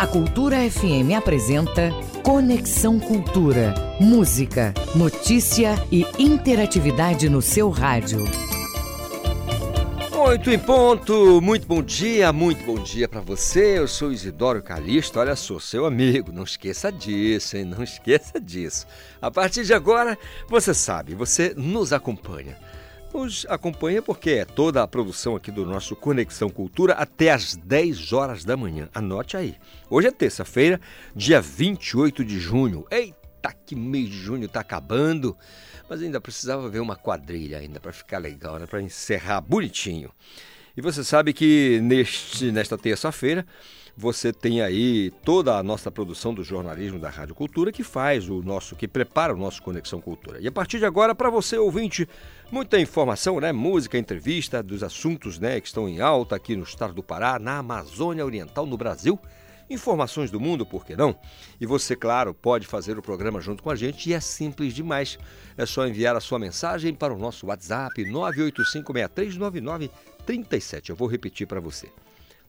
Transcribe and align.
A 0.00 0.06
Cultura 0.06 0.56
FM 0.70 1.14
apresenta 1.14 1.90
Conexão 2.24 2.98
Cultura. 2.98 3.74
Música, 4.00 4.72
notícia 4.94 5.74
e 5.92 6.06
interatividade 6.18 7.28
no 7.28 7.42
seu 7.42 7.68
rádio. 7.68 8.24
Oito 10.10 10.50
em 10.50 10.58
ponto, 10.58 11.42
muito 11.42 11.66
bom 11.66 11.82
dia, 11.82 12.32
muito 12.32 12.64
bom 12.64 12.82
dia 12.82 13.06
para 13.06 13.20
você. 13.20 13.76
Eu 13.76 13.86
sou 13.86 14.10
Isidoro 14.10 14.62
Calixto, 14.62 15.20
olha 15.20 15.36
só, 15.36 15.58
seu 15.58 15.84
amigo. 15.84 16.32
Não 16.32 16.44
esqueça 16.44 16.90
disso, 16.90 17.58
hein? 17.58 17.66
Não 17.66 17.82
esqueça 17.82 18.40
disso. 18.40 18.86
A 19.20 19.30
partir 19.30 19.66
de 19.66 19.74
agora, 19.74 20.16
você 20.48 20.72
sabe, 20.72 21.14
você 21.14 21.52
nos 21.54 21.92
acompanha 21.92 22.56
nos 23.12 23.46
acompanha 23.48 24.00
porque 24.00 24.30
é 24.30 24.44
toda 24.44 24.82
a 24.82 24.88
produção 24.88 25.34
aqui 25.36 25.50
do 25.50 25.66
nosso 25.66 25.96
Conexão 25.96 26.48
Cultura 26.48 26.94
até 26.94 27.30
às 27.30 27.56
10 27.56 28.12
horas 28.12 28.44
da 28.44 28.56
manhã. 28.56 28.88
Anote 28.94 29.36
aí. 29.36 29.56
Hoje 29.88 30.08
é 30.08 30.10
terça-feira, 30.10 30.80
dia 31.14 31.40
28 31.40 32.24
de 32.24 32.38
junho. 32.38 32.86
Eita, 32.90 33.52
que 33.66 33.74
mês 33.74 34.08
de 34.08 34.16
junho 34.16 34.46
está 34.46 34.60
acabando. 34.60 35.36
Mas 35.88 36.02
ainda 36.02 36.20
precisava 36.20 36.68
ver 36.68 36.80
uma 36.80 36.96
quadrilha 36.96 37.58
ainda 37.58 37.80
para 37.80 37.92
ficar 37.92 38.18
legal, 38.18 38.58
né? 38.58 38.66
para 38.66 38.80
encerrar 38.80 39.40
bonitinho. 39.40 40.10
E 40.76 40.80
você 40.80 41.02
sabe 41.02 41.32
que 41.32 41.80
neste, 41.82 42.52
nesta 42.52 42.78
terça-feira 42.78 43.44
você 44.00 44.32
tem 44.32 44.62
aí 44.62 45.10
toda 45.22 45.58
a 45.58 45.62
nossa 45.62 45.90
produção 45.90 46.32
do 46.32 46.42
jornalismo 46.42 46.98
da 46.98 47.10
Rádio 47.10 47.34
Cultura 47.34 47.70
que 47.70 47.84
faz 47.84 48.30
o 48.30 48.42
nosso, 48.42 48.74
que 48.74 48.88
prepara 48.88 49.34
o 49.34 49.36
nosso 49.36 49.62
Conexão 49.62 50.00
Cultura. 50.00 50.40
E 50.40 50.48
a 50.48 50.52
partir 50.52 50.78
de 50.78 50.86
agora, 50.86 51.14
para 51.14 51.28
você 51.28 51.58
ouvinte, 51.58 52.08
muita 52.50 52.80
informação, 52.80 53.38
né? 53.38 53.52
Música, 53.52 53.98
entrevista 53.98 54.62
dos 54.62 54.82
assuntos, 54.82 55.38
né, 55.38 55.60
que 55.60 55.66
estão 55.66 55.86
em 55.86 56.00
alta 56.00 56.34
aqui 56.34 56.56
no 56.56 56.62
estado 56.62 56.94
do 56.94 57.02
Pará, 57.02 57.38
na 57.38 57.58
Amazônia 57.58 58.24
Oriental, 58.24 58.64
no 58.64 58.78
Brasil. 58.78 59.18
Informações 59.68 60.30
do 60.30 60.40
mundo, 60.40 60.64
por 60.64 60.86
que 60.86 60.96
não? 60.96 61.14
E 61.60 61.66
você, 61.66 61.94
claro, 61.94 62.32
pode 62.32 62.66
fazer 62.66 62.98
o 62.98 63.02
programa 63.02 63.38
junto 63.38 63.62
com 63.62 63.68
a 63.68 63.76
gente 63.76 64.08
e 64.08 64.14
é 64.14 64.20
simples 64.20 64.72
demais. 64.72 65.18
É 65.58 65.66
só 65.66 65.86
enviar 65.86 66.16
a 66.16 66.20
sua 66.20 66.38
mensagem 66.38 66.94
para 66.94 67.12
o 67.12 67.18
nosso 67.18 67.48
WhatsApp 67.48 68.02
985639937. 68.02 70.88
Eu 70.88 70.96
vou 70.96 71.06
repetir 71.06 71.46
para 71.46 71.60
você. 71.60 71.90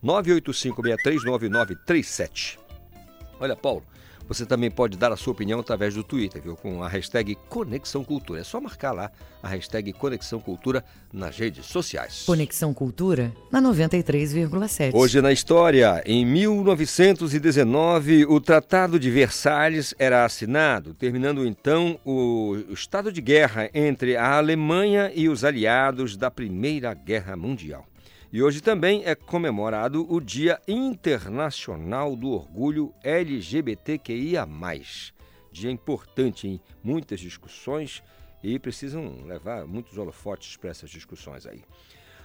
985639937. 0.03 2.57
Olha, 3.39 3.55
Paulo, 3.55 3.83
você 4.27 4.45
também 4.45 4.69
pode 4.71 4.97
dar 4.97 5.11
a 5.11 5.17
sua 5.17 5.33
opinião 5.33 5.59
através 5.59 5.93
do 5.93 6.05
Twitter, 6.05 6.41
viu? 6.41 6.55
Com 6.55 6.81
a 6.81 6.87
hashtag 6.87 7.35
Conexão 7.49 8.01
Cultura. 8.01 8.39
É 8.39 8.45
só 8.45 8.61
marcar 8.61 8.93
lá 8.93 9.11
a 9.43 9.49
hashtag 9.49 9.91
Conexão 9.91 10.39
Cultura 10.39 10.85
nas 11.11 11.37
redes 11.37 11.65
sociais. 11.65 12.23
Conexão 12.25 12.73
Cultura 12.73 13.33
na 13.51 13.61
93,7. 13.61 14.91
Hoje 14.93 15.21
na 15.21 15.33
história, 15.33 16.01
em 16.05 16.25
1919, 16.25 18.25
o 18.25 18.39
Tratado 18.39 18.97
de 18.97 19.11
Versalhes 19.11 19.93
era 19.99 20.23
assinado, 20.23 20.93
terminando 20.93 21.45
então 21.45 21.99
o 22.05 22.55
estado 22.69 23.11
de 23.11 23.19
guerra 23.19 23.69
entre 23.73 24.15
a 24.15 24.37
Alemanha 24.37 25.11
e 25.13 25.27
os 25.27 25.43
aliados 25.43 26.15
da 26.15 26.31
Primeira 26.31 26.93
Guerra 26.93 27.35
Mundial. 27.35 27.90
E 28.33 28.41
hoje 28.41 28.61
também 28.61 29.03
é 29.03 29.13
comemorado 29.13 30.09
o 30.09 30.21
Dia 30.21 30.57
Internacional 30.65 32.15
do 32.15 32.29
Orgulho 32.29 32.93
LGBTQIA. 33.03 34.47
Dia 35.51 35.69
importante 35.69 36.47
em 36.47 36.61
muitas 36.81 37.19
discussões 37.19 38.01
e 38.41 38.57
precisam 38.57 39.25
levar 39.25 39.67
muitos 39.67 39.97
holofotes 39.97 40.55
para 40.55 40.69
essas 40.69 40.89
discussões 40.89 41.45
aí. 41.45 41.61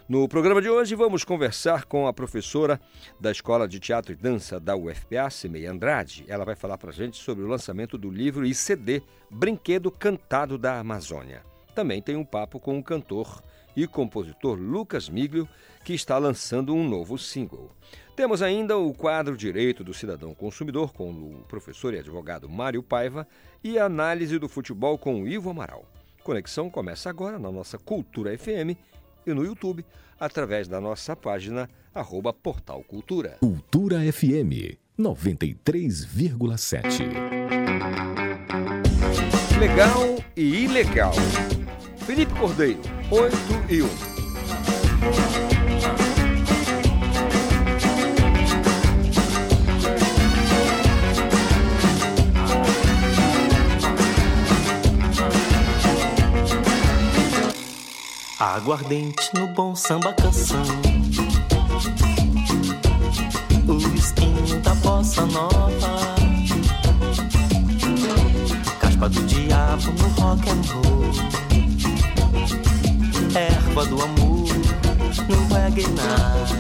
No 0.09 0.29
programa 0.29 0.63
de 0.63 0.71
hoje 0.71 0.95
vamos 0.95 1.25
conversar 1.25 1.87
com 1.87 2.07
a 2.07 2.13
professora 2.13 2.81
da 3.19 3.33
Escola 3.33 3.67
de 3.67 3.81
Teatro 3.81 4.13
e 4.13 4.17
Dança 4.17 4.61
da 4.61 4.77
UFPA, 4.77 5.29
Cimei 5.29 5.67
Andrade. 5.67 6.25
Ela 6.29 6.45
vai 6.45 6.55
falar 6.55 6.79
para 6.79 6.91
a 6.91 6.95
gente 6.95 7.17
sobre 7.17 7.43
o 7.43 7.49
lançamento 7.49 7.99
do 7.99 8.09
livro 8.09 8.47
e 8.47 8.55
CD 8.55 9.03
Brinquedo 9.29 9.91
Cantado 9.91 10.57
da 10.57 10.79
Amazônia. 10.79 11.43
Também 11.75 12.01
tem 12.01 12.15
um 12.15 12.25
papo 12.25 12.61
com 12.61 12.79
o 12.79 12.83
cantor 12.83 13.43
e 13.77 13.87
compositor 13.87 14.59
Lucas 14.59 15.09
Miglio, 15.09 15.49
que 15.85 15.93
está 15.93 16.19
lançando 16.19 16.75
um 16.75 16.89
novo 16.89 17.17
single. 17.19 17.71
Temos 18.17 18.41
ainda 18.41 18.79
o 18.79 18.95
quadro 18.95 19.37
Direito 19.37 19.85
do 19.85 19.93
Cidadão 19.93 20.35
Consumidor 20.35 20.95
com 20.95 21.11
o 21.11 21.45
professor 21.47 21.93
e 21.93 21.99
advogado 21.99 22.49
Mário 22.49 22.83
Paiva 22.83 23.29
e 23.63 23.79
a 23.79 23.85
análise 23.85 24.39
do 24.39 24.49
futebol 24.49 24.97
com 24.97 25.23
o 25.23 25.29
Ivo 25.29 25.51
Amaral. 25.51 25.85
Conexão 26.25 26.71
começa 26.71 27.11
agora 27.11 27.39
na 27.39 27.53
nossa 27.53 27.77
Cultura 27.79 28.37
FM 28.37 28.77
e 29.27 29.35
no 29.35 29.45
YouTube 29.45 29.85
através 30.19 30.67
da 30.67 30.81
nossa 30.81 31.15
página 31.15 31.69
arroba 31.95 32.33
Portal 32.33 32.83
Cultura. 32.83 33.37
Cultura 33.41 34.01
FM 34.13 34.79
93,7 34.99 37.37
Legal 39.59 40.17
e 40.37 40.65
ilegal. 40.65 41.15
Felipe 42.07 42.33
Cordeiro, 42.39 42.81
8 43.11 43.37
e 43.69 43.83
1. 43.83 43.89
Aguardente 58.39 59.31
no 59.35 59.49
bom 59.49 59.75
samba 59.75 60.13
canção. 60.13 60.63
O 63.67 63.97
esquinho 63.97 64.61
da 64.61 64.73
bossa 64.77 65.27
nova. 65.27 66.15
Caspa 68.79 69.09
do 69.09 69.27
diabo 69.27 69.91
no 69.91 70.09
rock 70.21 70.49
and 70.49 70.63
roll. 70.73 71.36
Erva 73.37 73.85
do 73.85 74.01
amor 74.03 74.49
no 75.29 75.55
reggae 75.55 75.87
night. 75.89 76.55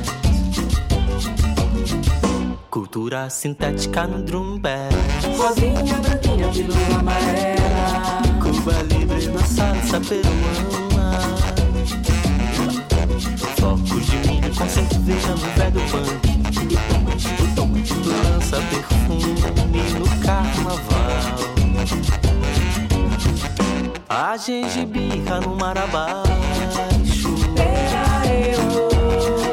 Cultura 2.70 3.30
sintética 3.30 4.06
no 4.06 4.22
drum 4.22 4.58
bass. 4.58 4.94
Rosinha, 5.38 5.94
branquinha, 5.94 6.48
pílula 6.48 6.98
amarela. 6.98 8.20
Cuba 8.42 8.82
livre 8.82 9.26
na 9.28 9.40
salsa 9.40 10.00
peruana. 10.00 11.18
Flocos 13.56 14.06
de 14.06 14.16
milho 14.28 14.54
com 14.54 14.68
cerveja 14.68 15.30
no 15.30 15.48
velho 15.56 15.80
punk. 15.90 16.36
Lança 18.04 18.58
perfume 18.68 19.34
no 19.98 20.06
carnaval. 20.22 21.36
A 24.08 24.36
gengibirra 24.36 25.40
no 25.40 25.56
mar 25.56 25.76
abaixo. 25.76 27.28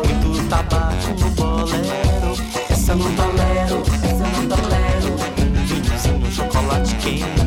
Muito 0.06 0.50
tabaco 0.50 1.10
no 1.20 1.30
bolero. 1.32 2.36
Essa 2.70 2.96
não 2.96 3.14
tolero, 3.16 3.84
essa 4.04 4.28
não 4.28 4.48
tolero. 4.48 5.14
Um 5.40 5.66
vinhozinho, 5.66 6.32
chocolate 6.32 6.96
quente. 6.96 7.44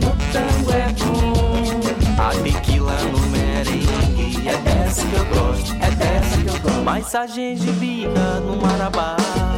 No 0.00 0.10
tango 0.32 0.72
é 0.72 0.88
bom. 1.04 2.22
A 2.22 2.30
tequila 2.42 2.96
no 3.12 3.20
merengue. 3.28 4.48
É 4.48 4.56
dessa 4.56 5.06
que 5.06 5.14
eu 5.14 5.24
gosto, 5.26 5.74
É 5.74 5.90
dessa 5.90 6.40
que 6.40 6.48
eu 6.48 6.60
gosto. 6.60 6.82
Mas 6.84 7.14
a 7.14 7.26
gengibirra 7.26 8.40
no 8.40 8.56
mar 8.56 8.80
abaixo. 8.80 9.53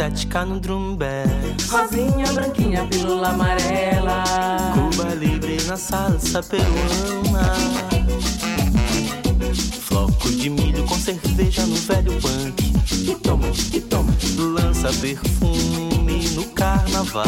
Sintética 0.00 0.46
no 0.46 0.58
drum 0.58 0.96
bass. 0.96 1.68
Rosinha, 1.68 2.32
branquinha, 2.32 2.86
pílula 2.86 3.28
amarela. 3.28 4.24
Cuba 4.74 5.14
livre 5.14 5.62
na 5.66 5.76
salsa 5.76 6.42
peruana. 6.42 7.52
Flocos 9.82 10.36
de 10.38 10.48
milho 10.48 10.84
com 10.86 10.94
cerveja 10.94 11.66
no 11.66 11.76
velho 11.76 12.12
punk. 12.20 12.72
E 12.90 13.14
toma, 13.16 13.46
e 13.74 13.80
toma. 13.80 14.12
Lança 14.38 14.88
perfume 15.00 16.30
no 16.30 16.44
carnaval. 16.46 17.26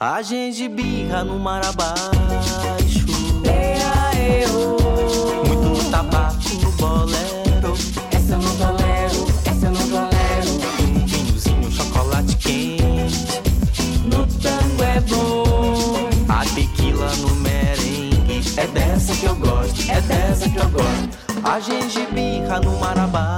A 0.00 0.20
gengibirra 0.20 1.22
no 1.22 1.38
mar 1.38 1.64
gengibirra 22.54 22.94
no 22.94 23.06
mar 23.08 23.33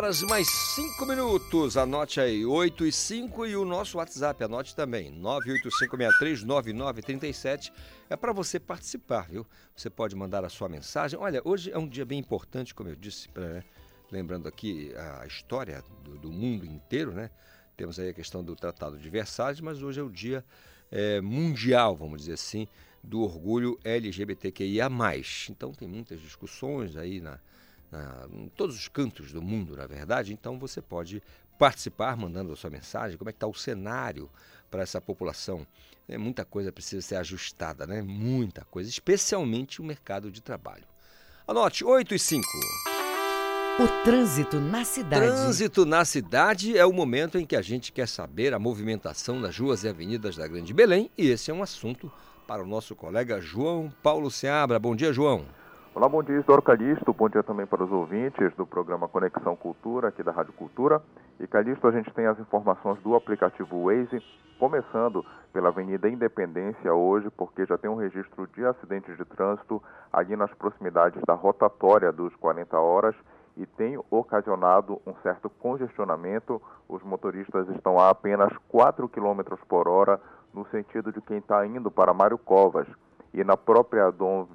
horas 0.00 0.22
mais 0.22 0.48
5 0.48 1.04
minutos. 1.04 1.76
Anote 1.76 2.22
aí, 2.22 2.46
8 2.46 2.86
e 2.86 2.92
5 2.92 3.44
e 3.44 3.54
o 3.54 3.66
nosso 3.66 3.98
WhatsApp, 3.98 4.42
anote 4.42 4.74
também, 4.74 5.12
985639937. 5.20 7.70
É 8.08 8.16
para 8.16 8.32
você 8.32 8.58
participar, 8.58 9.28
viu? 9.28 9.46
Você 9.76 9.90
pode 9.90 10.16
mandar 10.16 10.42
a 10.42 10.48
sua 10.48 10.70
mensagem. 10.70 11.20
Olha, 11.20 11.42
hoje 11.44 11.70
é 11.70 11.76
um 11.76 11.86
dia 11.86 12.06
bem 12.06 12.18
importante, 12.18 12.74
como 12.74 12.88
eu 12.88 12.96
disse, 12.96 13.28
pra- 13.28 13.62
lembrando 14.10 14.48
aqui 14.48 14.90
a 15.20 15.26
história 15.26 15.84
do, 16.02 16.16
do 16.16 16.32
mundo 16.32 16.64
inteiro, 16.64 17.12
né? 17.12 17.28
Temos 17.76 17.98
aí 17.98 18.08
a 18.08 18.14
questão 18.14 18.42
do 18.42 18.56
Tratado 18.56 18.96
de 18.96 19.10
Versalhes, 19.10 19.60
mas 19.60 19.82
hoje 19.82 20.00
é 20.00 20.02
o 20.02 20.08
dia 20.08 20.42
eh, 20.90 21.20
mundial, 21.20 21.94
vamos 21.94 22.20
dizer 22.20 22.32
assim, 22.32 22.66
do 23.04 23.20
orgulho 23.20 23.78
LGBTQIA+. 23.84 24.88
Então 25.50 25.74
tem 25.74 25.86
muitas 25.86 26.22
discussões 26.22 26.96
aí 26.96 27.20
na, 27.20 27.38
na- 27.90 28.26
em 28.32 28.48
todos 28.50 28.76
os 28.76 28.88
cantos 28.88 29.32
do 29.32 29.42
mundo, 29.42 29.76
na 29.76 29.86
verdade. 29.86 30.32
Então 30.32 30.58
você 30.58 30.80
pode 30.80 31.22
participar 31.58 32.16
mandando 32.16 32.52
a 32.52 32.56
sua 32.56 32.70
mensagem, 32.70 33.18
como 33.18 33.28
é 33.28 33.32
que 33.32 33.36
está 33.36 33.46
o 33.46 33.54
cenário 33.54 34.30
para 34.70 34.82
essa 34.82 35.00
população. 35.00 35.66
É, 36.08 36.16
muita 36.16 36.44
coisa 36.44 36.72
precisa 36.72 37.02
ser 37.02 37.16
ajustada, 37.16 37.86
né? 37.86 38.02
Muita 38.02 38.64
coisa, 38.64 38.88
especialmente 38.88 39.80
o 39.80 39.84
mercado 39.84 40.30
de 40.30 40.40
trabalho. 40.40 40.84
Anote, 41.46 41.84
8 41.84 42.14
e 42.14 42.18
5. 42.18 42.46
O 43.78 44.04
trânsito 44.04 44.60
na 44.60 44.84
cidade. 44.84 45.26
Trânsito 45.26 45.86
na 45.86 46.04
cidade 46.04 46.76
é 46.76 46.84
o 46.84 46.92
momento 46.92 47.38
em 47.38 47.46
que 47.46 47.56
a 47.56 47.62
gente 47.62 47.92
quer 47.92 48.06
saber 48.06 48.52
a 48.52 48.58
movimentação 48.58 49.38
nas 49.40 49.56
ruas 49.58 49.84
e 49.84 49.88
avenidas 49.88 50.36
da 50.36 50.46
Grande 50.46 50.72
Belém 50.74 51.10
e 51.16 51.28
esse 51.28 51.50
é 51.50 51.54
um 51.54 51.62
assunto 51.62 52.12
para 52.46 52.62
o 52.62 52.66
nosso 52.66 52.94
colega 52.94 53.40
João 53.40 53.92
Paulo 54.02 54.30
Seabra. 54.30 54.78
Bom 54.78 54.94
dia, 54.94 55.12
João. 55.12 55.46
Olá, 55.92 56.08
bom 56.08 56.22
dia, 56.22 56.36
Isidoro 56.36 56.62
Calixto. 56.62 57.12
Bom 57.12 57.28
dia 57.28 57.42
também 57.42 57.66
para 57.66 57.82
os 57.82 57.90
ouvintes 57.90 58.54
do 58.54 58.64
programa 58.64 59.08
Conexão 59.08 59.56
Cultura, 59.56 60.06
aqui 60.06 60.22
da 60.22 60.30
Rádio 60.30 60.52
Cultura. 60.52 61.02
E 61.40 61.48
Calixto, 61.48 61.88
a 61.88 61.90
gente 61.90 62.08
tem 62.14 62.26
as 62.26 62.38
informações 62.38 63.02
do 63.02 63.16
aplicativo 63.16 63.86
Waze, 63.86 64.22
começando 64.56 65.26
pela 65.52 65.70
Avenida 65.70 66.08
Independência 66.08 66.94
hoje, 66.94 67.28
porque 67.30 67.66
já 67.66 67.76
tem 67.76 67.90
um 67.90 67.96
registro 67.96 68.46
de 68.54 68.64
acidentes 68.64 69.16
de 69.16 69.24
trânsito 69.24 69.82
ali 70.12 70.36
nas 70.36 70.54
proximidades 70.54 71.20
da 71.26 71.34
rotatória 71.34 72.12
dos 72.12 72.36
40 72.36 72.78
horas 72.78 73.16
e 73.56 73.66
tem 73.66 73.98
ocasionado 74.12 75.02
um 75.04 75.14
certo 75.24 75.50
congestionamento. 75.50 76.62
Os 76.88 77.02
motoristas 77.02 77.68
estão 77.70 77.98
a 77.98 78.10
apenas 78.10 78.52
4 78.68 79.08
km 79.08 79.40
por 79.68 79.88
hora 79.88 80.20
no 80.54 80.64
sentido 80.66 81.10
de 81.10 81.20
quem 81.20 81.38
está 81.38 81.66
indo 81.66 81.90
para 81.90 82.14
Mário 82.14 82.38
Covas. 82.38 82.86
E 83.34 83.42
na 83.42 83.56
própria 83.56 84.10
Dom, 84.12 84.46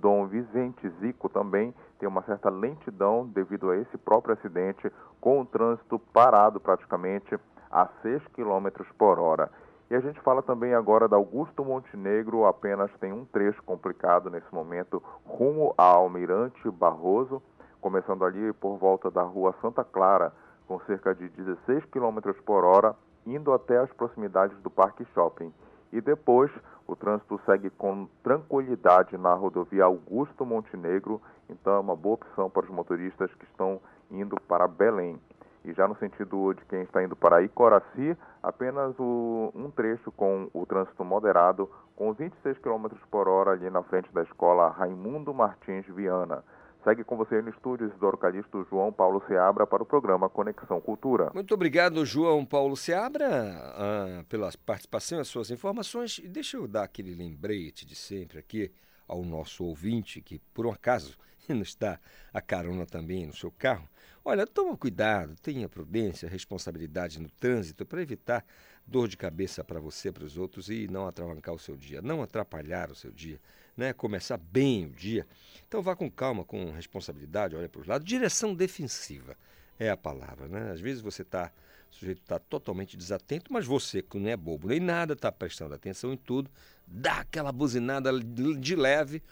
Dom 0.00 0.26
Vicente 0.26 0.88
Zico 1.00 1.28
também 1.28 1.74
tem 1.98 2.08
uma 2.08 2.22
certa 2.22 2.48
lentidão 2.48 3.26
devido 3.26 3.70
a 3.70 3.76
esse 3.76 3.98
próprio 3.98 4.34
acidente, 4.34 4.90
com 5.20 5.40
o 5.40 5.44
trânsito 5.44 5.98
parado 5.98 6.60
praticamente 6.60 7.38
a 7.70 7.88
6 8.02 8.22
km 8.28 8.68
por 8.96 9.18
hora. 9.18 9.50
E 9.90 9.94
a 9.94 10.00
gente 10.00 10.20
fala 10.20 10.42
também 10.42 10.74
agora 10.74 11.08
da 11.08 11.16
Augusto 11.16 11.64
Montenegro, 11.64 12.46
apenas 12.46 12.90
tem 13.00 13.12
um 13.12 13.24
trecho 13.24 13.62
complicado 13.62 14.30
nesse 14.30 14.52
momento, 14.54 15.02
rumo 15.24 15.74
a 15.78 15.84
Almirante 15.84 16.70
Barroso, 16.70 17.42
começando 17.80 18.24
ali 18.24 18.52
por 18.52 18.76
volta 18.76 19.10
da 19.10 19.22
rua 19.22 19.54
Santa 19.60 19.82
Clara, 19.82 20.32
com 20.66 20.78
cerca 20.80 21.14
de 21.14 21.28
16 21.30 21.86
km 21.86 22.18
por 22.44 22.64
hora, 22.64 22.94
indo 23.26 23.52
até 23.52 23.78
as 23.78 23.90
proximidades 23.94 24.58
do 24.58 24.70
Parque 24.70 25.06
Shopping. 25.14 25.52
E 25.92 26.00
depois 26.00 26.50
o 26.86 26.94
trânsito 26.96 27.40
segue 27.44 27.70
com 27.70 28.06
tranquilidade 28.22 29.16
na 29.16 29.34
rodovia 29.34 29.84
Augusto 29.84 30.44
Montenegro, 30.44 31.20
então 31.48 31.74
é 31.74 31.78
uma 31.78 31.96
boa 31.96 32.14
opção 32.14 32.48
para 32.50 32.64
os 32.64 32.70
motoristas 32.70 33.32
que 33.34 33.44
estão 33.44 33.80
indo 34.10 34.36
para 34.48 34.66
Belém. 34.68 35.20
E 35.64 35.72
já 35.72 35.86
no 35.88 35.96
sentido 35.96 36.54
de 36.54 36.64
quem 36.66 36.82
está 36.82 37.02
indo 37.02 37.16
para 37.16 37.42
Icoraci, 37.42 38.16
apenas 38.42 38.94
o- 38.98 39.50
um 39.54 39.70
trecho 39.70 40.10
com 40.12 40.48
o 40.54 40.64
trânsito 40.64 41.04
moderado, 41.04 41.68
com 41.96 42.12
26 42.12 42.56
km 42.58 42.86
por 43.10 43.28
hora 43.28 43.50
ali 43.50 43.68
na 43.68 43.82
frente 43.82 44.12
da 44.12 44.22
escola 44.22 44.68
Raimundo 44.70 45.34
Martins 45.34 45.84
Viana. 45.86 46.44
Segue 46.84 47.04
com 47.04 47.16
você 47.16 47.42
no 47.42 47.50
estúdio 47.50 47.88
Isidoro 47.88 48.16
Calixto, 48.16 48.66
João 48.70 48.92
Paulo 48.92 49.22
Seabra, 49.26 49.66
para 49.66 49.82
o 49.82 49.86
programa 49.86 50.30
Conexão 50.30 50.80
Cultura. 50.80 51.30
Muito 51.34 51.52
obrigado, 51.52 52.06
João 52.06 52.46
Paulo 52.46 52.76
Seabra, 52.76 53.28
ah, 53.28 54.24
pela 54.28 54.50
participação 54.64 55.18
e 55.18 55.20
as 55.20 55.28
suas 55.28 55.50
informações. 55.50 56.18
E 56.18 56.28
deixa 56.28 56.56
eu 56.56 56.68
dar 56.68 56.84
aquele 56.84 57.14
lembrete 57.14 57.84
de 57.84 57.94
sempre 57.94 58.38
aqui 58.38 58.72
ao 59.08 59.24
nosso 59.24 59.64
ouvinte, 59.64 60.20
que 60.20 60.38
por 60.54 60.66
um 60.66 60.70
acaso 60.70 61.18
nos 61.48 61.74
dá 61.74 61.98
a 62.32 62.40
carona 62.40 62.86
também 62.86 63.26
no 63.26 63.34
seu 63.34 63.50
carro. 63.50 63.88
Olha, 64.24 64.46
toma 64.46 64.76
cuidado, 64.76 65.34
tenha 65.40 65.68
prudência, 65.68 66.28
responsabilidade 66.28 67.20
no 67.20 67.30
trânsito 67.30 67.86
para 67.86 68.02
evitar 68.02 68.44
dor 68.86 69.08
de 69.08 69.16
cabeça 69.16 69.64
para 69.64 69.80
você, 69.80 70.12
para 70.12 70.24
os 70.24 70.36
outros 70.36 70.68
e 70.68 70.86
não 70.86 71.06
atravancar 71.06 71.54
o 71.54 71.58
seu 71.58 71.76
dia, 71.76 72.02
não 72.02 72.22
atrapalhar 72.22 72.90
o 72.90 72.94
seu 72.94 73.10
dia, 73.10 73.40
né? 73.78 73.92
Começar 73.92 74.36
bem 74.36 74.86
o 74.86 74.90
dia. 74.90 75.24
Então 75.66 75.80
vá 75.80 75.94
com 75.94 76.10
calma, 76.10 76.44
com 76.44 76.72
responsabilidade, 76.72 77.54
olha 77.54 77.68
para 77.68 77.80
os 77.80 77.86
lados. 77.86 78.06
Direção 78.06 78.52
defensiva 78.52 79.36
é 79.78 79.88
a 79.88 79.96
palavra, 79.96 80.48
né? 80.48 80.72
Às 80.72 80.80
vezes 80.80 81.00
você 81.00 81.22
está, 81.22 81.52
o 81.90 81.94
sujeito 81.94 82.20
está 82.20 82.40
totalmente 82.40 82.96
desatento, 82.96 83.52
mas 83.52 83.64
você 83.64 84.02
que 84.02 84.18
não 84.18 84.28
é 84.28 84.36
bobo 84.36 84.66
nem 84.66 84.80
nada, 84.80 85.12
está 85.12 85.30
prestando 85.30 85.74
atenção 85.74 86.12
em 86.12 86.16
tudo, 86.16 86.50
dá 86.84 87.20
aquela 87.20 87.52
buzinada 87.52 88.10
de 88.20 88.74
leve, 88.74 89.22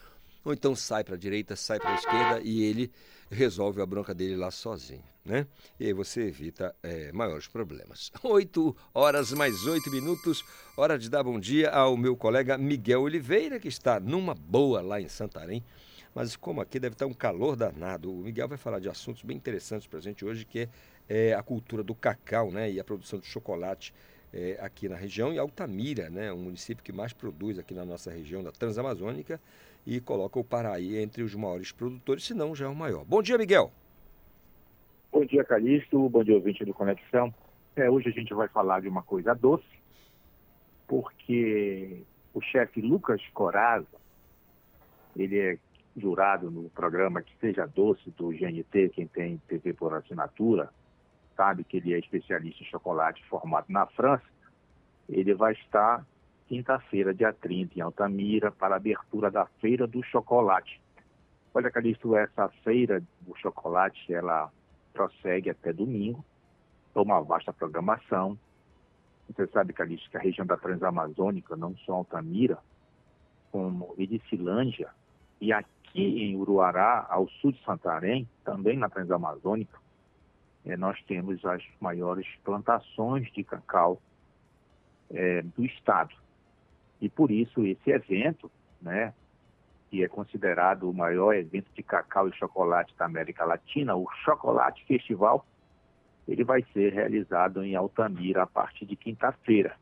ou 0.47 0.53
então 0.53 0.77
sai 0.77 1.03
para 1.03 1.17
a 1.17 1.19
direita, 1.19 1.57
sai 1.57 1.81
para 1.81 1.91
a 1.91 1.95
esquerda 1.97 2.41
e 2.41 2.63
ele 2.63 2.93
resolve 3.29 3.83
a 3.83 3.87
bronca 3.87 4.15
dele 4.15 4.37
lá 4.37 4.53
sozinho, 4.53 5.03
né? 5.25 5.45
E 5.81 5.87
aí 5.87 5.93
você 5.93 6.23
evita 6.23 6.73
é, 6.85 7.11
maiores 7.11 7.49
problemas. 7.49 8.13
Oito 8.23 8.77
horas 8.95 9.33
mais 9.33 9.67
oito 9.67 9.91
minutos, 9.91 10.45
hora 10.77 10.97
de 10.97 11.11
dar 11.11 11.25
bom 11.25 11.41
dia 11.41 11.71
ao 11.71 11.97
meu 11.97 12.17
colega 12.17 12.57
Miguel 12.57 13.03
Oliveira, 13.03 13.59
que 13.59 13.67
está 13.67 13.99
numa 13.99 14.37
boa 14.37 14.81
lá 14.81 15.01
em 15.01 15.09
Santarém. 15.09 15.65
Mas 16.15 16.37
como 16.37 16.61
aqui 16.61 16.79
deve 16.79 16.95
estar 16.95 17.07
um 17.07 17.13
calor 17.13 17.57
danado, 17.57 18.13
o 18.13 18.19
Miguel 18.19 18.47
vai 18.47 18.57
falar 18.57 18.79
de 18.79 18.89
assuntos 18.89 19.23
bem 19.23 19.37
interessantes 19.37 19.89
para 19.89 19.99
a 19.99 20.03
gente 20.03 20.25
hoje, 20.25 20.45
que 20.45 20.61
é, 20.61 20.69
é 21.09 21.35
a 21.35 21.43
cultura 21.43 21.83
do 21.83 21.95
cacau 21.95 22.53
né, 22.53 22.71
e 22.71 22.79
a 22.79 22.85
produção 22.85 23.19
de 23.19 23.27
chocolate 23.27 23.93
é, 24.33 24.57
aqui 24.61 24.89
na 24.89 24.95
região. 24.95 25.33
E 25.33 25.39
Altamira, 25.41 26.09
né, 26.09 26.33
o 26.33 26.39
município 26.39 26.85
que 26.85 26.93
mais 26.93 27.13
produz 27.13 27.59
aqui 27.59 27.75
na 27.75 27.85
nossa 27.85 28.13
região 28.13 28.45
da 28.45 28.53
Transamazônica 28.53 29.41
e 29.87 30.01
coloca 30.01 30.39
o 30.39 30.45
Paraí 30.45 30.99
entre 30.99 31.23
os 31.23 31.35
maiores 31.35 31.71
produtores, 31.71 32.25
se 32.25 32.35
não 32.35 32.55
já 32.55 32.67
é 32.67 32.69
o 32.69 32.75
maior. 32.75 33.05
Bom 33.05 33.23
dia, 33.23 33.39
Miguel. 33.39 33.71
Bom 35.13 35.25
dia, 35.25 35.45
Calixto. 35.45 36.09
Bom 36.09 36.25
dia, 36.25 36.35
ouvinte 36.35 36.65
do 36.65 36.75
Conexão. 36.75 37.33
É, 37.77 37.89
hoje 37.89 38.09
a 38.09 38.13
gente 38.13 38.35
vai 38.35 38.49
falar 38.49 38.81
de 38.81 38.89
uma 38.89 39.03
coisa 39.03 39.35
doce, 39.35 39.65
porque 40.89 42.03
o 42.35 42.41
chefe 42.41 42.81
Lucas 42.81 43.23
Coraza, 43.33 43.87
ele 45.15 45.39
é 45.39 45.59
jurado 45.97 46.51
no 46.51 46.69
programa 46.71 47.23
Que 47.23 47.33
Seja 47.41 47.67
Doce 47.67 48.11
do 48.11 48.29
GNT, 48.29 48.91
quem 48.91 49.07
tem 49.07 49.41
TV 49.49 49.73
por 49.73 49.95
assinatura, 49.95 50.69
sabe 51.37 51.65
que 51.65 51.79
ele 51.79 51.95
é 51.95 51.99
especialista 51.99 52.63
em 52.63 52.67
chocolate 52.67 53.25
formado 53.27 53.67
na 53.69 53.87
França, 53.87 54.25
ele 55.09 55.35
vai 55.35 55.53
estar 55.53 56.05
quinta-feira, 56.47 57.13
dia 57.13 57.33
30, 57.33 57.79
em 57.79 57.83
Altamira, 57.83 58.51
para 58.51 58.75
a 58.75 58.77
abertura 58.77 59.31
da 59.31 59.47
Feira 59.61 59.87
do 59.87 60.03
Chocolate. 60.03 60.81
Olha, 61.53 61.71
Calixto, 61.71 62.15
essa 62.15 62.49
feira 62.63 63.03
do 63.21 63.35
chocolate, 63.37 64.13
ela 64.13 64.53
prossegue 64.93 65.49
até 65.49 65.73
domingo, 65.73 66.23
é 66.95 67.01
uma 67.01 67.21
vasta 67.21 67.53
programação. 67.53 68.39
Você 69.29 69.47
sabe, 69.47 69.73
Calixto, 69.73 70.11
que 70.11 70.17
a 70.17 70.21
região 70.21 70.47
da 70.47 70.57
Transamazônica, 70.57 71.57
não 71.57 71.75
só 71.79 71.95
Altamira, 71.95 72.59
como 73.51 73.95
Edicilândia, 73.97 74.91
e 75.41 75.53
aqui 75.53 76.03
em 76.03 76.37
Uruará, 76.37 77.07
ao 77.09 77.29
sul 77.29 77.53
de 77.53 77.65
Santarém, 77.65 78.29
também 78.45 78.77
na 78.77 78.91
Transamazônica, 78.91 79.79
é, 80.67 80.77
nós 80.77 81.03
temos 81.05 81.43
as 81.45 81.63
maiores 81.81 82.27
plantações 82.45 83.33
de 83.33 83.43
cacau 83.43 83.99
é, 85.11 85.41
do 85.41 85.65
estado. 85.65 86.15
E 87.01 87.09
por 87.09 87.31
isso 87.31 87.65
esse 87.65 87.91
evento, 87.91 88.51
né, 88.81 89.13
que 89.91 90.03
é 90.03 90.09
considerado 90.09 90.89
o 90.89 90.95
maior 90.95 91.35
evento 91.35 91.71
de 91.75 91.83
cacau 91.83 92.29
e 92.29 92.37
chocolate 92.37 92.95
da 92.99 93.05
América 93.05 93.45
Latina, 93.45 93.95
o 93.95 94.09
Chocolate 94.25 94.85
Festival, 94.87 95.47
ele 96.27 96.43
vai 96.43 96.65
ser 96.73 96.93
realizado 96.93 97.63
em 97.63 97.77
Altamira 97.77 98.43
a 98.43 98.47
partir 98.47 98.85
de 98.85 98.97
quinta-feira. 98.97 99.77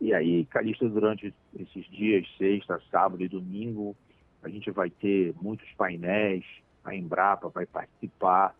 E 0.00 0.12
aí, 0.12 0.44
Calixto, 0.46 0.88
durante 0.88 1.32
esses 1.58 1.84
dias, 1.86 2.26
sexta, 2.36 2.80
sábado 2.90 3.22
e 3.22 3.28
domingo, 3.28 3.96
a 4.42 4.48
gente 4.48 4.70
vai 4.70 4.90
ter 4.90 5.34
muitos 5.40 5.68
painéis, 5.72 6.44
a 6.84 6.94
Embrapa 6.94 7.48
vai 7.48 7.66
participar, 7.66 8.54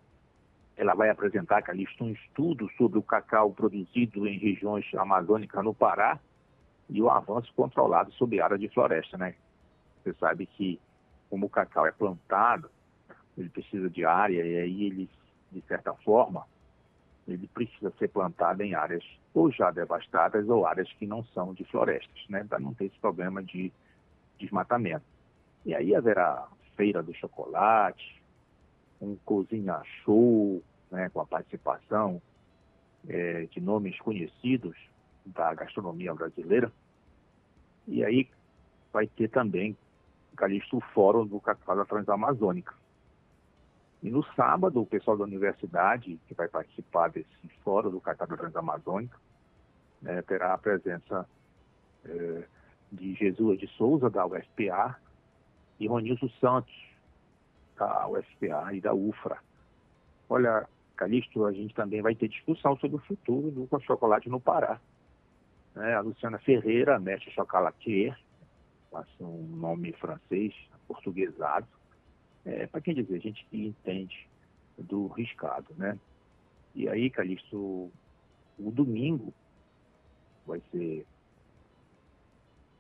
ela 0.76 0.94
vai 0.94 1.10
apresentar, 1.10 1.62
Calixto, 1.62 2.04
um 2.04 2.12
estudo 2.12 2.68
sobre 2.76 2.98
o 2.98 3.02
cacau 3.02 3.52
produzido 3.52 4.26
em 4.26 4.38
regiões 4.38 4.86
amazônicas 4.94 5.64
no 5.64 5.74
Pará 5.74 6.20
e 6.88 7.02
o 7.02 7.10
avanço 7.10 7.52
controlado 7.54 8.12
sobre 8.12 8.40
área 8.40 8.58
de 8.58 8.68
floresta, 8.68 9.16
né? 9.18 9.34
Você 10.02 10.12
sabe 10.14 10.46
que 10.46 10.80
como 11.28 11.46
o 11.46 11.50
cacau 11.50 11.86
é 11.86 11.92
plantado, 11.92 12.70
ele 13.36 13.48
precisa 13.50 13.90
de 13.90 14.04
área 14.04 14.44
e 14.44 14.58
aí 14.58 14.84
ele, 14.84 15.10
de 15.52 15.60
certa 15.62 15.92
forma, 15.92 16.46
ele 17.26 17.46
precisa 17.48 17.92
ser 17.98 18.08
plantado 18.08 18.62
em 18.62 18.74
áreas 18.74 19.04
ou 19.34 19.52
já 19.52 19.70
devastadas 19.70 20.48
ou 20.48 20.66
áreas 20.66 20.90
que 20.94 21.06
não 21.06 21.22
são 21.26 21.52
de 21.52 21.64
florestas, 21.64 22.24
né? 22.28 22.44
Para 22.44 22.58
não 22.58 22.72
ter 22.72 22.86
esse 22.86 22.98
problema 22.98 23.42
de 23.42 23.70
desmatamento. 24.38 25.04
E 25.66 25.74
aí 25.74 25.94
haverá 25.94 26.48
feira 26.76 27.02
do 27.02 27.12
chocolate, 27.14 28.22
um 29.00 29.16
cozinha 29.24 29.82
show, 30.04 30.62
né, 30.90 31.08
com 31.10 31.20
a 31.20 31.26
participação 31.26 32.20
é, 33.08 33.46
de 33.50 33.60
nomes 33.60 33.98
conhecidos 34.00 34.76
da 35.26 35.54
gastronomia 35.54 36.14
brasileira. 36.14 36.72
E 37.86 38.04
aí 38.04 38.28
vai 38.92 39.06
ter 39.06 39.28
também, 39.28 39.76
Calixto, 40.36 40.78
o 40.78 40.80
Fórum 40.80 41.26
do 41.26 41.40
Cacau 41.40 41.84
Transamazônica. 41.84 42.74
E 44.02 44.10
no 44.10 44.22
sábado, 44.34 44.80
o 44.80 44.86
pessoal 44.86 45.16
da 45.16 45.24
universidade, 45.24 46.20
que 46.28 46.34
vai 46.34 46.48
participar 46.48 47.08
desse 47.08 47.28
Fórum 47.64 47.90
do 47.90 48.00
Cacau 48.00 48.26
Transamazônica, 48.28 49.16
né, 50.00 50.22
terá 50.22 50.54
a 50.54 50.58
presença 50.58 51.28
é, 52.04 52.44
de 52.92 53.14
Jesus 53.14 53.58
de 53.58 53.66
Souza, 53.68 54.08
da 54.08 54.24
UFPA, 54.24 54.96
e 55.80 55.86
Ronilson 55.86 56.28
Santos, 56.40 56.74
da 57.76 58.08
UFPA 58.08 58.72
e 58.72 58.80
da 58.80 58.92
UFRA. 58.92 59.38
Olha, 60.28 60.68
Calixto, 60.96 61.44
a 61.46 61.52
gente 61.52 61.74
também 61.74 62.02
vai 62.02 62.14
ter 62.14 62.28
discussão 62.28 62.76
sobre 62.78 62.96
o 62.96 63.00
futuro 63.00 63.50
do 63.50 63.68
chocolate 63.80 64.28
no 64.28 64.40
Pará. 64.40 64.80
Né? 65.74 65.94
A 65.94 66.00
Luciana 66.00 66.38
Ferreira, 66.38 66.98
mestre 66.98 67.30
chocolatier, 67.32 68.18
um 69.20 69.56
nome 69.56 69.92
francês, 69.92 70.54
portuguesado. 70.86 71.66
É, 72.44 72.66
Para 72.66 72.80
quem 72.80 72.94
dizer, 72.94 73.20
gente 73.20 73.44
que 73.46 73.66
entende 73.66 74.28
do 74.78 75.08
riscado, 75.08 75.74
né? 75.76 75.98
E 76.74 76.88
aí, 76.88 77.10
Calixto, 77.10 77.90
o 78.58 78.70
domingo 78.70 79.34
vai 80.46 80.62
ser 80.70 81.06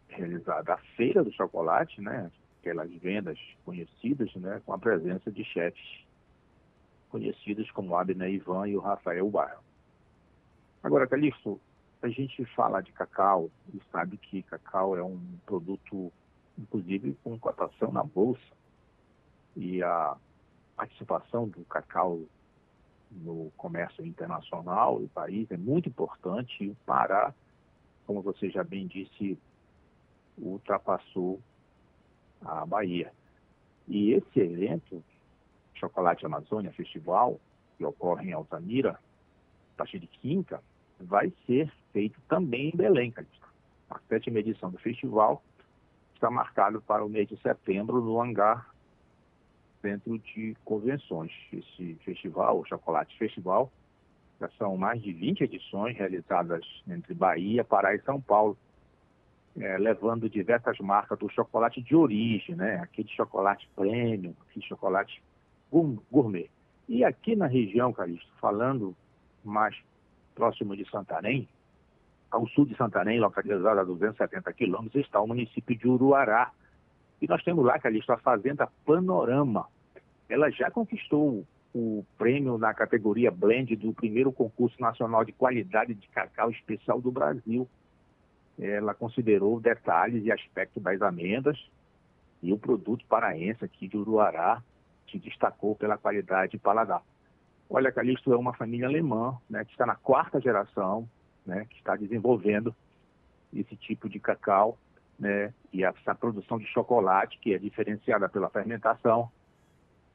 realizada 0.08 0.74
a 0.74 0.78
Feira 0.96 1.22
do 1.22 1.32
Chocolate, 1.32 2.00
né? 2.00 2.30
Aquelas 2.60 2.90
vendas 2.94 3.38
conhecidas, 3.64 4.34
né? 4.36 4.62
Com 4.64 4.72
a 4.72 4.78
presença 4.78 5.30
de 5.30 5.44
chefes 5.44 6.06
conhecidos 7.10 7.70
como 7.70 7.96
Abner 7.96 8.30
Ivan 8.30 8.68
e 8.68 8.76
o 8.76 8.80
Rafael 8.80 9.28
Barro. 9.30 9.62
Agora, 10.82 11.06
Calixto, 11.06 11.60
a 12.00 12.08
gente 12.08 12.44
fala 12.54 12.80
de 12.80 12.92
cacau 12.92 13.50
e 13.74 13.80
sabe 13.90 14.16
que 14.16 14.42
cacau 14.44 14.96
é 14.96 15.02
um 15.02 15.20
produto, 15.44 16.12
inclusive, 16.56 17.16
com 17.24 17.38
cotação 17.38 17.90
na 17.90 18.04
bolsa. 18.04 18.40
E 19.56 19.82
a 19.82 20.16
participação 20.76 21.48
do 21.48 21.64
cacau 21.64 22.20
no 23.10 23.50
comércio 23.56 24.04
internacional 24.06 25.00
do 25.00 25.08
país 25.08 25.50
é 25.50 25.56
muito 25.56 25.88
importante 25.88 26.62
e 26.62 26.68
o 26.68 26.76
Pará, 26.86 27.34
como 28.06 28.22
você 28.22 28.48
já 28.50 28.62
bem 28.62 28.86
disse, 28.86 29.38
ultrapassou 30.36 31.40
a 32.44 32.64
Bahia. 32.64 33.12
E 33.88 34.12
esse 34.12 34.38
evento 34.38 35.02
Chocolate 35.74 36.24
Amazônia 36.26 36.72
Festival, 36.72 37.40
que 37.76 37.84
ocorre 37.84 38.28
em 38.28 38.32
Altamira, 38.32 38.92
a 38.92 39.76
partir 39.78 39.98
de 39.98 40.06
quinta, 40.06 40.62
vai 41.00 41.32
ser 41.46 41.72
feito 41.98 42.20
também 42.28 42.68
em 42.68 42.76
Belém, 42.76 43.10
Calixto. 43.10 43.48
A 43.90 43.98
sétima 44.08 44.38
edição 44.38 44.70
do 44.70 44.78
festival 44.78 45.42
está 46.14 46.30
marcado 46.30 46.80
para 46.80 47.04
o 47.04 47.08
mês 47.08 47.28
de 47.28 47.36
setembro 47.38 48.00
no 48.00 48.22
hangar 48.22 48.72
Centro 49.82 50.16
de 50.16 50.56
Convenções. 50.64 51.32
Esse 51.52 51.94
festival, 52.04 52.60
o 52.60 52.64
Chocolate 52.64 53.18
Festival, 53.18 53.68
já 54.40 54.48
são 54.50 54.76
mais 54.76 55.02
de 55.02 55.12
20 55.12 55.40
edições 55.42 55.96
realizadas 55.96 56.64
entre 56.86 57.14
Bahia, 57.14 57.64
Pará 57.64 57.92
e 57.92 58.00
São 58.02 58.20
Paulo, 58.20 58.56
é, 59.58 59.76
levando 59.76 60.30
diversas 60.30 60.78
marcas 60.78 61.18
do 61.18 61.28
chocolate 61.28 61.82
de 61.82 61.96
origem, 61.96 62.54
né? 62.54 62.76
Aquele 62.76 63.08
chocolate 63.08 63.68
premium, 63.74 64.34
aquele 64.48 64.64
chocolate 64.64 65.20
gourmet. 66.12 66.48
E 66.88 67.02
aqui 67.02 67.34
na 67.34 67.48
região, 67.48 67.92
Calixto, 67.92 68.32
falando 68.40 68.94
mais 69.44 69.76
próximo 70.36 70.76
de 70.76 70.88
Santarém, 70.88 71.48
ao 72.30 72.46
sul 72.48 72.66
de 72.66 72.76
Santarém, 72.76 73.20
localizado 73.20 73.80
a 73.80 73.84
270 73.84 74.52
quilômetros, 74.52 75.04
está 75.04 75.20
o 75.20 75.26
município 75.26 75.76
de 75.76 75.88
Uruará. 75.88 76.50
E 77.20 77.26
nós 77.26 77.42
temos 77.42 77.64
lá, 77.64 77.78
Calixto, 77.78 78.12
a 78.12 78.18
Fazenda 78.18 78.68
Panorama. 78.84 79.66
Ela 80.28 80.50
já 80.50 80.70
conquistou 80.70 81.44
o 81.74 82.04
prêmio 82.16 82.58
na 82.58 82.72
categoria 82.74 83.30
Blend 83.30 83.74
do 83.76 83.92
primeiro 83.92 84.32
concurso 84.32 84.80
nacional 84.80 85.24
de 85.24 85.32
qualidade 85.32 85.94
de 85.94 86.08
cacau 86.08 86.50
especial 86.50 87.00
do 87.00 87.10
Brasil. 87.10 87.68
Ela 88.58 88.94
considerou 88.94 89.60
detalhes 89.60 90.24
e 90.24 90.32
aspectos 90.32 90.82
das 90.82 91.00
amendas 91.00 91.58
e 92.42 92.52
o 92.52 92.58
produto 92.58 93.04
paraense 93.06 93.64
aqui 93.64 93.88
de 93.88 93.96
Uruará 93.96 94.62
se 95.10 95.18
destacou 95.18 95.74
pela 95.74 95.96
qualidade 95.96 96.52
de 96.52 96.58
paladar. 96.58 97.02
Olha, 97.70 97.92
Calixto 97.92 98.32
é 98.32 98.36
uma 98.36 98.54
família 98.54 98.86
alemã, 98.86 99.36
né, 99.48 99.64
que 99.64 99.72
está 99.72 99.84
na 99.84 99.94
quarta 99.94 100.40
geração, 100.40 101.08
né, 101.48 101.66
que 101.68 101.78
está 101.78 101.96
desenvolvendo 101.96 102.74
esse 103.52 103.74
tipo 103.74 104.08
de 104.08 104.20
cacau, 104.20 104.78
né, 105.18 105.52
e 105.72 105.82
essa 105.82 106.14
produção 106.14 106.58
de 106.58 106.66
chocolate, 106.66 107.38
que 107.40 107.54
é 107.54 107.58
diferenciada 107.58 108.28
pela 108.28 108.50
fermentação 108.50 109.30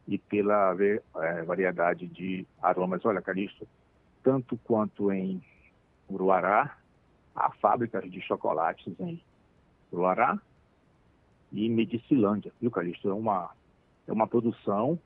e 0.07 0.17
pela 0.17 0.75
é, 0.79 1.41
variedade 1.43 2.07
de 2.07 2.45
aromas. 2.61 3.03
Olha, 3.03 3.21
Calixto, 3.21 3.67
tanto 4.23 4.55
quanto 4.57 5.11
em 5.11 5.43
Uruará, 6.09 6.77
há 7.35 7.51
fábricas 7.53 8.09
de 8.09 8.21
chocolates 8.21 8.93
em 8.99 9.21
Uruará 9.91 10.39
e 11.51 11.67
Medicilândia, 11.67 12.53
viu, 12.61 12.69
Calixto? 12.69 13.09
É 13.09 13.13
uma 13.13 13.51
é 14.07 14.11
uma 14.11 14.27
produção 14.27 14.99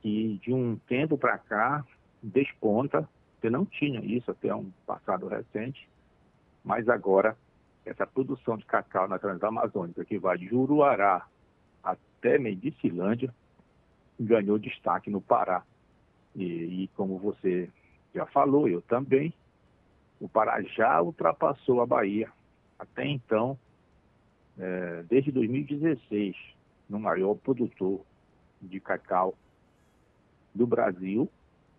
que 0.00 0.38
de 0.42 0.52
um 0.52 0.76
tempo 0.88 1.16
para 1.16 1.38
cá 1.38 1.84
desponta. 2.22 3.08
Você 3.42 3.50
não 3.50 3.66
tinha 3.66 3.98
isso 4.04 4.30
até 4.30 4.54
um 4.54 4.70
passado 4.86 5.26
recente, 5.26 5.88
mas 6.64 6.88
agora 6.88 7.36
essa 7.84 8.06
produção 8.06 8.56
de 8.56 8.64
cacau 8.64 9.08
na 9.08 9.18
Transamazônica, 9.18 10.04
que 10.04 10.16
vai 10.16 10.38
de 10.38 10.54
Uruará 10.54 11.26
até 11.82 12.38
Medicilândia, 12.38 13.34
ganhou 14.18 14.60
destaque 14.60 15.10
no 15.10 15.20
Pará. 15.20 15.64
E, 16.36 16.44
e, 16.84 16.88
como 16.94 17.18
você 17.18 17.68
já 18.14 18.24
falou, 18.26 18.68
eu 18.68 18.80
também, 18.82 19.34
o 20.20 20.28
Pará 20.28 20.62
já 20.62 21.02
ultrapassou 21.02 21.80
a 21.80 21.86
Bahia. 21.86 22.30
Até 22.78 23.04
então, 23.04 23.58
é, 24.56 25.02
desde 25.08 25.32
2016, 25.32 26.36
no 26.88 27.00
maior 27.00 27.34
produtor 27.34 28.02
de 28.60 28.78
cacau 28.78 29.34
do 30.54 30.64
Brasil 30.64 31.28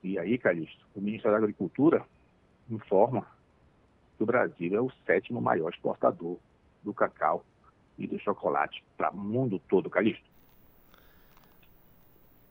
E 0.03 0.19
aí, 0.19 0.37
Calixto, 0.37 0.85
o 0.93 0.99
Ministério 0.99 1.37
da 1.37 1.43
Agricultura 1.43 2.05
informa 2.69 3.25
que 4.17 4.23
o 4.23 4.25
Brasil 4.25 4.75
é 4.75 4.81
o 4.81 4.91
sétimo 5.05 5.39
maior 5.41 5.71
exportador 5.71 6.37
do 6.83 6.93
cacau 6.93 7.45
e 7.97 8.05
do 8.05 8.19
chocolate 8.19 8.83
para 8.97 9.11
o 9.11 9.17
mundo 9.17 9.61
todo, 9.69 9.89
Calixto. 9.89 10.33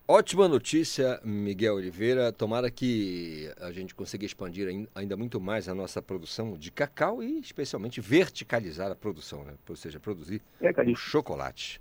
Ótima 0.09 0.49
notícia, 0.49 1.21
Miguel 1.23 1.77
Oliveira. 1.77 2.33
Tomara 2.33 2.71
que 2.71 3.53
a 3.61 3.71
gente 3.71 3.95
consiga 3.95 4.25
expandir 4.25 4.89
ainda 4.95 5.17
muito 5.17 5.41
mais 5.41 5.69
a 5.69 5.75
nossa 5.75 6.03
produção 6.03 6.55
de 6.55 6.73
cacau 6.73 7.23
e, 7.23 7.39
especialmente, 7.39 8.01
verticalizar 8.01 8.91
a 8.91 8.97
produção, 8.97 9.45
né? 9.45 9.55
ou 9.69 9.77
seja, 9.77 10.01
produzir 10.01 10.43
é, 10.61 10.71
o 10.91 10.97
chocolate. 10.97 11.81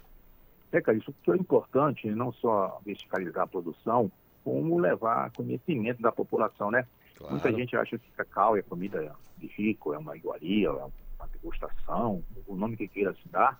É, 0.71 0.79
Calixto, 0.79 1.11
o 1.11 1.13
que 1.23 1.31
é 1.31 1.35
importante 1.35 2.07
não 2.09 2.31
só 2.31 2.79
verticalizar 2.85 3.43
a 3.43 3.47
produção, 3.47 4.11
como 4.43 4.79
levar 4.79 5.31
conhecimento 5.31 6.01
da 6.01 6.11
população, 6.11 6.71
né? 6.71 6.87
Claro. 7.15 7.33
Muita 7.33 7.51
gente 7.51 7.75
acha 7.75 7.97
que 7.97 8.11
cacau 8.11 8.57
é 8.57 8.61
comida 8.61 9.15
de 9.37 9.47
rico, 9.47 9.93
é 9.93 9.97
uma 9.97 10.15
iguaria, 10.15 10.67
é 10.67 10.71
uma 10.71 11.27
degustação, 11.31 12.23
o 12.47 12.55
nome 12.55 12.77
que 12.77 12.87
queira 12.87 13.13
se 13.13 13.27
dar, 13.29 13.59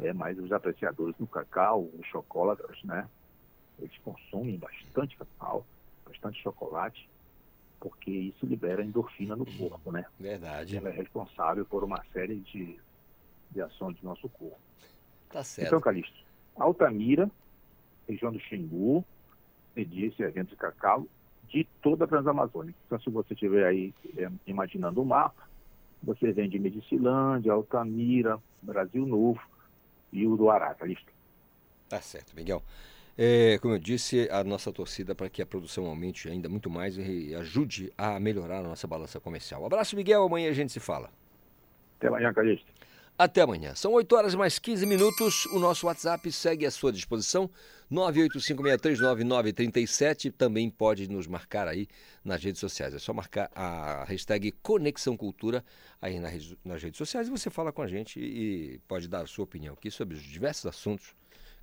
é, 0.00 0.12
mas 0.12 0.38
os 0.38 0.52
apreciadores 0.52 1.16
do 1.16 1.26
cacau, 1.26 1.88
os 1.98 2.06
chocolatras, 2.06 2.82
né? 2.84 3.08
Eles 3.78 3.96
consomem 3.98 4.56
bastante 4.56 5.16
cacau, 5.16 5.66
bastante 6.06 6.40
chocolate, 6.40 7.08
porque 7.80 8.10
isso 8.10 8.46
libera 8.46 8.84
endorfina 8.84 9.34
no 9.34 9.44
corpo, 9.44 9.90
né? 9.90 10.04
Verdade. 10.18 10.76
Ela 10.76 10.90
é 10.90 10.92
responsável 10.92 11.64
por 11.66 11.82
uma 11.82 12.02
série 12.12 12.36
de, 12.36 12.78
de 13.50 13.60
ações 13.60 13.96
do 13.98 14.04
nosso 14.06 14.28
corpo. 14.28 14.60
Tá 15.30 15.42
certo. 15.42 15.68
Então, 15.68 15.80
Calixto, 15.80 16.16
Altamira, 16.56 17.30
região 18.06 18.32
do 18.32 18.38
Xingu, 18.38 19.04
medir 19.74 20.12
esse 20.12 20.22
evento 20.22 20.50
de 20.50 20.56
cacau 20.56 21.06
de 21.48 21.66
toda 21.82 22.04
a 22.04 22.08
Transamazônica. 22.08 22.78
Então, 22.86 23.00
se 23.00 23.10
você 23.10 23.34
estiver 23.34 23.66
aí 23.66 23.92
é, 24.16 24.30
imaginando 24.46 25.02
o 25.02 25.04
mapa, 25.04 25.42
você 26.02 26.32
vem 26.32 26.48
de 26.48 26.58
Medicilândia, 26.58 27.52
Altamira, 27.52 28.38
Brasil 28.60 29.06
Novo 29.06 29.40
e 30.12 30.26
o 30.26 30.36
do 30.36 30.50
Ará, 30.50 30.74
tá 30.74 30.86
listo? 30.86 31.12
Tá 31.88 32.00
certo, 32.00 32.34
Miguel. 32.34 32.62
É, 33.16 33.58
como 33.58 33.74
eu 33.74 33.78
disse, 33.78 34.28
a 34.30 34.42
nossa 34.42 34.72
torcida 34.72 35.14
para 35.14 35.28
que 35.28 35.42
a 35.42 35.46
produção 35.46 35.84
aumente 35.86 36.28
ainda 36.28 36.48
muito 36.48 36.70
mais 36.70 36.96
e 36.96 37.34
ajude 37.34 37.92
a 37.96 38.18
melhorar 38.18 38.60
a 38.60 38.62
nossa 38.62 38.86
balança 38.86 39.20
comercial. 39.20 39.62
Um 39.62 39.66
abraço, 39.66 39.94
Miguel. 39.94 40.24
Amanhã 40.24 40.48
a 40.48 40.54
gente 40.54 40.72
se 40.72 40.80
fala. 40.80 41.10
Até 41.98 42.08
amanhã, 42.08 42.32
Calixto. 42.32 42.71
Até 43.18 43.42
amanhã. 43.42 43.74
São 43.74 43.92
8 43.92 44.16
horas 44.16 44.34
mais 44.34 44.58
15 44.58 44.86
minutos. 44.86 45.44
O 45.46 45.58
nosso 45.58 45.86
WhatsApp 45.86 46.30
segue 46.32 46.64
à 46.66 46.70
sua 46.70 46.92
disposição. 46.92 47.50
985639937. 47.90 50.32
Também 50.32 50.70
pode 50.70 51.08
nos 51.08 51.26
marcar 51.26 51.66
aí 51.68 51.88
nas 52.24 52.42
redes 52.42 52.60
sociais. 52.60 52.94
É 52.94 52.98
só 52.98 53.12
marcar 53.12 53.50
a 53.54 54.04
hashtag 54.04 54.50
Conexão 54.62 55.14
Cultura 55.16 55.62
aí 56.00 56.18
nas 56.18 56.82
redes 56.82 56.96
sociais 56.98 57.28
e 57.28 57.30
você 57.30 57.50
fala 57.50 57.70
com 57.70 57.82
a 57.82 57.86
gente 57.86 58.18
e 58.18 58.80
pode 58.88 59.06
dar 59.08 59.20
a 59.22 59.26
sua 59.26 59.44
opinião 59.44 59.74
aqui 59.74 59.90
sobre 59.90 60.16
os 60.16 60.22
diversos 60.22 60.64
assuntos 60.66 61.14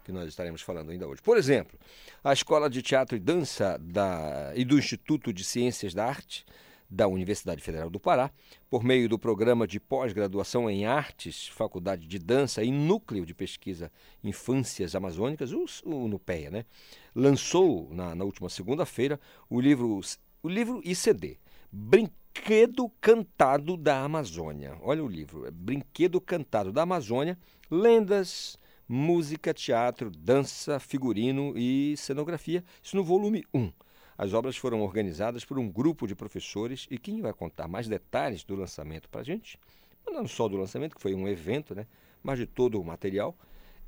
que 0.05 0.11
nós 0.11 0.29
estaremos 0.29 0.61
falando 0.61 0.91
ainda 0.91 1.07
hoje. 1.07 1.19
Por 1.21 1.37
exemplo, 1.37 1.77
a 2.23 2.31
Escola 2.31 2.69
de 2.69 2.81
Teatro 2.81 3.17
e 3.17 3.19
Dança 3.19 3.77
da, 3.79 4.53
e 4.55 4.63
do 4.63 4.77
Instituto 4.77 5.33
de 5.33 5.43
Ciências 5.43 5.93
da 5.93 6.05
Arte 6.05 6.45
da 6.89 7.07
Universidade 7.07 7.61
Federal 7.61 7.89
do 7.89 7.99
Pará, 7.99 8.31
por 8.69 8.83
meio 8.83 9.07
do 9.07 9.19
programa 9.19 9.67
de 9.67 9.79
pós-graduação 9.79 10.69
em 10.69 10.85
Artes, 10.85 11.47
Faculdade 11.47 12.07
de 12.07 12.17
Dança 12.17 12.63
e 12.63 12.71
Núcleo 12.71 13.25
de 13.25 13.33
Pesquisa 13.33 13.91
Infâncias 14.23 14.95
Amazônicas, 14.95 15.51
o, 15.53 15.65
o 15.85 16.07
NUPEA, 16.07 16.49
né? 16.49 16.65
lançou 17.13 17.93
na, 17.93 18.15
na 18.15 18.23
última 18.23 18.49
segunda-feira 18.49 19.19
o 19.49 19.61
livro, 19.61 19.99
o 20.41 20.49
livro 20.49 20.81
ICD, 20.83 21.37
Brinquedo 21.71 22.89
Cantado 22.99 23.77
da 23.77 24.03
Amazônia. 24.03 24.75
Olha 24.81 25.03
o 25.03 25.07
livro, 25.07 25.45
é 25.45 25.51
Brinquedo 25.51 26.19
Cantado 26.19 26.71
da 26.71 26.81
Amazônia, 26.81 27.37
Lendas, 27.69 28.57
Música, 28.87 29.53
Teatro, 29.53 30.09
Dança, 30.09 30.79
Figurino 30.79 31.53
e 31.55 31.95
Cenografia, 31.95 32.63
isso 32.81 32.95
no 32.95 33.03
volume 33.03 33.45
1. 33.53 33.71
As 34.19 34.33
obras 34.33 34.57
foram 34.57 34.81
organizadas 34.81 35.45
por 35.45 35.57
um 35.57 35.71
grupo 35.71 36.05
de 36.05 36.13
professores 36.13 36.85
e 36.91 36.97
quem 36.97 37.21
vai 37.21 37.31
contar 37.31 37.69
mais 37.69 37.87
detalhes 37.87 38.43
do 38.43 38.53
lançamento 38.53 39.07
para 39.07 39.21
a 39.21 39.23
gente, 39.23 39.57
não 40.05 40.27
só 40.27 40.49
do 40.49 40.57
lançamento, 40.57 40.93
que 40.97 41.01
foi 41.01 41.15
um 41.15 41.25
evento, 41.25 41.73
né, 41.73 41.87
mas 42.21 42.37
de 42.37 42.45
todo 42.45 42.81
o 42.81 42.83
material, 42.83 43.33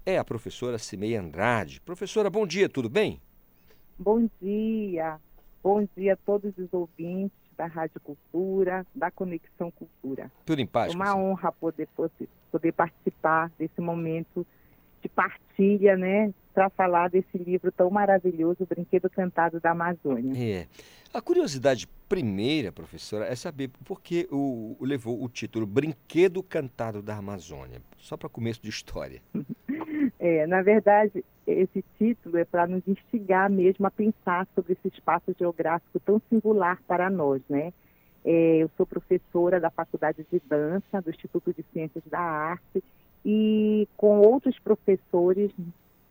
é 0.05 0.17
a 0.17 0.23
professora 0.23 0.79
Cimei 0.79 1.17
Andrade. 1.17 1.81
Professora, 1.81 2.29
bom 2.29 2.47
dia, 2.47 2.69
tudo 2.69 2.89
bem? 2.89 3.21
Bom 3.99 4.29
dia, 4.41 5.19
bom 5.61 5.85
dia 5.97 6.13
a 6.13 6.15
todos 6.15 6.57
os 6.57 6.71
ouvintes 6.71 7.37
da 7.57 7.65
Rádio 7.65 7.99
Cultura, 7.99 8.87
da 8.95 9.11
Conexão 9.11 9.69
Cultura. 9.69 10.31
Tudo 10.45 10.61
em 10.61 10.65
paz. 10.65 10.93
É 10.93 10.95
uma 10.95 11.13
honra 11.13 11.51
poder, 11.51 11.89
poder 12.49 12.71
participar 12.71 13.51
desse 13.59 13.81
momento 13.81 14.47
de 15.01 15.09
partilha, 15.09 15.97
né, 15.97 16.33
para 16.53 16.69
falar 16.69 17.09
desse 17.09 17.37
livro 17.37 17.71
tão 17.71 17.89
maravilhoso, 17.89 18.63
O 18.63 18.65
Brinquedo 18.65 19.09
Cantado 19.09 19.59
da 19.59 19.71
Amazônia. 19.71 20.33
É. 20.37 20.67
A 21.13 21.21
curiosidade 21.21 21.87
primeira, 22.07 22.71
professora, 22.71 23.25
é 23.25 23.35
saber 23.35 23.69
por 23.85 24.01
que 24.01 24.27
o, 24.31 24.77
levou 24.81 25.23
o 25.23 25.29
título 25.29 25.65
Brinquedo 25.65 26.41
Cantado 26.43 27.01
da 27.01 27.17
Amazônia, 27.17 27.81
só 27.97 28.15
para 28.15 28.29
começo 28.29 28.61
de 28.61 28.69
história. 28.69 29.21
É, 30.19 30.45
na 30.45 30.61
verdade, 30.61 31.25
esse 31.47 31.83
título 31.97 32.37
é 32.37 32.45
para 32.45 32.67
nos 32.67 32.87
instigar 32.87 33.49
mesmo 33.49 33.87
a 33.87 33.91
pensar 33.91 34.47
sobre 34.53 34.73
esse 34.73 34.95
espaço 34.95 35.33
geográfico 35.37 35.99
tão 35.99 36.21
singular 36.29 36.79
para 36.87 37.09
nós, 37.09 37.41
né? 37.49 37.73
É, 38.23 38.57
eu 38.57 38.69
sou 38.77 38.85
professora 38.85 39.59
da 39.59 39.71
Faculdade 39.71 40.23
de 40.31 40.39
Dança 40.47 41.01
do 41.01 41.09
Instituto 41.09 41.51
de 41.51 41.65
Ciências 41.73 42.03
da 42.05 42.19
Arte 42.19 42.83
e 43.25 43.87
com 43.97 44.19
outros 44.19 44.59
professores 44.59 45.51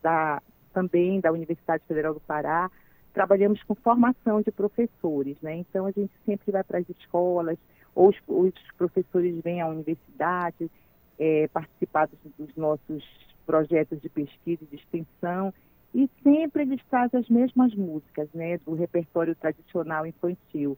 da, 0.01 0.41
também 0.73 1.19
da 1.19 1.31
Universidade 1.31 1.83
Federal 1.87 2.13
do 2.13 2.19
Pará, 2.19 2.69
trabalhamos 3.13 3.61
com 3.63 3.75
formação 3.75 4.41
de 4.41 4.51
professores, 4.51 5.37
né? 5.41 5.55
Então 5.55 5.85
a 5.85 5.91
gente 5.91 6.11
sempre 6.25 6.51
vai 6.51 6.63
para 6.63 6.79
as 6.79 6.89
escolas, 6.89 7.57
ou 7.93 8.09
os, 8.09 8.15
os, 8.27 8.53
professores 8.77 9.35
vêm 9.43 9.61
à 9.61 9.67
universidade 9.67 10.71
é, 11.19 11.47
participar 11.49 12.09
dos 12.37 12.55
nossos 12.55 13.03
projetos 13.45 14.01
de 14.01 14.09
pesquisa 14.09 14.63
e 14.63 14.67
de 14.67 14.75
extensão, 14.77 15.53
e 15.93 16.09
sempre 16.23 16.61
eles 16.61 16.81
trazem 16.89 17.19
as 17.19 17.27
mesmas 17.27 17.75
músicas, 17.75 18.29
né? 18.33 18.57
Do 18.59 18.73
repertório 18.73 19.35
tradicional 19.35 20.05
infantil. 20.05 20.77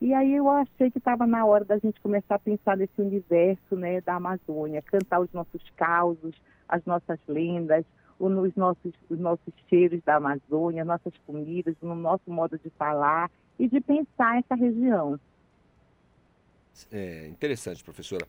E 0.00 0.12
aí 0.12 0.34
eu 0.34 0.48
achei 0.50 0.90
que 0.90 0.98
estava 0.98 1.26
na 1.26 1.46
hora 1.46 1.64
da 1.64 1.78
gente 1.78 2.00
começar 2.00 2.34
a 2.34 2.38
pensar 2.38 2.76
nesse 2.76 3.00
universo 3.00 3.76
né, 3.76 4.00
da 4.00 4.16
Amazônia, 4.16 4.82
cantar 4.82 5.20
os 5.20 5.32
nossos 5.32 5.62
causos, 5.76 6.34
as 6.68 6.84
nossas 6.84 7.18
lendas, 7.28 7.84
os 8.18 8.54
nossos, 8.54 8.92
os 9.08 9.18
nossos 9.18 9.52
cheiros 9.68 10.00
da 10.04 10.16
Amazônia, 10.16 10.84
nossas 10.84 11.12
comidas, 11.26 11.74
no 11.82 11.94
nosso 11.94 12.30
modo 12.30 12.58
de 12.58 12.70
falar 12.70 13.30
e 13.58 13.68
de 13.68 13.80
pensar 13.80 14.38
essa 14.38 14.54
região. 14.54 15.18
É 16.90 17.28
interessante, 17.28 17.84
professora. 17.84 18.26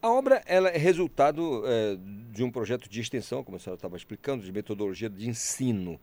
A 0.00 0.08
obra 0.08 0.42
ela 0.46 0.68
é 0.68 0.78
resultado 0.78 1.62
é, 1.66 1.98
de 2.30 2.44
um 2.44 2.50
projeto 2.50 2.88
de 2.88 3.00
extensão, 3.00 3.42
como 3.42 3.56
a 3.56 3.60
senhora 3.60 3.76
estava 3.76 3.96
explicando, 3.96 4.44
de 4.44 4.52
metodologia 4.52 5.10
de 5.10 5.28
ensino. 5.28 5.98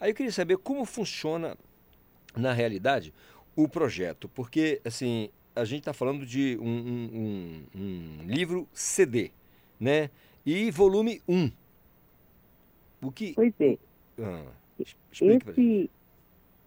Aí 0.00 0.10
eu 0.10 0.14
queria 0.14 0.32
saber 0.32 0.56
como 0.58 0.84
funciona, 0.84 1.56
na 2.34 2.52
realidade, 2.52 3.12
o 3.54 3.68
projeto, 3.68 4.28
porque 4.28 4.80
assim 4.84 5.30
a 5.54 5.64
gente 5.64 5.80
está 5.80 5.94
falando 5.94 6.26
de 6.26 6.58
um, 6.60 6.68
um, 6.68 7.64
um, 7.74 7.80
um, 7.80 8.26
livro 8.26 8.68
CD, 8.74 9.30
né? 9.80 10.10
E 10.44 10.70
volume 10.70 11.22
1. 11.26 11.50
O 13.02 13.10
que? 13.10 13.34
Pois 13.34 13.54
é. 13.60 13.78
Ah, 14.20 14.44
esse, 14.78 15.90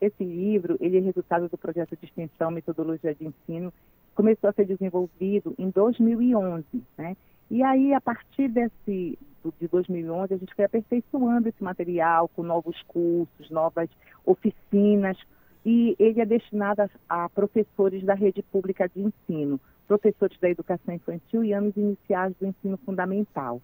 esse 0.01 0.23
livro 0.23 0.77
ele 0.79 0.97
é 0.97 1.01
resultado 1.01 1.49
do 1.49 1.57
projeto 1.57 1.95
de 1.95 2.05
extensão 2.05 2.51
Metodologia 2.51 3.13
de 3.13 3.27
Ensino, 3.27 3.73
começou 4.15 4.49
a 4.49 4.53
ser 4.53 4.65
desenvolvido 4.65 5.53
em 5.57 5.69
2011, 5.69 6.65
né? 6.97 7.15
E 7.49 7.63
aí, 7.63 7.93
a 7.93 8.01
partir 8.01 8.47
desse, 8.47 9.17
de 9.59 9.67
2011, 9.67 10.33
a 10.33 10.37
gente 10.37 10.53
foi 10.53 10.65
aperfeiçoando 10.65 11.49
esse 11.49 11.63
material 11.63 12.27
com 12.27 12.43
novos 12.43 12.79
cursos, 12.83 13.49
novas 13.49 13.89
oficinas, 14.25 15.17
e 15.65 15.95
ele 15.97 16.21
é 16.21 16.25
destinado 16.25 16.81
a, 16.81 16.89
a, 17.25 17.29
professores 17.29 18.03
da 18.03 18.13
rede 18.13 18.43
pública 18.43 18.87
de 18.87 19.01
ensino, 19.01 19.59
professores 19.87 20.37
da 20.39 20.49
educação 20.49 20.93
infantil 20.93 21.43
e 21.43 21.53
anos 21.53 21.75
iniciais 21.75 22.33
do 22.39 22.45
ensino 22.45 22.77
fundamental. 22.85 23.61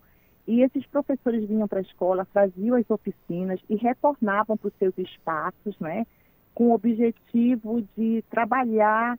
E 0.48 0.62
esses 0.62 0.86
professores 0.86 1.48
vinham 1.48 1.68
para 1.68 1.80
a 1.80 1.82
escola, 1.82 2.26
faziam 2.26 2.76
as 2.76 2.90
oficinas 2.90 3.60
e 3.70 3.76
retornavam 3.76 4.56
para 4.56 4.68
os 4.68 4.74
seus 4.76 4.96
espaços, 4.98 5.78
né, 5.80 6.06
com 6.54 6.70
o 6.70 6.74
objetivo 6.74 7.84
de 7.98 8.24
trabalhar 8.30 9.18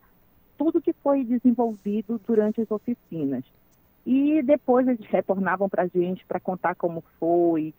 tudo 0.57 0.81
que 0.81 0.93
foi 0.93 1.25
desenvolvido 1.25 2.21
durante 2.27 2.61
as 2.61 2.71
oficinas. 2.71 3.45
E 4.07 4.41
depois 4.43 4.87
eles 4.87 5.05
retornavam 5.07 5.69
para 5.69 5.83
a 5.83 5.87
gente 5.89 6.25
para 6.27 6.39
contar 6.39 6.77
como 6.77 7.03
foi, 7.19 7.75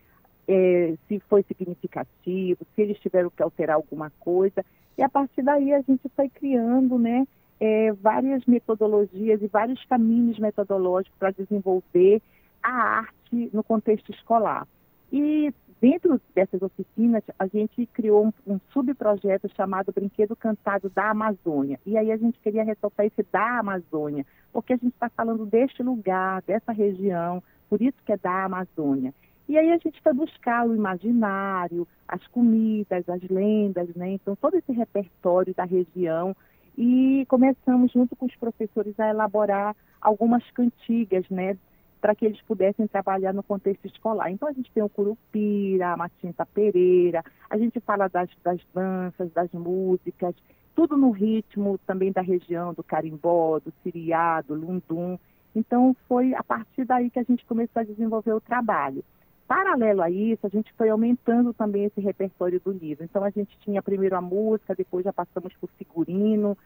é, 0.46 0.94
se 1.08 1.18
foi 1.20 1.42
significativo, 1.42 2.66
se 2.74 2.82
eles 2.82 2.98
tiveram 3.00 3.30
que 3.30 3.42
alterar 3.42 3.76
alguma 3.76 4.10
coisa. 4.20 4.64
E 4.96 5.02
a 5.02 5.08
partir 5.08 5.42
daí 5.42 5.72
a 5.72 5.80
gente 5.80 6.06
foi 6.14 6.28
criando 6.28 6.98
né, 6.98 7.26
é, 7.58 7.92
várias 7.92 8.44
metodologias 8.44 9.42
e 9.42 9.46
vários 9.46 9.82
caminhos 9.86 10.38
metodológicos 10.38 11.18
para 11.18 11.30
desenvolver 11.30 12.22
a 12.62 12.70
arte 12.70 13.50
no 13.52 13.62
contexto 13.62 14.10
escolar. 14.10 14.66
E 15.12 15.52
dentro 15.80 16.20
dessas 16.34 16.60
oficinas, 16.60 17.22
a 17.38 17.46
gente 17.46 17.86
criou 17.86 18.26
um, 18.26 18.54
um 18.54 18.60
subprojeto 18.72 19.48
chamado 19.54 19.92
Brinquedo 19.92 20.36
Cantado 20.36 20.90
da 20.90 21.10
Amazônia. 21.10 21.78
E 21.86 21.96
aí 21.96 22.10
a 22.10 22.16
gente 22.16 22.38
queria 22.40 22.64
ressaltar 22.64 23.06
esse 23.06 23.24
da 23.32 23.58
Amazônia, 23.58 24.26
porque 24.52 24.72
a 24.72 24.76
gente 24.76 24.92
está 24.92 25.08
falando 25.08 25.46
deste 25.46 25.82
lugar, 25.82 26.42
dessa 26.42 26.72
região, 26.72 27.42
por 27.68 27.80
isso 27.80 27.96
que 28.04 28.12
é 28.12 28.16
da 28.16 28.44
Amazônia. 28.44 29.14
E 29.48 29.56
aí 29.56 29.70
a 29.72 29.78
gente 29.78 30.00
foi 30.02 30.12
buscar 30.12 30.66
o 30.66 30.74
imaginário, 30.74 31.88
as 32.06 32.26
comidas, 32.26 33.08
as 33.08 33.22
lendas, 33.30 33.88
né? 33.94 34.10
Então 34.10 34.36
todo 34.36 34.56
esse 34.56 34.72
repertório 34.72 35.54
da 35.54 35.64
região 35.64 36.36
e 36.76 37.24
começamos 37.28 37.90
junto 37.90 38.14
com 38.14 38.26
os 38.26 38.36
professores 38.36 38.98
a 39.00 39.08
elaborar 39.08 39.74
algumas 40.00 40.48
cantigas, 40.50 41.24
né? 41.30 41.56
Para 42.00 42.14
que 42.14 42.24
eles 42.24 42.40
pudessem 42.42 42.86
trabalhar 42.86 43.32
no 43.32 43.42
contexto 43.42 43.86
escolar. 43.86 44.30
Então 44.30 44.48
a 44.48 44.52
gente 44.52 44.70
tem 44.70 44.82
o 44.82 44.88
Curupira, 44.88 45.92
a 45.92 45.96
Matinta 45.96 46.46
Pereira, 46.46 47.24
a 47.50 47.58
gente 47.58 47.80
fala 47.80 48.08
das, 48.08 48.30
das 48.42 48.60
danças, 48.72 49.32
das 49.32 49.50
músicas, 49.52 50.34
tudo 50.74 50.96
no 50.96 51.10
ritmo 51.10 51.78
também 51.86 52.12
da 52.12 52.20
região 52.20 52.72
do 52.72 52.84
carimbó, 52.84 53.58
do 53.58 53.72
siriá, 53.82 54.40
do 54.40 54.54
lundum. 54.54 55.18
Então 55.54 55.96
foi 56.08 56.34
a 56.34 56.42
partir 56.42 56.84
daí 56.84 57.10
que 57.10 57.18
a 57.18 57.24
gente 57.24 57.44
começou 57.46 57.80
a 57.80 57.84
desenvolver 57.84 58.32
o 58.32 58.40
trabalho. 58.40 59.04
Paralelo 59.48 60.02
a 60.02 60.10
isso, 60.10 60.46
a 60.46 60.50
gente 60.50 60.70
foi 60.74 60.90
aumentando 60.90 61.54
também 61.54 61.84
esse 61.84 62.02
repertório 62.02 62.60
do 62.60 62.70
livro. 62.70 63.02
Então, 63.02 63.24
a 63.24 63.30
gente 63.30 63.58
tinha 63.60 63.82
primeiro 63.82 64.14
a 64.14 64.20
música, 64.20 64.74
depois 64.74 65.06
já 65.06 65.12
passamos 65.12 65.54
por 65.58 65.70
figurino, 65.70 66.56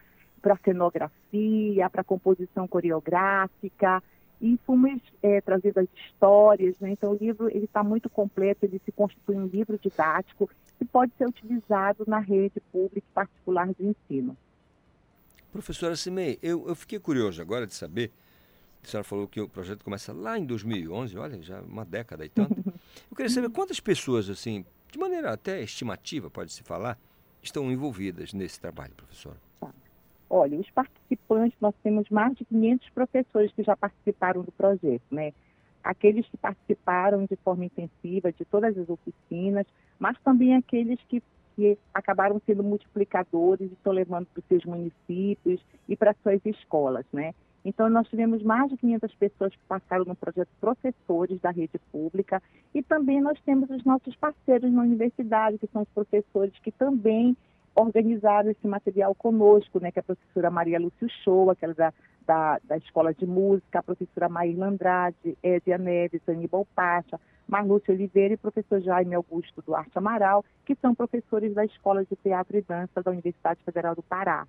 para 0.41 0.57
cenografia, 0.57 1.89
para 1.89 2.03
composição 2.03 2.67
coreográfica, 2.67 4.03
e 4.43 4.59
fomos 4.65 5.01
é, 5.23 5.39
trazendo 5.39 5.79
as 5.79 5.87
histórias. 5.95 6.77
Né? 6.79 6.91
Então, 6.91 7.11
o 7.13 7.15
livro 7.15 7.49
ele 7.49 7.65
está 7.65 7.81
muito 7.81 8.09
completo, 8.09 8.65
ele 8.65 8.79
se 8.83 8.91
constitui 8.91 9.37
um 9.37 9.47
livro 9.47 9.79
didático 9.81 10.49
que 10.77 10.85
pode 10.85 11.13
ser 11.17 11.25
utilizado 11.25 12.03
na 12.05 12.19
rede 12.19 12.59
pública 12.71 13.07
e 13.09 13.13
particular 13.13 13.67
de 13.73 13.85
ensino. 13.85 14.37
Professora 15.51 15.95
Cimei, 15.95 16.37
eu, 16.41 16.67
eu 16.67 16.75
fiquei 16.75 16.99
curioso 16.99 17.41
agora 17.41 17.65
de 17.65 17.73
saber 17.73 18.11
a 18.83 18.87
senhora 18.87 19.03
falou 19.05 19.27
que 19.27 19.39
o 19.39 19.47
projeto 19.47 19.83
começa 19.83 20.11
lá 20.11 20.37
em 20.37 20.45
2011, 20.45 21.17
olha, 21.17 21.41
já 21.41 21.61
uma 21.61 21.85
década 21.85 22.25
e 22.25 22.29
tanto. 22.29 22.53
Eu 23.09 23.15
queria 23.15 23.29
saber 23.29 23.49
quantas 23.49 23.79
pessoas, 23.79 24.29
assim, 24.29 24.65
de 24.91 24.99
maneira 24.99 25.31
até 25.31 25.63
estimativa, 25.63 26.29
pode-se 26.29 26.61
falar, 26.63 26.99
estão 27.41 27.71
envolvidas 27.71 28.33
nesse 28.33 28.59
trabalho, 28.59 28.93
professora? 28.93 29.37
Olha, 30.35 30.59
os 30.59 30.67
participantes, 30.71 31.55
nós 31.61 31.75
temos 31.83 32.09
mais 32.09 32.35
de 32.35 32.43
500 32.45 32.89
professores 32.89 33.51
que 33.51 33.61
já 33.61 33.77
participaram 33.77 34.41
do 34.41 34.51
projeto, 34.51 35.03
né? 35.11 35.31
Aqueles 35.83 36.27
que 36.27 36.37
participaram 36.37 37.27
de 37.29 37.35
forma 37.35 37.65
intensiva 37.65 38.31
de 38.31 38.43
todas 38.43 38.75
as 38.75 38.89
oficinas, 38.89 39.67
mas 39.99 40.17
também 40.23 40.55
aqueles 40.55 40.97
que, 41.07 41.21
que 41.55 41.77
acabaram 41.93 42.41
sendo 42.47 42.63
multiplicadores 42.63 43.69
e 43.69 43.73
estão 43.75 43.93
levando 43.93 44.25
para 44.25 44.39
os 44.39 44.45
seus 44.47 44.65
municípios 44.65 45.63
e 45.87 45.95
para 45.95 46.15
suas 46.23 46.43
escolas, 46.43 47.05
né? 47.13 47.35
Então, 47.63 47.87
nós 47.87 48.07
tivemos 48.07 48.41
mais 48.41 48.71
de 48.71 48.77
500 48.77 49.13
pessoas 49.13 49.55
que 49.55 49.63
passaram 49.67 50.03
no 50.03 50.15
projeto 50.15 50.49
Professores 50.59 51.39
da 51.41 51.51
Rede 51.51 51.79
Pública 51.91 52.41
e 52.73 52.81
também 52.81 53.21
nós 53.21 53.39
temos 53.45 53.69
os 53.69 53.83
nossos 53.83 54.15
parceiros 54.15 54.73
na 54.73 54.81
universidade, 54.81 55.59
que 55.59 55.67
são 55.67 55.83
os 55.83 55.89
professores 55.89 56.57
que 56.63 56.71
também 56.71 57.37
organizaram 57.75 58.51
esse 58.51 58.67
material 58.67 59.15
conosco, 59.15 59.79
né, 59.79 59.91
que 59.91 59.99
é 59.99 60.01
a 60.01 60.03
professora 60.03 60.49
Maria 60.51 60.79
Lúcia 60.79 61.07
Shoa, 61.23 61.55
que 61.55 61.65
é 61.65 61.73
da, 61.73 61.93
da, 62.25 62.59
da 62.63 62.77
Escola 62.77 63.13
de 63.13 63.25
Música, 63.25 63.79
a 63.79 63.83
professora 63.83 64.29
Maíla 64.29 64.67
Andrade, 64.67 65.37
Édia 65.41 65.77
Neves, 65.77 66.21
Aníbal 66.27 66.67
Pacha, 66.75 67.19
Marlúcia 67.47 67.93
Oliveira 67.93 68.33
e 68.33 68.37
professor 68.37 68.79
Jaime 68.81 69.15
Augusto 69.15 69.61
Duarte 69.65 69.97
Amaral, 69.97 70.45
que 70.65 70.75
são 70.75 70.95
professores 70.95 71.53
da 71.53 71.65
Escola 71.65 72.05
de 72.05 72.15
Teatro 72.15 72.57
e 72.57 72.61
Dança 72.61 73.01
da 73.01 73.11
Universidade 73.11 73.59
Federal 73.63 73.95
do 73.95 74.03
Pará. 74.03 74.47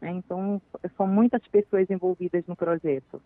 Né? 0.00 0.10
Então, 0.10 0.60
são 0.96 1.06
muitas 1.06 1.42
pessoas 1.48 1.88
envolvidas 1.90 2.44
no 2.46 2.56
projeto. 2.56 3.22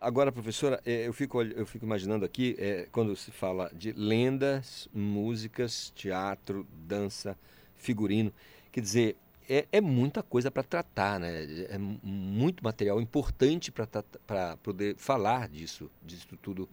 Agora, 0.00 0.30
professora, 0.30 0.80
é, 0.84 1.08
eu 1.08 1.12
fico, 1.12 1.42
eu 1.42 1.66
fico 1.66 1.84
imaginando 1.84 2.24
aqui, 2.24 2.54
é, 2.58 2.86
quando 2.92 3.16
se 3.16 3.32
fala 3.32 3.70
de 3.74 3.92
lendas, 3.92 4.88
músicas, 4.94 5.90
teatro, 5.90 6.66
dança, 6.86 7.36
figurino, 7.74 8.32
quer 8.76 8.82
dizer, 8.82 9.16
é, 9.48 9.66
é 9.72 9.80
muita 9.80 10.22
coisa 10.22 10.50
para 10.50 10.62
tratar, 10.62 11.18
né? 11.18 11.46
É 11.70 11.78
muito 11.78 12.62
material 12.62 13.00
importante 13.00 13.72
para 13.72 14.58
poder 14.58 14.96
falar 14.96 15.48
disso, 15.48 15.90
disso 16.02 16.36
tudo 16.42 16.68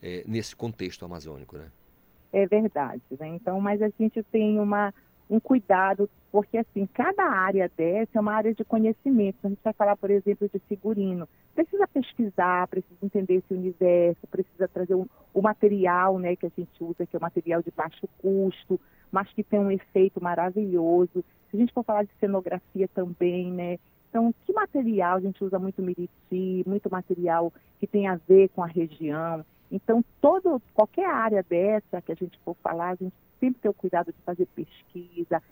é, 0.00 0.22
nesse 0.24 0.54
contexto 0.54 1.04
amazônico, 1.04 1.58
né? 1.58 1.66
É 2.32 2.46
verdade, 2.46 3.02
né? 3.18 3.26
Então, 3.26 3.60
mas 3.60 3.82
a 3.82 3.90
gente 3.98 4.22
tem 4.30 4.60
uma, 4.60 4.94
um 5.30 5.38
cuidado, 5.40 6.08
porque 6.30 6.58
assim, 6.58 6.86
cada 6.86 7.24
área 7.24 7.70
dessa 7.76 8.18
é 8.18 8.20
uma 8.20 8.32
área 8.32 8.54
de 8.54 8.64
conhecimento. 8.64 9.38
A 9.44 9.48
gente 9.48 9.60
vai 9.62 9.72
falar, 9.72 9.96
por 9.96 10.10
exemplo, 10.10 10.48
de 10.48 10.58
figurino. 10.60 11.28
Precisa 11.54 11.86
pesquisar, 11.88 12.66
precisa 12.68 12.98
entender 13.02 13.36
esse 13.36 13.52
universo, 13.52 14.26
precisa 14.28 14.68
trazer 14.68 14.94
o, 14.94 15.08
o 15.34 15.42
material 15.42 16.18
né, 16.18 16.36
que 16.36 16.46
a 16.46 16.50
gente 16.56 16.82
usa, 16.82 17.06
que 17.06 17.16
é 17.16 17.18
um 17.18 17.22
material 17.22 17.62
de 17.62 17.70
baixo 17.70 18.08
custo, 18.18 18.80
mas 19.10 19.28
que 19.32 19.42
tem 19.42 19.58
um 19.58 19.70
efeito 19.70 20.22
maravilhoso. 20.22 21.24
Se 21.50 21.56
a 21.56 21.60
gente 21.60 21.72
for 21.72 21.84
falar 21.84 22.04
de 22.04 22.10
cenografia 22.20 22.88
também, 22.88 23.50
né? 23.50 23.78
Então, 24.08 24.34
que 24.44 24.52
material? 24.52 25.16
A 25.16 25.20
gente 25.20 25.42
usa 25.44 25.58
muito 25.58 25.82
miriti, 25.82 26.64
muito 26.66 26.90
material 26.90 27.52
que 27.78 27.86
tem 27.86 28.06
a 28.06 28.16
ver 28.16 28.48
com 28.50 28.62
a 28.62 28.66
região. 28.66 29.44
Então, 29.70 30.04
todo, 30.20 30.60
qualquer 30.74 31.06
área 31.06 31.42
dessa 31.42 32.00
que 32.00 32.12
a 32.12 32.14
gente 32.14 32.38
for 32.44 32.56
falar, 32.62 32.90
a 32.90 32.94
gente 32.94 33.14
sempre 33.38 33.60
ter 33.60 33.68
o 33.68 33.74
cuidado 33.74 34.12
de 34.12 34.18
fazer 34.24 34.46
pesquisa, 34.46 35.42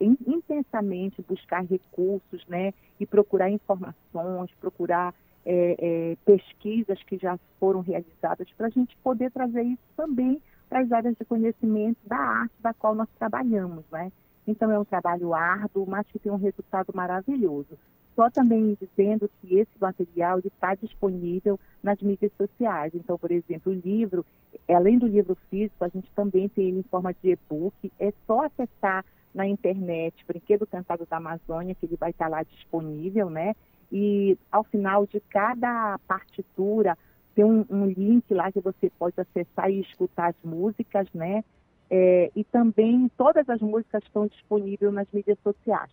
intensamente 0.00 1.22
buscar 1.22 1.64
recursos, 1.64 2.44
né, 2.46 2.74
e 3.00 3.06
procurar 3.06 3.50
informações, 3.50 4.50
procurar 4.60 5.14
é, 5.44 5.76
é, 5.78 6.16
pesquisas 6.24 7.02
que 7.04 7.16
já 7.16 7.38
foram 7.58 7.80
realizadas 7.80 8.48
para 8.56 8.66
a 8.66 8.70
gente 8.70 8.96
poder 8.98 9.30
trazer 9.30 9.62
isso 9.62 9.82
também 9.96 10.40
para 10.68 10.80
as 10.80 10.92
áreas 10.92 11.16
de 11.16 11.24
conhecimento 11.24 11.98
da 12.06 12.16
arte 12.16 12.54
da 12.60 12.72
qual 12.72 12.94
nós 12.94 13.08
trabalhamos, 13.18 13.84
né? 13.90 14.12
Então 14.46 14.70
é 14.70 14.78
um 14.78 14.84
trabalho 14.84 15.34
árduo, 15.34 15.86
mas 15.86 16.06
que 16.08 16.18
tem 16.18 16.32
um 16.32 16.36
resultado 16.36 16.92
maravilhoso. 16.94 17.78
Só 18.14 18.30
também 18.30 18.76
dizendo 18.80 19.30
que 19.40 19.58
esse 19.58 19.72
material 19.80 20.38
está 20.40 20.74
disponível 20.74 21.58
nas 21.82 22.00
mídias 22.00 22.32
sociais. 22.36 22.92
Então, 22.94 23.18
por 23.18 23.30
exemplo, 23.30 23.72
o 23.72 23.74
livro, 23.74 24.24
além 24.68 24.98
do 24.98 25.06
livro 25.06 25.36
físico, 25.48 25.84
a 25.84 25.88
gente 25.88 26.10
também 26.14 26.48
tem 26.48 26.68
ele 26.68 26.80
em 26.80 26.84
forma 26.84 27.14
de 27.14 27.30
e-book. 27.30 27.90
É 27.98 28.12
só 28.26 28.44
acessar 28.44 29.04
na 29.34 29.46
internet 29.46 30.24
Brinquedo 30.26 30.66
Cantado 30.66 31.06
da 31.06 31.16
Amazônia, 31.16 31.74
que 31.74 31.86
ele 31.86 31.96
vai 31.96 32.10
estar 32.10 32.28
lá 32.28 32.42
disponível, 32.42 33.30
né? 33.30 33.54
E 33.90 34.36
ao 34.50 34.64
final 34.64 35.06
de 35.06 35.20
cada 35.20 35.98
partitura 36.06 36.96
tem 37.34 37.44
um, 37.44 37.64
um 37.70 37.86
link 37.86 38.32
lá 38.32 38.52
que 38.52 38.60
você 38.60 38.90
pode 38.98 39.18
acessar 39.18 39.70
e 39.70 39.80
escutar 39.80 40.28
as 40.28 40.36
músicas, 40.44 41.06
né? 41.14 41.42
É, 41.90 42.30
e 42.34 42.44
também 42.44 43.10
todas 43.16 43.48
as 43.48 43.60
músicas 43.60 44.02
estão 44.02 44.26
disponíveis 44.26 44.92
nas 44.92 45.06
mídias 45.12 45.38
sociais. 45.42 45.90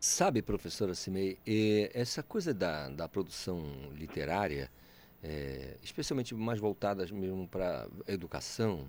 Sabe, 0.00 0.42
professora 0.42 0.94
Cimei, 0.94 1.40
essa 1.92 2.22
coisa 2.22 2.54
da, 2.54 2.88
da 2.88 3.08
produção 3.08 3.60
literária, 3.96 4.70
é, 5.20 5.76
especialmente 5.82 6.32
mais 6.36 6.60
voltada 6.60 7.04
mesmo 7.06 7.48
para 7.48 7.88
educação, 8.06 8.88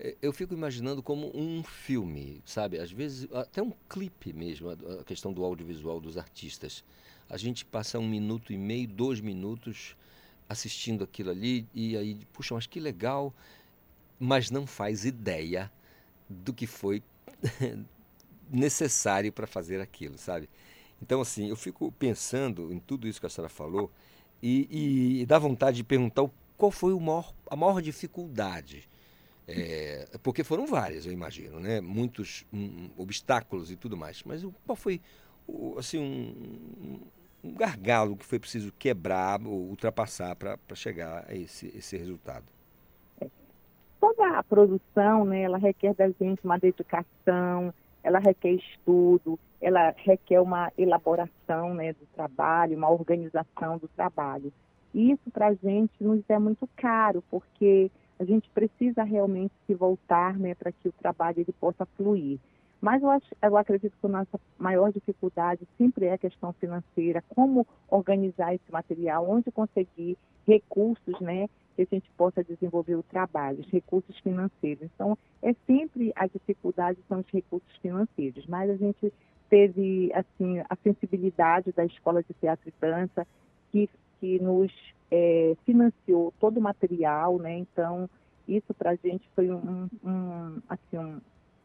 é, 0.00 0.16
eu 0.22 0.32
fico 0.32 0.54
imaginando 0.54 1.02
como 1.02 1.30
um 1.38 1.62
filme, 1.62 2.42
sabe? 2.46 2.78
Às 2.78 2.90
vezes, 2.90 3.28
até 3.34 3.62
um 3.62 3.70
clipe 3.86 4.32
mesmo, 4.32 4.70
a 4.70 5.04
questão 5.04 5.30
do 5.30 5.44
audiovisual 5.44 6.00
dos 6.00 6.16
artistas. 6.16 6.82
A 7.28 7.36
gente 7.36 7.62
passa 7.62 7.98
um 7.98 8.08
minuto 8.08 8.50
e 8.50 8.56
meio, 8.56 8.88
dois 8.88 9.20
minutos 9.20 9.94
assistindo 10.48 11.04
aquilo 11.04 11.32
ali 11.32 11.68
e 11.74 11.98
aí, 11.98 12.14
puxa, 12.32 12.54
mas 12.54 12.66
que 12.66 12.80
legal, 12.80 13.34
mas 14.18 14.50
não 14.50 14.66
faz 14.66 15.04
ideia 15.04 15.70
do 16.30 16.54
que 16.54 16.66
foi 16.66 17.02
necessário 18.50 19.32
para 19.32 19.46
fazer 19.46 19.80
aquilo, 19.80 20.18
sabe? 20.18 20.48
Então, 21.00 21.20
assim, 21.20 21.48
eu 21.48 21.56
fico 21.56 21.92
pensando 21.92 22.72
em 22.72 22.78
tudo 22.78 23.06
isso 23.06 23.20
que 23.20 23.26
a 23.26 23.30
senhora 23.30 23.48
falou 23.48 23.90
e, 24.42 25.20
e 25.20 25.26
dá 25.26 25.38
vontade 25.38 25.78
de 25.78 25.84
perguntar 25.84 26.28
qual 26.56 26.70
foi 26.70 26.98
maior, 26.98 27.32
a 27.50 27.56
maior 27.56 27.82
dificuldade. 27.82 28.88
É, 29.48 30.08
porque 30.22 30.42
foram 30.42 30.66
várias, 30.66 31.06
eu 31.06 31.12
imagino, 31.12 31.60
né? 31.60 31.80
Muitos 31.80 32.44
um, 32.52 32.90
obstáculos 32.96 33.70
e 33.70 33.76
tudo 33.76 33.96
mais. 33.96 34.22
Mas 34.24 34.44
qual 34.64 34.74
foi, 34.74 35.00
assim, 35.78 35.98
um, 35.98 37.00
um, 37.44 37.54
gargalo 37.54 38.16
que 38.16 38.24
foi 38.24 38.40
preciso 38.40 38.72
quebrar 38.76 39.40
ou 39.46 39.68
ultrapassar 39.68 40.34
para 40.34 40.58
chegar 40.74 41.26
a 41.28 41.34
esse, 41.34 41.68
esse 41.76 41.96
resultado? 41.96 42.46
Toda 44.00 44.42
produção, 44.42 45.24
né, 45.24 45.42
ela 45.42 45.58
requer 45.58 45.94
da 45.94 46.08
gente 46.08 46.44
uma 46.44 46.58
dedicação, 46.58 47.72
ela 48.06 48.20
requer 48.20 48.52
estudo, 48.52 49.36
ela 49.60 49.92
requer 49.96 50.40
uma 50.40 50.72
elaboração 50.78 51.74
né, 51.74 51.92
do 51.92 52.06
trabalho, 52.14 52.76
uma 52.76 52.88
organização 52.88 53.78
do 53.78 53.88
trabalho. 53.88 54.52
E 54.94 55.10
isso 55.10 55.28
para 55.32 55.48
a 55.48 55.54
gente 55.54 55.92
nos 56.00 56.22
é 56.28 56.38
muito 56.38 56.68
caro, 56.76 57.20
porque 57.28 57.90
a 58.16 58.24
gente 58.24 58.48
precisa 58.50 59.02
realmente 59.02 59.52
se 59.66 59.74
voltar 59.74 60.38
né, 60.38 60.54
para 60.54 60.70
que 60.70 60.88
o 60.88 60.92
trabalho 60.92 61.40
ele 61.40 61.52
possa 61.60 61.84
fluir. 61.96 62.38
Mas 62.80 63.02
eu, 63.02 63.10
acho, 63.10 63.26
eu 63.42 63.56
acredito 63.56 63.96
que 64.00 64.06
a 64.06 64.08
nossa 64.08 64.40
maior 64.56 64.92
dificuldade 64.92 65.66
sempre 65.76 66.06
é 66.06 66.12
a 66.12 66.18
questão 66.18 66.52
financeira, 66.52 67.24
como 67.34 67.66
organizar 67.88 68.54
esse 68.54 68.70
material, 68.70 69.28
onde 69.28 69.50
conseguir 69.50 70.16
recursos, 70.46 71.20
né, 71.20 71.48
que 71.76 71.82
a 71.82 71.86
gente 71.90 72.10
possa 72.16 72.42
desenvolver 72.42 72.94
o 72.96 73.02
trabalho, 73.02 73.60
os 73.60 73.70
recursos 73.70 74.18
financeiros. 74.20 74.88
Então, 74.94 75.16
é 75.42 75.54
sempre 75.66 76.12
a 76.16 76.26
dificuldade 76.26 76.98
são 77.08 77.20
os 77.20 77.28
recursos 77.28 77.76
financeiros, 77.82 78.46
mas 78.46 78.70
a 78.70 78.76
gente 78.76 79.12
teve 79.48 80.10
assim 80.14 80.58
a 80.68 80.76
sensibilidade 80.82 81.72
da 81.72 81.84
Escola 81.84 82.22
de 82.22 82.34
Teatro 82.34 82.68
e 82.68 82.72
Dança 82.80 83.26
que, 83.70 83.88
que 84.18 84.40
nos 84.40 84.72
é, 85.10 85.54
financiou 85.64 86.32
todo 86.40 86.58
o 86.58 86.62
material, 86.62 87.38
né? 87.38 87.58
Então, 87.58 88.08
isso 88.48 88.72
para 88.74 88.92
a 88.92 88.96
gente 88.96 89.28
foi 89.34 89.50
um, 89.50 89.88
um, 90.04 90.62
assim, 90.68 90.96
um, 90.98 91.20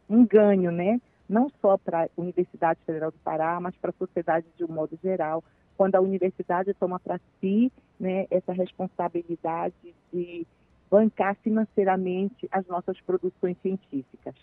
um 0.10 0.26
ganho, 0.26 0.72
né? 0.72 1.00
Não 1.28 1.50
só 1.62 1.78
para 1.78 2.04
a 2.04 2.10
Universidade 2.18 2.80
Federal 2.86 3.12
do 3.12 3.18
Pará, 3.20 3.60
mas 3.62 3.76
para 3.78 3.92
a 3.92 3.94
sociedade 3.94 4.46
de 4.58 4.66
um 4.66 4.68
modo 4.68 5.00
geral, 5.02 5.44
quando 5.78 5.96
a 5.96 6.02
universidade 6.02 6.74
toma 6.74 7.00
para 7.00 7.20
si 7.40 7.72
né, 8.00 8.26
essa 8.30 8.54
responsabilidade 8.54 9.76
de 10.12 10.46
bancar 10.90 11.36
financeiramente 11.38 12.48
as 12.52 12.66
nossas 12.68 13.00
produções 13.02 13.56
científicas. 13.62 14.36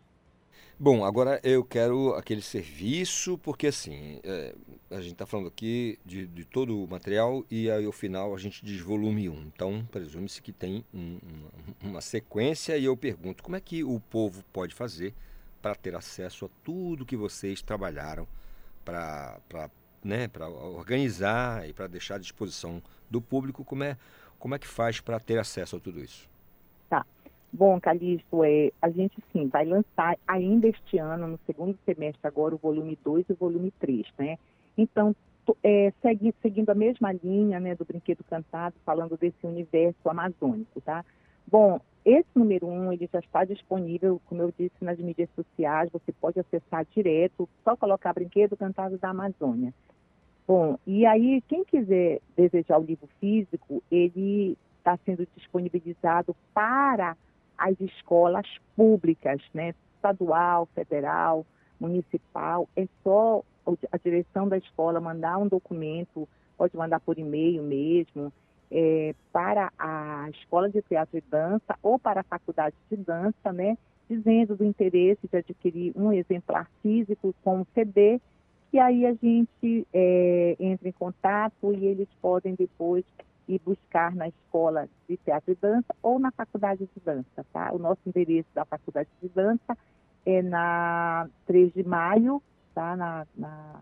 Bom, 0.81 1.05
agora 1.05 1.41
eu 1.43 1.65
quero 1.65 2.15
aquele 2.15 2.41
serviço, 2.41 3.37
porque 3.39 3.67
assim, 3.67 4.21
é, 4.23 4.55
a 4.91 5.01
gente 5.01 5.13
está 5.13 5.27
falando 5.27 5.49
aqui 5.49 5.99
de, 6.07 6.25
de, 6.29 6.45
todo 6.45 6.85
o 6.85 6.87
material 6.87 7.45
e 7.51 7.69
aí 7.69 7.85
ao 7.85 7.91
final 7.91 8.33
a 8.33 8.39
gente 8.39 8.65
diz 8.65 8.81
volume 8.81 9.29
1. 9.29 9.43
Então, 9.43 9.85
presume-se 9.91 10.41
que 10.41 10.53
tem 10.53 10.85
um, 10.95 11.19
uma, 11.83 11.91
uma 11.91 12.01
sequência 12.01 12.79
e 12.79 12.85
eu 12.85 12.97
pergunto, 12.97 13.43
como 13.43 13.57
é 13.57 13.61
que 13.61 13.83
o 13.83 13.99
povo 13.99 14.45
pode 14.53 14.73
fazer 14.73 15.13
para 15.61 15.75
ter 15.75 15.97
acesso 15.97 16.45
a 16.47 16.49
tudo 16.63 17.05
que 17.05 17.17
vocês 17.17 17.61
trabalharam 17.61 18.27
para 18.85 19.69
né, 20.09 20.29
organizar 20.75 21.69
e 21.69 21.73
para 21.73 21.87
deixar 21.87 22.17
à 22.17 22.19
disposição 22.19 22.83
do 23.11 23.21
público? 23.21 23.65
Como 23.65 23.85
é, 23.85 23.97
como 24.39 24.55
é 24.55 24.59
que 24.59 24.67
faz 24.67 25.01
para 25.01 25.21
ter 25.21 25.39
acesso 25.39 25.77
a 25.77 25.81
tudo 25.81 26.01
isso? 26.01 26.29
Tá. 26.89 27.05
Bom, 27.53 27.79
Calixto, 27.79 28.43
é, 28.43 28.71
a 28.81 28.89
gente 28.91 29.23
sim 29.33 29.47
vai 29.49 29.65
lançar 29.65 30.17
ainda 30.27 30.67
este 30.67 30.99
ano, 30.99 31.29
no 31.29 31.39
segundo 31.47 31.79
semestre 31.85 32.27
agora, 32.27 32.55
o 32.55 32.59
volume 32.59 32.99
2 33.05 33.27
e 33.29 33.33
o 33.33 33.37
volume 33.37 33.71
3, 33.79 34.07
né? 34.19 34.39
Então, 34.77 35.15
é, 35.63 35.93
segui, 36.03 36.35
seguindo 36.43 36.71
a 36.71 36.75
mesma 36.75 37.13
linha 37.13 37.61
né, 37.61 37.75
do 37.75 37.85
Brinquedo 37.85 38.25
Cantado, 38.25 38.77
falando 38.85 39.17
desse 39.17 39.47
universo 39.47 40.09
amazônico, 40.09 40.81
tá? 40.81 41.05
Bom, 41.47 41.81
esse 42.05 42.29
número 42.35 42.67
1, 42.67 42.71
um, 42.71 42.93
ele 42.93 43.09
já 43.13 43.19
está 43.19 43.45
disponível, 43.45 44.21
como 44.27 44.43
eu 44.43 44.53
disse, 44.59 44.83
nas 44.83 44.99
mídias 44.99 45.29
sociais, 45.35 45.91
você 45.91 46.13
pode 46.13 46.39
acessar 46.39 46.87
direto, 46.95 47.49
só 47.65 47.77
colocar 47.77 48.13
Brinquedo 48.13 48.57
Cantado 48.57 48.99
da 48.99 49.11
Amazônia. 49.11 49.73
Bom, 50.49 50.79
e 50.87 51.05
aí, 51.05 51.43
quem 51.47 51.63
quiser 51.63 52.21
desejar 52.35 52.79
o 52.79 52.83
livro 52.83 53.07
físico, 53.21 53.83
ele 53.91 54.57
está 54.79 54.99
sendo 55.05 55.29
disponibilizado 55.37 56.35
para 56.55 57.15
as 57.59 57.79
escolas 57.79 58.47
públicas, 58.75 59.43
né? 59.53 59.75
estadual, 59.97 60.67
federal, 60.75 61.45
municipal. 61.79 62.67
É 62.75 62.89
só 63.05 63.43
a 63.93 63.97
direção 63.99 64.49
da 64.49 64.57
escola 64.57 65.01
mandar 65.01 65.37
um 65.37 65.47
documento, 65.47 66.27
pode 66.57 66.75
mandar 66.75 67.01
por 67.01 67.19
e-mail 67.19 67.63
mesmo, 67.63 68.33
é, 68.71 69.15
para 69.31 69.71
a 69.79 70.31
escola 70.31 70.71
de 70.71 70.81
teatro 70.81 71.19
e 71.19 71.21
dança 71.21 71.77
ou 71.83 71.99
para 71.99 72.21
a 72.21 72.25
faculdade 72.25 72.75
de 72.91 72.97
dança, 72.97 73.53
né? 73.53 73.77
Dizendo 74.09 74.57
do 74.57 74.65
interesse 74.65 75.29
de 75.31 75.37
adquirir 75.37 75.93
um 75.95 76.11
exemplar 76.11 76.71
físico 76.81 77.35
com 77.45 77.67
CD, 77.75 78.19
e 78.73 78.79
aí 78.79 79.07
a 79.07 79.15
gente 79.15 79.87
é, 79.93 80.57
entra 80.61 80.89
em 80.89 80.93
contato 80.93 81.73
e 81.73 81.87
eles 81.87 82.09
podem 82.21 82.55
depois 82.55 83.05
e 83.49 83.59
buscar 83.59 84.15
na 84.15 84.29
escola 84.29 84.89
de 85.09 85.17
teatro 85.17 85.53
e 85.53 85.55
dança 85.55 85.95
ou 86.03 86.19
na 86.19 86.31
faculdade 86.31 86.81
de 86.81 87.01
dança, 87.03 87.47
tá? 87.51 87.73
O 87.73 87.79
nosso 87.79 88.01
endereço 88.07 88.49
da 88.55 88.67
faculdade 88.67 89.09
de 89.23 89.29
dança 89.31 89.77
é 90.27 90.43
na 90.43 91.29
3 91.47 91.73
de 91.73 91.83
maio, 91.83 92.43
tá? 92.75 92.95
Na, 92.95 93.27
na 93.35 93.81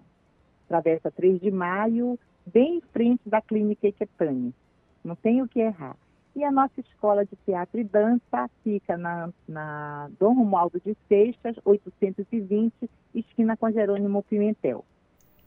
travessa 0.68 1.10
3 1.10 1.40
de 1.40 1.50
maio, 1.50 2.16
bem 2.46 2.76
em 2.76 2.80
frente 2.92 3.28
da 3.28 3.42
clínica 3.42 3.88
Equetane. 3.88 4.54
Não 5.02 5.16
tem 5.16 5.42
o 5.42 5.48
que 5.48 5.58
errar. 5.58 5.96
E 6.36 6.44
a 6.44 6.52
nossa 6.52 6.78
escola 6.82 7.24
de 7.24 7.34
teatro 7.46 7.80
e 7.80 7.84
dança 7.84 8.50
fica 8.62 8.94
na, 8.98 9.32
na 9.48 10.10
Dom 10.20 10.34
Romualdo 10.34 10.78
de 10.84 10.94
Seixas, 11.08 11.56
820, 11.64 12.90
esquina 13.14 13.56
com 13.56 13.72
Jerônimo 13.72 14.22
Pimentel. 14.22 14.84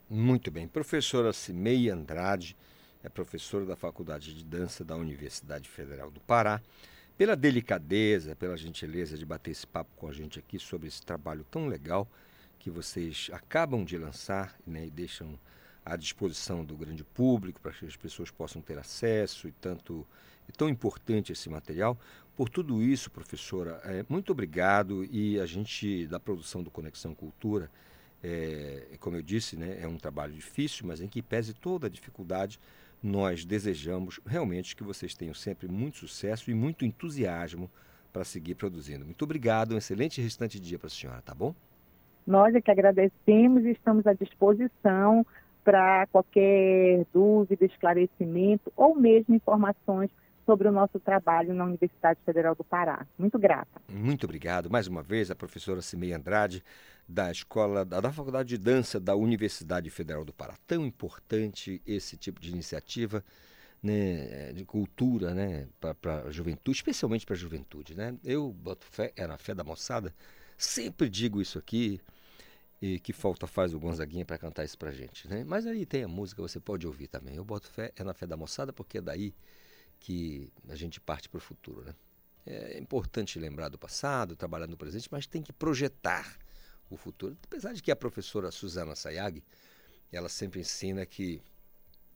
Muito 0.09 0.49
bem. 0.49 0.67
Professora 0.67 1.31
Cimei 1.31 1.91
Andrade, 1.91 2.57
é 3.03 3.07
professora 3.07 3.67
da 3.67 3.75
Faculdade 3.75 4.33
de 4.33 4.43
Dança 4.43 4.83
da 4.83 4.95
Universidade 4.95 5.69
Federal 5.69 6.09
do 6.09 6.19
Pará, 6.21 6.59
pela 7.15 7.35
delicadeza, 7.35 8.35
pela 8.35 8.57
gentileza 8.57 9.15
de 9.15 9.27
bater 9.27 9.51
esse 9.51 9.67
papo 9.67 9.91
com 9.95 10.07
a 10.07 10.11
gente 10.11 10.39
aqui 10.39 10.57
sobre 10.57 10.87
esse 10.87 11.03
trabalho 11.03 11.45
tão 11.51 11.67
legal 11.67 12.07
que 12.57 12.71
vocês 12.71 13.29
acabam 13.31 13.85
de 13.85 13.95
lançar 13.95 14.55
né, 14.65 14.87
e 14.87 14.89
deixam 14.89 15.37
à 15.85 15.95
disposição 15.95 16.65
do 16.65 16.75
grande 16.75 17.03
público 17.03 17.61
para 17.61 17.73
que 17.73 17.85
as 17.85 17.95
pessoas 17.95 18.31
possam 18.31 18.59
ter 18.59 18.79
acesso 18.79 19.47
e 19.47 19.51
tanto 19.51 20.03
e 20.49 20.51
tão 20.51 20.67
importante 20.67 21.31
esse 21.31 21.49
material. 21.49 21.97
Por 22.35 22.49
tudo 22.49 22.81
isso, 22.81 23.11
professora, 23.11 23.79
é, 23.83 24.03
muito 24.09 24.31
obrigado 24.31 25.05
e 25.05 25.39
a 25.39 25.45
gente 25.45 26.07
da 26.07 26.19
produção 26.19 26.63
do 26.63 26.71
Conexão 26.71 27.13
Cultura, 27.13 27.69
é, 28.23 28.97
como 28.99 29.15
eu 29.15 29.21
disse, 29.21 29.55
né, 29.55 29.79
é 29.81 29.87
um 29.87 29.97
trabalho 29.97 30.33
difícil, 30.33 30.87
mas 30.87 31.01
em 31.01 31.07
que 31.07 31.21
pese 31.21 31.53
toda 31.53 31.87
a 31.87 31.89
dificuldade, 31.89 32.59
nós 33.01 33.45
desejamos 33.45 34.19
realmente 34.25 34.75
que 34.75 34.83
vocês 34.83 35.13
tenham 35.13 35.33
sempre 35.33 35.67
muito 35.67 35.99
sucesso 35.99 36.49
e 36.49 36.53
muito 36.53 36.83
entusiasmo 36.83 37.69
para 38.11 38.23
seguir 38.23 38.55
produzindo. 38.55 39.05
Muito 39.05 39.23
obrigado, 39.23 39.73
um 39.73 39.77
excelente 39.77 40.21
restante 40.21 40.59
dia 40.59 40.79
para 40.79 40.87
a 40.87 40.89
senhora, 40.89 41.21
tá 41.21 41.33
bom? 41.33 41.53
Nós 42.25 42.53
é 42.55 42.61
que 42.61 42.71
agradecemos 42.71 43.63
e 43.65 43.71
estamos 43.71 44.05
à 44.05 44.13
disposição 44.13 45.25
para 45.63 46.07
qualquer 46.07 47.05
dúvida, 47.13 47.65
esclarecimento 47.65 48.71
ou 48.75 48.95
mesmo 48.95 49.35
informações 49.35 50.09
sobre 50.49 50.67
o 50.67 50.71
nosso 50.71 50.99
trabalho 50.99 51.53
na 51.53 51.63
Universidade 51.63 52.19
Federal 52.25 52.55
do 52.55 52.63
Pará. 52.63 53.05
Muito 53.19 53.37
grata. 53.37 53.79
Muito 53.87 54.23
obrigado. 54.23 54.67
Mais 54.67 54.87
uma 54.87 55.03
vez, 55.03 55.29
a 55.29 55.35
professora 55.35 55.79
Cimei 55.79 56.11
Andrade, 56.11 56.63
da 57.07 57.29
Escola, 57.29 57.85
da, 57.85 58.01
da 58.01 58.11
Faculdade 58.11 58.49
de 58.49 58.57
Dança 58.57 58.99
da 58.99 59.15
Universidade 59.15 59.91
Federal 59.91 60.25
do 60.25 60.33
Pará. 60.33 60.55
Tão 60.65 60.83
importante 60.87 61.79
esse 61.85 62.17
tipo 62.17 62.41
de 62.41 62.49
iniciativa 62.49 63.23
né, 63.83 64.51
de 64.53 64.65
cultura 64.65 65.35
né, 65.35 65.67
para 65.79 66.23
a 66.23 66.31
juventude, 66.31 66.77
especialmente 66.77 67.27
para 67.27 67.35
a 67.35 67.37
juventude. 67.37 67.95
Né? 67.95 68.17
Eu 68.23 68.51
boto 68.51 68.87
fé, 68.87 69.13
é 69.15 69.27
na 69.27 69.37
fé 69.37 69.53
da 69.53 69.63
moçada, 69.63 70.11
sempre 70.57 71.07
digo 71.07 71.39
isso 71.39 71.59
aqui, 71.59 72.01
e 72.81 72.99
que 72.99 73.13
falta 73.13 73.45
faz 73.45 73.71
o 73.71 73.79
Gonzaguinha 73.79 74.25
para 74.25 74.39
cantar 74.39 74.65
isso 74.65 74.79
para 74.79 74.89
gente. 74.89 75.27
Né? 75.27 75.43
Mas 75.45 75.67
aí 75.67 75.85
tem 75.85 76.05
a 76.05 76.07
música, 76.07 76.41
você 76.41 76.59
pode 76.59 76.87
ouvir 76.87 77.05
também. 77.05 77.35
Eu 77.35 77.45
boto 77.45 77.67
fé, 77.67 77.91
é 77.95 78.03
na 78.03 78.15
fé 78.15 78.25
da 78.25 78.35
moçada, 78.35 78.73
porque 78.73 78.99
daí 78.99 79.31
que 79.99 80.51
a 80.67 80.75
gente 80.75 80.99
parte 80.99 81.27
para 81.27 81.37
o 81.37 81.41
futuro. 81.41 81.83
Né? 81.83 81.95
É 82.45 82.79
importante 82.79 83.37
lembrar 83.37 83.69
do 83.69 83.77
passado, 83.77 84.35
trabalhar 84.35 84.67
no 84.67 84.77
presente, 84.77 85.07
mas 85.11 85.27
tem 85.27 85.41
que 85.41 85.53
projetar 85.53 86.37
o 86.89 86.97
futuro. 86.97 87.37
Apesar 87.43 87.73
de 87.73 87.83
que 87.83 87.91
a 87.91 87.95
professora 87.95 88.51
Suzana 88.51 88.95
Sayag, 88.95 89.43
ela 90.11 90.29
sempre 90.29 90.61
ensina 90.61 91.05
que 91.05 91.41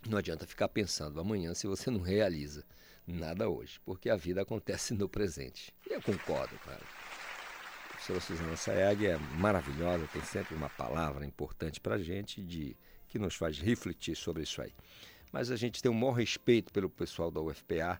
não 0.08 0.18
adianta 0.18 0.48
ficar 0.48 0.68
pensando 0.68 1.20
amanhã 1.20 1.54
se 1.54 1.68
você 1.68 1.92
não 1.92 2.02
realiza 2.02 2.66
nada 3.06 3.50
hoje, 3.50 3.80
porque 3.86 4.10
a 4.10 4.16
vida 4.16 4.42
acontece 4.42 4.94
no 4.94 5.08
presente. 5.08 5.74
E 5.88 5.94
eu 5.94 6.02
concordo, 6.02 6.58
cara. 6.60 6.82
A 6.82 7.88
professora 7.90 8.20
Suzana 8.20 8.58
Sayag 8.58 9.06
é 9.06 9.18
maravilhosa, 9.18 10.08
tem 10.08 10.24
sempre 10.24 10.56
uma 10.56 10.70
palavra 10.70 11.26
importante 11.26 11.80
para 11.80 11.96
a 11.96 12.00
gente 12.00 12.42
de, 12.42 12.76
que 13.08 13.20
nos 13.20 13.36
faz 13.36 13.60
refletir 13.60 14.16
sobre 14.16 14.44
isso 14.44 14.62
aí. 14.62 14.74
Mas 15.34 15.52
a 15.52 15.58
gente 15.58 15.82
tem 15.82 15.92
um 15.92 15.96
maior 15.96 16.14
respeito 16.14 16.72
pelo 16.72 16.90
pessoal 16.90 17.30
da 17.30 17.42
UFPA, 17.42 18.00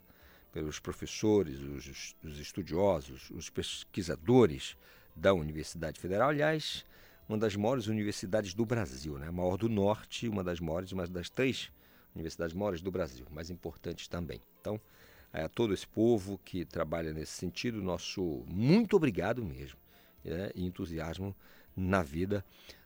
pelos 0.52 0.78
professores, 0.78 1.60
os, 1.60 2.14
os 2.24 2.38
estudiosos, 2.38 3.28
os 3.30 3.50
pesquisadores, 3.50 4.76
da 5.14 5.32
Universidade 5.32 6.00
Federal, 6.00 6.30
aliás, 6.30 6.84
uma 7.28 7.38
das 7.38 7.54
maiores 7.54 7.86
universidades 7.86 8.52
do 8.52 8.66
Brasil, 8.66 9.18
né? 9.18 9.28
a 9.28 9.32
maior 9.32 9.56
do 9.56 9.68
Norte, 9.68 10.28
uma 10.28 10.42
das 10.42 10.60
maiores, 10.60 10.92
uma 10.92 11.06
das 11.06 11.30
três 11.30 11.70
universidades 12.14 12.54
maiores 12.54 12.80
do 12.80 12.90
Brasil, 12.90 13.26
mais 13.30 13.50
importantes 13.50 14.08
também. 14.08 14.40
Então, 14.60 14.80
a 15.32 15.48
todo 15.48 15.74
esse 15.74 15.86
povo 15.86 16.38
que 16.44 16.64
trabalha 16.64 17.12
nesse 17.12 17.32
sentido, 17.32 17.82
nosso 17.82 18.44
muito 18.46 18.96
obrigado 18.96 19.44
mesmo, 19.44 19.78
né? 20.24 20.50
e 20.54 20.64
entusiasmo 20.64 21.34
na 21.76 22.02
vida 22.02 22.44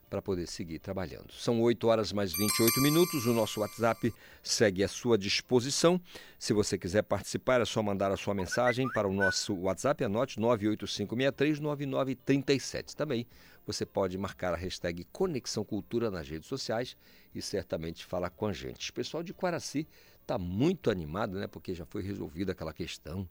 para 0.09 0.23
poder 0.23 0.47
seguir 0.47 0.79
trabalhando. 0.79 1.33
São 1.33 1.61
8 1.61 1.87
horas 1.87 2.13
mais 2.13 2.33
28 2.33 2.81
minutos. 2.81 3.27
O 3.27 3.33
nosso 3.33 3.61
WhatsApp 3.61 4.13
segue 4.43 4.83
à 4.83 4.89
sua 4.89 5.19
disposição. 5.19 6.01
Se 6.39 6.53
você 6.53 6.79
quiser 6.79 7.03
participar, 7.03 7.61
é 7.61 7.65
só 7.65 7.83
mandar 7.83 8.11
a 8.11 8.17
sua 8.17 8.35
mensagem 8.35 8.89
para 8.93 9.07
o 9.07 9.13
nosso 9.13 9.55
WhatsApp. 9.55 10.05
Anote 10.05 10.41
985639937. 10.41 12.95
Também 12.95 13.27
você 13.67 13.85
pode 13.85 14.17
marcar 14.17 14.55
a 14.55 14.57
hashtag 14.57 15.05
Conexão 15.13 15.63
Cultura 15.63 16.11
nas 16.11 16.27
redes 16.29 16.49
sociais 16.49 16.97
e 17.35 17.43
certamente 17.43 18.05
falar 18.05 18.31
com 18.31 18.47
a 18.47 18.53
gente. 18.53 18.91
O 18.91 18.95
pessoal 18.95 19.23
de 19.23 19.35
Quaraci 19.35 19.87
está 20.23 20.39
muito 20.39 20.91
animado, 20.91 21.39
né? 21.39 21.47
Porque 21.47 21.75
já 21.75 21.85
foi 21.85 22.03
resolvida 22.03 22.53
aquela 22.53 22.73
questão 22.73 23.29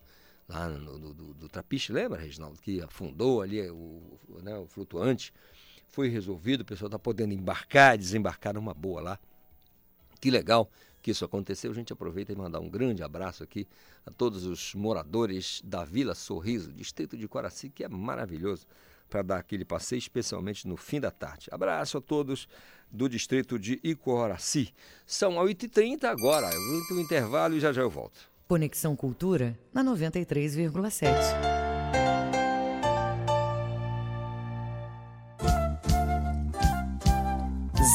lá 0.47 0.69
no, 0.69 0.99
do, 0.99 1.13
do, 1.13 1.33
do 1.33 1.49
Trapiche, 1.49 1.91
lembra, 1.91 2.19
Reginaldo? 2.19 2.61
Que 2.61 2.81
afundou 2.81 3.41
ali 3.41 3.67
o, 3.69 4.19
né, 4.41 4.55
o 4.57 4.67
flutuante 4.67 5.33
foi 5.87 6.09
resolvido, 6.09 6.61
o 6.61 6.65
pessoal 6.65 6.87
está 6.87 6.99
podendo 6.99 7.33
embarcar, 7.33 7.97
desembarcar 7.97 8.53
numa 8.53 8.73
boa 8.73 9.01
lá. 9.01 9.19
Que 10.19 10.29
legal 10.29 10.69
que 11.01 11.11
isso 11.11 11.23
aconteceu. 11.23 11.71
A 11.71 11.73
gente 11.73 11.93
aproveita 11.93 12.31
e 12.31 12.35
mandar 12.35 12.59
um 12.59 12.69
grande 12.69 13.03
abraço 13.03 13.43
aqui 13.43 13.67
a 14.05 14.11
todos 14.11 14.45
os 14.45 14.73
moradores 14.75 15.61
da 15.63 15.85
Vila 15.85 16.13
Sorriso, 16.13 16.71
distrito 16.73 17.17
de 17.17 17.27
Coraci, 17.27 17.69
que 17.69 17.83
é 17.83 17.87
maravilhoso 17.87 18.65
para 19.09 19.21
dar 19.21 19.37
aquele 19.37 19.63
passeio, 19.63 19.99
especialmente 19.99 20.67
no 20.67 20.75
fim 20.75 20.99
da 20.99 21.09
tarde. 21.09 21.47
Abraço 21.51 21.97
a 21.97 22.01
todos 22.01 22.47
do 22.91 23.07
distrito 23.07 23.57
de 23.57 23.79
Icoraci. 23.83 24.73
São 25.05 25.35
8h30 25.35 26.03
agora. 26.05 26.49
Eu 26.53 26.61
vou 26.89 26.97
o 26.97 27.01
intervalo 27.01 27.55
e 27.55 27.59
já 27.59 27.71
já 27.71 27.81
eu 27.81 27.89
volto. 27.89 28.29
Conexão 28.47 28.95
Cultura 28.95 29.57
na 29.73 29.83
93,7. 29.83 31.66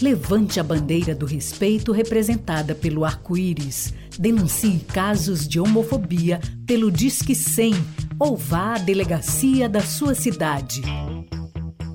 Levante 0.00 0.60
a 0.60 0.62
bandeira 0.62 1.12
do 1.12 1.26
respeito 1.26 1.90
representada 1.90 2.72
pelo 2.72 3.04
arco-íris. 3.04 3.92
Denuncie 4.16 4.78
casos 4.78 5.46
de 5.46 5.58
homofobia 5.58 6.40
pelo 6.66 6.90
Disque 6.90 7.34
100 7.34 7.74
ou 8.18 8.36
vá 8.36 8.74
à 8.74 8.78
delegacia 8.78 9.68
da 9.68 9.80
sua 9.80 10.14
cidade. 10.14 10.82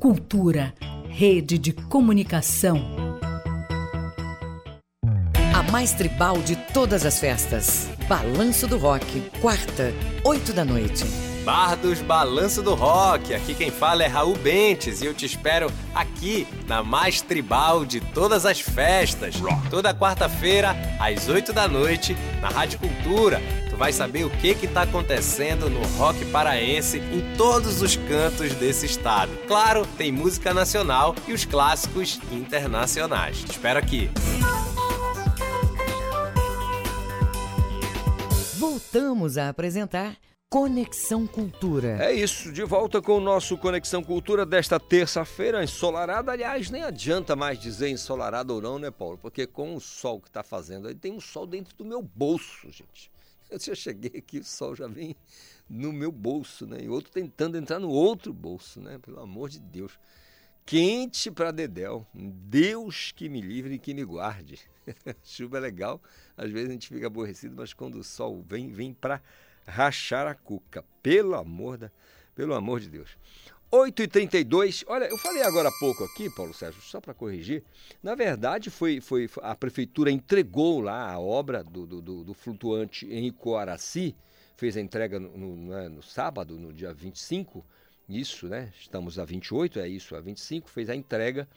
Cultura, 0.02 0.74
rede 1.08 1.58
de 1.58 1.72
comunicação. 1.72 2.78
A 5.54 5.72
mais 5.72 5.94
tribal 5.94 6.42
de 6.42 6.58
todas 6.74 7.06
as 7.06 7.20
festas. 7.20 7.88
Balanço 8.10 8.68
do 8.68 8.78
Rock, 8.78 9.22
quarta, 9.40 9.94
oito 10.26 10.52
da 10.52 10.66
noite. 10.66 11.06
Bar 11.44 11.76
dos 11.76 12.00
Balanço 12.02 12.62
do 12.62 12.74
Rock. 12.74 13.34
Aqui 13.34 13.54
quem 13.54 13.70
fala 13.70 14.02
é 14.04 14.08
Raul 14.08 14.38
Bentes 14.38 15.02
e 15.02 15.06
eu 15.06 15.14
te 15.14 15.26
espero 15.26 15.70
aqui 15.94 16.48
na 16.68 16.82
mais 16.82 17.22
tribal 17.22 17.84
de 17.84 18.00
todas 18.00 18.46
as 18.46 18.62
festas. 18.62 19.36
Toda 19.70 19.94
quarta-feira, 19.94 20.74
às 20.98 21.28
8 21.28 21.52
da 21.52 21.68
noite, 21.68 22.16
na 22.42 22.48
Rádio 22.48 22.80
Cultura. 22.80 23.42
Tu 23.70 23.76
vai 23.76 23.92
saber 23.92 24.24
o 24.24 24.30
que 24.30 24.56
que 24.56 24.68
tá 24.68 24.84
acontecendo 24.84 25.70
no 25.70 25.86
rock 25.98 26.24
paraense 26.26 27.00
em 27.00 27.36
todos 27.36 27.82
os 27.82 27.98
cantos 27.98 28.54
desse 28.54 28.86
estado. 28.86 29.32
Claro, 29.46 29.86
tem 29.98 30.14
música 30.14 30.54
nacional 30.54 31.14
e 31.28 31.34
os 31.34 31.44
clássicos 31.44 32.22
internacionais. 32.32 33.44
Te 33.44 33.52
espero 33.52 33.80
aqui. 33.80 34.10
Voltamos 38.58 39.38
a 39.38 39.50
apresentar 39.50 40.16
Conexão 40.54 41.26
Cultura. 41.26 41.98
É 42.00 42.14
isso, 42.14 42.52
de 42.52 42.64
volta 42.64 43.02
com 43.02 43.18
o 43.18 43.20
nosso 43.20 43.58
Conexão 43.58 44.04
Cultura 44.04 44.46
desta 44.46 44.80
terça-feira, 44.80 45.64
ensolarada. 45.64 46.32
Aliás, 46.32 46.70
nem 46.70 46.84
adianta 46.84 47.36
mais 47.36 47.58
dizer 47.58 47.90
ensolarada 47.90 48.54
ou 48.54 48.62
não, 48.62 48.78
né, 48.78 48.92
Paulo? 48.92 49.18
Porque 49.18 49.48
com 49.48 49.74
o 49.74 49.82
sol 49.82 50.22
que 50.22 50.28
está 50.28 50.44
fazendo 50.44 50.88
aí, 50.88 50.94
tem 50.94 51.12
um 51.12 51.20
sol 51.20 51.48
dentro 51.48 51.76
do 51.76 51.84
meu 51.84 52.04
bolso, 52.04 52.70
gente. 52.70 53.12
Eu 53.50 53.60
já 53.60 53.74
cheguei 53.74 54.20
aqui, 54.20 54.38
o 54.38 54.44
sol 54.44 54.76
já 54.76 54.86
vem 54.86 55.16
no 55.68 55.92
meu 55.92 56.12
bolso, 56.12 56.68
né? 56.68 56.84
E 56.84 56.88
outro 56.88 57.12
tentando 57.12 57.58
entrar 57.58 57.80
no 57.80 57.90
outro 57.90 58.32
bolso, 58.32 58.80
né? 58.80 59.00
Pelo 59.00 59.22
amor 59.22 59.50
de 59.50 59.60
Deus. 59.60 60.00
Quente 60.68 61.32
para 61.32 61.50
Dedéu. 61.50 62.06
Deus 62.14 63.12
que 63.12 63.28
me 63.28 63.42
livre 63.42 63.74
e 63.74 63.80
que 63.80 63.92
me 63.92 64.04
guarde. 64.04 64.60
Chuva 65.26 65.58
é 65.58 65.62
legal, 65.62 66.00
às 66.38 66.52
vezes 66.52 66.70
a 66.70 66.74
gente 66.74 66.90
fica 66.90 67.08
aborrecido, 67.08 67.56
mas 67.58 67.74
quando 67.74 67.96
o 67.96 68.04
sol 68.04 68.46
vem, 68.48 68.72
vem 68.72 68.94
para 68.94 69.20
rachar 69.66 70.28
a 70.28 70.36
cuca. 70.36 70.84
Pelo 71.02 71.36
amor, 71.36 71.78
da, 71.78 71.92
pelo 72.36 72.54
amor 72.54 72.80
de 72.80 72.90
Deus. 72.90 73.18
8h32, 73.74 74.84
olha, 74.86 75.06
eu 75.06 75.18
falei 75.18 75.42
agora 75.42 75.70
há 75.70 75.72
pouco 75.72 76.04
aqui, 76.04 76.30
Paulo 76.30 76.54
Sérgio, 76.54 76.80
só 76.80 77.02
para 77.02 77.12
corrigir. 77.12 77.64
Na 78.04 78.14
verdade, 78.14 78.70
foi, 78.70 79.02
foi 79.02 79.28
a 79.42 79.56
prefeitura 79.56 80.12
entregou 80.12 80.80
lá 80.80 81.12
a 81.12 81.20
obra 81.20 81.64
do, 81.64 81.88
do, 81.88 82.24
do 82.24 82.34
flutuante 82.36 83.08
em 83.08 83.26
Icoaraci, 83.26 84.16
fez 84.56 84.78
a 84.78 84.82
entrega 84.82 85.20
no, 85.20 85.36
no, 85.36 85.56
né, 85.70 85.90
no, 85.90 86.04
sábado, 86.04 86.56
no 86.60 86.72
dia 86.72 86.94
25, 86.94 87.66
isso, 88.08 88.48
né? 88.48 88.72
Estamos 88.80 89.18
a 89.18 89.26
28, 89.26 89.80
é 89.80 89.88
isso, 89.88 90.16
a 90.16 90.22
25, 90.22 90.70
fez 90.70 90.88
a 90.88 90.96
entrega 90.96 91.48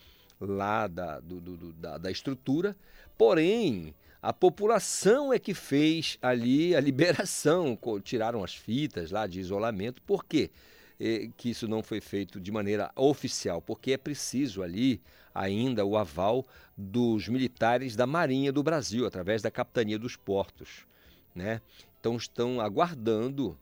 lá 0.41 0.87
da, 0.87 1.21
do, 1.21 1.39
do, 1.39 1.73
da, 1.75 1.99
da 1.99 2.11
estrutura, 2.11 2.75
porém 3.19 3.95
a 4.23 4.33
população 4.33 5.33
é 5.33 5.39
que 5.39 5.55
fez 5.55 6.19
ali 6.21 6.75
a 6.75 6.81
liberação, 6.81 7.79
tiraram 8.03 8.43
as 8.43 8.55
fitas 8.55 9.11
lá 9.11 9.27
de 9.27 9.41
isolamento. 9.41 10.03
Por 10.03 10.25
quê? 10.25 10.51
que 11.37 11.51
isso 11.51 11.69
não 11.69 11.83
foi 11.83 12.01
feito 12.01 12.41
de 12.41 12.51
maneira 12.51 12.91
oficial, 12.97 13.61
porque 13.61 13.93
é 13.93 13.99
preciso 13.99 14.63
ali 14.63 15.01
ainda 15.35 15.85
o 15.85 15.97
aval 15.97 16.47
dos 16.77 17.29
militares 17.29 17.95
da 17.95 18.07
Marinha 18.07 18.51
do 18.51 18.63
Brasil, 18.63 19.07
através 19.07 19.43
da 19.43 19.51
Capitania 19.51 19.99
dos 19.99 20.17
Portos. 20.17 20.87
Né? 21.35 21.61
Então 22.01 22.17
estão 22.17 22.61
aguardando 22.61 23.59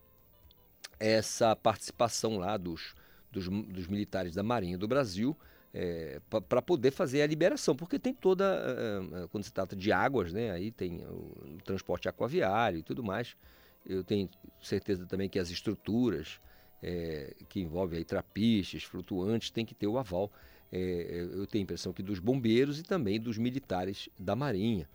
essa 1.01 1.57
participação 1.57 2.38
lá 2.38 2.57
dos, 2.57 2.95
dos, 3.33 3.49
dos 3.49 3.88
militares 3.88 4.35
da 4.35 4.43
Marinha 4.43 4.79
do 4.79 4.87
Brasil 4.87 5.37
é, 5.75 6.21
para 6.49 6.63
poder 6.63 6.93
fazer 6.93 7.21
a 7.23 7.27
liberação, 7.27 7.75
porque 7.75 7.99
tem 7.99 8.14
toda, 8.14 8.45
uh, 8.45 9.29
quando 9.29 9.43
se 9.43 9.53
trata 9.53 9.75
de 9.75 9.91
águas, 9.91 10.33
né, 10.33 10.53
aí 10.53 10.70
tem 10.70 11.05
o, 11.05 11.59
transporte 11.64 12.09
aquaviário 12.09 12.79
e 12.79 12.83
tudo 12.83 13.03
mais. 13.03 13.37
Eu 13.85 14.05
tenho 14.05 14.31
certeza 14.62 15.05
também 15.05 15.29
que 15.29 15.39
as 15.39 15.51
estruturas 15.51 16.41
é, 16.81 17.35
que 17.49 17.61
envolvem 17.61 17.99
aí 17.99 18.05
trapiches, 18.05 18.85
flutuantes, 18.85 19.51
tem 19.51 19.66
que 19.66 19.75
ter 19.75 19.89
o 19.89 19.99
aval. 19.99 20.31
É, 20.72 21.29
eu 21.33 21.47
tenho 21.47 21.62
a 21.62 21.64
impressão 21.64 21.93
que 21.93 22.03
dos 22.03 22.18
bombeiros 22.18 22.79
e 22.79 22.83
também 22.83 23.20
dos 23.20 23.37
militares 23.37 24.09
da 24.18 24.37
Marinha. 24.37 24.89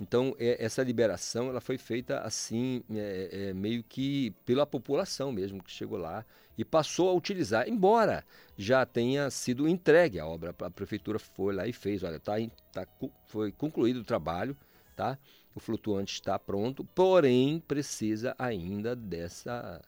Então, 0.00 0.34
é, 0.38 0.64
essa 0.64 0.82
liberação 0.82 1.48
ela 1.48 1.60
foi 1.60 1.78
feita 1.78 2.20
assim, 2.20 2.82
é, 2.90 3.48
é, 3.50 3.54
meio 3.54 3.84
que 3.84 4.32
pela 4.44 4.66
população 4.66 5.30
mesmo 5.30 5.62
que 5.62 5.70
chegou 5.70 5.98
lá 5.98 6.24
e 6.56 6.64
passou 6.64 7.08
a 7.08 7.14
utilizar, 7.14 7.68
embora 7.68 8.24
já 8.56 8.84
tenha 8.84 9.30
sido 9.30 9.68
entregue 9.68 10.20
a 10.20 10.26
obra. 10.26 10.54
A 10.60 10.70
prefeitura 10.70 11.18
foi 11.18 11.54
lá 11.54 11.66
e 11.66 11.72
fez, 11.72 12.02
olha, 12.02 12.20
tá, 12.20 12.34
tá, 12.72 12.86
foi 13.26 13.50
concluído 13.52 14.00
o 14.00 14.04
trabalho, 14.04 14.56
tá? 14.94 15.18
o 15.54 15.60
flutuante 15.60 16.14
está 16.14 16.38
pronto, 16.38 16.84
porém 16.94 17.60
precisa 17.60 18.34
ainda 18.38 18.96
dessa, 18.96 19.80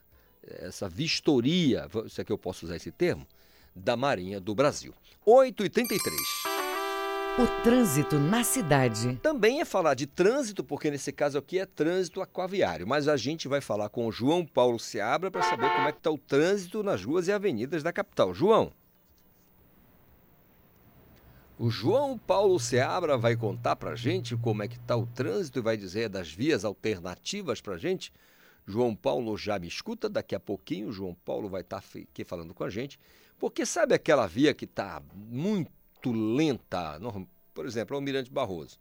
essa 0.43 0.89
vistoria, 0.89 1.89
se 2.09 2.21
é 2.21 2.25
que 2.25 2.33
eu 2.33 2.39
posso 2.39 2.67
usar 2.67 2.77
esse 2.77 2.93
termo, 2.93 3.27
da 3.75 3.97
Marinha 3.97 4.41
do 4.41 4.55
Brasil. 4.55 4.95
8h33. 5.27 6.54
O 7.37 7.49
trânsito 7.65 8.17
na 8.17 8.45
cidade. 8.45 9.17
Também 9.17 9.61
é 9.61 9.65
falar 9.65 9.95
de 9.95 10.07
trânsito, 10.07 10.63
porque 10.63 10.89
nesse 10.89 11.11
caso 11.11 11.37
aqui 11.37 11.59
é 11.59 11.67
trânsito 11.67 12.23
aquaviário. 12.23 12.87
Mas 12.87 13.09
a 13.09 13.17
gente 13.17 13.49
vai 13.49 13.61
falar 13.61 13.89
com 13.89 14.07
o 14.07 14.13
João 14.13 14.47
Paulo 14.47 14.79
Seabra 14.79 15.33
para 15.33 15.43
saber 15.43 15.69
como 15.69 15.89
é 15.89 15.91
que 15.91 15.99
está 15.99 16.13
o 16.13 16.19
trânsito 16.19 16.85
nas 16.85 17.05
ruas 17.05 17.27
e 17.27 17.33
avenidas 17.33 17.83
da 17.83 17.93
capital. 17.93 18.33
João. 18.33 18.73
O 21.59 21.71
João 21.71 22.17
Paulo 22.17 22.57
Seabra 22.61 23.19
vai 23.19 23.35
contar 23.35 23.75
para 23.75 23.91
a 23.91 23.97
gente 23.97 24.37
como 24.37 24.63
é 24.63 24.69
que 24.69 24.77
está 24.77 24.97
o 24.97 25.05
trânsito 25.05 25.59
e 25.59 25.63
vai 25.63 25.77
dizer 25.77 26.09
das 26.09 26.31
vias 26.33 26.65
alternativas 26.65 27.61
para 27.61 27.75
a 27.75 27.79
gente. 27.79 28.13
João 28.65 28.95
Paulo 28.95 29.37
já 29.37 29.59
me 29.59 29.67
escuta, 29.67 30.09
daqui 30.09 30.37
a 30.37 30.41
pouquinho 30.41 30.87
o 30.87 30.93
João 30.93 31.17
Paulo 31.25 31.49
vai 31.49 31.63
estar 31.63 31.81
tá 31.81 31.99
aqui 31.99 32.25
falando 32.25 32.55
com 32.55 32.63
a 32.63 32.71
gente, 32.71 32.97
porque 33.41 33.67
sabe 33.67 33.93
aquela 33.93 34.29
via 34.29 34.55
que 34.55 34.67
está 34.67 35.03
muito 35.13 35.69
muito 35.69 35.84
lenta, 36.13 37.01
por 37.53 37.67
exemplo, 37.67 37.97
Almirante 37.97 38.31
Barroso. 38.31 38.79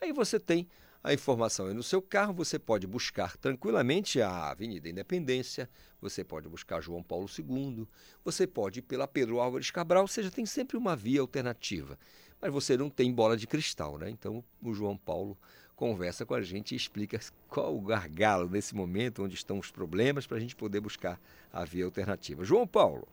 Aí 0.00 0.12
você 0.12 0.38
tem 0.38 0.68
a 1.02 1.12
informação 1.12 1.66
aí 1.66 1.74
no 1.74 1.82
seu 1.82 2.00
carro, 2.00 2.32
você 2.32 2.58
pode 2.58 2.86
buscar 2.86 3.36
tranquilamente 3.36 4.22
a 4.22 4.50
Avenida 4.50 4.88
Independência, 4.88 5.68
você 6.00 6.24
pode 6.24 6.48
buscar 6.48 6.80
João 6.80 7.02
Paulo 7.02 7.28
II, 7.38 7.86
você 8.24 8.46
pode 8.46 8.78
ir 8.78 8.82
pela 8.82 9.06
Pedro 9.06 9.38
Álvares 9.38 9.70
Cabral, 9.70 10.02
ou 10.02 10.08
seja, 10.08 10.30
tem 10.30 10.46
sempre 10.46 10.78
uma 10.78 10.96
via 10.96 11.20
alternativa. 11.20 11.98
Mas 12.40 12.50
você 12.50 12.76
não 12.76 12.88
tem 12.88 13.12
bola 13.12 13.36
de 13.36 13.46
cristal, 13.46 13.98
né? 13.98 14.08
Então 14.08 14.42
o 14.62 14.72
João 14.72 14.96
Paulo 14.96 15.36
conversa 15.76 16.24
com 16.24 16.34
a 16.34 16.40
gente 16.40 16.72
e 16.72 16.76
explica 16.76 17.20
qual 17.48 17.76
o 17.76 17.82
gargalo 17.82 18.48
nesse 18.48 18.74
momento, 18.74 19.22
onde 19.22 19.34
estão 19.34 19.58
os 19.58 19.70
problemas, 19.70 20.26
para 20.26 20.38
a 20.38 20.40
gente 20.40 20.56
poder 20.56 20.80
buscar 20.80 21.20
a 21.52 21.64
via 21.64 21.84
alternativa. 21.84 22.44
João 22.44 22.66
Paulo. 22.66 23.06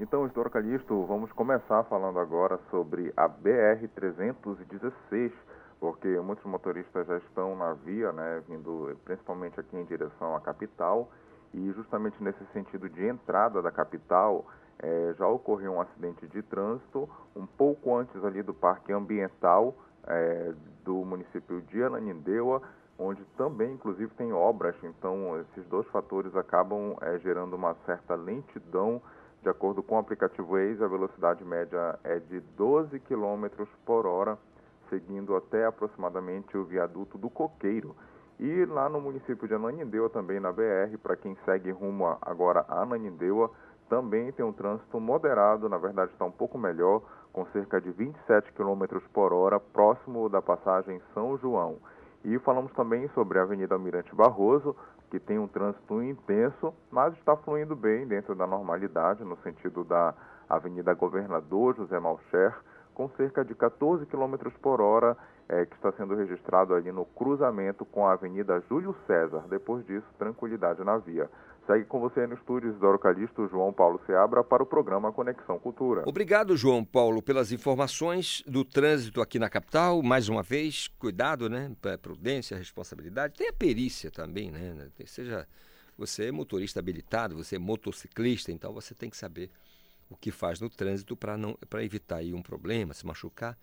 Então, 0.00 0.24
Isidoro 0.24 0.48
Calixto, 0.48 1.04
vamos 1.04 1.30
começar 1.32 1.84
falando 1.84 2.18
agora 2.18 2.58
sobre 2.70 3.12
a 3.14 3.28
BR-316, 3.28 5.30
porque 5.78 6.08
muitos 6.20 6.42
motoristas 6.46 7.06
já 7.06 7.18
estão 7.18 7.54
na 7.54 7.74
via, 7.74 8.10
né, 8.10 8.42
vindo 8.48 8.96
principalmente 9.04 9.60
aqui 9.60 9.76
em 9.76 9.84
direção 9.84 10.34
à 10.34 10.40
capital, 10.40 11.10
e 11.52 11.70
justamente 11.72 12.16
nesse 12.24 12.42
sentido 12.54 12.88
de 12.88 13.06
entrada 13.06 13.60
da 13.60 13.70
capital, 13.70 14.46
é, 14.78 15.14
já 15.18 15.28
ocorreu 15.28 15.72
um 15.72 15.82
acidente 15.82 16.26
de 16.28 16.40
trânsito 16.44 17.06
um 17.36 17.44
pouco 17.44 17.94
antes 17.94 18.24
ali 18.24 18.42
do 18.42 18.54
Parque 18.54 18.94
Ambiental 18.94 19.74
é, 20.06 20.54
do 20.82 21.04
município 21.04 21.60
de 21.60 21.82
Ananindeua, 21.82 22.62
onde 22.98 23.22
também, 23.36 23.74
inclusive, 23.74 24.10
tem 24.14 24.32
obras, 24.32 24.74
então 24.82 25.38
esses 25.40 25.66
dois 25.66 25.86
fatores 25.88 26.34
acabam 26.34 26.96
é, 27.02 27.18
gerando 27.18 27.54
uma 27.54 27.74
certa 27.84 28.14
lentidão 28.14 29.02
de 29.42 29.48
acordo 29.48 29.82
com 29.82 29.94
o 29.94 29.98
aplicativo 29.98 30.52
Waze, 30.52 30.84
a 30.84 30.88
velocidade 30.88 31.42
média 31.44 31.98
é 32.04 32.18
de 32.18 32.40
12 32.58 33.00
km 33.00 33.46
por 33.86 34.06
hora, 34.06 34.36
seguindo 34.90 35.34
até 35.34 35.64
aproximadamente 35.64 36.56
o 36.58 36.64
viaduto 36.64 37.16
do 37.16 37.30
Coqueiro. 37.30 37.96
E 38.38 38.66
lá 38.66 38.88
no 38.88 39.00
município 39.00 39.48
de 39.48 39.54
Ananindeua, 39.54 40.10
também 40.10 40.40
na 40.40 40.52
BR, 40.52 40.98
para 41.02 41.16
quem 41.16 41.36
segue 41.46 41.70
rumo 41.70 42.18
agora 42.20 42.64
a 42.68 42.82
Ananindeua, 42.82 43.50
também 43.88 44.30
tem 44.32 44.44
um 44.44 44.52
trânsito 44.52 45.00
moderado, 45.00 45.68
na 45.68 45.78
verdade 45.78 46.12
está 46.12 46.24
um 46.24 46.30
pouco 46.30 46.58
melhor, 46.58 47.02
com 47.32 47.46
cerca 47.46 47.80
de 47.80 47.90
27 47.90 48.52
km 48.52 49.00
por 49.12 49.32
hora, 49.32 49.58
próximo 49.58 50.28
da 50.28 50.42
passagem 50.42 51.00
São 51.14 51.38
João. 51.38 51.78
E 52.24 52.38
falamos 52.40 52.72
também 52.72 53.08
sobre 53.14 53.38
a 53.38 53.42
Avenida 53.42 53.74
Almirante 53.74 54.14
Barroso, 54.14 54.76
que 55.10 55.18
tem 55.18 55.38
um 55.38 55.48
trânsito 55.48 56.02
intenso, 56.02 56.72
mas 56.90 57.12
está 57.14 57.36
fluindo 57.36 57.74
bem 57.74 58.06
dentro 58.06 58.34
da 58.34 58.46
normalidade, 58.46 59.24
no 59.24 59.36
sentido 59.38 59.82
da 59.82 60.14
Avenida 60.48 60.94
Governador 60.94 61.76
José 61.76 61.98
Malcher, 61.98 62.54
com 62.94 63.08
cerca 63.10 63.44
de 63.44 63.54
14 63.54 64.06
km 64.06 64.36
por 64.62 64.80
hora, 64.80 65.16
é, 65.48 65.66
que 65.66 65.74
está 65.74 65.90
sendo 65.92 66.14
registrado 66.14 66.74
ali 66.74 66.92
no 66.92 67.04
cruzamento 67.04 67.84
com 67.84 68.06
a 68.06 68.12
Avenida 68.12 68.60
Júlio 68.68 68.94
César. 69.06 69.42
Depois 69.48 69.84
disso, 69.84 70.06
tranquilidade 70.16 70.84
na 70.84 70.96
via. 70.96 71.28
Segue 71.66 71.84
com 71.84 72.00
você 72.00 72.26
no 72.26 72.34
estúdio 72.34 72.70
Isidoro 72.70 72.98
Calixto, 72.98 73.48
João 73.48 73.72
Paulo 73.72 74.00
Seabra, 74.06 74.42
para 74.42 74.62
o 74.62 74.66
programa 74.66 75.12
Conexão 75.12 75.58
Cultura. 75.58 76.02
Obrigado, 76.06 76.56
João 76.56 76.84
Paulo, 76.84 77.22
pelas 77.22 77.52
informações 77.52 78.42
do 78.46 78.64
trânsito 78.64 79.20
aqui 79.20 79.38
na 79.38 79.48
capital. 79.48 80.02
Mais 80.02 80.28
uma 80.28 80.42
vez, 80.42 80.88
cuidado, 80.98 81.48
né? 81.48 81.70
Prudência, 82.02 82.56
responsabilidade. 82.56 83.34
Tem 83.38 83.48
a 83.48 83.52
perícia 83.52 84.10
também, 84.10 84.50
né? 84.50 84.88
Seja 85.06 85.46
você 85.96 86.26
é 86.26 86.32
motorista 86.32 86.80
habilitado, 86.80 87.36
você 87.36 87.56
é 87.56 87.58
motociclista, 87.58 88.50
então 88.50 88.72
você 88.72 88.94
tem 88.94 89.10
que 89.10 89.16
saber 89.16 89.50
o 90.08 90.16
que 90.16 90.30
faz 90.30 90.58
no 90.58 90.70
trânsito 90.70 91.14
para 91.14 91.84
evitar 91.84 92.16
aí 92.16 92.32
um 92.32 92.42
problema, 92.42 92.94
se 92.94 93.06
machucar 93.06 93.56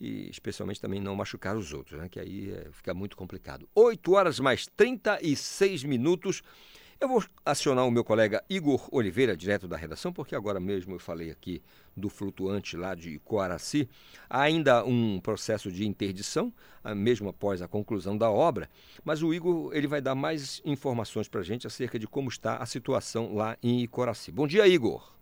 e 0.00 0.28
especialmente 0.28 0.80
também 0.80 1.00
não 1.00 1.14
machucar 1.14 1.56
os 1.56 1.72
outros, 1.72 1.98
né? 1.98 2.08
Que 2.08 2.20
aí 2.20 2.52
é, 2.52 2.68
fica 2.72 2.92
muito 2.92 3.16
complicado. 3.16 3.68
8 3.74 4.12
horas 4.12 4.40
mais 4.40 4.66
36 4.66 5.84
minutos. 5.84 6.42
Eu 6.98 7.08
vou 7.08 7.22
acionar 7.44 7.86
o 7.86 7.90
meu 7.90 8.02
colega 8.02 8.42
Igor 8.48 8.88
Oliveira, 8.90 9.36
direto 9.36 9.68
da 9.68 9.76
redação, 9.76 10.14
porque 10.14 10.34
agora 10.34 10.58
mesmo 10.58 10.94
eu 10.94 10.98
falei 10.98 11.30
aqui 11.30 11.62
do 11.94 12.08
flutuante 12.08 12.74
lá 12.74 12.94
de 12.94 13.18
Coaraci. 13.18 13.86
Há 14.30 14.40
ainda 14.40 14.82
um 14.82 15.20
processo 15.20 15.70
de 15.70 15.86
interdição, 15.86 16.50
ah, 16.82 16.94
mesmo 16.94 17.28
após 17.28 17.60
a 17.60 17.68
conclusão 17.68 18.16
da 18.16 18.30
obra, 18.30 18.70
mas 19.04 19.22
o 19.22 19.34
Igor 19.34 19.74
ele 19.74 19.86
vai 19.86 20.00
dar 20.00 20.14
mais 20.14 20.62
informações 20.64 21.28
para 21.28 21.40
a 21.40 21.44
gente 21.44 21.66
acerca 21.66 21.98
de 21.98 22.06
como 22.06 22.30
está 22.30 22.56
a 22.56 22.66
situação 22.66 23.34
lá 23.34 23.58
em 23.62 23.86
Coraci. 23.86 24.32
Bom 24.32 24.46
dia, 24.46 24.66
Igor. 24.66 25.15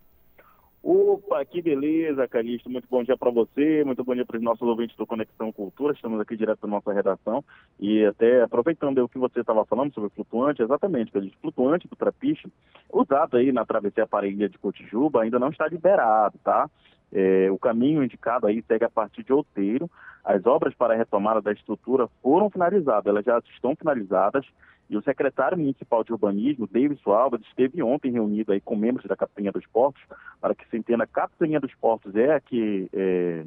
Opa, 0.86 1.42
que 1.46 1.62
beleza, 1.62 2.28
Calixto. 2.28 2.68
Muito 2.68 2.86
bom 2.90 3.02
dia 3.02 3.16
para 3.16 3.30
você, 3.30 3.82
muito 3.86 4.04
bom 4.04 4.14
dia 4.14 4.26
para 4.26 4.36
os 4.36 4.42
nossos 4.42 4.68
ouvintes 4.68 4.94
do 4.96 5.06
Conexão 5.06 5.50
Cultura. 5.50 5.94
Estamos 5.94 6.20
aqui 6.20 6.36
direto 6.36 6.60
da 6.60 6.68
nossa 6.68 6.92
redação 6.92 7.42
e 7.80 8.04
até 8.04 8.42
aproveitando 8.42 8.98
o 8.98 9.08
que 9.08 9.16
você 9.16 9.40
estava 9.40 9.64
falando 9.64 9.94
sobre 9.94 10.10
flutuante, 10.10 10.60
exatamente, 10.60 11.10
Calixto, 11.10 11.38
flutuante 11.40 11.88
do 11.88 11.96
trapiche, 11.96 12.52
usado 12.92 13.38
aí 13.38 13.50
na 13.50 13.64
travessia 13.64 14.06
Parelha 14.06 14.46
de 14.46 14.58
Cotijuba, 14.58 15.22
ainda 15.22 15.38
não 15.38 15.48
está 15.48 15.66
liberado, 15.66 16.38
tá? 16.44 16.68
É, 17.10 17.50
o 17.50 17.56
caminho 17.56 18.04
indicado 18.04 18.46
aí 18.46 18.62
segue 18.68 18.84
a 18.84 18.90
partir 18.90 19.22
de 19.24 19.32
Outeiro. 19.32 19.90
As 20.22 20.44
obras 20.44 20.74
para 20.74 20.92
a 20.92 20.96
retomada 20.98 21.40
da 21.40 21.52
estrutura 21.52 22.08
foram 22.22 22.50
finalizadas, 22.50 23.06
elas 23.06 23.24
já 23.24 23.38
estão 23.54 23.74
finalizadas 23.74 24.44
e 24.88 24.96
o 24.96 25.02
secretário 25.02 25.56
municipal 25.56 26.04
de 26.04 26.12
urbanismo, 26.12 26.66
David 26.66 27.00
Alves, 27.06 27.40
esteve 27.42 27.82
ontem 27.82 28.12
reunido 28.12 28.52
aí 28.52 28.60
com 28.60 28.76
membros 28.76 29.06
da 29.06 29.16
Capitania 29.16 29.52
dos 29.52 29.66
Portos, 29.66 30.02
para 30.40 30.54
que 30.54 30.68
se 30.68 30.76
entenda, 30.76 31.04
a 31.04 31.06
Capitania 31.06 31.58
dos 31.58 31.74
Portos 31.74 32.14
é 32.14 32.34
a 32.34 32.40
que 32.40 32.88
é, 32.92 33.44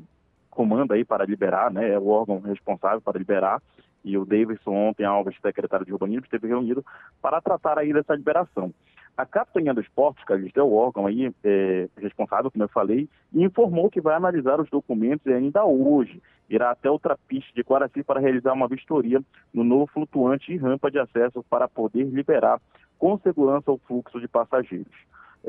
comanda 0.50 0.96
aí 0.96 1.06
para 1.06 1.26
liberar, 1.26 1.72
né, 1.72 1.92
é 1.92 2.00
o 2.00 2.08
órgão 2.08 2.40
responsável 2.40 3.02
para 3.02 3.20
liberar, 3.20 3.62
e 4.04 4.18
o 4.18 4.26
Davidson 4.26 4.72
ontem, 4.72 5.04
Alves, 5.04 5.36
secretário 5.42 5.86
de 5.86 5.94
urbanismo, 5.94 6.24
esteve 6.24 6.48
reunido 6.48 6.84
para 7.22 7.42
tratar 7.42 7.78
aí 7.78 7.94
dessa 7.94 8.16
liberação. 8.16 8.74
A 9.18 9.26
Capitania 9.26 9.74
dos 9.74 9.88
Portos, 9.88 10.24
que 10.24 10.60
é 10.60 10.62
o 10.62 10.74
órgão 10.74 11.08
aí 11.08 11.34
é, 11.44 11.90
responsável, 11.98 12.52
como 12.52 12.64
eu 12.64 12.70
falei, 12.70 13.10
informou 13.34 13.90
que 13.90 14.00
vai 14.00 14.16
analisar 14.16 14.62
os 14.62 14.70
documentos 14.70 15.26
ainda 15.26 15.66
hoje. 15.66 16.22
Irá 16.48 16.70
até 16.70 16.88
o 16.88 17.00
Trapiche 17.00 17.52
de 17.56 17.64
Quaraci 17.64 18.04
para 18.04 18.20
realizar 18.20 18.54
uma 18.54 18.68
vistoria 18.68 19.20
no 19.52 19.64
novo 19.64 19.88
flutuante 19.88 20.54
e 20.54 20.58
rampa 20.58 20.92
de 20.92 21.00
acesso 21.00 21.44
para 21.50 21.68
poder 21.68 22.04
liberar 22.04 22.62
com 23.00 23.18
segurança 23.18 23.72
o 23.72 23.80
fluxo 23.80 24.22
de 24.22 24.28
passageiros. 24.28 24.94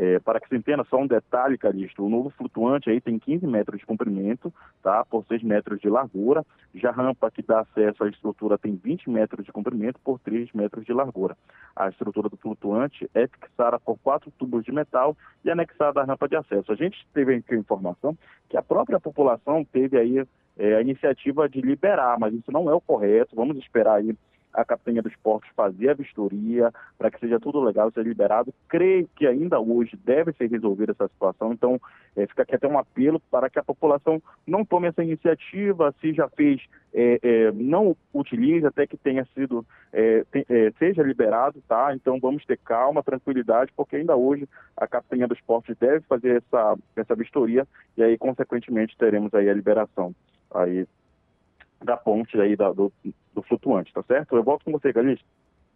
É, 0.01 0.21
para 0.21 0.39
que 0.39 0.49
se 0.49 0.55
entenda, 0.55 0.87
só 0.89 0.97
um 0.97 1.09
detalhe, 1.09 1.59
Calixto, 1.59 2.07
o 2.07 2.09
novo 2.09 2.31
flutuante 2.31 2.89
aí 2.89 3.01
tem 3.01 3.19
15 3.19 3.45
metros 3.49 3.81
de 3.81 3.85
comprimento, 3.85 4.55
tá? 4.81 5.05
Por 5.05 5.25
6 5.27 5.43
metros 5.43 5.81
de 5.81 5.89
largura. 5.89 6.47
Já 6.73 6.91
a 6.91 6.93
rampa 6.93 7.29
que 7.33 7.43
dá 7.43 7.63
acesso 7.63 8.05
à 8.05 8.09
estrutura 8.09 8.57
tem 8.57 8.77
20 8.77 9.11
metros 9.11 9.45
de 9.45 9.51
comprimento 9.51 9.99
por 10.05 10.21
3 10.21 10.53
metros 10.53 10.85
de 10.85 10.93
largura. 10.93 11.37
A 11.75 11.89
estrutura 11.89 12.29
do 12.29 12.37
flutuante 12.37 13.11
é 13.13 13.27
fixada 13.27 13.77
por 13.81 13.99
quatro 13.99 14.31
tubos 14.39 14.65
de 14.65 14.71
metal 14.71 15.17
e 15.45 15.51
anexada 15.51 16.01
à 16.01 16.05
rampa 16.05 16.29
de 16.29 16.37
acesso. 16.37 16.71
A 16.71 16.77
gente 16.77 17.05
teve 17.13 17.35
aqui 17.35 17.57
a 17.57 17.59
informação 17.59 18.17
que 18.49 18.57
a 18.57 18.63
própria 18.63 19.01
população 19.01 19.65
teve 19.65 19.99
aí 19.99 20.25
é, 20.57 20.77
a 20.77 20.81
iniciativa 20.81 21.49
de 21.49 21.61
liberar, 21.61 22.17
mas 22.21 22.33
isso 22.33 22.53
não 22.53 22.71
é 22.71 22.73
o 22.73 22.81
correto. 22.81 23.35
Vamos 23.35 23.57
esperar 23.57 23.97
aí 23.97 24.15
a 24.53 24.65
Capitania 24.65 25.03
dos 25.03 25.15
Portos 25.17 25.51
fazer 25.55 25.91
a 25.91 25.95
vistoria 25.95 26.73
para 26.97 27.11
que 27.11 27.21
seja 27.21 27.39
tudo 27.39 27.61
legal, 27.61 27.91
seja 27.91 28.07
liberado. 28.09 28.53
Creio 28.69 29.09
que 29.15 29.27
ainda 29.27 29.61
hoje 29.61 29.97
deve 30.05 30.33
ser 30.33 30.51
resolvida 30.51 30.93
essa 30.93 31.09
situação, 31.09 31.53
então 31.53 31.81
é, 32.17 32.27
fica 32.27 32.43
aqui 32.43 32.55
até 32.55 32.67
um 32.67 32.79
apelo 32.79 33.21
para 33.31 33.49
que 33.49 33.59
a 33.59 33.63
população 33.63 34.23
não 34.47 34.65
tome 34.65 34.89
essa 34.89 35.03
iniciativa, 35.03 35.95
se 36.01 36.13
já 36.13 36.29
fez, 36.29 36.61
é, 36.93 37.19
é, 37.23 37.53
não 37.53 37.97
utilize 38.13 38.67
até 38.67 38.87
que 38.87 38.97
tenha 38.97 39.27
sido, 39.35 39.65
seja 40.79 41.03
liberado, 41.03 41.63
tá? 41.69 41.95
Então 41.95 42.19
vamos 42.19 42.45
ter 42.45 42.59
calma, 42.59 43.03
tranquilidade, 43.03 43.73
porque 43.77 43.97
ainda 43.97 44.17
hoje 44.17 44.49
a 44.77 44.87
Capitania 44.87 45.29
dos 45.29 45.41
Portos 45.41 45.77
deve 45.79 46.01
fazer 46.01 46.43
essa, 46.43 46.77
essa 46.97 47.15
vistoria 47.15 47.67
e 47.97 48.03
aí, 48.03 48.19
consequentemente, 48.19 48.97
teremos 48.97 49.33
aí 49.35 49.49
a 49.49 49.55
liberação 49.55 50.15
aí 50.51 50.87
da 51.83 51.97
ponte 51.97 52.41
aí 52.41 52.57
da, 52.57 52.73
do, 52.73 52.93
do 53.35 53.43
flutuante, 53.43 53.93
tá 53.93 54.03
certo? 54.03 54.37
Eu 54.37 54.43
volto 54.43 54.65
com 54.65 54.73
você, 54.73 54.93
Calixto. 54.93 55.25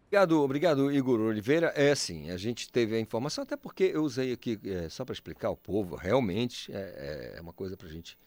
Obrigado, 0.07 0.43
obrigado, 0.43 0.93
Igor 0.93 1.21
Oliveira. 1.21 1.69
É 1.69 1.91
assim, 1.91 2.31
a 2.31 2.37
gente 2.37 2.71
teve 2.71 2.95
a 2.95 3.01
informação, 3.01 3.45
até 3.45 3.57
porque 3.57 3.85
eu 3.85 4.03
usei 4.03 4.33
aqui, 4.33 4.61
é, 4.65 4.89
só 4.91 5.07
para 5.07 5.15
explicar 5.15 5.49
ao 5.49 5.57
povo, 5.57 5.97
realmente 5.97 6.71
é, 6.71 7.37
é 7.39 7.41
uma 7.41 7.53
coisa 7.53 7.79
para 7.79 7.87
a 7.87 7.91
gente 7.91 8.19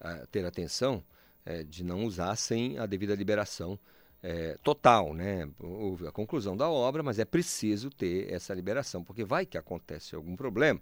é, 0.00 0.26
ter 0.30 0.44
atenção 0.44 1.02
é, 1.46 1.62
de 1.62 1.82
não 1.82 2.04
usar 2.04 2.36
sem 2.36 2.78
a 2.78 2.84
devida 2.84 3.14
liberação 3.14 3.78
é, 4.22 4.56
total, 4.62 5.14
né? 5.14 5.48
Houve 5.58 6.06
a 6.06 6.12
conclusão 6.12 6.56
da 6.56 6.68
obra, 6.68 7.02
mas 7.02 7.18
é 7.18 7.24
preciso 7.24 7.88
ter 7.90 8.30
essa 8.30 8.52
liberação, 8.52 9.02
porque 9.02 9.24
vai 9.24 9.46
que 9.46 9.56
acontece 9.56 10.14
algum 10.14 10.36
problema. 10.36 10.80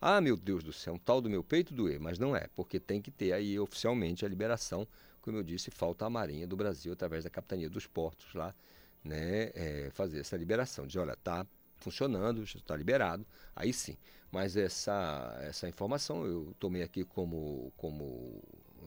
Ah, 0.00 0.20
meu 0.20 0.36
Deus 0.36 0.62
do 0.62 0.72
céu, 0.72 0.94
um 0.94 0.98
tal 0.98 1.20
do 1.20 1.30
meu 1.30 1.42
peito 1.42 1.74
doer, 1.74 1.98
mas 1.98 2.18
não 2.18 2.36
é, 2.36 2.46
porque 2.54 2.78
tem 2.78 3.00
que 3.00 3.10
ter 3.10 3.32
aí 3.32 3.58
oficialmente 3.58 4.24
a 4.24 4.28
liberação, 4.28 4.86
como 5.26 5.38
eu 5.38 5.42
disse, 5.42 5.72
falta 5.72 6.06
a 6.06 6.10
Marinha 6.10 6.46
do 6.46 6.56
Brasil, 6.56 6.92
através 6.92 7.24
da 7.24 7.30
Capitania 7.30 7.68
dos 7.68 7.84
Portos 7.84 8.32
lá, 8.32 8.54
né, 9.02 9.50
é, 9.54 9.90
fazer 9.92 10.20
essa 10.20 10.36
liberação. 10.36 10.86
Dizer, 10.86 11.00
olha, 11.00 11.14
está 11.14 11.44
funcionando, 11.78 12.44
está 12.44 12.76
liberado, 12.76 13.26
aí 13.54 13.72
sim. 13.72 13.98
Mas 14.30 14.56
essa, 14.56 15.36
essa 15.42 15.68
informação 15.68 16.24
eu 16.24 16.54
tomei 16.60 16.82
aqui 16.84 17.04
como, 17.04 17.72
como 17.76 18.40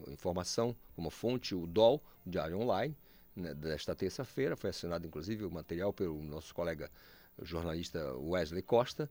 informação, 0.08 0.74
como 0.96 1.10
fonte, 1.10 1.54
o 1.54 1.66
DOL, 1.66 2.02
o 2.26 2.30
Diário 2.30 2.58
Online, 2.58 2.96
né, 3.36 3.52
desta 3.54 3.94
terça-feira. 3.94 4.56
Foi 4.56 4.70
assinado, 4.70 5.06
inclusive, 5.06 5.44
o 5.44 5.50
material 5.50 5.92
pelo 5.92 6.22
nosso 6.22 6.54
colega 6.54 6.90
jornalista 7.42 8.14
Wesley 8.16 8.62
Costa, 8.62 9.10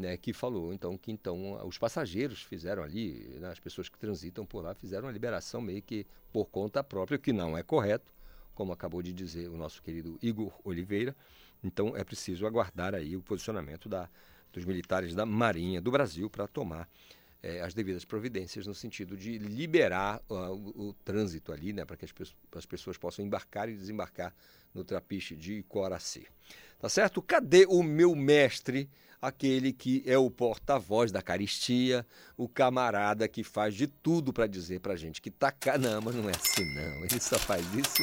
né, 0.00 0.16
que 0.16 0.32
falou 0.32 0.72
então 0.72 0.96
que 0.96 1.12
então 1.12 1.64
os 1.66 1.78
passageiros 1.78 2.42
fizeram 2.42 2.82
ali, 2.82 3.36
né, 3.38 3.50
as 3.50 3.60
pessoas 3.60 3.88
que 3.88 3.98
transitam 3.98 4.44
por 4.44 4.64
lá 4.64 4.74
fizeram 4.74 5.06
a 5.06 5.12
liberação 5.12 5.60
meio 5.60 5.82
que 5.82 6.06
por 6.32 6.46
conta 6.46 6.82
própria, 6.82 7.16
o 7.16 7.18
que 7.18 7.32
não 7.32 7.56
é 7.56 7.62
correto, 7.62 8.12
como 8.54 8.72
acabou 8.72 9.02
de 9.02 9.12
dizer 9.12 9.48
o 9.48 9.56
nosso 9.56 9.82
querido 9.82 10.18
Igor 10.22 10.52
Oliveira. 10.64 11.14
Então 11.62 11.96
é 11.96 12.02
preciso 12.02 12.46
aguardar 12.46 12.94
aí 12.94 13.14
o 13.16 13.22
posicionamento 13.22 13.88
da, 13.88 14.08
dos 14.52 14.64
militares 14.64 15.14
da 15.14 15.26
Marinha 15.26 15.80
do 15.80 15.90
Brasil 15.90 16.30
para 16.30 16.46
tomar 16.46 16.88
é, 17.42 17.60
as 17.60 17.74
devidas 17.74 18.04
providências 18.04 18.66
no 18.66 18.74
sentido 18.74 19.16
de 19.16 19.38
liberar 19.38 20.22
uh, 20.28 20.34
o, 20.52 20.88
o, 20.88 20.92
trânsito 21.04 21.52
ali, 21.52 21.72
né, 21.72 21.84
para 21.84 21.96
que 21.96 22.04
as, 22.04 22.12
as, 22.54 22.66
pessoas 22.66 22.98
possam 22.98 23.24
embarcar 23.24 23.68
e 23.68 23.74
desembarcar 23.74 24.34
no 24.74 24.84
trapiche 24.84 25.34
de 25.34 25.62
Coraci. 25.64 26.26
Tá 26.78 26.88
certo? 26.88 27.22
Cadê 27.22 27.66
o 27.66 27.82
meu 27.82 28.14
mestre, 28.14 28.88
aquele 29.20 29.72
que 29.72 30.02
é 30.06 30.16
o 30.16 30.30
porta-voz 30.30 31.12
da 31.12 31.20
caristia, 31.20 32.06
o 32.36 32.48
camarada 32.48 33.28
que 33.28 33.44
faz 33.44 33.74
de 33.74 33.86
tudo 33.86 34.32
para 34.32 34.46
dizer 34.46 34.80
para 34.80 34.96
gente 34.96 35.20
que 35.20 35.30
tá 35.30 35.50
caro? 35.50 35.82
Não, 35.82 36.00
mas 36.00 36.14
não 36.14 36.28
é 36.28 36.32
assim 36.32 36.64
não. 36.74 37.04
Ele 37.04 37.20
só 37.20 37.38
faz 37.38 37.64
isso 37.74 38.02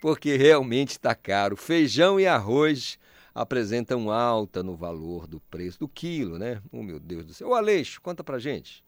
porque 0.00 0.36
realmente 0.36 0.90
está 0.90 1.14
caro. 1.14 1.56
Feijão 1.56 2.18
e 2.18 2.26
arroz 2.26 2.98
apresentam 3.34 4.10
alta 4.10 4.62
no 4.62 4.74
valor 4.74 5.26
do 5.26 5.40
preço 5.40 5.78
do 5.78 5.88
quilo, 5.88 6.38
né? 6.38 6.62
Oh, 6.72 6.82
meu 6.82 6.98
Deus 6.98 7.26
do 7.26 7.34
céu. 7.34 7.48
O 7.48 7.54
Aleixo, 7.54 8.00
conta 8.00 8.24
pra 8.24 8.38
gente. 8.38 8.85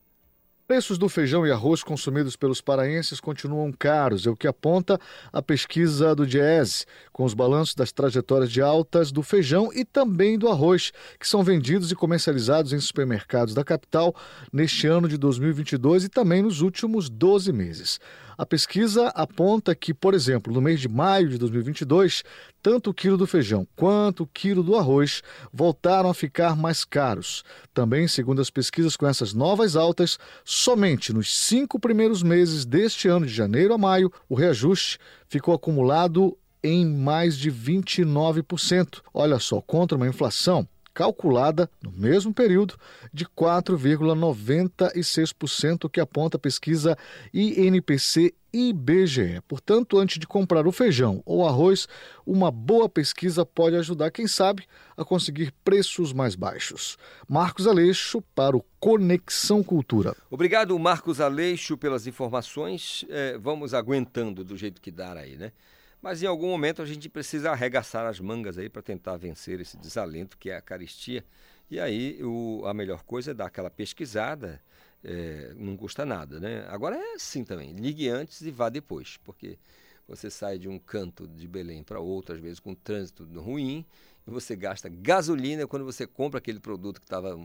Preços 0.69 0.99
do 0.99 1.09
feijão 1.09 1.47
e 1.47 1.51
arroz 1.51 1.83
consumidos 1.83 2.37
pelos 2.37 2.61
paraenses 2.61 3.21
continuam 3.21 3.73
caros, 3.73 4.27
é 4.27 4.31
o 4.31 4.37
que 4.37 4.47
aponta 4.47 5.01
a 5.33 5.41
pesquisa 5.41 6.15
do 6.15 6.27
Diese, 6.27 6.85
com 7.11 7.25
os 7.25 7.33
balanços 7.33 7.75
das 7.75 7.91
trajetórias 7.91 8.53
de 8.53 8.61
altas 8.61 9.11
do 9.11 9.23
feijão 9.23 9.73
e 9.73 9.83
também 9.83 10.39
do 10.39 10.47
arroz, 10.47 10.93
que 11.19 11.27
são 11.27 11.43
vendidos 11.43 11.91
e 11.91 11.95
comercializados 11.95 12.75
em 12.75 12.81
supermercados 12.81 13.55
da 13.55 13.65
capital 13.65 14.15
neste 14.53 14.87
ano 14.87 15.09
de 15.09 15.17
2022 15.17 16.05
e 16.05 16.09
também 16.11 16.43
nos 16.43 16.61
últimos 16.61 17.09
12 17.09 17.51
meses. 17.51 17.99
A 18.39 18.47
pesquisa 18.47 19.09
aponta 19.17 19.75
que, 19.75 19.93
por 19.93 20.15
exemplo, 20.15 20.53
no 20.53 20.61
mês 20.61 20.79
de 20.79 20.89
maio 20.89 21.29
de 21.29 21.37
2022, 21.39 22.23
tanto 22.63 22.91
o 22.91 22.95
quilo 22.95 23.17
do 23.17 23.27
feijão 23.27 23.67
quanto 23.75 24.23
o 24.23 24.27
quilo 24.29 24.63
do 24.63 24.77
arroz 24.77 25.25
voltaram 25.53 26.09
a 26.09 26.15
ficar 26.15 26.55
mais 26.55 26.85
caros. 26.85 27.43
Também, 27.75 28.07
segundo 28.07 28.41
as 28.41 28.49
pesquisas 28.49 28.97
com 28.97 29.09
essas 29.09 29.35
novas 29.35 29.75
altas, 29.75 30.21
somente 30.45 31.13
nos 31.13 31.37
cinco 31.37 31.81
primeiros 31.81 32.23
meses 32.23 32.65
deste 32.65 33.09
ano, 33.09 33.27
de 33.27 33.35
janeiro 33.35 33.75
a 33.75 33.79
maio, 33.79 34.13
o 34.29 34.37
reajuste 34.37 35.01
ficou 35.27 35.53
acumulado 35.53 36.39
em 36.63 36.87
mais 36.87 37.37
de 37.37 37.51
29%. 37.51 39.01
Olha 39.13 39.41
só, 39.41 39.61
contra 39.61 39.97
uma 39.97 40.07
inflação 40.07 40.65
calculada 40.99 41.71
no 41.81 41.93
mesmo 41.93 42.35
período 42.35 42.75
de 43.15 43.25
4,96%, 43.25 45.89
que 45.89 46.01
aponta 46.01 46.37
a 46.37 46.41
pesquisa 46.41 46.99
INPC 47.33 48.35
IBGE. 48.53 49.41
Portanto, 49.47 49.97
antes 49.97 50.19
de 50.19 50.27
comprar 50.27 50.67
o 50.67 50.73
feijão 50.73 51.23
ou 51.25 51.47
arroz, 51.47 51.87
uma 52.27 52.51
boa 52.51 52.89
pesquisa 52.89 53.47
pode 53.47 53.77
ajudar, 53.77 54.11
quem 54.11 54.27
sabe, 54.27 54.65
a 54.97 55.05
conseguir 55.05 55.55
preços 55.65 56.13
mais 56.13 56.35
baixos. 56.35 56.99
Marcos 57.29 57.69
Aleixo 57.69 58.21
para 58.35 58.57
o 58.57 58.65
Conexão 58.81 59.63
Cultura. 59.63 60.17
Obrigado, 60.29 60.77
Marcos 60.81 61.21
Aleixo, 61.21 61.79
pelas 61.79 62.09
informações. 62.09 63.05
É, 63.09 63.39
vamos 63.39 63.73
aguentando 63.73 64.43
do 64.43 64.57
jeito 64.57 64.81
que 64.81 64.91
dá 64.91 65.13
aí, 65.13 65.37
né? 65.37 65.53
Mas 66.01 66.23
em 66.23 66.27
algum 66.27 66.49
momento 66.49 66.81
a 66.81 66.87
gente 66.87 67.09
precisa 67.09 67.51
arregaçar 67.51 68.07
as 68.07 68.21
mangas 68.21 68.57
aí 68.57 68.69
para 68.69 68.83
tentar 68.83 69.17
vencer 69.17 69.61
esse 69.61 69.77
desalento 69.77 70.39
que 70.39 70.51
é 70.51 70.57
a 70.57 70.63
caristia. 70.63 71.25
E 71.71 71.79
aí 71.81 72.23
o, 72.23 72.63
a 72.67 72.73
melhor 72.73 73.03
coisa 73.03 73.33
é 73.33 73.35
dar 73.35 73.47
aquela 73.47 73.71
pesquisada, 73.71 74.61
é, 75.03 75.53
não 75.57 75.77
custa 75.77 76.07
nada, 76.07 76.41
né? 76.41 76.67
Agora 76.69 76.97
é 76.97 77.15
assim 77.15 77.45
também, 77.45 77.73
ligue 77.73 78.09
antes 78.09 78.41
e 78.41 78.51
vá 78.51 78.69
depois, 78.69 79.19
porque 79.19 79.59
você 80.07 80.31
sai 80.31 80.59
de 80.59 80.69
um 80.69 80.79
canto 80.79 81.29
de 81.29 81.47
Belém 81.47 81.83
para 81.83 82.01
outro, 82.01 82.35
às 82.35 82.41
vezes 82.41 82.59
com 82.59 82.75
trânsito 82.75 83.25
ruim, 83.41 83.85
e 84.27 84.31
você 84.31 84.57
gasta 84.57 84.89
gasolina 84.89 85.67
quando 85.67 85.85
você 85.85 86.07
compra 86.07 86.39
aquele 86.39 86.59
produto 86.59 87.01
que 87.01 87.07
estava 87.07 87.37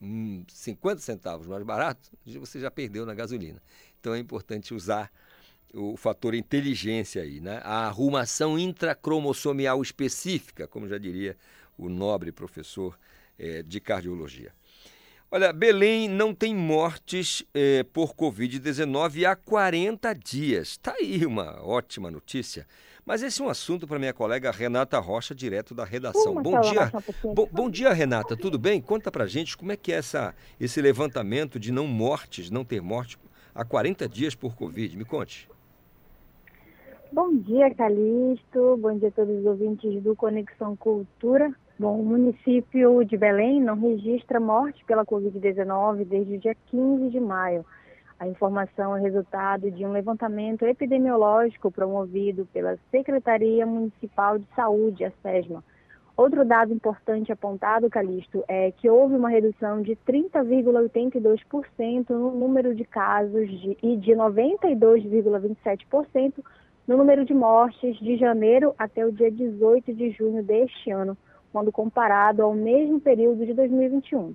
um, 0.00 0.44
50 0.48 1.00
centavos 1.00 1.46
mais 1.46 1.62
barato, 1.62 2.10
você 2.26 2.58
já 2.58 2.70
perdeu 2.70 3.06
na 3.06 3.14
gasolina. 3.14 3.62
Então 4.00 4.14
é 4.14 4.18
importante 4.18 4.74
usar 4.74 5.12
o 5.74 5.96
fator 5.96 6.34
inteligência 6.34 7.22
aí, 7.22 7.40
né? 7.40 7.60
A 7.64 7.86
arrumação 7.86 8.58
intracromossomial 8.58 9.80
específica, 9.82 10.66
como 10.66 10.88
já 10.88 10.98
diria 10.98 11.36
o 11.78 11.88
nobre 11.88 12.30
professor 12.30 12.98
é, 13.38 13.62
de 13.62 13.80
cardiologia. 13.80 14.52
Olha, 15.30 15.50
Belém 15.50 16.08
não 16.08 16.34
tem 16.34 16.54
mortes 16.54 17.42
é, 17.54 17.82
por 17.84 18.14
Covid-19 18.14 19.24
há 19.24 19.34
40 19.34 20.12
dias. 20.14 20.68
Está 20.72 20.92
aí 20.92 21.24
uma 21.24 21.58
ótima 21.64 22.10
notícia. 22.10 22.66
Mas 23.04 23.22
esse 23.22 23.40
é 23.40 23.44
um 23.44 23.48
assunto 23.48 23.86
para 23.86 23.98
minha 23.98 24.12
colega 24.12 24.50
Renata 24.50 24.98
Rocha, 24.98 25.34
direto 25.34 25.74
da 25.74 25.84
redação. 25.84 26.34
bom 26.34 26.60
dia, 26.60 26.92
bom, 27.34 27.48
bom, 27.50 27.70
dia, 27.70 27.92
Renata. 27.92 28.36
Tudo 28.36 28.58
bem? 28.58 28.80
Conta 28.80 29.10
para 29.10 29.26
gente 29.26 29.56
como 29.56 29.72
é 29.72 29.76
que 29.76 29.90
é 29.90 29.96
essa, 29.96 30.34
esse 30.60 30.80
levantamento 30.82 31.58
de 31.58 31.72
não 31.72 31.86
mortes, 31.86 32.50
não 32.50 32.62
ter 32.62 32.82
morte 32.82 33.18
há 33.54 33.64
40 33.64 34.06
dias 34.08 34.34
por 34.34 34.54
Covid. 34.54 34.96
Me 34.96 35.04
conte. 35.04 35.48
Bom 37.14 37.36
dia, 37.36 37.68
Calixto. 37.74 38.78
Bom 38.78 38.96
dia 38.96 39.08
a 39.08 39.12
todos 39.12 39.40
os 39.40 39.44
ouvintes 39.44 40.02
do 40.02 40.16
Conexão 40.16 40.74
Cultura. 40.74 41.54
Bom, 41.78 42.00
o 42.00 42.02
município 42.02 43.04
de 43.04 43.18
Belém 43.18 43.60
não 43.60 43.78
registra 43.78 44.40
morte 44.40 44.82
pela 44.86 45.04
Covid-19 45.04 46.06
desde 46.06 46.36
o 46.36 46.38
dia 46.38 46.56
15 46.68 47.10
de 47.10 47.20
maio. 47.20 47.66
A 48.18 48.26
informação 48.26 48.96
é 48.96 49.00
resultado 49.02 49.70
de 49.70 49.84
um 49.84 49.92
levantamento 49.92 50.64
epidemiológico 50.64 51.70
promovido 51.70 52.48
pela 52.50 52.78
Secretaria 52.90 53.66
Municipal 53.66 54.38
de 54.38 54.46
Saúde, 54.56 55.04
a 55.04 55.12
SESMA. 55.22 55.62
Outro 56.16 56.46
dado 56.46 56.72
importante 56.72 57.30
apontado, 57.30 57.90
Calixto, 57.90 58.42
é 58.48 58.72
que 58.72 58.88
houve 58.88 59.16
uma 59.16 59.28
redução 59.28 59.82
de 59.82 59.96
30,82% 59.96 62.08
no 62.08 62.30
número 62.30 62.74
de 62.74 62.86
casos 62.86 63.50
de, 63.50 63.76
e 63.82 63.98
de 63.98 64.12
92,27% 64.12 66.42
no 66.92 66.98
número 66.98 67.24
de 67.24 67.32
mortes 67.32 67.96
de 68.00 68.18
janeiro 68.18 68.74
até 68.78 69.06
o 69.06 69.10
dia 69.10 69.30
18 69.30 69.94
de 69.94 70.10
junho 70.10 70.42
deste 70.42 70.90
ano, 70.90 71.16
quando 71.50 71.72
comparado 71.72 72.42
ao 72.42 72.52
mesmo 72.52 73.00
período 73.00 73.46
de 73.46 73.54
2021. 73.54 74.34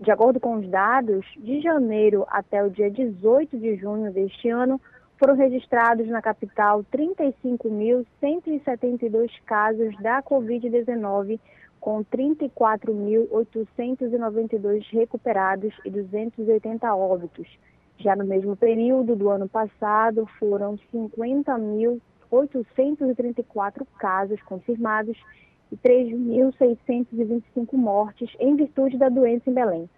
De 0.00 0.12
acordo 0.12 0.38
com 0.38 0.54
os 0.54 0.68
dados, 0.68 1.26
de 1.36 1.60
janeiro 1.60 2.24
até 2.28 2.62
o 2.62 2.70
dia 2.70 2.88
18 2.88 3.58
de 3.58 3.74
junho 3.74 4.12
deste 4.12 4.48
ano, 4.48 4.80
foram 5.18 5.34
registrados 5.34 6.06
na 6.06 6.22
capital 6.22 6.84
35.172 6.94 9.32
casos 9.44 10.00
da 10.00 10.22
Covid-19, 10.22 11.40
com 11.80 12.04
34.892 12.04 14.86
recuperados 14.92 15.74
e 15.84 15.90
280 15.90 16.94
óbitos, 16.94 17.48
já 17.98 18.16
no 18.16 18.24
mesmo 18.24 18.56
período 18.56 19.14
do 19.16 19.28
ano 19.28 19.48
passado, 19.48 20.24
foram 20.38 20.78
50.834 20.92 23.86
casos 23.98 24.40
confirmados 24.42 25.18
e 25.70 25.76
3.625 25.76 27.74
mortes 27.74 28.30
em 28.38 28.56
virtude 28.56 28.96
da 28.96 29.08
doença 29.08 29.50
em 29.50 29.54
Belém. 29.54 29.90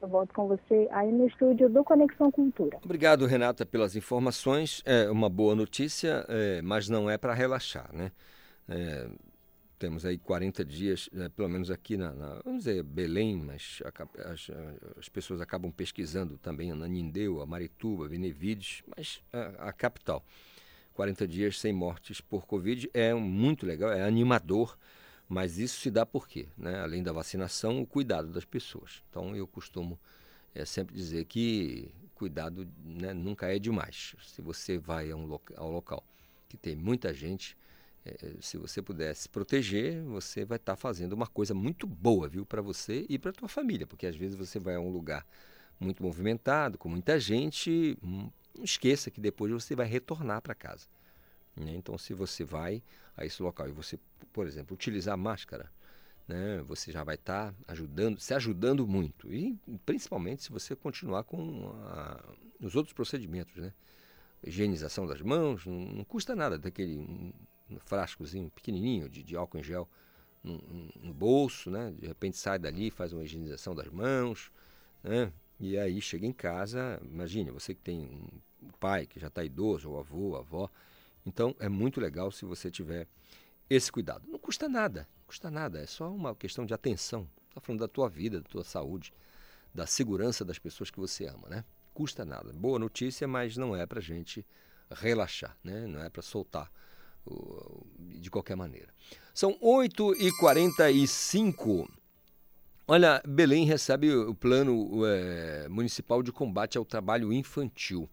Eu 0.04 0.10
volto 0.10 0.34
com 0.34 0.50
você 0.50 0.90
aí 0.92 1.10
no 1.14 1.26
estúdio 1.26 1.70
do 1.70 1.82
Conexão 1.82 2.30
Cultura. 2.30 2.78
Obrigado, 2.84 3.26
Renata, 3.26 3.66
pelas 3.66 3.96
informações. 3.96 4.84
É 4.86 5.10
uma 5.10 5.30
boa 5.30 5.56
notícia, 5.56 6.26
é, 6.28 6.62
mas 6.62 6.90
não 6.90 7.10
é 7.10 7.18
para 7.18 7.34
relaxar, 7.34 7.90
né? 7.96 8.12
É, 8.68 9.08
temos 9.80 10.06
aí 10.06 10.18
40 10.18 10.66
dias, 10.66 11.10
é, 11.16 11.30
pelo 11.30 11.48
menos 11.48 11.72
aqui 11.72 11.96
na, 11.96 12.12
na, 12.12 12.42
vamos 12.44 12.66
dizer, 12.66 12.84
Belém, 12.84 13.38
mas 13.38 13.82
a, 13.86 14.30
as, 14.30 14.52
as, 15.00 15.08
pessoas 15.08 15.40
acabam 15.40 15.72
pesquisando 15.72 16.38
também 16.38 16.74
na 16.74 16.86
Nindeu, 16.86 17.42
a 17.42 17.46
Marituba, 17.46 18.10
Benevides, 18.10 18.84
mas 18.98 19.24
a, 19.32 19.70
a, 19.70 19.72
capital. 19.72 20.22
40 20.96 21.26
dias 21.26 21.58
sem 21.58 21.72
mortes 21.72 22.20
por 22.20 22.46
Covid 22.46 22.90
é 22.94 23.14
muito 23.14 23.66
legal, 23.66 23.90
é 23.90 24.04
animador 24.04 24.78
mas 25.28 25.58
isso 25.58 25.80
se 25.80 25.90
dá 25.90 26.06
por 26.06 26.28
quê? 26.28 26.48
Né? 26.58 26.80
Além 26.80 27.02
da 27.02 27.12
vacinação, 27.12 27.82
o 27.82 27.88
cuidado 27.88 28.30
das 28.30 28.46
pessoas. 28.46 29.04
Então 29.10 29.36
eu 29.36 29.48
costumo 29.48 30.00
é, 30.54 30.66
sempre 30.66 30.96
dizer 30.96 31.26
que 31.26 31.92
cuidado 32.14 32.68
né, 32.84 33.14
nunca 33.14 33.54
é 33.54 33.60
demais. 33.60 34.16
Se 34.26 34.42
você 34.42 34.78
vai 34.78 35.12
a 35.12 35.16
um 35.16 35.40
ao 35.56 35.72
local 35.72 36.04
que 36.48 36.58
tem 36.58 36.76
muita 36.76 37.14
gente, 37.14 37.58
é, 38.06 38.36
se 38.42 38.58
você 38.58 38.82
puder 38.82 39.16
se 39.16 39.28
proteger, 39.28 40.04
você 40.04 40.46
vai 40.46 40.58
estar 40.58 40.74
tá 40.74 40.76
fazendo 40.76 41.14
uma 41.14 41.28
coisa 41.28 41.54
muito 41.54 41.88
boa, 41.88 42.28
viu, 42.28 42.46
para 42.46 42.62
você 42.62 43.06
e 43.10 43.18
para 43.18 43.32
tua 43.32 43.48
família, 43.48 43.88
porque 43.88 44.06
às 44.06 44.16
vezes 44.16 44.38
você 44.38 44.60
vai 44.60 44.76
a 44.76 44.80
um 44.80 44.90
lugar 44.90 45.26
muito 45.80 46.04
movimentado, 46.04 46.78
com 46.78 46.90
muita 46.90 47.20
gente, 47.20 47.98
hum, 48.04 48.30
não 48.56 48.64
esqueça 48.64 49.10
que 49.10 49.20
depois 49.20 49.52
você 49.52 49.76
vai 49.76 49.88
retornar 49.88 50.42
para 50.42 50.54
casa. 50.54 50.88
Né? 51.56 51.76
Então, 51.76 51.98
se 51.98 52.14
você 52.14 52.44
vai 52.44 52.82
a 53.16 53.26
esse 53.26 53.42
local 53.42 53.68
e 53.68 53.72
você, 53.72 54.00
por 54.32 54.48
exemplo, 54.48 54.74
utilizar 54.74 55.18
máscara, 55.18 55.72
né, 56.28 56.64
você 56.66 56.92
já 56.92 57.04
vai 57.04 57.16
estar 57.16 57.52
tá 57.52 57.58
ajudando, 57.68 58.20
se 58.20 58.34
ajudando 58.34 58.88
muito. 58.88 59.34
E 59.34 59.58
principalmente 59.86 60.44
se 60.44 60.52
você 60.52 60.76
continuar 60.76 61.24
com 61.24 61.72
a, 61.86 62.24
os 62.60 62.76
outros 62.76 62.94
procedimentos, 62.94 63.56
né? 63.56 63.74
Higienização 64.46 65.08
das 65.08 65.22
mãos, 65.22 65.66
não, 65.66 65.80
não 65.80 66.04
custa 66.04 66.36
nada 66.36 66.58
daquele 66.58 66.98
um, 66.98 67.32
um 67.70 67.80
frascozinho 67.80 68.50
pequenininho 68.50 69.08
de, 69.08 69.24
de 69.24 69.36
álcool 69.36 69.58
em 69.58 69.64
gel 69.64 69.88
no, 70.44 70.62
no, 71.02 71.14
bolso, 71.14 71.70
né? 71.70 71.94
De 71.98 72.08
repente 72.08 72.38
sai 72.38 72.60
dali, 72.60 72.92
faz 72.92 73.14
uma 73.14 73.24
higienização 73.24 73.74
das 73.74 73.88
mãos, 73.88 74.52
né? 75.02 75.32
E 75.60 75.78
aí 75.78 76.02
chega 76.02 76.26
em 76.26 76.34
casa, 76.34 77.00
imagine, 77.04 77.52
você 77.52 77.74
que 77.74 77.82
tem 77.82 78.02
um 78.62 78.70
pai 78.80 79.06
que 79.06 79.20
já 79.20 79.28
está 79.28 79.44
idoso, 79.46 79.92
ou 79.92 80.00
avô, 80.00 80.36
avó, 80.36 80.70
então 81.26 81.56
é 81.60 81.70
muito 81.70 82.00
legal 82.00 82.32
se 82.32 82.46
você 82.46 82.72
tiver 82.72 83.08
esse 83.70 83.92
cuidado. 83.92 84.28
Não 84.28 84.40
custa 84.40 84.68
nada, 84.68 85.08
custa 85.26 85.50
nada, 85.50 85.80
é 85.80 85.86
só 85.86 86.12
uma 86.12 86.36
questão 86.36 86.66
de 86.66 86.74
atenção. 86.74 87.30
Está 87.50 87.62
falando 87.62 87.82
da 87.82 87.88
tua 87.88 88.10
vida, 88.10 88.42
da 88.42 88.50
tua 88.50 88.64
saúde, 88.64 89.14
da 89.74 89.86
segurança 89.86 90.44
das 90.44 90.60
pessoas 90.60 90.92
que 90.92 91.00
você 91.00 91.26
ama, 91.26 91.48
né? 91.50 91.64
Custa 91.94 92.26
nada. 92.26 92.52
Boa 92.54 92.80
notícia, 92.80 93.28
mas 93.28 93.56
não 93.56 93.76
é 93.76 93.86
para 93.86 94.02
gente 94.02 94.46
relaxar, 94.90 95.58
né? 95.64 95.88
Não 95.88 96.02
é 96.02 96.10
para 96.10 96.22
soltar 96.22 96.72
de 98.00 98.30
qualquer 98.30 98.56
maneira. 98.56 98.94
São 99.34 99.58
8h45. 99.60 101.88
Olha, 102.86 103.24
Belém 103.26 103.66
recebe 103.66 104.14
o 104.14 104.36
plano 104.36 105.06
é, 105.06 105.70
municipal 105.70 106.22
de 106.22 106.34
combate 106.34 106.78
ao 106.78 106.84
trabalho 106.84 107.32
infantil. 107.32 108.10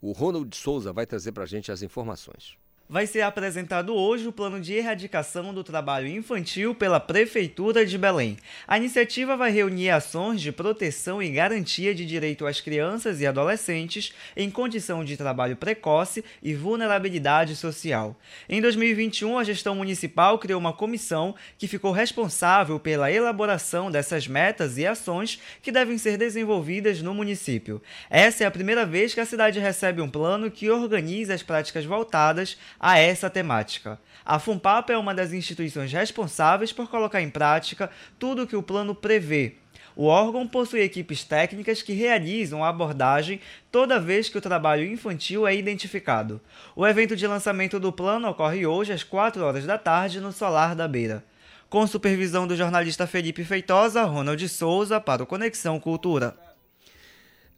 O 0.00 0.12
Ronald 0.12 0.54
Souza 0.56 0.92
vai 0.92 1.06
trazer 1.06 1.32
para 1.32 1.44
a 1.44 1.46
gente 1.46 1.72
as 1.72 1.82
informações 1.82 2.58
vai 2.88 3.06
ser 3.06 3.22
apresentado 3.22 3.94
hoje 3.94 4.28
o 4.28 4.32
plano 4.32 4.60
de 4.60 4.74
erradicação 4.74 5.52
do 5.52 5.64
trabalho 5.64 6.06
infantil 6.06 6.74
pela 6.74 7.00
Prefeitura 7.00 7.84
de 7.84 7.98
Belém. 7.98 8.36
A 8.66 8.76
iniciativa 8.76 9.36
vai 9.36 9.50
reunir 9.50 9.90
ações 9.90 10.40
de 10.40 10.52
proteção 10.52 11.20
e 11.20 11.28
garantia 11.28 11.94
de 11.94 12.06
direito 12.06 12.46
às 12.46 12.60
crianças 12.60 13.20
e 13.20 13.26
adolescentes 13.26 14.14
em 14.36 14.48
condição 14.50 15.04
de 15.04 15.16
trabalho 15.16 15.56
precoce 15.56 16.24
e 16.40 16.54
vulnerabilidade 16.54 17.56
social. 17.56 18.16
Em 18.48 18.60
2021, 18.60 19.36
a 19.36 19.44
gestão 19.44 19.74
municipal 19.74 20.38
criou 20.38 20.60
uma 20.60 20.72
comissão 20.72 21.34
que 21.58 21.66
ficou 21.66 21.90
responsável 21.90 22.78
pela 22.78 23.10
elaboração 23.10 23.90
dessas 23.90 24.28
metas 24.28 24.78
e 24.78 24.86
ações 24.86 25.40
que 25.60 25.72
devem 25.72 25.98
ser 25.98 26.16
desenvolvidas 26.16 27.02
no 27.02 27.12
município. 27.12 27.82
Essa 28.08 28.44
é 28.44 28.46
a 28.46 28.50
primeira 28.50 28.86
vez 28.86 29.12
que 29.12 29.20
a 29.20 29.26
cidade 29.26 29.58
recebe 29.58 30.00
um 30.00 30.08
plano 30.08 30.50
que 30.50 30.70
organiza 30.70 31.34
as 31.34 31.42
práticas 31.42 31.84
voltadas 31.84 32.56
a 32.78 32.98
essa 32.98 33.30
temática. 33.30 33.98
A 34.24 34.38
FUNPAP 34.38 34.90
é 34.90 34.98
uma 34.98 35.14
das 35.14 35.32
instituições 35.32 35.92
responsáveis 35.92 36.72
por 36.72 36.88
colocar 36.90 37.20
em 37.22 37.30
prática 37.30 37.90
tudo 38.18 38.42
o 38.42 38.46
que 38.46 38.56
o 38.56 38.62
plano 38.62 38.94
prevê. 38.94 39.56
O 39.94 40.06
órgão 40.06 40.46
possui 40.46 40.82
equipes 40.82 41.24
técnicas 41.24 41.80
que 41.80 41.94
realizam 41.94 42.62
a 42.62 42.68
abordagem 42.68 43.40
toda 43.72 43.98
vez 43.98 44.28
que 44.28 44.36
o 44.36 44.42
trabalho 44.42 44.84
infantil 44.84 45.46
é 45.46 45.56
identificado. 45.56 46.38
O 46.74 46.86
evento 46.86 47.16
de 47.16 47.26
lançamento 47.26 47.80
do 47.80 47.90
plano 47.90 48.28
ocorre 48.28 48.66
hoje 48.66 48.92
às 48.92 49.02
4 49.02 49.42
horas 49.42 49.64
da 49.64 49.78
tarde 49.78 50.20
no 50.20 50.32
Solar 50.32 50.74
da 50.74 50.86
Beira. 50.86 51.24
Com 51.70 51.86
supervisão 51.86 52.46
do 52.46 52.54
jornalista 52.54 53.06
Felipe 53.06 53.42
Feitosa, 53.42 54.04
Ronald 54.04 54.46
Souza 54.48 55.00
para 55.00 55.22
o 55.22 55.26
Conexão 55.26 55.80
Cultura. 55.80 56.36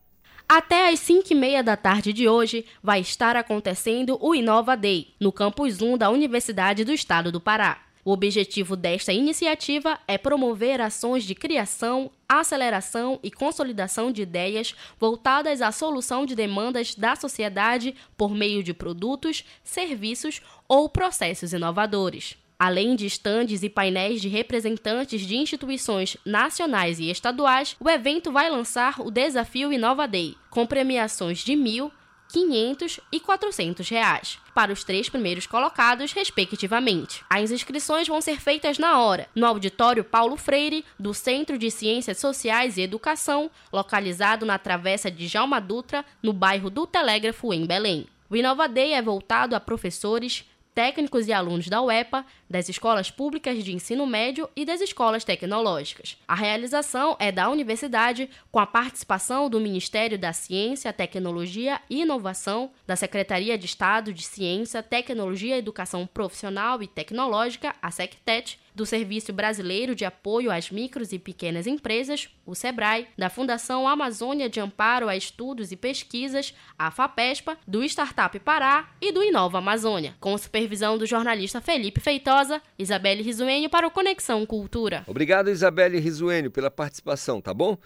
Até 0.50 0.90
às 0.90 1.00
5 1.02 1.28
e 1.30 1.36
meia 1.36 1.62
da 1.62 1.78
tarde 1.78 2.12
de 2.12 2.28
hoje 2.28 2.66
vai 2.82 3.02
estar 3.02 3.36
acontecendo 3.36 4.18
o 4.20 4.34
Inova 4.34 4.76
Day, 4.76 5.10
no 5.20 5.32
Campus 5.32 5.80
1 5.80 6.00
da 6.00 6.10
Universidade 6.10 6.84
do 6.84 6.92
Estado 6.92 7.32
do 7.32 7.40
Pará. 7.40 7.84
O 8.04 8.12
objetivo 8.12 8.76
desta 8.76 9.14
iniciativa 9.14 10.00
é 10.08 10.18
promover 10.18 10.82
ações 10.82 11.24
de 11.24 11.36
criação, 11.36 12.10
aceleração 12.40 13.20
e 13.22 13.30
consolidação 13.30 14.12
de 14.12 14.22
ideias 14.22 14.76
voltadas 15.00 15.62
à 15.62 15.72
solução 15.72 16.26
de 16.26 16.36
demandas 16.36 16.96
da 16.96 17.16
sociedade 17.16 17.96
por 18.16 18.34
meio 18.34 18.64
de 18.64 18.74
produtos, 18.74 19.44
serviços 19.64 20.42
ou 20.68 20.88
processos 20.88 21.52
inovadores. 21.52 22.38
Além 22.58 22.96
de 22.96 23.08
estandes 23.08 23.64
e 23.64 23.70
painéis 23.70 24.22
de 24.22 24.30
representantes 24.30 25.22
de 25.22 25.36
instituições 25.36 26.16
nacionais 26.24 27.00
e 27.00 27.10
estaduais, 27.10 27.76
o 27.80 27.90
evento 27.90 28.32
vai 28.32 28.52
lançar 28.52 29.02
o 29.02 29.10
Desafio 29.10 29.74
Inova 29.74 30.08
Day, 30.08 30.36
com 30.52 30.68
premiações 30.68 31.40
de 31.40 31.56
mil, 31.56 31.92
500 32.32 33.02
e 33.12 33.20
400 33.20 33.90
reais, 33.90 34.40
para 34.56 34.72
os 34.72 34.86
três 34.86 35.10
primeiros 35.10 35.46
colocados, 35.46 36.14
respectivamente. 36.14 37.24
As 37.30 37.52
inscrições 37.52 38.08
vão 38.08 38.22
ser 38.22 38.40
feitas 38.40 38.78
na 38.78 39.00
hora, 39.00 39.28
no 39.36 39.46
auditório 39.46 40.04
Paulo 40.04 40.38
Freire, 40.38 40.86
do 40.98 41.14
Centro 41.14 41.58
de 41.58 41.70
Ciências 41.70 42.20
Sociais 42.20 42.78
e 42.78 42.82
Educação, 42.82 43.52
localizado 43.72 44.46
na 44.46 44.58
Travessa 44.58 45.12
de 45.12 45.28
Jalma 45.28 45.60
Dutra, 45.60 46.06
no 46.24 46.32
bairro 46.32 46.70
do 46.70 46.88
Telégrafo, 46.88 47.54
em 47.54 47.66
Belém. 47.66 48.08
O 48.30 48.36
Inova 48.38 48.70
Day 48.70 48.94
é 48.94 49.02
voltado 49.02 49.54
a 49.54 49.60
professores, 49.60 50.46
técnicos 50.74 51.28
e 51.28 51.34
alunos 51.34 51.68
da 51.68 51.82
UEPA, 51.82 52.26
das 52.52 52.70
escolas 52.70 53.10
públicas 53.10 53.64
de 53.64 53.74
ensino 53.74 54.06
médio 54.06 54.50
e 54.56 54.66
das 54.66 54.82
escolas 54.82 55.24
tecnológicas. 55.24 56.18
A 56.28 56.36
realização 56.36 57.16
é 57.20 57.32
da 57.32 57.50
universidade, 57.50 58.30
com 58.52 58.60
a 58.60 58.68
participação 58.68 59.50
do 59.50 59.60
Ministério 59.60 60.20
da 60.20 60.34
Ciência, 60.34 60.94
Tecnologia 60.94 61.82
e 61.90 62.02
Inovação, 62.02 62.72
da 62.86 62.96
Secretaria 62.96 63.58
de 63.58 63.66
Estado 63.66 64.14
de 64.14 64.24
Ciência, 64.24 64.84
Tecnologia 64.84 65.58
Educação 65.58 66.06
Profissional 66.06 66.84
e 66.84 66.88
Tecnológica, 66.88 67.74
a 67.82 67.90
SECTET, 67.90 68.60
do 68.74 68.86
Serviço 68.86 69.34
Brasileiro 69.34 69.94
de 69.96 70.06
Apoio 70.06 70.52
às 70.52 70.72
Micros 70.72 71.12
e 71.12 71.20
Pequenas 71.20 71.68
Empresas, 71.68 72.30
o 72.46 72.56
SEBRAE, 72.56 73.08
da 73.18 73.30
Fundação 73.30 73.88
Amazônia 73.88 74.50
de 74.50 74.60
Amparo 74.60 75.10
a 75.10 75.16
Estudos 75.16 75.72
e 75.72 75.76
Pesquisas, 75.76 76.54
a 76.78 76.90
FAPESPA, 76.90 77.58
do 77.68 77.84
Startup 77.84 78.38
Pará 78.40 78.90
e 79.02 79.12
do 79.12 79.24
Inova 79.24 79.60
Amazônia, 79.60 80.16
com 80.20 80.38
supervisão 80.38 80.98
do 80.98 81.06
jornalista 81.06 81.62
Felipe 81.62 82.00
Feitosa, 82.00 82.41
Isabelle 82.78 83.22
Risuênio 83.22 83.70
para 83.70 83.88
o 83.88 83.92
Conexão 83.92 84.46
Cultura. 84.46 85.04
Obrigado, 85.08 85.50
Isabelle 85.50 86.00
Risuênio, 86.00 86.52
pela 86.52 86.72
participação, 86.72 87.42
tá 87.42 87.54
bom? 87.54 87.78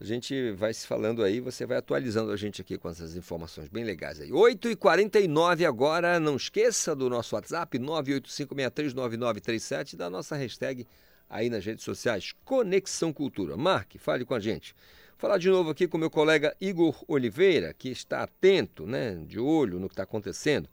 A 0.00 0.04
gente 0.04 0.50
vai 0.52 0.72
se 0.74 0.86
falando 0.86 1.22
aí, 1.22 1.40
você 1.40 1.64
vai 1.64 1.78
atualizando 1.78 2.32
a 2.32 2.36
gente 2.36 2.60
aqui 2.60 2.76
com 2.76 2.88
essas 2.88 3.14
informações 3.16 3.68
bem 3.68 3.84
legais 3.84 4.20
aí. 4.20 4.30
8h49 4.30 5.66
agora, 5.66 6.18
não 6.18 6.34
esqueça 6.36 6.96
do 6.96 7.08
nosso 7.08 7.36
WhatsApp, 7.36 7.78
985639937, 7.78 9.96
da 9.96 10.10
nossa 10.10 10.34
hashtag 10.36 10.86
aí 11.30 11.48
nas 11.48 11.64
redes 11.64 11.84
sociais, 11.84 12.34
Conexão 12.44 13.12
Cultura. 13.12 13.56
Marque, 13.56 13.98
fale 13.98 14.24
com 14.24 14.34
a 14.34 14.40
gente. 14.40 14.74
Falar 15.16 15.38
de 15.38 15.48
novo 15.48 15.70
aqui 15.70 15.86
com 15.86 15.96
meu 15.96 16.10
colega 16.10 16.56
Igor 16.60 17.04
Oliveira, 17.06 17.72
que 17.72 17.88
está 17.88 18.24
atento, 18.24 18.84
né, 18.86 19.14
de 19.26 19.38
olho 19.38 19.78
no 19.78 19.88
que 19.88 19.94
está 19.94 20.02
acontecendo. 20.02 20.68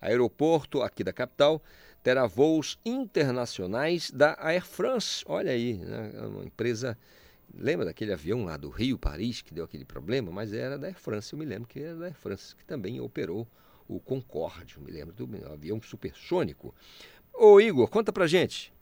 Aeroporto 0.00 0.82
aqui 0.82 1.02
da 1.02 1.12
capital 1.12 1.62
terá 2.04 2.26
voos 2.26 2.78
internacionais 2.84 4.12
da 4.12 4.36
Air 4.38 4.64
France. 4.64 5.24
Olha 5.26 5.50
aí, 5.50 5.74
né, 5.78 6.12
é 6.14 6.20
uma 6.20 6.44
empresa 6.44 6.96
Lembra 7.56 7.84
daquele 7.84 8.12
avião 8.12 8.44
lá 8.44 8.56
do 8.56 8.68
Rio, 8.68 8.98
Paris, 8.98 9.40
que 9.40 9.54
deu 9.54 9.64
aquele 9.64 9.84
problema? 9.84 10.30
Mas 10.32 10.52
era 10.52 10.76
da 10.76 10.88
Air 10.88 10.98
France, 10.98 11.32
eu 11.32 11.38
me 11.38 11.44
lembro 11.44 11.68
que 11.68 11.78
era 11.78 11.94
da 11.94 12.06
Air 12.06 12.14
France, 12.14 12.56
que 12.56 12.64
também 12.64 13.00
operou 13.00 13.46
o 13.88 14.00
Concorde, 14.00 14.76
eu 14.76 14.82
me 14.82 14.90
lembro 14.90 15.14
do 15.14 15.52
avião 15.52 15.80
supersônico. 15.80 16.74
Ô 17.32 17.60
Igor, 17.60 17.88
conta 17.88 18.12
pra 18.12 18.26
gente. 18.26 18.72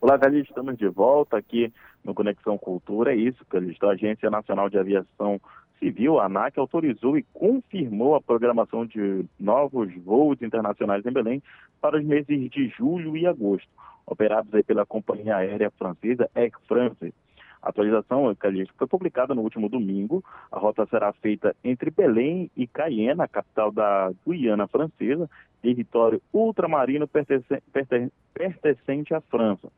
Olá, 0.00 0.18
Calixto, 0.18 0.50
estamos 0.50 0.76
de 0.76 0.88
volta 0.88 1.36
aqui 1.36 1.72
no 2.02 2.14
Conexão 2.14 2.58
Cultura. 2.58 3.12
É 3.12 3.16
isso, 3.16 3.44
Calixto. 3.46 3.86
A 3.86 3.92
Agência 3.92 4.28
Nacional 4.28 4.68
de 4.68 4.78
Aviação 4.78 5.40
Civil, 5.78 6.18
a 6.18 6.26
ANAC, 6.26 6.58
autorizou 6.58 7.18
e 7.18 7.24
confirmou 7.32 8.14
a 8.14 8.20
programação 8.20 8.86
de 8.86 9.24
novos 9.38 9.92
voos 10.02 10.40
internacionais 10.40 11.04
em 11.04 11.12
Belém 11.12 11.42
para 11.80 11.98
os 11.98 12.04
meses 12.04 12.50
de 12.50 12.68
julho 12.68 13.16
e 13.16 13.26
agosto 13.26 13.68
operados 14.06 14.50
pela 14.66 14.86
companhia 14.86 15.36
aérea 15.36 15.70
francesa 15.70 16.30
Air 16.34 16.52
France. 16.66 17.14
A 17.62 17.70
atualização, 17.70 18.36
foi 18.76 18.86
publicada 18.86 19.34
no 19.34 19.40
último 19.40 19.70
domingo. 19.70 20.22
A 20.52 20.58
rota 20.58 20.84
será 20.86 21.12
feita 21.14 21.56
entre 21.64 21.90
Belém 21.90 22.50
e 22.54 22.66
Cayenne, 22.66 23.22
a 23.22 23.28
capital 23.28 23.72
da 23.72 24.12
Guiana 24.26 24.68
Francesa, 24.68 25.30
território 25.62 26.20
ultramarino 26.32 27.08
pertencente 27.08 29.14
à 29.14 29.20
França. 29.22 29.72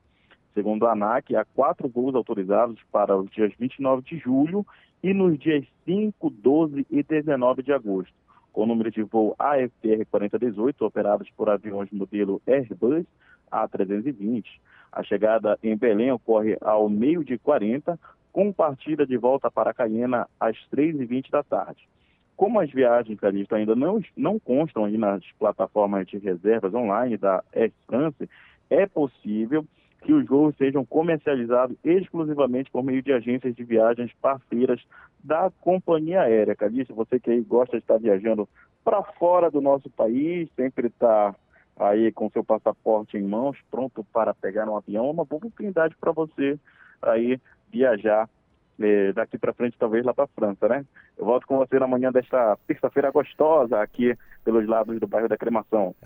Segundo 0.56 0.86
a 0.86 0.92
ANAC, 0.92 1.36
há 1.36 1.44
quatro 1.44 1.86
voos 1.86 2.14
autorizados 2.14 2.80
para 2.90 3.14
os 3.14 3.30
dias 3.30 3.52
29 3.58 4.00
de 4.00 4.16
julho 4.16 4.64
e 5.02 5.12
nos 5.12 5.38
dias 5.38 5.66
5, 5.84 6.30
12 6.30 6.86
e 6.90 7.02
19 7.02 7.62
de 7.62 7.74
agosto, 7.74 8.14
com 8.54 8.62
o 8.62 8.66
número 8.66 8.90
de 8.90 9.02
voo 9.02 9.36
AFR 9.38 10.06
4018 10.10 10.82
operados 10.82 11.28
por 11.36 11.50
aviões 11.50 11.90
modelo 11.92 12.40
Airbus 12.46 13.04
a320. 13.52 14.46
A 14.90 15.02
chegada 15.02 15.58
em 15.62 15.76
Belém 15.76 16.10
ocorre 16.10 16.56
ao 16.62 16.88
meio 16.88 17.22
de 17.22 17.36
40, 17.36 18.00
com 18.32 18.50
partida 18.50 19.06
de 19.06 19.18
volta 19.18 19.50
para 19.50 19.74
Caiena 19.74 20.26
às 20.40 20.56
3h20 20.74 21.28
da 21.30 21.42
tarde. 21.42 21.86
Como 22.34 22.60
as 22.60 22.70
viagens, 22.70 23.20
Calixto, 23.20 23.54
ainda 23.54 23.76
não, 23.76 24.02
não 24.16 24.38
constam 24.38 24.86
aí 24.86 24.96
nas 24.96 25.22
plataformas 25.38 26.06
de 26.06 26.16
reservas 26.16 26.72
online 26.72 27.18
da 27.18 27.44
Air 27.54 27.74
France, 27.86 28.26
é 28.70 28.86
possível 28.86 29.66
que 30.06 30.12
os 30.12 30.24
voos 30.24 30.54
sejam 30.56 30.84
comercializados 30.84 31.76
exclusivamente 31.82 32.70
por 32.70 32.84
meio 32.84 33.02
de 33.02 33.12
agências 33.12 33.56
de 33.56 33.64
viagens 33.64 34.12
parceiras 34.22 34.80
da 35.22 35.50
companhia 35.60 36.22
aérea. 36.22 36.54
Calixto, 36.54 36.94
você 36.94 37.18
que 37.18 37.28
aí 37.28 37.40
gosta 37.40 37.76
de 37.76 37.82
estar 37.82 37.98
viajando 37.98 38.48
para 38.84 39.02
fora 39.02 39.50
do 39.50 39.60
nosso 39.60 39.90
país, 39.90 40.48
sempre 40.54 40.86
está 40.86 41.34
aí 41.76 42.12
com 42.12 42.30
seu 42.30 42.44
passaporte 42.44 43.18
em 43.18 43.22
mãos, 43.24 43.58
pronto 43.68 44.06
para 44.12 44.32
pegar 44.32 44.68
um 44.68 44.76
avião, 44.76 45.08
é 45.08 45.10
uma 45.10 45.24
boa 45.24 45.38
oportunidade 45.38 45.96
para 46.00 46.12
você 46.12 46.56
aí 47.02 47.40
viajar 47.72 48.30
eh, 48.78 49.12
daqui 49.12 49.36
para 49.36 49.52
frente, 49.54 49.76
talvez 49.76 50.04
lá 50.04 50.14
para 50.14 50.24
a 50.24 50.28
França, 50.28 50.68
né? 50.68 50.86
Eu 51.18 51.24
volto 51.24 51.48
com 51.48 51.58
você 51.58 51.80
na 51.80 51.88
manhã 51.88 52.12
desta 52.12 52.56
terça-feira 52.64 53.10
gostosa 53.10 53.82
aqui 53.82 54.16
pelos 54.44 54.68
lados 54.68 55.00
do 55.00 55.08
bairro 55.08 55.28
da 55.28 55.36
Cremação. 55.36 55.96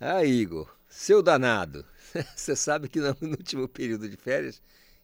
Ah, 0.00 0.16
ah 0.16 0.24
Igor, 0.24 0.68
seu 0.88 1.22
danado. 1.22 1.84
Você 2.34 2.56
sabe 2.56 2.88
que 2.88 3.00
no 3.00 3.16
último 3.22 3.68
período 3.68 4.08
de 4.08 4.16
férias 4.16 4.60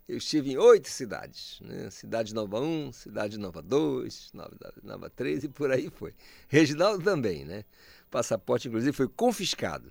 eu 0.09 0.19
estive 0.19 0.53
em 0.53 0.59
oito 0.59 0.89
cidades. 0.89 1.61
Né? 1.61 1.91
Cidade 1.91 2.35
Nova 2.35 2.61
1, 2.61 2.93
Cidade 2.93 3.39
Nova 3.39 3.63
2, 3.63 4.31
Nova, 4.33 4.75
Nova 4.83 5.11
3 5.11 5.45
e 5.45 5.49
por 5.49 5.71
aí 5.71 5.91
foi. 5.91 6.15
Reginaldo 6.49 7.03
também, 7.03 7.45
né? 7.45 7.65
passaporte, 8.15 8.69
inclusive, 8.69 8.93
foi 8.93 9.09
confiscado. 9.09 9.91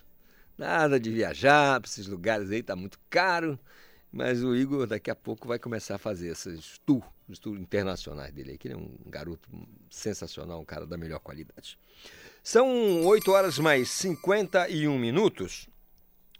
Nada 0.57 0.97
de 0.97 1.11
viajar 1.11 1.81
para 1.81 1.89
esses 1.89 2.07
lugares 2.07 2.49
aí, 2.51 2.63
tá 2.63 2.73
muito 2.73 2.97
caro. 3.09 3.59
Mas 4.09 4.43
o 4.43 4.55
Igor 4.55 4.87
daqui 4.87 5.09
a 5.11 5.15
pouco 5.15 5.47
vai 5.47 5.59
começar 5.59 5.95
a 5.95 5.97
fazer 5.97 6.29
esses 6.29 6.77
tours, 6.85 7.03
os 7.27 7.39
tours 7.39 7.59
internacionais 7.59 8.31
dele 8.31 8.53
aqui. 8.53 8.67
Ele 8.67 8.75
é 8.75 8.77
um 8.77 8.95
garoto 9.07 9.49
sensacional, 9.89 10.61
um 10.61 10.65
cara 10.65 10.85
da 10.85 10.95
melhor 10.95 11.19
qualidade. 11.19 11.77
São 12.41 13.03
8 13.05 13.31
horas 13.31 13.59
mais 13.59 13.89
51 13.89 14.97
minutos. 14.97 15.67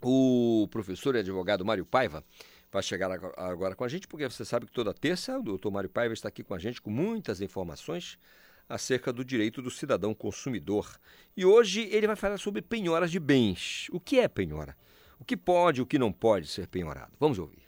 O 0.06 0.68
professor 0.70 1.16
e 1.16 1.20
advogado 1.20 1.64
Mário 1.64 1.86
Paiva 1.86 2.26
vai 2.70 2.84
chegar 2.84 3.10
agora 3.38 3.74
com 3.74 3.86
a 3.86 3.88
gente, 3.88 4.06
porque 4.06 4.30
você 4.30 4.44
sabe 4.44 4.66
que 4.66 4.72
toda 4.74 4.94
terça 4.94 5.40
o 5.40 5.42
doutor 5.42 5.72
Mário 5.72 5.90
Paiva 5.90 6.14
está 6.14 6.28
aqui 6.28 6.44
com 6.44 6.54
a 6.54 6.60
gente 6.60 6.82
com 6.82 6.90
muitas 6.90 7.40
informações 7.40 8.20
acerca 8.68 9.14
do 9.14 9.24
direito 9.24 9.62
do 9.62 9.72
cidadão 9.72 10.14
consumidor. 10.14 11.00
E 11.38 11.46
hoje 11.46 11.88
ele 11.90 12.06
vai 12.06 12.18
falar 12.18 12.38
sobre 12.38 12.62
penhoras 12.62 13.12
de 13.12 13.20
bens. 13.20 13.88
O 13.94 14.00
que 14.00 14.20
é 14.20 14.28
penhora? 14.28 14.76
O 15.18 15.24
que 15.24 15.38
pode 15.38 15.80
e 15.80 15.82
o 15.82 15.86
que 15.86 15.98
não 15.98 16.12
pode 16.12 16.48
ser 16.48 16.68
penhorado? 16.68 17.14
Vamos 17.18 17.40
ouvir. 17.40 17.64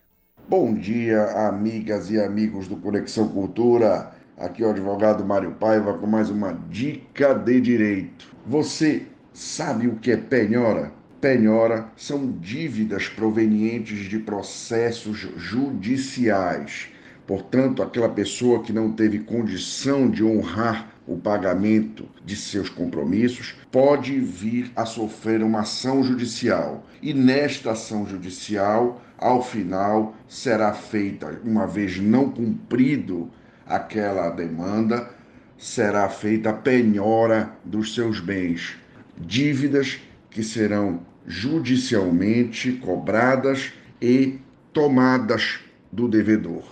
Bom 0.49 0.73
dia, 0.73 1.47
amigas 1.47 2.11
e 2.11 2.19
amigos 2.19 2.67
do 2.67 2.75
Conexão 2.75 3.29
Cultura. 3.29 4.13
Aqui 4.38 4.61
é 4.61 4.67
o 4.67 4.71
advogado 4.71 5.23
Mário 5.23 5.53
Paiva 5.55 5.97
com 5.97 6.05
mais 6.05 6.29
uma 6.29 6.51
dica 6.51 7.33
de 7.33 7.61
direito. 7.61 8.36
Você 8.45 9.07
sabe 9.31 9.88
o 9.88 9.95
que 9.95 10.11
é 10.11 10.17
penhora? 10.17 11.04
Penhora 11.22 11.89
são 11.95 12.32
dívidas 12.32 13.07
provenientes 13.07 14.09
de 14.09 14.20
processos 14.20 15.18
judiciais 15.38 16.89
Portanto, 17.26 17.82
aquela 17.82 18.09
pessoa 18.09 18.61
que 18.61 18.72
não 18.72 18.91
teve 18.91 19.20
condição 19.20 20.09
de 20.09 20.24
honrar 20.24 20.91
o 21.07 21.18
pagamento 21.18 22.07
de 22.24 22.36
seus 22.36 22.70
compromissos 22.70 23.55
pode 23.72 24.20
vir 24.20 24.72
a 24.76 24.86
sofrer 24.86 25.41
uma 25.41 25.61
ação 25.61 26.03
judicial. 26.03 26.86
E 27.01 27.13
nesta 27.13 27.72
ação 27.72 28.07
judicial, 28.07 29.01
ao 29.18 29.41
final, 29.41 30.16
será 30.28 30.74
feita, 30.74 31.39
uma 31.43 31.66
vez 31.66 31.99
não 31.99 32.30
cumprido 32.30 33.32
aquela 33.66 34.30
demanda, 34.30 35.09
será 35.57 36.07
feita 36.09 36.51
a 36.51 36.53
penhora 36.53 37.51
dos 37.63 37.95
seus 37.95 38.20
bens, 38.20 38.78
dívidas 39.18 39.99
que 40.36 40.43
serão 40.43 40.99
judicialmente 41.25 42.73
cobradas 42.73 43.71
e 44.01 44.38
tomadas 44.73 45.61
do 45.89 46.09
devedor. 46.09 46.65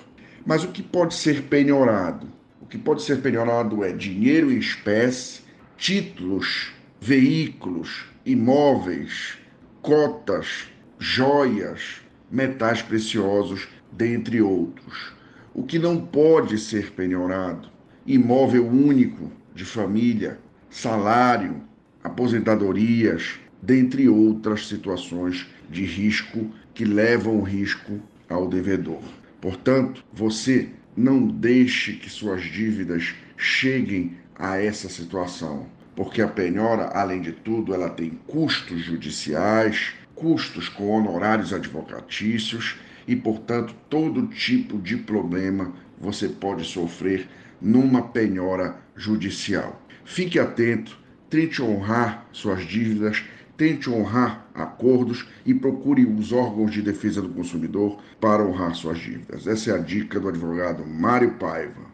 Mas 0.45 0.65
o 0.65 0.67
que 0.67 0.83
pode 0.83 1.13
ser 1.13 1.43
penhorado? 1.43 2.27
O 2.61 2.65
que 2.65 2.77
pode 2.77 3.03
ser 3.03 3.21
penhorado 3.21 3.81
é 3.81 3.93
dinheiro 3.93 4.51
em 4.51 4.57
espécie, 4.57 5.43
títulos, 5.77 6.73
veículos, 6.99 8.03
imóveis, 8.25 9.37
cotas, 9.81 10.67
joias, 10.99 12.01
metais 12.29 12.81
preciosos, 12.81 13.69
dentre 13.93 14.41
outros. 14.41 15.13
O 15.53 15.63
que 15.63 15.79
não 15.79 16.05
pode 16.05 16.57
ser 16.57 16.91
penhorado? 16.91 17.69
Imóvel 18.05 18.67
único 18.67 19.31
de 19.55 19.63
família, 19.63 20.37
salário, 20.69 21.63
aposentadorias, 22.03 23.39
dentre 23.63 24.09
outras 24.09 24.67
situações 24.67 25.47
de 25.69 25.85
risco 25.85 26.51
que 26.73 26.83
levam 26.83 27.41
risco 27.41 27.97
ao 28.29 28.47
devedor. 28.47 29.01
Portanto, 29.39 30.03
você 30.11 30.69
não 30.97 31.25
deixe 31.25 31.93
que 31.93 32.09
suas 32.09 32.43
dívidas 32.43 33.15
cheguem 33.37 34.17
a 34.37 34.57
essa 34.57 34.89
situação. 34.89 35.67
porque 35.95 36.21
a 36.23 36.27
penhora, 36.27 36.87
além 36.87 37.21
de 37.21 37.31
tudo, 37.31 37.73
ela 37.73 37.89
tem 37.89 38.11
custos 38.25 38.81
judiciais, 38.83 39.93
custos 40.15 40.67
com 40.67 40.89
honorários 40.89 41.53
advocatícios 41.53 42.77
e, 43.07 43.15
portanto, 43.15 43.75
todo 43.89 44.27
tipo 44.27 44.79
de 44.79 44.97
problema 44.97 45.71
você 45.99 46.27
pode 46.27 46.65
sofrer 46.65 47.27
numa 47.61 48.01
penhora 48.01 48.77
judicial. 48.95 49.81
Fique 50.03 50.39
atento, 50.39 50.97
tente 51.29 51.61
honrar 51.61 52.27
suas 52.31 52.65
dívidas, 52.65 53.23
tente 53.57 53.89
honrar 53.89 54.47
acordos 54.53 55.27
e 55.45 55.53
procure 55.53 56.05
os 56.05 56.31
órgãos 56.31 56.71
de 56.71 56.81
defesa 56.81 57.21
do 57.21 57.29
consumidor 57.29 58.01
para 58.19 58.43
honrar 58.43 58.75
suas 58.75 58.99
dívidas. 58.99 59.47
Essa 59.47 59.71
é 59.71 59.73
a 59.75 59.79
dica 59.79 60.19
do 60.19 60.29
advogado 60.29 60.85
Mário 60.85 61.37
Paiva. 61.37 61.93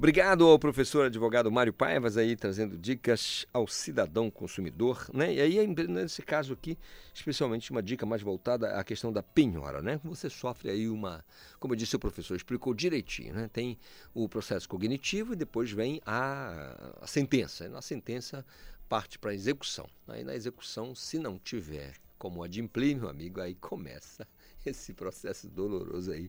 Obrigado 0.00 0.46
ao 0.46 0.58
professor 0.58 1.04
advogado 1.04 1.52
Mário 1.52 1.74
Paivas 1.74 2.16
aí 2.16 2.34
trazendo 2.34 2.78
dicas 2.78 3.44
ao 3.52 3.66
cidadão 3.66 4.30
consumidor, 4.30 5.06
né? 5.12 5.34
E 5.34 5.40
aí 5.42 5.66
nesse 5.66 6.22
caso 6.22 6.54
aqui, 6.54 6.78
especialmente 7.12 7.70
uma 7.70 7.82
dica 7.82 8.06
mais 8.06 8.22
voltada 8.22 8.78
à 8.78 8.82
questão 8.82 9.12
da 9.12 9.22
penhora, 9.22 9.82
né? 9.82 10.00
Você 10.04 10.30
sofre 10.30 10.70
aí 10.70 10.88
uma, 10.88 11.22
como 11.58 11.76
disse 11.76 11.96
o 11.96 11.98
professor, 11.98 12.34
explicou 12.34 12.72
direitinho, 12.72 13.34
né? 13.34 13.50
Tem 13.52 13.78
o 14.14 14.26
processo 14.26 14.66
cognitivo 14.66 15.34
e 15.34 15.36
depois 15.36 15.70
vem 15.70 16.00
a, 16.06 16.94
a 17.02 17.06
sentença. 17.06 17.68
Na 17.68 17.82
sentença 17.82 18.42
parte 18.90 19.20
para 19.20 19.30
a 19.30 19.34
execução. 19.34 19.88
Aí 20.08 20.24
na 20.24 20.34
execução, 20.34 20.96
se 20.96 21.16
não 21.16 21.38
tiver 21.38 21.94
como 22.18 22.42
adimplir, 22.42 22.96
meu 22.96 23.08
amigo, 23.08 23.40
aí 23.40 23.54
começa 23.54 24.26
esse 24.66 24.92
processo 24.92 25.48
doloroso 25.48 26.10
aí 26.10 26.28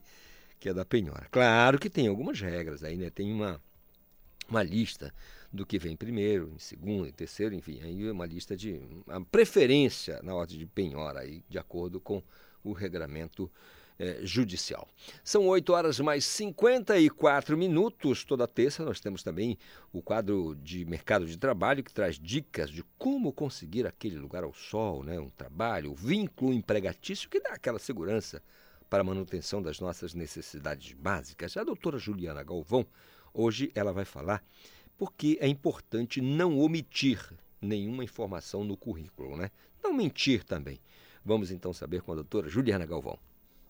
que 0.60 0.70
é 0.70 0.74
da 0.74 0.86
penhora. 0.86 1.28
Claro 1.32 1.80
que 1.80 1.90
tem 1.90 2.08
algumas 2.08 2.40
regras 2.40 2.84
aí, 2.84 2.96
né? 2.96 3.10
Tem 3.10 3.34
uma, 3.34 3.60
uma 4.48 4.62
lista 4.62 5.12
do 5.52 5.66
que 5.66 5.80
vem 5.80 5.98
primeiro, 5.98 6.54
em 6.56 6.60
segundo, 6.60 7.08
em 7.08 7.12
terceiro, 7.12 7.56
enfim, 7.56 7.82
aí 7.82 8.08
é 8.08 8.12
uma 8.12 8.28
lista 8.28 8.56
de 8.56 8.80
uma 9.08 9.26
preferência 9.26 10.22
na 10.22 10.36
ordem 10.36 10.60
de 10.60 10.68
penhora 10.68 11.22
aí, 11.22 11.44
de 11.50 11.58
acordo 11.58 12.00
com 12.00 12.22
o 12.64 12.74
regramento 12.74 13.52
eh, 14.04 14.22
judicial. 14.24 14.88
São 15.24 15.48
8 15.48 15.72
horas 15.72 16.00
mais 16.00 16.26
54 16.26 17.56
minutos. 17.56 18.26
Toda 18.26 18.48
terça 18.48 18.84
nós 18.84 19.00
temos 19.00 19.22
também 19.22 19.60
o 19.94 20.02
quadro 20.02 20.56
de 20.56 20.84
mercado 20.86 21.28
de 21.28 21.38
trabalho 21.38 21.84
que 21.84 21.94
traz 21.94 22.18
dicas 22.18 22.72
de 22.72 22.84
como 22.98 23.32
conseguir 23.32 23.86
aquele 23.86 24.18
lugar 24.18 24.44
ao 24.44 24.56
sol, 24.56 25.04
né? 25.04 25.20
um 25.20 25.30
trabalho, 25.30 25.92
o 25.92 25.94
vínculo 25.94 26.52
empregatício 26.52 27.30
que 27.30 27.40
dá 27.40 27.52
aquela 27.52 27.78
segurança 27.78 28.42
para 28.90 29.02
a 29.02 29.04
manutenção 29.04 29.62
das 29.62 29.80
nossas 29.80 30.16
necessidades 30.16 30.94
básicas. 30.94 31.56
A 31.56 31.64
doutora 31.64 32.00
Juliana 32.00 32.42
Galvão, 32.42 32.84
hoje 33.32 33.72
ela 33.76 33.94
vai 33.94 34.04
falar 34.04 34.44
porque 34.98 35.38
é 35.40 35.48
importante 35.48 36.22
não 36.22 36.58
omitir 36.58 37.20
nenhuma 37.62 38.04
informação 38.04 38.64
no 38.64 38.76
currículo, 38.76 39.38
né? 39.38 39.52
Não 39.84 39.94
mentir 39.94 40.44
também. 40.44 40.80
Vamos 41.24 41.52
então 41.52 41.72
saber 41.72 42.02
com 42.02 42.14
a 42.14 42.16
doutora 42.16 42.50
Juliana 42.50 42.88
Galvão. 42.88 43.20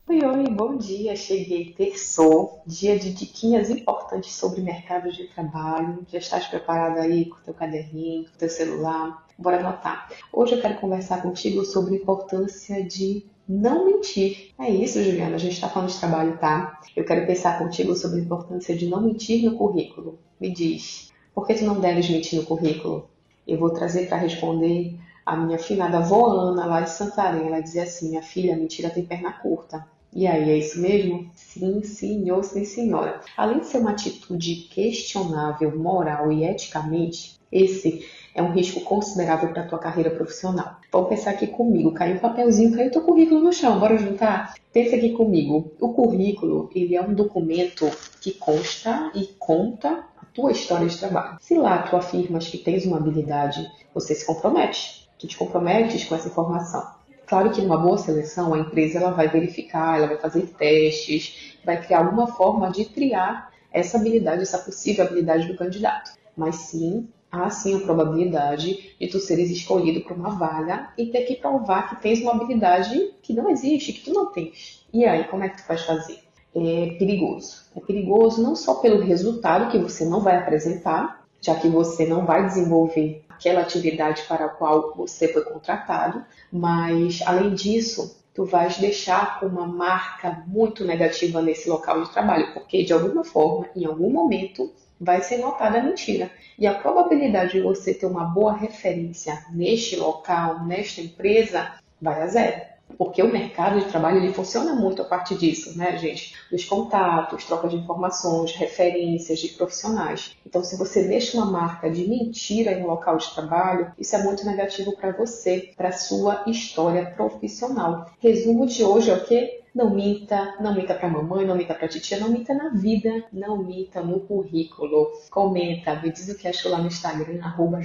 Oi, 0.08 0.20
oi, 0.26 0.50
bom 0.50 0.78
dia. 0.78 1.16
Cheguei 1.16 1.74
terçou, 1.74 2.62
dia 2.66 2.98
de 2.98 3.14
diquinhas 3.14 3.70
importantes 3.70 4.34
sobre 4.34 4.60
mercado 4.62 5.12
de 5.12 5.28
trabalho. 5.28 6.06
Já 6.12 6.18
estás 6.18 6.48
preparado 6.48 6.98
aí 6.98 7.26
com 7.26 7.38
teu 7.46 7.54
caderninho, 7.54 8.26
com 8.26 8.38
teu 8.38 8.50
celular? 8.50 9.26
Bora 9.38 9.60
anotar. 9.60 10.12
Hoje 10.34 10.56
eu 10.56 10.62
quero 10.62 10.80
conversar 10.80 11.22
contigo 11.22 11.64
sobre 11.64 11.96
a 11.96 11.98
importância 11.98 12.84
de 12.84 13.26
não 13.48 13.86
mentir. 13.86 14.52
É 14.60 14.70
isso, 14.70 15.02
Juliana. 15.02 15.36
A 15.36 15.40
gente 15.40 15.54
está 15.54 15.70
falando 15.70 15.90
de 15.90 16.00
trabalho, 16.00 16.38
tá? 16.40 16.82
Eu 16.96 17.06
quero 17.06 17.26
pensar 17.26 17.60
contigo 17.60 17.96
sobre 17.96 18.20
a 18.20 18.24
importância 18.24 18.76
de 18.76 18.88
não 18.88 19.02
mentir 19.02 19.46
no 19.46 19.56
currículo. 19.56 20.20
Me 20.40 20.52
diz, 20.52 21.12
por 21.34 21.46
que 21.46 21.54
tu 21.54 21.64
não 21.64 21.80
deves 21.80 22.10
mentir 22.10 22.40
no 22.40 22.46
currículo? 22.46 23.08
Eu 23.48 23.58
vou 23.60 23.70
trazer 23.70 24.08
para 24.10 24.18
responder 24.18 24.98
a 25.26 25.36
minha 25.36 25.58
finada 25.58 25.98
avó 25.98 26.28
Ana, 26.28 26.66
lá 26.66 26.82
de 26.82 26.90
Santarém. 26.92 27.48
Ela 27.48 27.62
dizia 27.62 27.84
assim: 27.84 28.10
minha 28.10 28.24
filha, 28.24 28.56
mentira 28.56 28.90
tem 28.90 29.06
perna 29.06 29.32
curta. 29.32 29.86
E 30.14 30.28
aí, 30.28 30.50
é 30.50 30.58
isso 30.58 30.82
mesmo? 30.82 31.30
Sim, 31.34 31.82
senhor, 31.84 32.44
sim, 32.44 32.66
senhora. 32.66 33.22
Além 33.38 33.60
de 33.60 33.68
ser 33.68 33.78
uma 33.78 33.92
atitude 33.92 34.68
questionável 34.70 35.78
moral 35.78 36.32
e 36.32 36.44
eticamente, 36.44 37.40
esse 37.50 38.06
é 38.34 38.42
um 38.42 38.52
risco 38.52 38.82
considerável 38.82 39.50
para 39.50 39.64
a 39.64 39.68
tua 39.68 39.80
carreira 39.80 40.10
profissional. 40.10 40.78
Vamos 40.92 41.10
pensar 41.10 41.32
aqui 41.32 41.48
comigo, 41.48 41.94
caiu 41.94 42.16
um 42.16 42.20
papelzinho, 42.20 42.76
caiu 42.76 42.92
teu 42.92 43.02
currículo 43.02 43.42
no 43.42 43.54
chão, 43.54 43.80
bora 43.80 43.98
juntar? 43.98 44.54
Pensa 44.72 44.96
aqui 44.96 45.12
comigo, 45.12 45.72
o 45.80 45.94
currículo, 45.94 46.70
ele 46.74 46.96
é 46.96 47.02
um 47.02 47.14
documento 47.14 47.90
que 48.22 48.32
consta 48.32 49.12
e 49.14 49.26
conta 49.38 50.06
a 50.18 50.26
tua 50.34 50.52
história 50.52 50.88
de 50.88 50.98
trabalho. 50.98 51.38
Se 51.42 51.56
lá 51.56 51.80
tu 51.84 51.96
afirmas 51.96 52.48
que 52.48 52.58
tens 52.58 52.86
uma 52.86 52.98
habilidade, 52.98 53.70
você 53.94 54.16
se 54.16 54.26
compromete. 54.26 55.01
Tu 55.22 55.28
te 55.28 55.38
comprometes 55.38 56.04
com 56.06 56.16
essa 56.16 56.30
informação. 56.30 56.84
Claro 57.28 57.52
que 57.52 57.62
numa 57.62 57.78
boa 57.78 57.96
seleção, 58.00 58.56
a 58.56 58.58
empresa 58.58 58.98
ela 58.98 59.12
vai 59.12 59.30
verificar, 59.30 60.00
ela 60.00 60.08
vai 60.08 60.18
fazer 60.18 60.48
testes, 60.48 61.56
vai 61.64 61.80
criar 61.80 62.00
alguma 62.00 62.26
forma 62.26 62.72
de 62.72 62.86
triar 62.86 63.52
essa 63.72 64.00
habilidade, 64.00 64.42
essa 64.42 64.58
possível 64.58 65.06
habilidade 65.06 65.48
do 65.48 65.56
candidato. 65.56 66.12
Mas 66.36 66.56
sim, 66.56 67.08
há 67.32 67.52
sim 67.52 67.76
a 67.76 67.80
probabilidade 67.82 68.96
de 69.00 69.08
tu 69.08 69.20
seres 69.20 69.52
escolhido 69.52 70.02
para 70.02 70.16
uma 70.16 70.32
vaga 70.32 70.90
e 70.98 71.06
ter 71.06 71.22
que 71.22 71.36
provar 71.36 71.88
que 71.90 72.02
tens 72.02 72.20
uma 72.20 72.32
habilidade 72.32 73.14
que 73.22 73.32
não 73.32 73.48
existe, 73.48 73.94
que 73.94 74.06
tu 74.06 74.14
não 74.14 74.32
tens. 74.32 74.84
E 74.92 75.06
aí, 75.06 75.26
como 75.26 75.44
é 75.44 75.50
que 75.50 75.62
tu 75.62 75.68
vais 75.68 75.86
fazer? 75.86 76.18
É 76.56 76.96
perigoso. 76.98 77.62
É 77.76 77.80
perigoso 77.80 78.42
não 78.42 78.56
só 78.56 78.74
pelo 78.74 79.04
resultado 79.04 79.70
que 79.70 79.78
você 79.78 80.04
não 80.04 80.22
vai 80.22 80.36
apresentar, 80.36 81.24
já 81.40 81.54
que 81.54 81.68
você 81.68 82.08
não 82.08 82.26
vai 82.26 82.48
desenvolver 82.48 83.24
aquela 83.42 83.62
atividade 83.62 84.22
para 84.28 84.46
a 84.46 84.50
qual 84.50 84.94
você 84.96 85.28
foi 85.34 85.44
contratado, 85.44 86.24
mas 86.52 87.22
além 87.26 87.56
disso, 87.56 88.24
tu 88.36 88.46
vais 88.46 88.78
deixar 88.78 89.44
uma 89.44 89.66
marca 89.66 90.44
muito 90.46 90.86
negativa 90.86 91.42
nesse 91.42 91.68
local 91.68 92.04
de 92.04 92.12
trabalho, 92.12 92.54
porque 92.54 92.84
de 92.84 92.94
alguma 92.94 93.24
forma, 93.24 93.68
em 93.76 93.84
algum 93.84 94.12
momento, 94.12 94.72
vai 95.00 95.24
ser 95.24 95.38
notada 95.38 95.80
a 95.80 95.84
mentira. 95.84 96.30
E 96.60 96.68
a 96.68 96.76
probabilidade 96.76 97.54
de 97.54 97.62
você 97.62 97.96
ter 97.96 98.06
uma 98.06 98.26
boa 98.26 98.54
referência 98.54 99.44
neste 99.50 99.96
local, 99.96 100.64
nesta 100.64 101.02
empresa, 101.02 101.72
vai 102.00 102.22
a 102.22 102.28
zero. 102.28 102.71
Porque 102.98 103.22
o 103.22 103.32
mercado 103.32 103.80
de 103.80 103.86
trabalho 103.86 104.18
ele 104.18 104.34
funciona 104.34 104.74
muito 104.74 105.02
a 105.02 105.06
partir 105.06 105.36
disso, 105.36 105.78
né, 105.78 105.98
gente? 105.98 106.34
Dos 106.50 106.66
contatos, 106.66 107.46
troca 107.46 107.68
de 107.68 107.76
informações, 107.76 108.54
referências 108.54 109.40
de 109.40 109.50
profissionais. 109.50 110.36
Então, 110.46 110.64
se 110.64 110.78
você 110.78 111.04
deixa 111.08 111.38
uma 111.38 111.46
marca 111.46 111.90
de 111.90 112.08
mentira 112.08 112.72
em 112.72 112.84
um 112.84 112.88
local 112.88 113.18
de 113.18 113.34
trabalho, 113.34 113.92
isso 113.98 114.16
é 114.16 114.24
muito 114.24 114.46
negativo 114.46 114.96
para 114.96 115.12
você, 115.12 115.72
para 115.76 115.92
sua 115.92 116.44
história 116.48 117.06
profissional. 117.06 118.12
Resumo 118.20 118.66
de 118.66 118.84
hoje 118.84 119.10
é 119.10 119.16
o 119.16 119.24
quê? 119.24 119.61
Não 119.74 119.90
minta, 119.90 120.58
não 120.60 120.76
minta 120.76 120.94
para 120.94 121.08
mamãe, 121.08 121.46
não 121.46 121.56
minta 121.56 121.74
para 121.74 121.88
titia, 121.88 122.20
não 122.20 122.30
minta 122.30 122.54
na 122.54 122.68
vida, 122.70 123.24
não 123.32 123.64
minta 123.64 124.02
no 124.02 124.20
currículo. 124.20 125.14
Comenta, 125.30 125.96
me 126.02 126.12
diz 126.12 126.28
o 126.28 126.38
que 126.38 126.46
achou 126.46 126.70
lá 126.70 126.78
no 126.80 126.88
Instagram, 126.88 127.42
arroba 127.42 127.80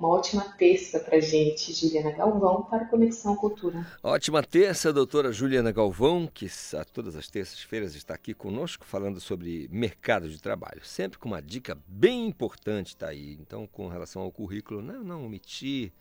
Uma 0.00 0.08
ótima 0.08 0.42
terça 0.58 0.98
pra 0.98 1.20
gente, 1.20 1.72
Juliana 1.72 2.10
Galvão, 2.10 2.64
para 2.64 2.84
Conexão 2.86 3.36
Cultura. 3.36 3.86
Ótima 4.02 4.42
terça, 4.42 4.92
doutora 4.92 5.30
Juliana 5.30 5.70
Galvão, 5.70 6.26
que 6.26 6.48
a 6.74 6.84
todas 6.84 7.14
as 7.14 7.28
terças-feiras 7.28 7.94
está 7.94 8.14
aqui 8.14 8.34
conosco 8.34 8.84
falando 8.84 9.20
sobre 9.20 9.68
mercado 9.70 10.28
de 10.28 10.42
trabalho. 10.42 10.84
Sempre 10.84 11.16
com 11.16 11.28
uma 11.28 11.40
dica 11.40 11.78
bem 11.86 12.26
importante, 12.26 12.96
tá 12.96 13.06
aí. 13.06 13.38
Então, 13.40 13.68
com 13.68 13.86
relação 13.86 14.22
ao 14.22 14.32
currículo, 14.32 14.82
não, 14.82 15.04
não 15.04 15.26
omitir, 15.26 15.92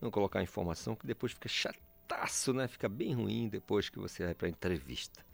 não 0.00 0.10
colocar 0.10 0.42
informação 0.42 0.96
que 0.96 1.06
depois 1.06 1.30
fica 1.32 1.48
chato 1.48 1.87
né? 2.54 2.68
Fica 2.68 2.88
bem 2.88 3.14
ruim 3.14 3.48
depois 3.48 3.88
que 3.88 3.98
você 3.98 4.24
vai 4.24 4.34
para 4.34 4.46
a 4.46 4.50
entrevista. 4.50 5.24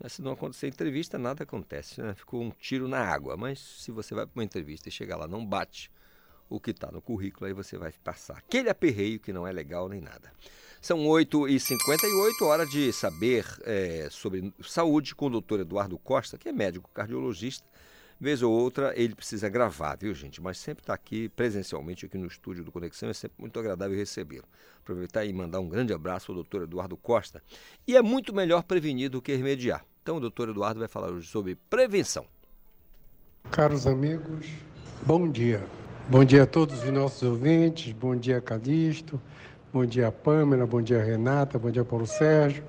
Mas 0.00 0.12
se 0.12 0.22
não 0.22 0.32
acontecer 0.32 0.68
entrevista, 0.68 1.18
nada 1.18 1.42
acontece, 1.42 2.00
né? 2.00 2.14
Ficou 2.14 2.42
um 2.42 2.50
tiro 2.50 2.86
na 2.86 3.00
água. 3.00 3.36
Mas 3.36 3.58
se 3.58 3.90
você 3.90 4.14
vai 4.14 4.26
para 4.26 4.38
uma 4.38 4.44
entrevista 4.44 4.88
e 4.88 4.92
chegar 4.92 5.16
lá 5.16 5.26
não 5.26 5.44
bate 5.44 5.90
o 6.48 6.58
que 6.58 6.70
está 6.70 6.90
no 6.90 7.02
currículo, 7.02 7.46
aí 7.46 7.52
você 7.52 7.76
vai 7.76 7.92
passar 7.92 8.38
aquele 8.38 8.70
aperreio 8.70 9.20
que 9.20 9.32
não 9.32 9.46
é 9.46 9.52
legal 9.52 9.88
nem 9.88 10.00
nada. 10.00 10.32
São 10.80 11.00
8h58, 11.00 12.42
hora 12.42 12.64
de 12.64 12.92
saber 12.92 13.44
é, 13.64 14.08
sobre 14.10 14.54
saúde 14.62 15.14
com 15.14 15.26
o 15.26 15.30
doutor 15.30 15.60
Eduardo 15.60 15.98
Costa, 15.98 16.38
que 16.38 16.48
é 16.48 16.52
médico 16.52 16.88
cardiologista 16.94 17.68
Vez 18.20 18.42
ou 18.42 18.52
outra 18.52 18.92
ele 18.96 19.14
precisa 19.14 19.48
gravar, 19.48 19.96
viu, 19.96 20.12
gente? 20.12 20.42
Mas 20.42 20.58
sempre 20.58 20.82
está 20.82 20.92
aqui 20.92 21.28
presencialmente, 21.28 22.06
aqui 22.06 22.18
no 22.18 22.26
estúdio 22.26 22.64
do 22.64 22.72
Conexão, 22.72 23.08
é 23.08 23.12
sempre 23.12 23.36
muito 23.38 23.58
agradável 23.60 23.96
recebê-lo. 23.96 24.44
Aproveitar 24.80 25.24
e 25.24 25.32
mandar 25.32 25.60
um 25.60 25.68
grande 25.68 25.92
abraço 25.92 26.32
ao 26.32 26.34
doutor 26.34 26.62
Eduardo 26.62 26.96
Costa. 26.96 27.40
E 27.86 27.96
é 27.96 28.02
muito 28.02 28.34
melhor 28.34 28.64
prevenir 28.64 29.08
do 29.08 29.22
que 29.22 29.34
remediar. 29.34 29.84
Então 30.02 30.16
o 30.16 30.20
doutor 30.20 30.48
Eduardo 30.48 30.80
vai 30.80 30.88
falar 30.88 31.10
hoje 31.10 31.28
sobre 31.28 31.54
prevenção. 31.54 32.26
Caros 33.52 33.86
amigos, 33.86 34.46
bom 35.06 35.30
dia. 35.30 35.64
Bom 36.08 36.24
dia 36.24 36.44
a 36.44 36.46
todos 36.46 36.82
os 36.82 36.90
nossos 36.90 37.22
ouvintes, 37.22 37.92
bom 37.92 38.16
dia 38.16 38.40
Calixto, 38.40 39.20
bom 39.70 39.84
dia 39.84 40.10
Pâmela, 40.10 40.66
bom 40.66 40.80
dia 40.80 41.04
Renata, 41.04 41.58
bom 41.58 41.70
dia 41.70 41.84
Paulo 41.84 42.06
Sérgio, 42.06 42.64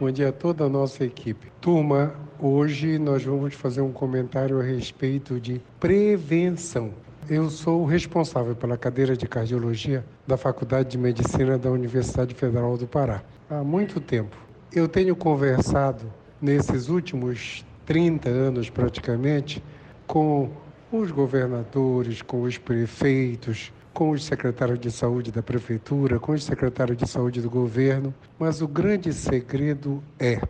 bom 0.00 0.10
dia 0.10 0.28
a 0.28 0.32
toda 0.32 0.64
a 0.64 0.68
nossa 0.68 1.04
equipe. 1.04 1.50
Turma, 1.60 2.14
Hoje 2.46 2.98
nós 2.98 3.24
vamos 3.24 3.54
fazer 3.54 3.80
um 3.80 3.92
comentário 3.92 4.60
a 4.60 4.62
respeito 4.62 5.40
de 5.40 5.62
prevenção. 5.78 6.90
Eu 7.26 7.48
sou 7.48 7.86
responsável 7.86 8.54
pela 8.56 8.76
cadeira 8.76 9.16
de 9.16 9.26
cardiologia 9.26 10.04
da 10.26 10.36
Faculdade 10.36 10.90
de 10.90 10.98
Medicina 10.98 11.56
da 11.56 11.70
Universidade 11.70 12.34
Federal 12.34 12.76
do 12.76 12.86
Pará. 12.86 13.22
Há 13.48 13.62
muito 13.62 14.00
tempo. 14.00 14.36
Eu 14.72 14.88
tenho 14.88 15.14
conversado 15.14 16.04
nesses 16.42 16.88
últimos 16.88 17.64
30 17.86 18.28
anos 18.28 18.68
praticamente 18.68 19.62
com 20.06 20.50
os 20.92 21.10
governadores, 21.10 22.20
com 22.20 22.42
os 22.42 22.58
prefeitos, 22.58 23.72
com 23.94 24.10
os 24.10 24.24
secretários 24.24 24.80
de 24.80 24.90
saúde 24.90 25.30
da 25.30 25.42
prefeitura, 25.42 26.18
com 26.18 26.32
os 26.32 26.44
secretários 26.44 26.98
de 26.98 27.08
saúde 27.08 27.40
do 27.40 27.48
governo, 27.48 28.12
mas 28.38 28.60
o 28.60 28.66
grande 28.66 29.12
segredo 29.12 30.02
é 30.18 30.40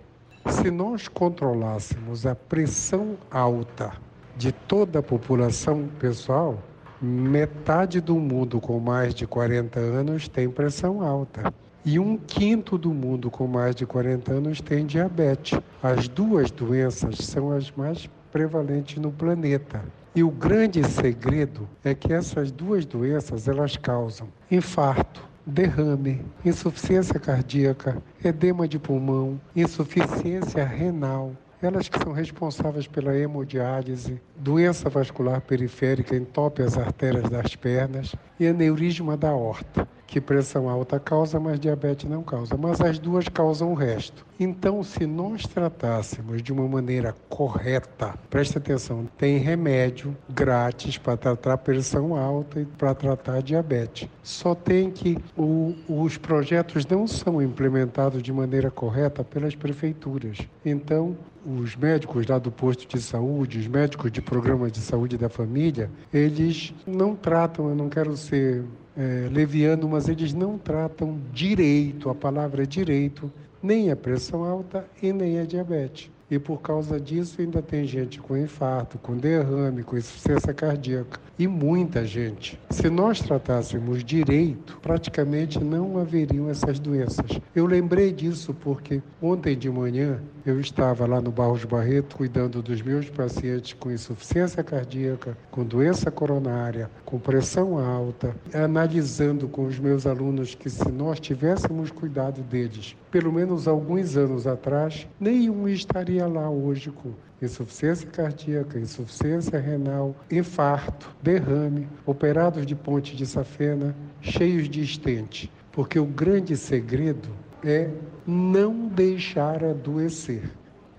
se 0.49 0.71
nós 0.71 1.09
controlássemos 1.09 2.27
a 2.27 2.35
pressão 2.35 3.17
alta 3.31 3.93
de 4.37 4.51
toda 4.51 4.99
a 4.99 5.03
população 5.03 5.89
pessoal, 5.99 6.59
metade 7.01 8.01
do 8.01 8.17
mundo 8.17 8.61
com 8.61 8.81
mais 8.81 9.15
de 9.15 9.27
40 9.27 9.79
anos 9.79 10.27
tem 10.27 10.49
pressão 10.49 11.03
alta. 11.03 11.53
E 11.85 11.99
um 11.99 12.17
quinto 12.17 12.79
do 12.79 12.95
mundo 12.95 13.31
com 13.31 13.47
mais 13.47 13.77
de 13.77 13.85
40 13.85 14.33
anos 14.33 14.61
tem 14.61 14.87
diabetes. 14.87 15.61
As 15.83 16.09
duas 16.09 16.51
doenças 16.51 17.19
são 17.19 17.53
as 17.53 17.71
mais 17.73 18.09
prevalentes 18.33 18.97
no 18.97 19.13
planeta. 19.13 19.83
E 20.17 20.23
o 20.23 20.31
grande 20.31 20.85
segredo 20.85 21.69
é 21.83 21.93
que 21.93 22.13
essas 22.13 22.53
duas 22.53 22.87
doenças 22.87 23.49
elas 23.49 23.77
causam 23.77 24.29
infarto, 24.49 25.27
derrame, 25.45 26.25
insuficiência 26.45 27.19
cardíaca, 27.19 28.01
edema 28.25 28.69
de 28.69 28.79
pulmão, 28.79 29.41
insuficiência 29.57 30.65
renal, 30.65 31.33
elas 31.61 31.89
que 31.89 31.99
são 31.99 32.13
responsáveis 32.13 32.87
pela 32.87 33.19
hemodiálise, 33.19 34.21
doença 34.37 34.89
vascular 34.89 35.41
periférica, 35.41 36.15
entope 36.15 36.63
as 36.63 36.79
artérias 36.79 37.29
das 37.29 37.57
pernas 37.57 38.15
e 38.39 38.47
aneurisma 38.47 39.17
da 39.17 39.33
horta 39.33 39.89
que 40.15 40.21
pressão 40.21 40.69
alta 40.69 41.01
causa, 41.01 41.41
mas 41.41 41.59
diabetes 41.59 42.09
não 42.09 42.23
causa. 42.23 42.57
Mas 42.57 42.81
as 42.81 43.01
duas 43.01 43.29
causam 43.29 43.73
o 43.73 43.75
resto. 43.75 44.25
Então, 44.39 44.81
se 44.85 45.07
nós 45.07 45.43
tratássemos 45.43 46.41
de 46.41 46.53
uma 46.53 46.69
maneira 46.69 47.17
correta, 47.29 48.15
preste 48.31 48.57
atenção, 48.57 49.09
tem 49.19 49.39
remédio 49.39 50.17
grátis 50.33 50.97
para 50.97 51.17
tratar 51.17 51.59
pressão 51.59 52.15
alta 52.15 52.61
e 52.61 52.65
para 52.65 52.95
tratar 52.95 53.43
diabetes. 53.43 54.09
Só 54.23 54.55
tem 54.55 54.89
que 54.89 55.19
o, 55.37 55.75
os 55.89 56.17
projetos 56.17 56.87
não 56.87 57.09
são 57.09 57.43
implementados 57.43 58.23
de 58.23 58.33
maneira 58.33 58.71
correta 58.71 59.25
pelas 59.25 59.57
prefeituras. 59.57 60.39
Então, 60.65 61.17
os 61.45 61.75
médicos 61.75 62.25
lá 62.29 62.39
do 62.39 62.53
posto 62.53 62.87
de 62.87 63.03
saúde, 63.03 63.59
os 63.59 63.67
médicos 63.67 64.13
de 64.13 64.23
programa 64.23 64.71
de 64.71 64.79
saúde 64.79 65.19
da 65.19 65.29
família, 65.29 65.91
eles 66.13 66.73
não 66.87 67.17
tratam, 67.17 67.69
eu 67.69 67.75
não 67.75 67.89
quero 67.89 68.17
ser 68.17 68.65
é, 68.97 69.29
leviano, 69.31 69.89
mas 69.89 70.09
eles 70.09 70.33
não 70.33 70.59
tratam 70.59 71.19
direito, 71.33 72.09
a 72.09 72.15
palavra 72.15 72.63
é 72.63 72.67
direito, 72.67 73.33
nem 73.63 73.91
a 73.91 73.97
pressão 73.97 74.45
alta 74.45 74.87
e 75.03 75.13
nem 75.13 75.39
a 75.39 75.45
diabetes. 75.45 76.14
E 76.31 76.39
por 76.39 76.61
causa 76.61 76.99
disso 76.99 77.41
ainda 77.41 77.61
tem 77.61 77.85
gente 77.85 78.21
com 78.21 78.37
infarto, 78.37 78.99
com 78.99 79.17
derrame, 79.17 79.83
com 79.83 79.97
insuficiência 79.97 80.55
cardíaca 80.55 81.21
e 81.39 81.47
muita 81.47 82.05
gente. 82.05 82.59
Se 82.71 82.89
nós 82.89 83.21
tratássemos 83.21 84.05
direito, 84.05 84.79
praticamente 84.81 85.63
não 85.63 85.99
haveriam 85.99 86.49
essas 86.49 86.79
doenças. 86.79 87.27
Eu 87.55 87.67
lembrei 87.67 88.13
disso 88.13 88.55
porque 88.55 89.03
ontem 89.21 89.57
de 89.57 89.69
manhã 89.69 90.21
eu 90.47 90.61
estava 90.61 91.07
lá 91.07 91.21
no 91.21 91.31
Barros 91.31 91.65
Barreto 91.65 92.17
cuidando 92.17 92.63
dos 92.63 92.81
meus 92.83 93.09
pacientes 93.11 93.73
com 93.73 93.91
insuficiência 93.91 94.63
cardíaca, 94.63 95.37
com 95.51 95.65
doença 95.65 96.11
coronária, 96.11 96.91
com 97.05 97.19
pressão 97.19 97.79
alta, 97.79 98.35
analisando 98.53 99.49
com 99.49 99.65
os 99.67 99.79
meus 99.79 100.07
alunos 100.07 100.55
que 100.55 100.71
se 100.71 100.91
nós 100.91 101.19
tivéssemos 101.19 101.91
cuidado 101.91 102.43
deles, 102.43 102.97
pelo 103.15 103.33
menos 103.33 103.69
alguns 103.69 104.17
anos 104.17 104.45
atrás, 104.45 105.07
nenhum 105.21 105.69
estaria 105.69 106.27
lá 106.27 106.51
hoje 106.51 106.91
com 106.91 107.13
insuficiência 107.41 108.09
cardíaca, 108.11 108.77
insuficiência 108.77 109.57
renal, 109.57 110.17
infarto, 110.29 111.15
derrame, 111.23 111.87
operados 112.05 112.67
de 112.67 112.75
ponte 112.75 113.15
de 113.15 113.25
safena, 113.25 113.95
cheios 114.21 114.69
de 114.69 114.83
estente. 114.83 115.49
Porque 115.71 115.97
o 115.97 116.05
grande 116.05 116.57
segredo 116.57 117.29
é 117.63 117.89
não 118.27 118.89
deixar 118.89 119.63
adoecer. 119.63 120.51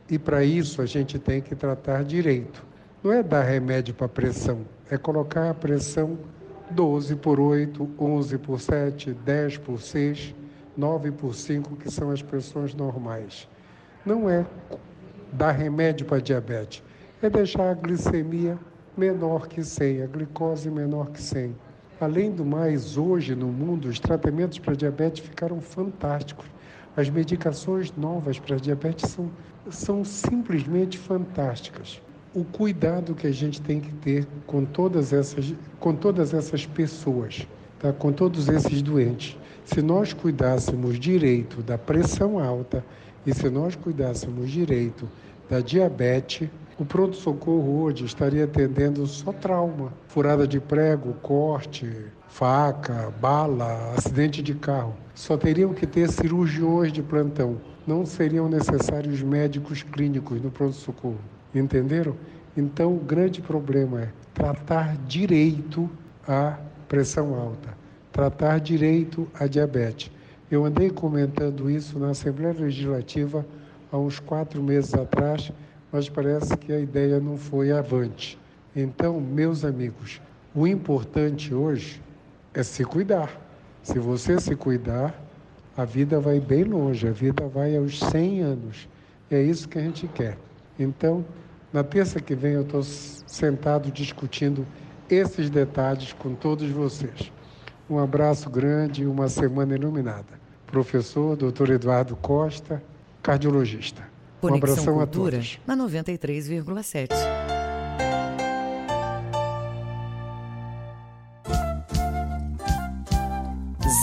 E 0.10 0.18
para 0.18 0.42
isso 0.42 0.82
a 0.82 0.86
gente 0.86 1.20
tem 1.20 1.42
que 1.42 1.54
tratar 1.54 2.06
direito. 2.06 2.66
Não 3.04 3.12
é 3.12 3.22
dar 3.22 3.44
remédio 3.44 3.94
para 3.94 4.08
pressão, 4.08 4.62
é 4.90 4.98
colocar 4.98 5.50
a 5.50 5.54
pressão 5.54 6.18
12 6.72 7.18
por 7.18 7.42
8, 7.42 7.90
11 8.00 8.38
por 8.38 8.62
7, 8.62 9.12
10 9.12 9.58
por 9.58 9.82
6, 9.82 10.34
9 10.78 11.12
por 11.12 11.34
5, 11.34 11.76
que 11.78 11.90
são 11.90 12.12
as 12.12 12.22
pressões 12.22 12.74
normais. 12.74 13.48
Não 14.06 14.30
é 14.30 14.46
dar 15.32 15.52
remédio 15.52 16.06
para 16.06 16.22
diabetes, 16.22 16.84
é 17.22 17.30
deixar 17.30 17.72
a 17.72 17.74
glicemia 17.74 18.58
menor 18.98 19.48
que 19.48 19.64
100, 19.64 20.04
a 20.04 20.08
glicose 20.08 20.70
menor 20.70 21.10
que 21.12 21.22
100. 21.22 21.56
Além 22.00 22.32
do 22.32 22.46
mais, 22.46 22.98
hoje 22.98 23.36
no 23.36 23.48
mundo, 23.48 23.88
os 23.88 24.00
tratamentos 24.00 24.60
para 24.60 24.76
diabetes 24.76 25.26
ficaram 25.26 25.62
fantásticos. 25.62 26.46
As 26.96 27.10
medicações 27.10 27.94
novas 27.96 28.40
para 28.40 28.58
diabetes 28.58 29.12
são, 29.12 29.30
são 29.70 30.06
simplesmente 30.06 30.98
fantásticas. 30.98 32.02
O 32.34 32.44
cuidado 32.44 33.16
que 33.16 33.28
a 33.28 33.32
gente 33.32 33.62
tem 33.62 33.80
que 33.80 33.94
ter 33.94 34.28
com 34.46 34.66
todas 34.66 35.14
essas, 35.14 35.54
com 35.80 35.96
todas 35.96 36.34
essas 36.34 36.66
pessoas, 36.66 37.48
tá? 37.80 37.94
com 37.94 38.12
todos 38.12 38.50
esses 38.50 38.82
doentes. 38.82 39.38
Se 39.66 39.82
nós 39.82 40.14
cuidássemos 40.14 41.00
direito 41.00 41.64
da 41.64 41.78
pressão 41.78 42.40
alta 42.40 42.86
e 43.26 43.34
se 43.34 43.50
nós 43.50 43.76
cuidássemos 43.76 44.52
direito 44.52 45.10
da 45.50 45.60
diabetes, 45.60 46.48
o 46.78 46.86
pronto-socorro 46.86 47.82
hoje 47.82 48.06
estaria 48.06 48.44
atendendo 48.44 49.06
só 49.08 49.34
trauma, 49.34 49.92
furada 50.08 50.48
de 50.48 50.60
prego, 50.60 51.14
corte, 51.16 51.90
faca, 52.28 53.12
bala, 53.20 53.94
acidente 53.98 54.42
de 54.44 54.54
carro. 54.54 54.94
Só 55.16 55.36
teriam 55.36 55.74
que 55.74 55.88
ter 55.88 56.10
cirurgiões 56.12 56.92
de 56.92 57.02
plantão. 57.02 57.58
Não 57.88 58.06
seriam 58.06 58.48
necessários 58.48 59.22
médicos 59.24 59.82
clínicos 59.82 60.42
no 60.42 60.52
pronto-socorro. 60.52 61.20
Entenderam? 61.54 62.16
Então, 62.56 62.94
o 62.94 63.00
grande 63.00 63.42
problema 63.42 64.02
é 64.02 64.10
tratar 64.34 64.96
direito 65.08 65.90
a 66.28 66.58
pressão 66.88 67.34
alta, 67.36 67.76
tratar 68.16 68.62
direito 68.62 69.28
a 69.38 69.46
diabetes. 69.46 70.10
Eu 70.50 70.64
andei 70.64 70.90
comentando 70.90 71.70
isso 71.70 72.00
na 72.00 72.12
Assembleia 72.12 72.56
Legislativa 72.58 73.46
há 73.92 73.98
uns 73.98 74.22
quatro 74.22 74.64
meses 74.64 74.94
atrás, 74.94 75.52
mas 75.92 76.08
parece 76.08 76.56
que 76.56 76.72
a 76.72 76.80
ideia 76.80 77.20
não 77.20 77.36
foi 77.36 77.74
avante. 77.74 78.40
Então, 78.74 79.20
meus 79.20 79.66
amigos, 79.66 80.22
o 80.56 80.66
importante 80.66 81.54
hoje 81.54 82.02
é 82.54 82.64
se 82.64 82.86
cuidar. 82.86 83.38
Se 83.84 84.00
você 84.00 84.40
se 84.40 84.56
cuidar, 84.56 85.14
a 85.76 85.84
vida 85.84 86.18
vai 86.18 86.40
bem 86.40 86.64
longe, 86.64 87.06
a 87.06 87.12
vida 87.12 87.46
vai 87.50 87.76
aos 87.76 88.00
100 88.00 88.40
anos. 88.40 88.88
E 89.30 89.36
é 89.36 89.44
isso 89.44 89.68
que 89.68 89.78
a 89.78 89.82
gente 89.82 90.08
quer. 90.08 90.38
Então, 90.80 91.26
na 91.74 91.84
terça 91.84 92.22
que 92.22 92.34
vem 92.34 92.54
eu 92.54 92.62
estou 92.62 92.82
sentado 92.82 93.92
discutindo 93.92 94.66
esses 95.10 95.50
detalhes 95.50 96.14
com 96.14 96.34
todos 96.34 96.70
vocês. 96.70 97.30
Um 97.90 98.00
abraço 98.00 98.50
grande 98.50 99.04
e 99.04 99.06
uma 99.06 99.30
semana 99.30 99.76
iluminada. 99.76 100.40
Professor 100.66 101.36
Dr. 101.36 101.72
Eduardo 101.72 102.16
Costa, 102.16 102.82
cardiologista. 103.22 104.04
Conexão 104.42 104.52
um 104.52 104.72
abração 104.74 104.94
Cultura, 104.96 105.38
a 105.38 105.40
todos. 105.40 105.60
na 105.66 105.78
93,7. 105.78 107.10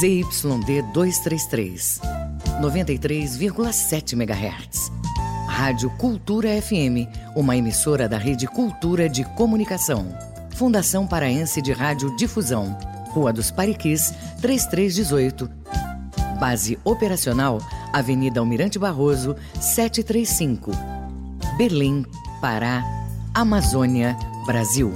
ZYD 0.01 0.83
233, 0.93 2.01
93,7 2.61 4.15
MHz. 4.15 4.91
Rádio 5.49 5.91
Cultura 5.97 6.49
FM, 6.61 7.07
uma 7.37 7.57
emissora 7.57 8.09
da 8.09 8.17
Rede 8.17 8.47
Cultura 8.47 9.09
de 9.09 9.25
Comunicação. 9.37 10.07
Fundação 10.57 11.07
Paraense 11.07 11.61
de 11.61 11.73
Rádio 11.73 12.17
Difusão. 12.17 12.77
Rua 13.13 13.33
dos 13.33 13.51
Pariquis, 13.51 14.15
3318. 14.41 15.51
Base 16.41 16.79
operacional, 16.83 17.61
Avenida 17.93 18.41
Almirante 18.41 18.79
Barroso, 18.79 19.37
735. 19.61 20.73
Berlim, 21.57 22.05
Pará, 22.41 22.83
Amazônia, 23.35 24.17
Brasil. 24.47 24.93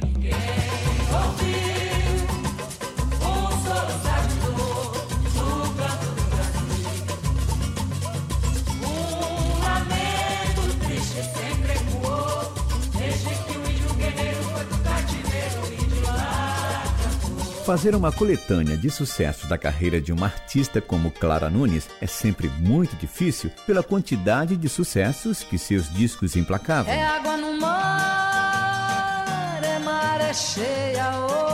Fazer 17.73 17.95
uma 17.95 18.11
coletânea 18.11 18.77
de 18.77 18.91
sucessos 18.91 19.49
da 19.49 19.57
carreira 19.57 19.99
de 19.99 20.13
uma 20.13 20.27
artista 20.27 20.79
como 20.79 21.09
Clara 21.09 21.49
Nunes 21.49 21.89
é 21.99 22.05
sempre 22.05 22.47
muito 22.47 22.95
difícil 22.97 23.49
pela 23.65 23.81
quantidade 23.81 24.55
de 24.55 24.69
sucessos 24.69 25.41
que 25.41 25.57
seus 25.57 25.91
discos 25.91 26.35
emplacavam. 26.35 26.93
É 26.93 27.03
água 27.03 27.35
no 27.35 27.59
mar, 27.59 29.59
é 29.63 29.79
maré 29.79 30.31
cheia, 30.35 31.17
oi, 31.17 31.52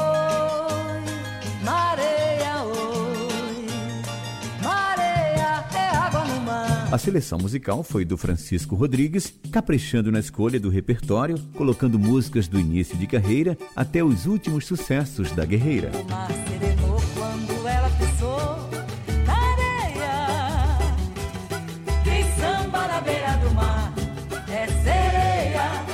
A 6.92 6.98
seleção 6.98 7.38
musical 7.38 7.84
foi 7.84 8.04
do 8.04 8.18
Francisco 8.18 8.74
Rodrigues, 8.74 9.32
caprichando 9.52 10.12
na 10.12 10.20
escolha 10.20 10.60
do 10.60 10.70
repertório, 10.70 11.38
colocando 11.54 12.00
músicas 12.00 12.48
do 12.48 12.60
início 12.60 12.98
de 12.98 13.06
carreira 13.06 13.56
até 13.76 14.04
os 14.04 14.26
últimos 14.26 14.66
sucessos 14.66 15.32
da 15.32 15.46
guerreira. 15.46 15.92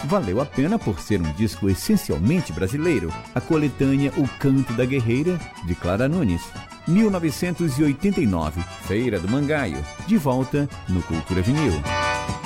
Valeu 0.06 0.40
a 0.40 0.46
pena 0.46 0.78
por 0.78 1.00
ser 1.00 1.20
um 1.20 1.32
disco 1.34 1.68
essencialmente 1.68 2.54
brasileiro, 2.54 3.12
a 3.34 3.42
coletânea 3.42 4.14
O 4.16 4.28
Canto 4.38 4.72
da 4.74 4.86
Guerreira, 4.86 5.40
de 5.64 5.74
Clara 5.74 6.08
Nunes. 6.08 6.44
1989, 6.88 8.62
Feira 8.88 9.20
do 9.20 9.28
Mangaio, 9.28 9.84
de 10.06 10.16
volta 10.16 10.70
no 10.88 11.02
Cultura 11.02 11.42
Vinil. 11.42 11.74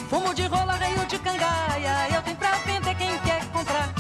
Fumo 0.10 0.34
de 0.34 0.44
rola, 0.44 0.76
reio 0.76 1.06
de 1.06 1.20
cangaia, 1.20 2.16
eu 2.16 2.22
tenho 2.22 2.38
pra 2.38 2.52
vender 2.66 2.96
quem 2.96 3.20
quer 3.20 3.46
comprar. 3.52 3.94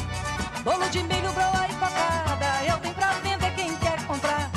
Bolo 0.63 0.89
de 0.89 1.03
milho, 1.03 1.31
broa 1.33 1.67
e 1.69 1.73
cocada, 1.73 2.65
eu 2.65 2.77
tenho 2.77 2.95
pra 2.95 3.11
vender 3.11 3.51
quem 3.55 3.75
quer 3.75 4.01
comprar. 4.07 4.49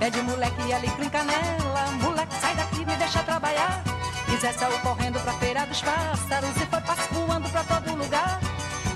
Pede 0.00 0.20
moleque 0.22 0.72
ali 0.72 0.88
com 0.88 1.08
canela, 1.08 1.92
moleque 2.02 2.34
sai 2.40 2.56
daqui, 2.56 2.84
me 2.84 2.96
deixa 2.96 3.22
trabalhar. 3.22 3.84
Zé 4.44 4.52
saiu 4.52 4.78
correndo 4.80 5.18
pra 5.20 5.32
feira 5.34 5.64
dos 5.64 5.80
pássaros 5.80 6.54
e 6.60 6.66
pra 7.54 7.62
todo 7.62 7.94
lugar. 7.94 8.40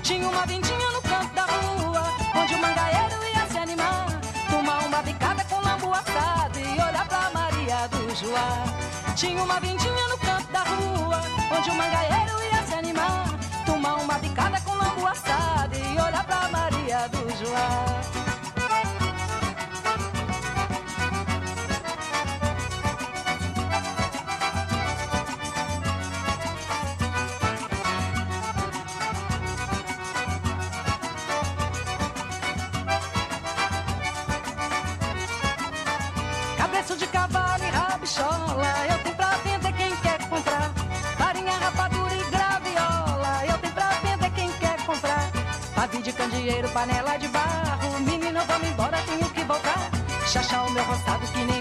Tinha 0.03 0.27
uma 0.27 0.45
vindinha 0.45 0.91
no 0.91 1.01
canto 1.01 1.33
da 1.33 1.43
rua, 1.43 2.03
onde 2.35 2.55
o 2.55 2.59
mangaeiro 2.59 3.15
ia 3.33 3.47
se 3.49 3.57
animar. 3.57 4.19
Tomar 4.51 4.79
uma 4.85 5.01
bicada 5.01 5.45
com 5.45 5.61
lambu 5.61 5.93
assado 5.93 6.59
e 6.59 6.73
olhar 6.73 7.07
pra 7.07 7.29
Maria 7.33 7.87
do 7.87 8.13
Joá. 8.13 8.65
Tinha 9.15 9.41
uma 9.41 9.61
vindinha 9.61 10.07
no 10.09 10.17
canto 10.17 10.51
da 10.51 10.63
rua, 10.63 11.21
onde 11.57 11.69
o 11.69 11.73
mangaeiro 11.73 12.33
ia 12.51 12.61
se 12.63 12.73
animar. 12.73 13.27
Tomar 13.65 13.95
uma 13.95 14.15
bicada 14.19 14.59
com 14.61 14.73
lambu 14.73 15.07
assado 15.07 15.75
e 15.77 16.01
olhar 16.01 16.25
pra 16.25 16.49
Maria 16.49 17.07
do 17.07 17.29
Joá. 17.37 18.18
Panela 46.73 47.17
de 47.17 47.27
barro, 47.27 47.99
menino, 47.99 48.41
vamos 48.47 48.67
embora, 48.67 48.97
tenho 49.05 49.29
que 49.29 49.43
voltar. 49.43 49.91
Chachar 50.27 50.65
o 50.65 50.71
meu 50.71 50.83
roçado 50.83 51.25
que 51.27 51.45
nem 51.45 51.58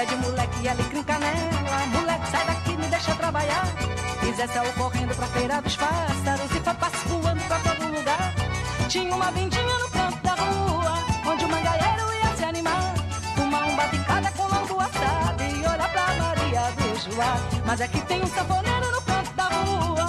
Pede 0.00 0.16
moleque 0.16 0.66
alecrim 0.66 1.02
canela, 1.02 1.86
moleque 1.92 2.26
sai 2.30 2.46
daqui, 2.46 2.74
me 2.74 2.86
deixa 2.86 3.14
trabalhar. 3.16 3.66
E 4.26 4.32
Zé 4.32 4.46
saiu 4.46 4.72
correndo 4.72 5.14
pra 5.14 5.26
feira 5.26 5.60
dos 5.60 5.76
pássaros 5.76 6.50
e 6.56 6.60
foi 6.60 6.74
passo 6.74 7.06
voando 7.06 7.42
pra 7.44 7.58
todo 7.58 7.86
lugar. 7.94 8.34
Tinha 8.88 9.14
uma 9.14 9.30
vendinha 9.30 9.78
no 9.78 9.90
canto 9.90 10.22
da 10.22 10.34
rua, 10.36 10.94
onde 11.26 11.44
o 11.44 11.48
mangaeiro 11.50 12.14
ia 12.14 12.34
se 12.34 12.44
animar. 12.44 12.94
Tomar 13.36 13.66
um 13.66 13.76
batucada 13.76 14.30
com 14.30 14.46
lambu 14.48 14.80
assado 14.80 15.42
e 15.42 15.68
olhar 15.68 15.92
pra 15.92 16.14
Maria 16.14 16.62
do 16.78 17.14
Joá. 17.14 17.36
Mas 17.66 17.80
aqui 17.82 18.00
tem 18.00 18.22
um 18.22 18.26
sanfoneiro 18.26 18.90
no 18.92 19.02
canto 19.02 19.32
da 19.34 19.44
rua, 19.44 19.99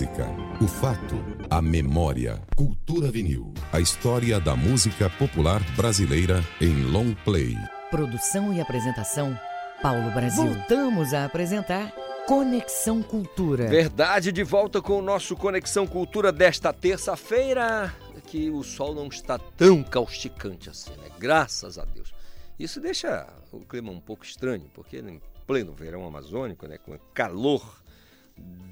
música, 0.00 0.26
o 0.62 0.66
fato, 0.66 1.22
a 1.50 1.60
memória. 1.60 2.40
Cultura 2.56 3.10
Vinil. 3.10 3.52
A 3.70 3.80
história 3.80 4.40
da 4.40 4.56
música 4.56 5.10
popular 5.10 5.60
brasileira 5.76 6.42
em 6.58 6.84
long 6.84 7.14
play. 7.22 7.54
Produção 7.90 8.50
e 8.54 8.62
apresentação, 8.62 9.38
Paulo 9.82 10.10
Brasil. 10.12 10.54
Voltamos 10.54 11.12
a 11.12 11.26
apresentar 11.26 11.92
Conexão 12.26 13.02
Cultura. 13.02 13.66
Verdade, 13.66 14.32
de 14.32 14.42
volta 14.42 14.80
com 14.80 14.98
o 14.98 15.02
nosso 15.02 15.36
Conexão 15.36 15.86
Cultura 15.86 16.32
desta 16.32 16.72
terça-feira, 16.72 17.94
que 18.26 18.48
o 18.48 18.62
sol 18.62 18.94
não 18.94 19.08
está 19.08 19.38
tão 19.38 19.82
causticante 19.82 20.70
assim, 20.70 20.92
né? 20.92 21.10
Graças 21.18 21.76
a 21.76 21.84
Deus. 21.84 22.10
Isso 22.58 22.80
deixa 22.80 23.28
o 23.52 23.60
clima 23.60 23.92
um 23.92 24.00
pouco 24.00 24.24
estranho, 24.24 24.64
porque 24.72 25.00
em 25.00 25.20
pleno 25.46 25.74
verão 25.74 26.06
amazônico, 26.06 26.66
né, 26.66 26.78
com 26.78 26.96
calor 27.12 27.79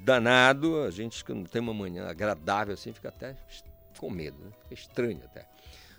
danado, 0.03 0.83
a 0.83 0.91
gente 0.91 1.23
que 1.23 1.33
não 1.33 1.43
tem 1.43 1.61
uma 1.61 1.73
manhã 1.73 2.07
agradável 2.07 2.73
assim, 2.73 2.91
fica 2.93 3.09
até 3.09 3.35
com 3.99 4.09
medo, 4.09 4.37
né? 4.43 4.51
Fica 4.63 4.73
estranho 4.73 5.21
até. 5.25 5.45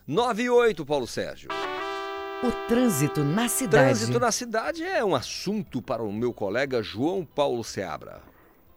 9 0.07 0.43
e 0.43 0.51
8, 0.51 0.85
Paulo 0.85 1.07
Sérgio. 1.07 1.51
O 2.43 2.51
trânsito 2.67 3.23
na 3.23 3.49
cidade. 3.49 3.85
Trânsito 3.85 4.19
na 4.19 4.33
cidade 4.33 4.83
é 4.83 5.05
um 5.05 5.15
assunto 5.15 5.83
para 5.83 6.03
o 6.03 6.13
meu 6.13 6.33
colega 6.33 6.83
João 6.83 7.25
Paulo 7.25 7.63
Seabra. 7.63 8.23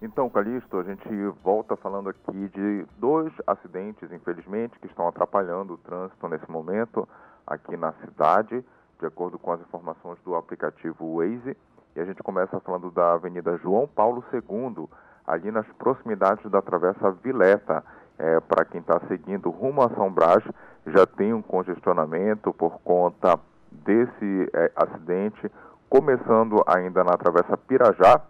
Então, 0.01 0.29
Calixto, 0.29 0.77
a 0.79 0.83
gente 0.83 1.07
volta 1.41 1.77
falando 1.77 2.09
aqui 2.09 2.49
de 2.49 2.85
dois 2.97 3.31
acidentes, 3.47 4.11
infelizmente, 4.11 4.77
que 4.79 4.87
estão 4.87 5.07
atrapalhando 5.07 5.75
o 5.75 5.77
trânsito 5.77 6.27
nesse 6.27 6.51
momento 6.51 7.07
aqui 7.47 7.77
na 7.77 7.93
cidade, 8.03 8.65
de 8.99 9.05
acordo 9.05 9.39
com 9.39 9.53
as 9.53 9.61
informações 9.61 10.19
do 10.25 10.35
aplicativo 10.35 11.15
Waze. 11.15 11.55
E 11.95 11.99
a 11.99 12.05
gente 12.05 12.23
começa 12.23 12.59
falando 12.59 12.89
da 12.89 13.13
Avenida 13.13 13.57
João 13.57 13.87
Paulo 13.87 14.23
II, 14.33 14.87
ali 15.27 15.51
nas 15.51 15.67
proximidades 15.77 16.49
da 16.49 16.61
Travessa 16.61 17.11
Vileta. 17.11 17.83
É, 18.17 18.39
Para 18.39 18.65
quem 18.65 18.81
está 18.81 18.99
seguindo 19.07 19.49
rumo 19.49 19.81
a 19.81 19.89
São 19.89 20.11
Brás, 20.11 20.43
já 20.87 21.05
tem 21.05 21.33
um 21.33 21.41
congestionamento 21.41 22.53
por 22.53 22.79
conta 22.83 23.39
desse 23.71 24.49
é, 24.53 24.71
acidente, 24.75 25.51
começando 25.89 26.63
ainda 26.67 27.03
na 27.03 27.17
Travessa 27.17 27.57
Pirajá, 27.57 28.21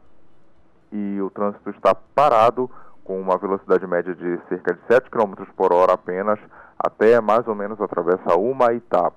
e 0.91 1.19
o 1.22 1.30
trânsito 1.30 1.69
está 1.72 1.95
parado 1.95 2.69
com 3.03 3.19
uma 3.19 3.38
velocidade 3.38 3.85
média 3.88 4.14
de 4.14 4.40
cerca 4.48 4.73
de 4.73 4.81
7 4.88 5.10
km 5.10 5.34
por 5.56 5.73
hora 5.73 5.94
apenas, 5.94 6.40
até 6.77 7.19
mais 7.19 7.48
ou 7.48 7.56
menos 7.56 7.80
a 7.81 7.88
Travessa 7.88 8.38
Humaitá. 8.38 9.11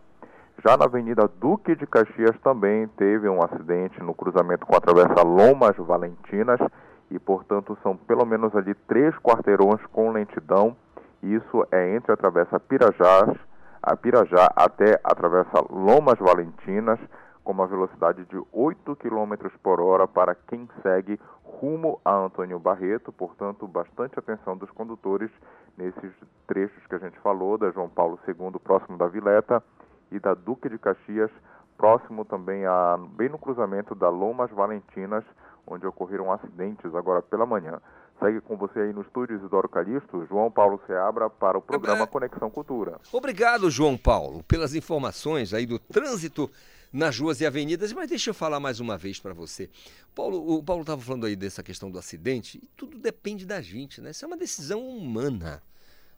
Já 0.64 0.76
na 0.76 0.86
Avenida 0.86 1.28
Duque 1.28 1.76
de 1.76 1.86
Caxias 1.86 2.36
também 2.42 2.88
teve 2.88 3.28
um 3.28 3.42
acidente 3.42 4.02
no 4.02 4.14
cruzamento 4.14 4.64
com 4.64 4.74
a 4.74 4.80
Travessa 4.80 5.22
Lomas 5.22 5.76
Valentinas 5.76 6.60
e, 7.10 7.18
portanto, 7.18 7.76
são 7.82 7.96
pelo 7.96 8.24
menos 8.24 8.54
ali 8.56 8.74
três 8.74 9.14
quarteirões 9.16 9.84
com 9.92 10.10
lentidão. 10.10 10.74
Isso 11.22 11.66
é 11.70 11.94
entre 11.94 12.12
a 12.12 12.16
Travessa 12.16 12.58
Pirajás, 12.58 13.36
a 13.82 13.96
Pirajá 13.96 14.50
até 14.56 14.98
a 15.04 15.14
Travessa 15.14 15.62
Lomas 15.70 16.18
Valentinas, 16.18 16.98
com 17.44 17.52
uma 17.52 17.66
velocidade 17.66 18.24
de 18.24 18.42
8 18.50 18.96
km 18.96 19.48
por 19.62 19.80
hora 19.80 20.08
para 20.08 20.34
quem 20.34 20.68
segue 20.82 21.20
rumo 21.44 22.00
a 22.04 22.14
Antônio 22.14 22.58
Barreto, 22.58 23.12
portanto, 23.12 23.68
bastante 23.68 24.18
atenção 24.18 24.56
dos 24.56 24.70
condutores 24.70 25.30
nesses 25.76 26.12
trechos 26.46 26.84
que 26.86 26.94
a 26.94 26.98
gente 26.98 27.18
falou, 27.20 27.56
da 27.56 27.70
João 27.70 27.88
Paulo 27.88 28.18
II, 28.26 28.58
próximo 28.58 28.98
da 28.98 29.06
Vileta, 29.06 29.62
e 30.10 30.18
da 30.18 30.34
Duque 30.34 30.68
de 30.68 30.78
Caxias, 30.78 31.30
próximo 31.76 32.24
também 32.24 32.64
a 32.64 32.96
bem 33.16 33.28
no 33.28 33.38
cruzamento 33.38 33.94
da 33.94 34.08
Lomas 34.08 34.50
Valentinas, 34.50 35.24
onde 35.66 35.86
ocorreram 35.86 36.32
acidentes 36.32 36.94
agora 36.94 37.20
pela 37.20 37.44
manhã. 37.44 37.80
Segue 38.18 38.40
com 38.40 38.56
você 38.56 38.80
aí 38.80 38.92
no 38.94 39.02
estúdio 39.02 39.36
Isidoro 39.36 39.68
Calixto, 39.68 40.24
João 40.26 40.50
Paulo 40.50 40.80
Seabra, 40.86 41.28
para 41.28 41.58
o 41.58 41.62
programa 41.62 42.06
Conexão 42.06 42.50
Cultura. 42.50 42.98
Obrigado, 43.12 43.70
João 43.70 43.96
Paulo, 43.96 44.42
pelas 44.44 44.74
informações 44.74 45.52
aí 45.52 45.66
do 45.66 45.78
trânsito 45.78 46.50
nas 46.90 47.18
ruas 47.18 47.42
e 47.42 47.46
avenidas, 47.46 47.92
mas 47.92 48.08
deixa 48.08 48.30
eu 48.30 48.34
falar 48.34 48.58
mais 48.58 48.80
uma 48.80 48.96
vez 48.96 49.20
para 49.20 49.34
você. 49.34 49.68
Paulo, 50.14 50.56
o 50.56 50.62
Paulo 50.62 50.80
estava 50.80 51.00
falando 51.02 51.26
aí 51.26 51.36
dessa 51.36 51.62
questão 51.62 51.90
do 51.90 51.98
acidente, 51.98 52.58
e 52.62 52.66
tudo 52.74 52.98
depende 52.98 53.44
da 53.44 53.60
gente, 53.60 54.00
né? 54.00 54.12
Isso 54.12 54.24
é 54.24 54.28
uma 54.28 54.36
decisão 54.36 54.80
humana, 54.80 55.62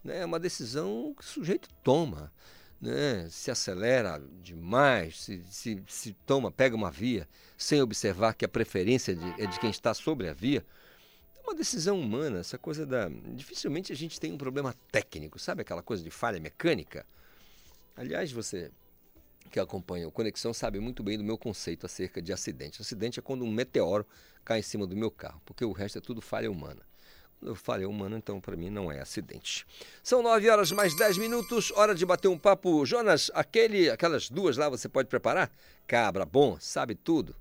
né? 0.04 0.20
É 0.20 0.24
uma 0.24 0.38
decisão 0.38 1.12
que 1.16 1.24
o 1.24 1.26
sujeito 1.26 1.68
toma, 1.82 2.32
né? 2.80 3.28
Se 3.30 3.50
acelera 3.50 4.22
demais, 4.42 5.20
se, 5.20 5.42
se, 5.50 5.82
se 5.86 6.12
toma, 6.26 6.50
pega 6.50 6.76
uma 6.76 6.90
via 6.90 7.28
sem 7.56 7.82
observar 7.82 8.34
que 8.34 8.44
a 8.44 8.48
preferência 8.48 9.14
de, 9.14 9.42
é 9.42 9.46
de 9.46 9.58
quem 9.58 9.70
está 9.70 9.92
sobre 9.92 10.28
a 10.28 10.32
via. 10.32 10.64
É 11.36 11.40
uma 11.42 11.54
decisão 11.54 11.98
humana, 11.98 12.40
essa 12.40 12.58
coisa 12.58 12.86
da. 12.86 13.08
Dificilmente 13.34 13.92
a 13.92 13.96
gente 13.96 14.20
tem 14.20 14.32
um 14.32 14.38
problema 14.38 14.74
técnico, 14.92 15.38
sabe 15.38 15.62
aquela 15.62 15.82
coisa 15.82 16.02
de 16.02 16.10
falha 16.10 16.38
mecânica? 16.38 17.04
Aliás, 17.96 18.30
você 18.30 18.70
que 19.50 19.58
acompanha 19.58 20.06
o 20.06 20.12
Conexão 20.12 20.52
sabe 20.52 20.78
muito 20.78 21.02
bem 21.02 21.16
do 21.16 21.24
meu 21.24 21.38
conceito 21.38 21.86
acerca 21.86 22.20
de 22.20 22.32
acidente. 22.32 22.82
Acidente 22.82 23.18
é 23.18 23.22
quando 23.22 23.44
um 23.44 23.50
meteoro 23.50 24.06
cai 24.44 24.60
em 24.60 24.62
cima 24.62 24.86
do 24.86 24.94
meu 24.94 25.10
carro, 25.10 25.40
porque 25.44 25.64
o 25.64 25.72
resto 25.72 25.98
é 25.98 26.00
tudo 26.00 26.20
falha 26.20 26.50
humana. 26.50 26.82
Falha 27.54 27.88
humana, 27.88 28.16
então 28.18 28.40
para 28.40 28.56
mim 28.56 28.68
não 28.68 28.90
é 28.90 29.00
acidente. 29.00 29.64
São 30.02 30.22
9 30.22 30.50
horas 30.50 30.72
mais 30.72 30.94
10 30.94 31.18
minutos, 31.18 31.70
hora 31.72 31.94
de 31.94 32.04
bater 32.04 32.28
um 32.28 32.38
papo. 32.38 32.84
Jonas, 32.84 33.30
aquele, 33.32 33.88
aquelas 33.88 34.28
duas 34.28 34.56
lá 34.56 34.68
você 34.68 34.88
pode 34.88 35.08
preparar? 35.08 35.50
Cabra, 35.86 36.24
bom, 36.24 36.56
sabe 36.60 36.94
tudo. 36.94 37.34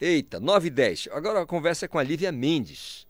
Eita, 0.00 0.38
9 0.38 0.68
e 0.68 0.70
10. 0.70 1.08
Agora 1.12 1.42
a 1.42 1.46
conversa 1.46 1.86
é 1.86 1.88
com 1.88 1.98
a 1.98 2.02
Lívia 2.02 2.30
Mendes. 2.30 3.06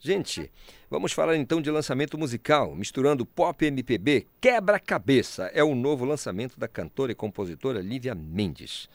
Gente, 0.00 0.50
vamos 0.90 1.12
falar 1.12 1.36
então 1.36 1.62
de 1.62 1.70
lançamento 1.70 2.18
musical, 2.18 2.74
misturando 2.74 3.24
pop 3.24 3.64
e 3.64 3.68
MPB. 3.68 4.26
Quebra-cabeça 4.40 5.44
é 5.54 5.62
o 5.62 5.76
novo 5.76 6.04
lançamento 6.04 6.58
da 6.58 6.66
cantora 6.66 7.12
e 7.12 7.14
compositora 7.14 7.80
Lívia 7.80 8.14
Mendes. 8.14 8.88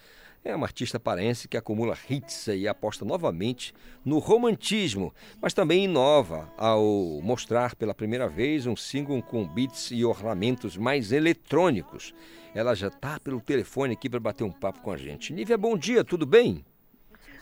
É 0.48 0.56
uma 0.56 0.66
artista 0.66 0.98
paraense 0.98 1.46
que 1.46 1.58
acumula 1.58 1.98
hits 2.10 2.48
e 2.48 2.70
aposta 2.70 3.04
novamente 3.04 3.74
no 4.06 4.18
romantismo, 4.18 5.14
mas 5.42 5.54
também 5.54 5.84
inova 5.84 6.50
ao 6.56 7.20
mostrar 7.22 7.76
pela 7.76 7.94
primeira 7.94 8.30
vez 8.30 8.66
um 8.66 8.74
single 8.74 9.22
com 9.22 9.46
beats 9.46 9.92
e 9.92 10.06
ornamentos 10.06 10.78
mais 10.78 11.12
eletrônicos. 11.12 12.16
Ela 12.56 12.76
já 12.76 12.88
está 12.88 13.20
pelo 13.20 13.42
telefone 13.42 13.92
aqui 13.92 14.10
para 14.10 14.22
bater 14.22 14.46
um 14.46 14.52
papo 14.52 14.80
com 14.80 14.90
a 14.90 14.96
gente. 14.96 15.34
Lívia, 15.34 15.58
bom 15.58 15.78
dia, 15.78 16.02
tudo 16.02 16.26
bem? 16.26 16.64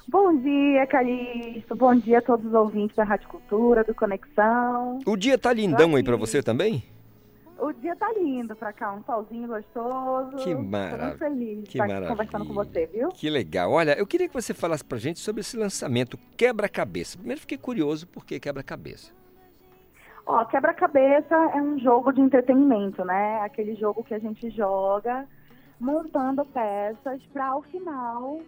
Bom 0.08 0.36
dia, 0.40 0.88
Calixto. 0.88 1.76
Bom 1.76 1.94
dia 1.94 2.18
a 2.18 2.22
todos 2.24 2.48
os 2.48 2.54
ouvintes 2.56 2.96
da 2.96 3.04
Rádio 3.04 3.28
Cultura, 3.28 3.84
do 3.84 3.94
Conexão. 3.94 4.98
O 5.06 5.16
dia 5.16 5.38
tá 5.38 5.54
lindão 5.54 5.96
aí 5.96 6.04
para 6.04 6.18
você 6.18 6.42
também? 6.42 6.84
O 7.58 7.72
dia 7.72 7.96
tá 7.96 8.12
lindo 8.14 8.56
pra 8.56 8.74
cá, 8.74 8.94
um 8.94 9.04
solzinho 9.04 9.48
gostoso. 9.48 10.36
Que 10.38 10.54
maravilha. 10.54 10.98
Tô 10.98 11.06
muito 11.06 11.18
feliz 11.18 11.58
de 11.64 11.70
Que 11.70 11.78
estar 11.78 11.84
aqui 11.86 11.94
maravilha. 11.94 12.10
conversando 12.10 12.46
com 12.46 12.54
você, 12.54 12.86
viu? 12.88 13.10
Que 13.10 13.30
legal. 13.30 13.72
Olha, 13.72 13.98
eu 13.98 14.06
queria 14.06 14.28
que 14.28 14.34
você 14.34 14.54
falasse 14.54 14.84
pra 14.84 14.98
gente 14.98 15.20
sobre 15.20 15.40
esse 15.42 15.56
lançamento 15.58 16.18
Quebra-Cabeça. 16.38 17.18
Primeiro 17.18 17.40
fiquei 17.42 17.58
curioso 17.58 18.08
por 18.08 18.26
que 18.26 18.40
Quebra-Cabeça. 18.40 19.12
Ó, 20.28 20.44
quebra-cabeça 20.46 21.36
é 21.54 21.62
um 21.62 21.78
jogo 21.80 22.12
de 22.12 22.20
entretenimento, 22.20 23.06
né? 23.06 23.42
Aquele 23.42 23.76
jogo 23.76 24.04
que 24.04 24.14
a 24.14 24.20
gente 24.20 24.50
joga 24.50 25.28
montando 25.80 26.44
peças 26.46 27.22
para 27.32 27.48
ao 27.50 27.62
final 27.62 28.40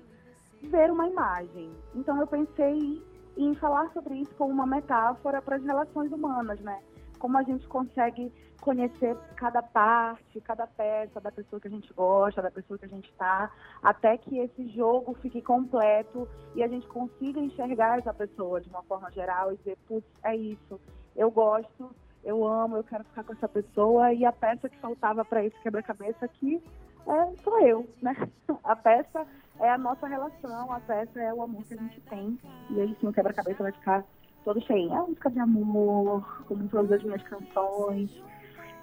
ver 0.63 0.91
uma 0.91 1.07
imagem. 1.07 1.71
Então 1.95 2.19
eu 2.19 2.25
pensei 2.25 3.01
em 3.37 3.53
falar 3.55 3.91
sobre 3.93 4.15
isso 4.15 4.33
como 4.35 4.51
uma 4.51 4.65
metáfora 4.65 5.39
para 5.39 5.57
as 5.57 5.63
relações 5.63 6.11
humanas, 6.11 6.59
né? 6.61 6.79
Como 7.17 7.37
a 7.37 7.43
gente 7.43 7.67
consegue 7.67 8.31
conhecer 8.61 9.15
cada 9.35 9.61
parte, 9.61 10.41
cada 10.41 10.67
peça 10.67 11.21
da 11.21 11.31
pessoa 11.31 11.59
que 11.59 11.67
a 11.67 11.71
gente 11.71 11.93
gosta, 11.93 12.41
da 12.41 12.51
pessoa 12.51 12.77
que 12.77 12.85
a 12.85 12.89
gente 12.89 13.09
está, 13.09 13.51
até 13.81 14.17
que 14.17 14.39
esse 14.39 14.67
jogo 14.69 15.13
fique 15.21 15.41
completo 15.41 16.27
e 16.55 16.63
a 16.63 16.67
gente 16.67 16.87
consiga 16.87 17.39
enxergar 17.39 17.99
essa 17.99 18.13
pessoa 18.13 18.59
de 18.59 18.69
uma 18.69 18.83
forma 18.83 19.11
geral 19.11 19.53
e 19.53 19.57
dizer, 19.57 19.77
putz, 19.87 20.07
é 20.23 20.35
isso, 20.35 20.79
eu 21.15 21.31
gosto, 21.31 21.91
eu 22.23 22.45
amo, 22.45 22.77
eu 22.77 22.83
quero 22.83 23.03
ficar 23.05 23.23
com 23.23 23.33
essa 23.33 23.47
pessoa 23.47 24.11
e 24.11 24.25
a 24.25 24.31
peça 24.31 24.67
que 24.67 24.77
faltava 24.79 25.23
para 25.23 25.45
esse 25.45 25.57
quebra-cabeça 25.61 26.25
aqui 26.25 26.61
é, 27.07 27.41
sou 27.41 27.59
eu, 27.61 27.87
né? 28.01 28.13
A 28.65 28.75
peça 28.75 29.25
é 29.61 29.69
a 29.69 29.77
nossa 29.77 30.05
relação, 30.07 30.71
a 30.71 30.79
peça 30.81 31.19
é 31.21 31.33
o 31.33 31.41
amor 31.41 31.63
que 31.63 31.73
a 31.73 31.77
gente 31.77 32.01
tem. 32.01 32.37
E 32.69 32.81
aí 32.81 32.95
sim 32.99 33.07
o 33.07 33.13
quebra-cabeça 33.13 33.63
vai 33.63 33.71
ficar 33.71 34.03
todo 34.47 34.65
cheio. 34.65 34.93
É 34.93 35.01
música 35.01 35.29
de 35.29 35.39
amor, 35.39 36.45
como 36.47 36.69
todas 36.69 36.93
as 36.93 37.03
minhas 37.03 37.21
canções. 37.23 38.09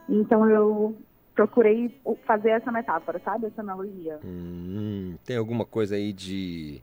Então 0.06 0.48
eu 0.50 0.94
procurei 1.34 1.98
fazer 2.26 2.50
essa 2.50 2.70
metáfora, 2.70 3.18
sabe? 3.24 3.46
Essa 3.46 3.62
analogia. 3.62 4.20
Hum, 4.22 5.16
tem 5.24 5.38
alguma 5.38 5.64
coisa 5.64 5.94
aí 5.94 6.12
de. 6.12 6.82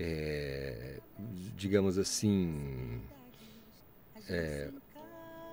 é, 0.00 0.98
digamos 1.54 1.98
assim. 1.98 3.02
É, 4.30 4.70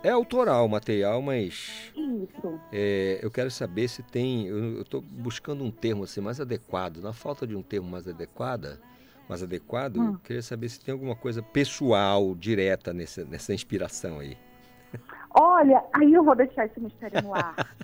é 0.01 0.09
autoral 0.11 0.65
o 0.65 0.69
material, 0.69 1.21
mas. 1.21 1.91
Isso. 1.93 2.59
é, 2.71 3.19
eu 3.21 3.29
quero 3.29 3.51
saber 3.51 3.89
se 3.89 4.01
tem. 4.03 4.47
Eu 4.47 4.83
estou 4.83 5.01
buscando 5.01 5.65
um 5.65 5.71
termo 5.71 6.05
assim 6.05 6.21
mais 6.21 6.39
adequado. 6.39 6.99
Na 7.01 7.11
falta 7.11 7.45
de 7.45 7.57
um 7.57 7.61
termo 7.61 7.89
mais 7.89 8.07
adequado, 8.07 8.79
mais 9.33 9.43
adequado, 9.43 9.97
Hum. 9.97 10.13
eu 10.13 10.19
queria 10.19 10.41
saber 10.41 10.69
se 10.69 10.79
tem 10.79 10.91
alguma 10.93 11.15
coisa 11.15 11.41
pessoal, 11.41 12.33
direta 12.35 12.93
nessa, 12.93 13.25
nessa 13.25 13.53
inspiração 13.53 14.19
aí. 14.19 14.37
Olha, 15.35 15.83
aí 15.93 16.13
eu 16.13 16.23
vou 16.23 16.35
deixar 16.35 16.65
esse 16.67 16.79
mistério 16.79 17.21
no 17.23 17.33
ar. 17.33 17.55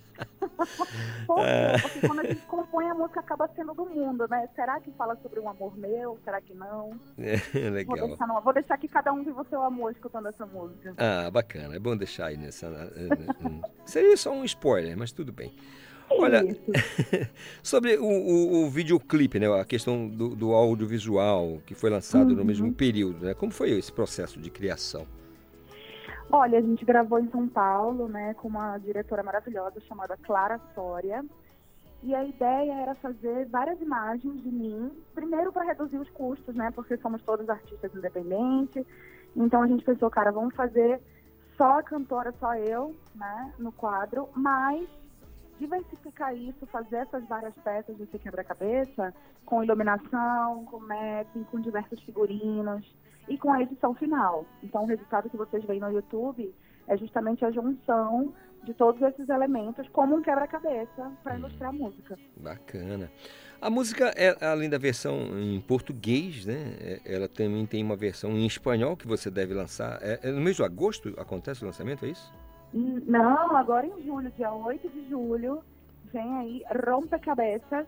É. 1.46 1.78
Porque 1.80 2.02
quando 2.06 2.20
a 2.20 2.24
gente 2.26 2.42
compõe 2.48 2.90
a 2.90 2.94
música 2.94 3.20
acaba 3.22 3.48
sendo 3.56 3.74
do 3.74 3.86
mundo, 3.86 4.28
né? 4.30 4.50
Será 4.56 4.80
que 4.82 4.92
fala 4.92 5.16
sobre 5.22 5.40
um 5.40 5.48
amor 5.48 5.78
meu? 5.78 6.18
Será 6.26 6.42
que 6.42 6.54
não? 6.54 7.00
É, 7.18 7.38
Vou 7.54 7.72
legal. 7.72 8.08
deixar, 8.08 8.28
no 8.28 8.42
vou 8.42 8.54
deixar 8.54 8.78
que 8.78 8.88
cada 8.88 9.14
um 9.14 9.24
viva 9.24 9.42
o 9.42 9.46
seu 9.46 9.62
amor 9.64 9.92
escutando 9.92 10.28
essa 10.28 10.46
música. 10.46 10.94
Ah, 10.98 11.30
bacana. 11.32 11.76
É 11.76 11.80
bom 11.80 11.96
deixar 11.96 12.26
aí 12.28 12.38
nessa. 12.38 12.66
eh, 12.68 13.48
hum. 13.48 13.62
Seria 13.86 14.18
só 14.18 14.32
um 14.34 14.44
spoiler, 14.44 14.98
mas 14.98 15.12
tudo 15.14 15.32
bem. 15.32 15.56
Olha, 16.12 16.44
sobre 17.64 17.98
o, 17.98 18.04
o, 18.06 18.66
o 18.66 18.70
videoclipe, 18.70 19.40
né? 19.40 19.48
A 19.60 19.66
questão 19.66 20.08
do, 20.08 20.36
do 20.36 20.54
audiovisual 20.54 21.60
que 21.66 21.76
foi 21.76 21.90
lançado 21.90 22.36
no 22.36 22.42
Uhum. 22.42 22.46
mesmo 22.46 22.74
período, 22.74 23.26
né? 23.26 23.34
Como 23.34 23.52
foi 23.52 23.72
esse 23.72 23.92
processo 23.92 24.40
de 24.40 24.50
criação? 24.50 25.06
Olha, 26.32 26.60
a 26.60 26.62
gente 26.62 26.86
gravou 26.86 27.20
em 27.20 27.30
São 27.32 27.48
Paulo, 27.48 28.08
né, 28.08 28.36
com 28.36 28.48
uma 28.48 28.78
diretora 28.78 29.24
maravilhosa 29.24 29.80
chamada 29.82 30.16
Clara 30.18 30.60
Soria. 30.76 31.26
E 32.04 32.16
a 32.16 32.24
ideia 32.24 32.72
era 32.82 32.96
fazer 32.96 33.48
várias 33.48 33.82
imagens 33.82 34.42
de 34.42 34.50
mim, 34.50 34.92
primeiro 35.14 35.52
para 35.52 35.66
reduzir 35.66 35.98
os 35.98 36.10
custos, 36.12 36.56
né? 36.56 36.72
Porque 36.72 36.96
somos 36.98 37.22
todos 37.24 37.50
artistas 37.50 37.94
independentes. 37.94 38.86
Então 39.36 39.62
a 39.62 39.68
gente 39.68 39.84
pensou, 39.84 40.10
cara, 40.10 40.32
vamos 40.32 40.56
fazer 40.56 41.02
só 41.58 41.80
a 41.80 41.84
cantora, 41.84 42.34
só 42.40 42.56
eu, 42.56 42.96
né, 43.16 43.54
no 43.60 43.72
quadro, 43.72 44.30
mas 44.36 44.88
diversificar 45.60 46.36
isso, 46.36 46.66
fazer 46.68 46.98
essas 46.98 47.24
várias 47.28 47.54
peças 47.64 47.96
desse 47.98 48.18
quebra-cabeça 48.18 49.14
com 49.46 49.64
iluminação, 49.64 50.66
com 50.66 50.80
mapping, 50.80 51.44
com 51.52 51.60
diversos 51.60 52.02
figurinos 52.04 52.86
e 53.28 53.38
com 53.38 53.52
a 53.52 53.62
edição 53.62 53.94
final. 53.94 54.46
Então 54.64 54.84
o 54.84 54.88
resultado 54.88 55.30
que 55.30 55.38
vocês 55.38 55.64
veem 55.66 55.80
no 55.80 55.92
YouTube 55.92 56.54
é 56.88 56.98
justamente 56.98 57.46
a 57.46 57.52
junção 57.52 58.34
de 58.64 58.74
todos 58.74 59.02
esses 59.02 59.30
elementos 59.30 59.88
como 59.90 60.18
um 60.18 60.22
quebra-cabeça 60.22 61.12
para 61.24 61.38
ilustrar 61.38 61.70
a 61.70 61.74
música. 61.74 62.18
Bacana. 62.36 63.10
A 63.62 63.70
música, 63.70 64.14
é, 64.18 64.36
além 64.46 64.70
da 64.70 64.78
versão 64.78 65.18
em 65.40 65.60
português, 65.62 66.46
né? 66.46 66.76
é- 66.80 67.02
Ela 67.06 67.28
também 67.28 67.66
tem 67.66 67.84
uma 67.84 67.96
versão 67.96 68.32
em 68.32 68.46
espanhol 68.46 68.98
que 68.98 69.08
você 69.08 69.30
deve 69.30 69.54
lançar. 69.54 70.00
É, 70.02 70.20
é 70.24 70.32
no 70.32 70.42
mês 70.42 70.56
de 70.56 70.64
agosto 70.64 71.14
acontece 71.18 71.64
o 71.64 71.66
lançamento, 71.68 72.06
é 72.06 72.10
isso? 72.10 72.34
Hum, 72.74 73.02
Não, 73.06 73.56
agora 73.58 73.88
em 73.88 74.04
julho, 74.06 74.32
dia 74.32 74.52
8 74.54 74.90
de 74.90 75.10
julho, 75.10 75.64
vem 76.14 76.38
aí 76.38 76.64
Rompe-Cabeças, 76.88 77.86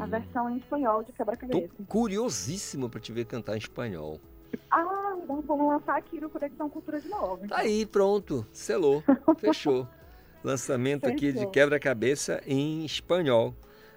a 0.00 0.06
versão 0.06 0.50
em 0.50 0.56
espanhol 0.56 1.00
de 1.02 1.12
Tô 1.12 1.16
quebra-cabeça. 1.18 1.68
curiosíssimo 1.86 2.88
para 2.88 2.98
te 3.00 3.12
ver 3.12 3.24
cantar 3.26 3.54
em 3.54 3.58
espanhol. 3.58 4.18
Ah, 4.68 5.14
então 5.22 5.40
vamos 5.42 5.68
lançar 5.68 5.96
aqui 5.96 6.20
no 6.20 6.28
Conexão 6.28 6.68
Cultura 6.68 7.00
de 7.00 7.08
novo. 7.08 7.46
Tá 7.46 7.58
aí, 7.58 7.86
pronto, 7.86 8.44
selou, 8.52 9.00
fechou. 9.38 9.86
Lançamento 10.42 11.06
aqui 11.06 11.26
de 11.32 11.32
Fechou. 11.34 11.50
quebra-cabeça 11.50 12.40
em 12.46 12.84
espanhol. 12.84 13.54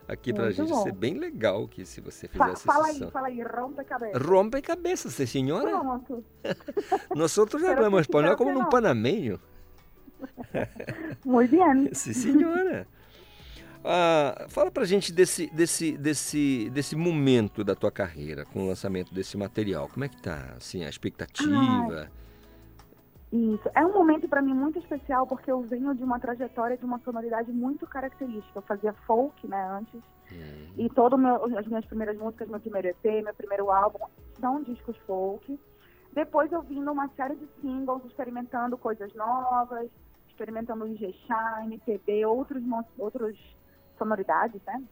Aqui 0.08 0.34
pra 0.34 0.44
Muito 0.44 0.58
gente 0.58 0.70
bom. 0.70 0.84
ser 0.84 0.92
bem 0.92 1.14
legal 1.18 1.66
que 1.68 1.86
se 1.86 2.02
você 2.02 2.28
Fa- 2.28 2.44
fizesse 2.48 2.66
fala 2.66 2.90
essa 2.90 3.06
aí, 3.06 3.12
fala 3.12 3.28
aí, 3.30 3.42
Rompe-Cabeça. 3.42 4.20
Rompe 4.20 4.62
cabeça, 4.62 5.10
sim, 5.10 5.26
senhora. 5.26 5.70
Pronto. 5.72 6.24
Nosotros 7.16 7.62
Pero 7.62 7.74
hablamos 7.74 8.00
sí, 8.00 8.02
espanhol 8.02 8.36
claro 8.36 8.38
como 8.38 8.52
num 8.54 8.64
no. 8.64 8.70
panameño. 8.70 9.40
Muy 11.26 11.48
bien. 11.48 11.90
Sim, 11.94 12.14
senhora. 12.14 12.88
Ah, 13.86 14.46
fala 14.48 14.72
pra 14.72 14.86
gente 14.86 15.12
desse, 15.12 15.54
desse, 15.54 15.98
desse, 15.98 16.70
desse 16.70 16.96
momento 16.96 17.64
da 17.64 17.76
tua 17.76 17.92
carreira 17.92 18.46
com 18.46 18.64
o 18.64 18.68
lançamento 18.68 19.14
desse 19.14 19.36
material. 19.38 19.90
Como 19.90 20.06
é 20.06 20.10
que 20.10 20.22
tá, 20.22 20.54
assim, 20.56 20.86
a 20.86 20.90
expectativa? 20.90 22.10
Isso. 23.32 23.70
É 23.76 23.86
um 23.86 23.92
momento 23.92 24.30
para 24.30 24.42
mim 24.42 24.54
muito 24.54 24.80
especial 24.80 25.28
porque 25.28 25.52
eu 25.52 25.62
venho 25.62 25.94
de 25.96 26.04
uma 26.04 26.20
trajetória 26.20 26.78
de 26.78 26.86
uma 26.86 27.00
sonoridade 27.00 27.52
muito 27.52 27.86
característica. 27.86 28.58
Eu 28.58 28.62
fazia 28.62 28.94
folk, 29.06 29.48
né, 29.48 29.68
antes. 29.72 30.02
E 30.78 30.90
todas 30.90 31.20
as 31.58 31.68
minhas 31.68 31.86
primeiras 31.86 32.18
músicas, 32.18 32.48
meu 32.48 32.60
primeiro 32.60 32.88
EP, 32.88 33.24
meu 33.24 33.34
primeiro 33.34 33.70
álbum, 33.70 34.06
são 34.40 34.64
discos 34.64 34.96
folk. 35.06 35.60
Depois 36.14 36.52
eu 36.52 36.62
vim 36.62 36.82
numa 36.82 37.08
série 37.10 37.36
de 37.36 37.48
singles, 37.60 38.06
experimentando 38.06 38.78
coisas 38.78 39.14
novas, 39.16 39.90
experimentando 40.34 40.88
Ijexá, 40.88 41.64
MPB, 41.64 42.26
outros, 42.26 42.64
outros 42.98 43.38
sonoridades, 43.98 44.62
né? 44.66 44.84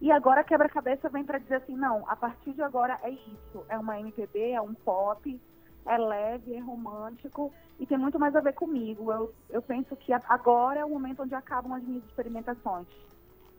E 0.00 0.10
agora 0.10 0.44
Quebra-Cabeça 0.44 1.08
vem 1.08 1.24
para 1.24 1.38
dizer 1.38 1.56
assim, 1.56 1.76
não, 1.76 2.08
a 2.08 2.16
partir 2.16 2.52
de 2.52 2.62
agora 2.62 2.98
é 3.02 3.10
isso. 3.10 3.64
É 3.68 3.78
uma 3.78 4.00
MPB, 4.00 4.52
é 4.52 4.60
um 4.60 4.74
pop, 4.74 5.40
é 5.86 5.98
leve, 5.98 6.54
é 6.54 6.58
romântico 6.58 7.52
e 7.78 7.86
tem 7.86 7.98
muito 7.98 8.18
mais 8.18 8.34
a 8.34 8.40
ver 8.40 8.54
comigo. 8.54 9.12
Eu, 9.12 9.34
eu 9.50 9.62
penso 9.62 9.94
que 9.96 10.12
agora 10.12 10.80
é 10.80 10.84
o 10.84 10.90
momento 10.90 11.22
onde 11.22 11.34
acabam 11.34 11.74
as 11.74 11.82
minhas 11.82 12.04
experimentações, 12.04 12.86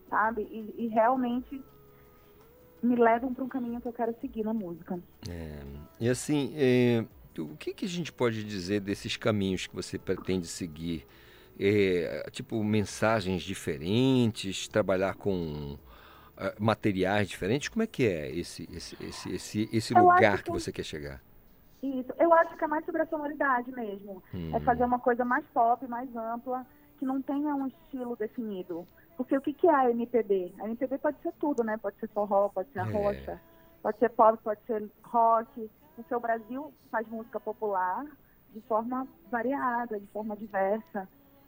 sabe? 0.10 0.42
E, 0.42 0.86
e 0.86 0.88
realmente 0.88 1.64
me 2.82 2.96
levam 2.96 3.34
para 3.34 3.44
um 3.44 3.48
caminho 3.48 3.80
que 3.80 3.88
eu 3.88 3.94
quero 3.94 4.16
seguir 4.20 4.44
na 4.44 4.54
música. 4.54 5.00
É, 5.30 5.60
e 6.00 6.10
assim, 6.10 6.54
é, 6.56 7.06
o 7.40 7.56
que, 7.58 7.74
que 7.74 7.86
a 7.86 7.90
gente 7.90 8.12
pode 8.12 8.44
dizer 8.44 8.82
desses 8.82 9.16
caminhos 9.18 9.68
que 9.68 9.76
você 9.76 9.98
pretende 9.98 10.48
seguir? 10.48 11.06
É, 11.60 12.28
tipo, 12.32 12.64
mensagens 12.64 13.44
diferentes, 13.44 14.68
trabalhar 14.68 15.16
com 15.16 15.78
ah, 16.38 16.54
materiais 16.60 17.28
diferentes? 17.30 17.70
Como 17.70 17.84
é 17.84 17.88
que 17.88 18.06
é 18.08 18.32
esse, 18.36 18.68
esse, 18.74 18.98
esse, 19.04 19.30
esse, 19.36 19.70
esse 19.72 19.94
lugar 19.94 20.38
que 20.40 20.46
que- 20.46 20.52
você 20.52 20.72
quer 20.72 20.84
chegar? 20.84 21.22
Isso, 21.84 22.14
eu 22.20 22.32
acho 22.34 22.56
que 22.58 22.64
é 22.64 22.68
mais 22.68 22.86
sobre 22.86 23.02
a 23.02 23.08
sonoridade 23.08 23.72
mesmo. 23.72 24.22
Hum. 24.34 24.56
É 24.56 24.60
fazer 24.60 24.84
uma 24.84 25.00
coisa 25.00 25.26
mais 25.26 25.44
pop, 25.54 25.86
mais 25.88 26.08
ampla, 26.16 26.66
que 27.00 27.06
não 27.06 27.22
tenha 27.22 27.56
um 27.56 27.68
estilo 27.68 28.16
definido. 28.16 28.88
Porque 29.18 29.36
o 29.36 29.42
que, 29.42 29.54
que 29.54 29.68
é 29.68 29.74
a 29.76 29.90
MPB? 29.90 30.54
A 30.60 30.66
MPB 30.66 31.00
pode 31.00 31.20
ser 31.22 31.34
tudo, 31.40 31.64
né? 31.64 31.78
Pode 31.78 31.98
ser 32.00 32.08
forró, 32.10 32.50
pode 32.50 32.70
ser 32.72 32.80
É. 32.80 32.84
rocha, 32.84 33.42
pode 33.82 33.98
ser 33.98 34.10
pop, 34.10 34.40
pode 34.44 34.60
ser 34.68 34.88
rock. 35.04 35.70
O 36.02 36.08
seu 36.08 36.20
Brasil 36.20 36.74
faz 36.92 37.08
música 37.08 37.40
popular 37.40 38.06
de 38.54 38.62
forma 38.62 39.08
variada, 39.30 40.00
de 40.00 40.08
forma 40.08 40.36
diversa. 40.36 41.08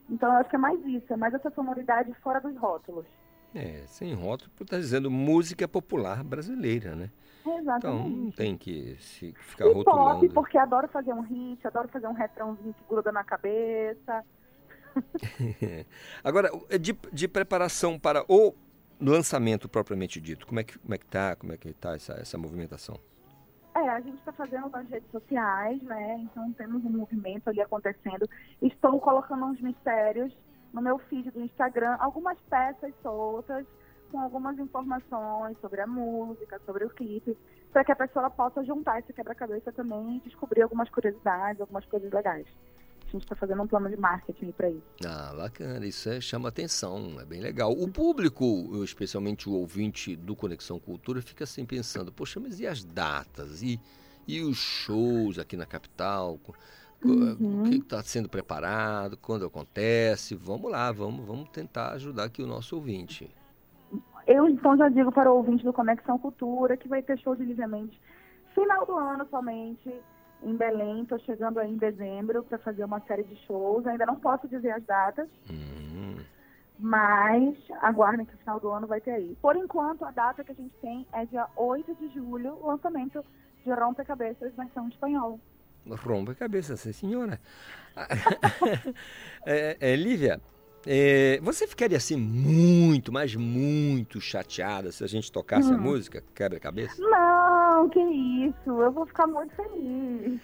Então 0.09 0.29
eu 0.31 0.37
acho 0.39 0.49
que 0.49 0.55
é 0.55 0.59
mais 0.59 0.79
isso, 0.85 1.11
é 1.13 1.17
mais 1.17 1.33
essa 1.33 1.51
sonoridade 1.51 2.13
fora 2.21 2.39
dos 2.41 2.55
rótulos. 2.57 3.05
É, 3.53 3.85
sem 3.87 4.13
rótulo, 4.13 4.51
estar 4.61 4.79
dizendo 4.79 5.11
música 5.11 5.67
popular 5.67 6.23
brasileira, 6.23 6.95
né? 6.95 7.11
Então 7.45 7.59
Exatamente. 7.59 8.09
não 8.09 8.31
tem 8.31 8.57
que 8.57 8.95
se 8.99 9.33
ficar 9.33 9.67
E 9.67 9.75
pop, 9.75 10.27
rotulando. 10.27 10.29
porque 10.29 10.57
adoro 10.57 10.87
fazer 10.89 11.13
um 11.13 11.21
hit, 11.21 11.65
adoro 11.67 11.87
fazer 11.89 12.07
um 12.07 12.13
refrãozinho 12.13 12.73
que 12.73 12.83
gruda 12.85 13.11
na 13.11 13.23
cabeça. 13.23 14.23
Agora, 16.23 16.49
de, 16.79 16.93
de 17.11 17.27
preparação 17.27 17.99
para 17.99 18.23
o 18.27 18.53
lançamento 18.99 19.67
propriamente 19.69 20.19
dito, 20.21 20.45
como 20.47 20.59
é 20.59 20.63
que 20.63 20.77
como 20.79 20.93
é 20.93 20.97
que 20.97 21.05
tá, 21.05 21.35
como 21.35 21.53
é 21.53 21.57
que 21.57 21.73
tá 21.73 21.95
essa, 21.95 22.13
essa 22.13 22.37
movimentação? 22.37 22.99
É, 23.75 23.89
a 23.89 23.99
gente 24.01 24.17
está 24.19 24.31
fazendo 24.31 24.69
nas 24.69 24.87
redes 24.87 25.09
sociais, 25.09 25.81
né? 25.81 26.17
Então 26.19 26.51
temos 26.53 26.85
um 26.85 26.89
movimento 26.89 27.49
ali 27.49 27.59
acontecendo. 27.59 28.29
Estou 28.61 28.99
colocando 28.99 29.45
uns 29.45 29.59
mistérios 29.59 30.31
no 30.71 30.81
meu 30.81 30.99
feed 30.99 31.31
do 31.31 31.41
Instagram, 31.41 31.95
algumas 31.99 32.39
peças 32.49 32.93
soltas 33.01 33.65
com 34.11 34.19
algumas 34.19 34.59
informações 34.59 35.57
sobre 35.59 35.81
a 35.81 35.87
música, 35.87 36.61
sobre 36.67 36.85
o 36.85 36.89
clipe, 36.89 37.35
para 37.71 37.83
que 37.83 37.91
a 37.91 37.95
pessoa 37.95 38.29
possa 38.29 38.63
juntar 38.63 38.99
esse 38.99 39.11
quebra-cabeça 39.11 39.71
também 39.71 40.17
e 40.17 40.19
descobrir 40.19 40.61
algumas 40.61 40.87
curiosidades, 40.89 41.59
algumas 41.59 41.83
coisas 41.85 42.11
legais. 42.11 42.45
Gente 43.13 43.23
está 43.23 43.35
fazendo 43.35 43.61
um 43.61 43.67
plano 43.67 43.87
de 43.87 43.95
marketing 43.95 44.51
para 44.53 44.71
isso. 44.71 44.81
Ah, 45.05 45.31
bacana, 45.37 45.85
isso 45.85 46.09
é, 46.09 46.19
chama 46.19 46.49
atenção, 46.49 47.19
é 47.21 47.25
bem 47.25 47.39
legal. 47.39 47.71
O 47.71 47.87
público, 47.87 48.83
especialmente 48.83 49.47
o 49.47 49.53
ouvinte 49.53 50.15
do 50.15 50.35
Conexão 50.35 50.79
Cultura, 50.79 51.21
fica 51.21 51.43
assim 51.43 51.63
pensando, 51.63 52.11
poxa, 52.11 52.39
mas 52.39 52.59
e 52.59 52.65
as 52.65 52.83
datas? 52.83 53.61
E, 53.61 53.79
e 54.27 54.41
os 54.41 54.57
shows 54.57 55.37
aqui 55.37 55.55
na 55.55 55.67
capital? 55.67 56.39
Uhum. 57.05 57.61
O 57.61 57.69
que 57.69 57.75
está 57.75 58.01
sendo 58.01 58.27
preparado? 58.27 59.15
Quando 59.17 59.45
acontece? 59.45 60.33
Vamos 60.33 60.71
lá, 60.71 60.91
vamos, 60.91 61.23
vamos 61.23 61.49
tentar 61.49 61.91
ajudar 61.91 62.23
aqui 62.23 62.41
o 62.41 62.47
nosso 62.47 62.75
ouvinte. 62.75 63.29
Eu 64.25 64.49
então 64.49 64.75
já 64.75 64.89
digo 64.89 65.11
para 65.11 65.31
o 65.31 65.35
ouvinte 65.35 65.63
do 65.63 65.71
Conexão 65.71 66.17
Cultura 66.17 66.75
que 66.75 66.87
vai 66.87 67.03
ter 67.03 67.19
show 67.19 67.35
de 67.35 67.45
Lívia 67.45 67.67
Mendes 67.67 67.99
final 68.53 68.85
do 68.85 68.97
ano 68.97 69.27
somente 69.29 69.93
em 70.43 70.55
Belém. 70.55 71.01
Estou 71.03 71.19
chegando 71.19 71.59
aí 71.59 71.71
em 71.71 71.77
dezembro 71.77 72.43
para 72.43 72.57
fazer 72.59 72.83
uma 72.83 72.99
série 73.01 73.23
de 73.23 73.35
shows. 73.45 73.85
Ainda 73.87 74.05
não 74.05 74.15
posso 74.15 74.47
dizer 74.47 74.71
as 74.71 74.83
datas, 74.83 75.27
mas 76.79 77.55
aguardem 77.81 78.25
que 78.25 78.33
no 78.33 78.39
final 78.39 78.59
do 78.59 78.69
ano 78.69 78.87
vai 78.87 78.99
ter 78.99 79.11
aí. 79.11 79.37
Por 79.41 79.55
enquanto, 79.55 80.03
a 80.05 80.11
data 80.11 80.43
que 80.43 80.51
a 80.51 80.55
gente 80.55 80.73
tem 80.81 81.05
é 81.13 81.25
dia 81.25 81.47
8 81.55 81.95
de 81.95 82.09
julho, 82.13 82.57
o 82.61 82.67
lançamento 82.67 83.23
de 83.63 83.71
Rompe 83.71 84.03
Cabeças 84.03 84.53
versão 84.55 84.87
espanhol. 84.89 85.39
Rompe 85.85 86.31
a 86.31 86.35
cabeça, 86.35 86.77
sim, 86.77 86.93
senhora. 86.93 87.39
é, 89.45 89.77
é, 89.79 89.95
Lívia, 89.95 90.39
é, 90.87 91.39
você 91.41 91.67
ficaria 91.67 91.97
assim 91.97 92.15
muito, 92.17 93.11
mas 93.11 93.35
muito 93.35 94.19
chateada 94.21 94.91
se 94.91 95.03
a 95.03 95.07
gente 95.07 95.31
tocasse 95.31 95.71
a 95.71 95.75
Hum. 95.75 95.81
música 95.81 96.23
Quebra-Cabeça? 96.33 97.01
Não, 97.01 97.09
que 97.89 97.99
isso, 97.99 98.69
eu 98.81 98.91
vou 98.91 99.05
ficar 99.05 99.27
muito 99.27 99.53
feliz. 99.55 100.41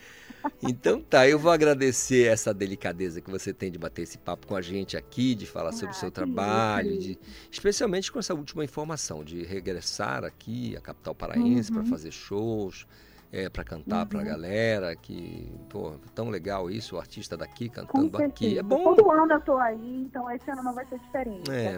Então 0.61 1.01
tá, 1.01 1.27
eu 1.27 1.37
vou 1.39 1.51
agradecer 1.51 2.27
essa 2.27 2.53
delicadeza 2.53 3.21
que 3.21 3.29
você 3.29 3.53
tem 3.53 3.71
de 3.71 3.77
bater 3.77 4.03
esse 4.03 4.17
papo 4.17 4.47
com 4.47 4.55
a 4.55 4.61
gente 4.61 4.95
aqui, 4.97 5.35
de 5.35 5.45
falar 5.45 5.71
sobre 5.71 5.93
o 5.95 5.97
seu 5.97 6.11
trabalho, 6.11 6.97
de, 6.97 7.17
especialmente 7.51 8.11
com 8.11 8.19
essa 8.19 8.33
última 8.33 8.63
informação, 8.63 9.23
de 9.23 9.43
regressar 9.43 10.23
aqui 10.23 10.75
à 10.77 10.81
capital 10.81 11.15
paraense 11.15 11.71
para 11.71 11.81
Uhum. 11.81 11.85
fazer 11.85 12.11
shows, 12.11 12.85
é, 13.31 13.47
para 13.49 13.63
cantar 13.63 14.07
Uhum. 14.19 14.25
galera, 14.25 14.95
que, 14.95 15.51
pô, 15.69 15.93
tão 16.15 16.29
legal 16.29 16.69
isso, 16.69 16.95
o 16.95 16.99
artista 16.99 17.37
daqui 17.37 17.69
cantando 17.69 18.07
aqui. 18.17 18.45
certeza. 18.45 18.59
É 18.59 18.63
bom. 18.63 18.95
Todo 18.95 19.11
ano 19.11 19.33
eu 19.33 19.41
tô 19.41 19.57
aí, 19.57 20.01
então 20.01 20.29
esse 20.31 20.49
ano 20.49 20.63
não 20.63 20.73
vai 20.73 20.85
ser 20.87 20.97
diferente. 20.99 21.49
É. 21.51 21.77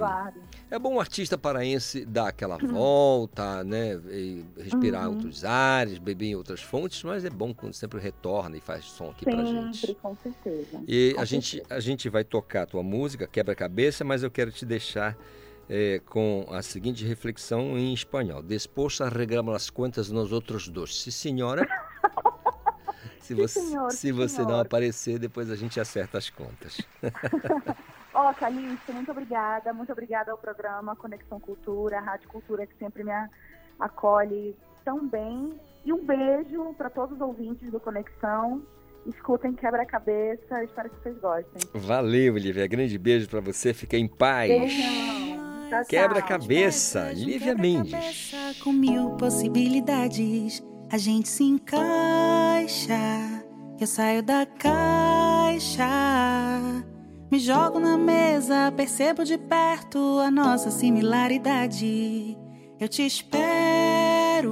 É 0.70 0.80
bom 0.80 0.96
o 0.96 1.00
artista 1.00 1.38
paraense 1.38 2.06
dar 2.06 2.30
aquela 2.30 2.58
volta, 2.58 3.64
né? 3.64 4.00
e 4.10 4.46
respirar 4.58 5.08
Uhum. 5.08 5.16
outros 5.16 5.44
ares, 5.44 5.98
beber 5.98 6.28
em 6.28 6.36
outras 6.36 6.62
fontes, 6.62 7.04
mas 7.04 7.26
é 7.26 7.30
bom 7.30 7.54
quando 7.54 7.74
sempre 7.74 8.00
retorna 8.00 8.56
e 8.58 8.62
faz 8.62 8.86
som 8.86 9.10
aqui 9.10 9.26
pra 9.26 9.44
gente. 9.44 9.78
Sempre, 9.80 9.96
com 10.02 10.16
certeza. 10.16 10.82
E 10.88 11.14
Com 11.16 11.22
a 11.22 11.26
gente, 11.26 11.62
a 11.70 11.80
gente 11.80 12.08
vai 12.10 12.24
tocar 12.24 12.64
a 12.64 12.66
tua 12.66 12.84
música, 12.84 13.28
Quebra-Cabeça, 13.28 14.04
mas 14.06 14.24
eu 14.24 14.32
quero 14.32 14.52
te 14.52 14.66
deixar 14.66 15.18
é, 15.72 16.00
com 16.00 16.46
a 16.50 16.62
seguinte 16.62 17.06
reflexão 17.06 17.78
em 17.78 17.94
espanhol: 17.94 18.44
Depois 18.44 19.00
arreglamos 19.00 19.56
as 19.56 19.70
contas 19.70 20.12
nós 20.12 20.34
outros 20.34 20.68
dois. 20.68 20.94
Se 21.02 21.12
senhora. 21.14 21.66
se 23.22 23.34
você, 23.34 23.62
senhor, 23.62 23.92
se 23.92 24.12
você 24.12 24.36
senhor. 24.36 24.50
não 24.50 24.60
aparecer, 24.60 25.18
depois 25.18 25.50
a 25.50 25.56
gente 25.56 25.80
acerta 25.80 26.18
as 26.18 26.30
contas. 26.30 26.82
Ó, 28.14 28.30
oh, 28.30 28.34
Calixto, 28.34 28.92
muito 28.92 29.10
obrigada. 29.12 29.72
Muito 29.72 29.94
obrigada 29.94 30.34
ao 30.34 30.38
programa 30.38 30.94
Conexão 30.98 31.40
Cultura, 31.40 32.00
a 32.00 32.02
Rádio 32.02 32.28
Cultura, 32.28 32.68
que 32.68 32.76
sempre 32.78 33.06
me 33.06 33.14
acolhe 33.80 34.54
tão 34.84 35.08
bem. 35.08 35.58
E 35.86 35.94
um 35.94 36.06
beijo 36.06 36.74
para 36.74 36.90
todos 36.90 37.16
os 37.16 37.22
ouvintes 37.22 37.72
do 37.72 37.80
Conexão. 37.80 38.62
Escutem 39.08 39.54
Quebra-Cabeça. 39.54 40.62
Espero 40.66 40.90
que 40.90 41.02
vocês 41.02 41.18
gostem. 41.20 41.62
Valeu, 41.74 42.34
Olivia. 42.34 42.68
Grande 42.68 42.98
beijo 42.98 43.30
para 43.30 43.40
você. 43.40 43.74
Fica 43.74 43.96
em 43.96 44.10
paz. 44.10 44.50
Beijão. 44.50 45.31
Quebra-cabeça, 45.88 47.12
Lívia 47.14 47.56
Mendes. 47.56 48.34
Com 48.62 48.74
mil 48.74 49.12
possibilidades, 49.12 50.62
a 50.92 50.98
gente 50.98 51.30
se 51.30 51.44
encaixa. 51.44 52.94
Eu 53.80 53.88
saio 53.88 54.22
da 54.22 54.46
caixa. 54.46 55.88
Me 57.32 57.40
jogo 57.40 57.80
na 57.80 57.98
mesa, 57.98 58.74
percebo 58.76 59.24
de 59.24 59.38
perto 59.38 60.20
a 60.20 60.30
nossa 60.30 60.70
similaridade. 60.70 62.38
Eu 62.78 62.90
te 62.90 63.06
espero, 63.06 64.46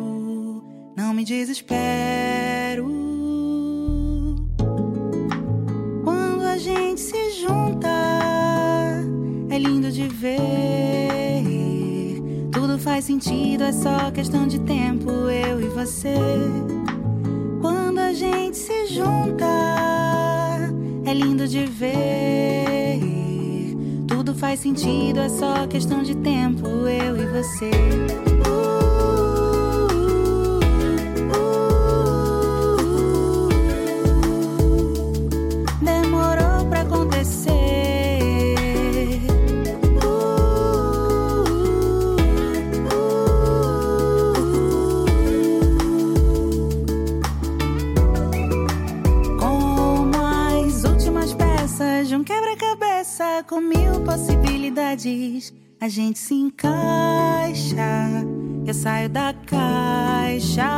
não 0.95 1.13
me 1.13 1.25
desespero. 1.25 2.87
Quando 6.03 6.43
a 6.43 6.57
gente 6.57 7.01
se 7.01 7.31
junta, 7.31 7.89
é 9.49 9.57
lindo 9.57 9.91
de 9.91 10.07
ver. 10.07 10.88
Faz 12.99 13.05
sentido, 13.05 13.63
é 13.63 13.71
só 13.71 14.11
questão 14.11 14.45
de 14.45 14.59
tempo, 14.59 15.09
eu 15.09 15.61
e 15.61 15.69
você. 15.69 16.15
Quando 17.61 17.97
a 17.97 18.11
gente 18.11 18.57
se 18.57 18.87
junta, 18.87 19.45
é 21.05 21.13
lindo 21.13 21.47
de 21.47 21.65
ver. 21.65 22.99
Tudo 24.05 24.35
faz 24.35 24.59
sentido, 24.59 25.21
é 25.21 25.29
só 25.29 25.65
questão 25.65 26.03
de 26.03 26.13
tempo, 26.17 26.67
eu 26.67 27.15
e 27.15 27.25
você. 27.27 27.71
Demorou 28.25 28.78
com 53.49 53.59
mil 53.61 54.01
possibilidades, 54.05 55.51
a 55.81 55.89
gente 55.89 56.19
se 56.19 56.35
encaixa. 56.35 57.81
Eu 58.63 58.73
saio 58.75 59.09
da 59.09 59.33
caixa. 59.33 60.69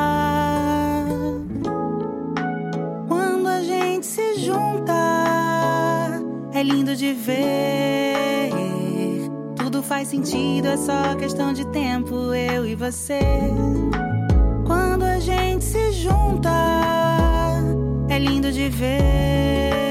Quando 3.10 3.48
a 3.50 3.62
gente 3.62 4.06
se 4.06 4.36
junta, 4.36 4.94
é 6.54 6.64
lindo 6.64 6.96
de 6.96 7.12
ver. 7.12 8.52
Tudo 9.58 9.84
faz 9.84 10.08
sentido, 10.08 10.70
é 10.70 10.78
só 10.78 11.14
questão 11.16 11.52
de 11.52 11.68
tempo, 11.74 12.34
eu 12.34 12.66
e 12.66 12.74
você. 12.74 13.20
Quando 14.66 15.04
a 15.04 15.20
gente 15.20 15.66
se 15.66 15.92
junta, 15.92 16.50
é 18.08 18.18
lindo 18.18 18.50
de 18.50 18.70
ver. 18.70 19.91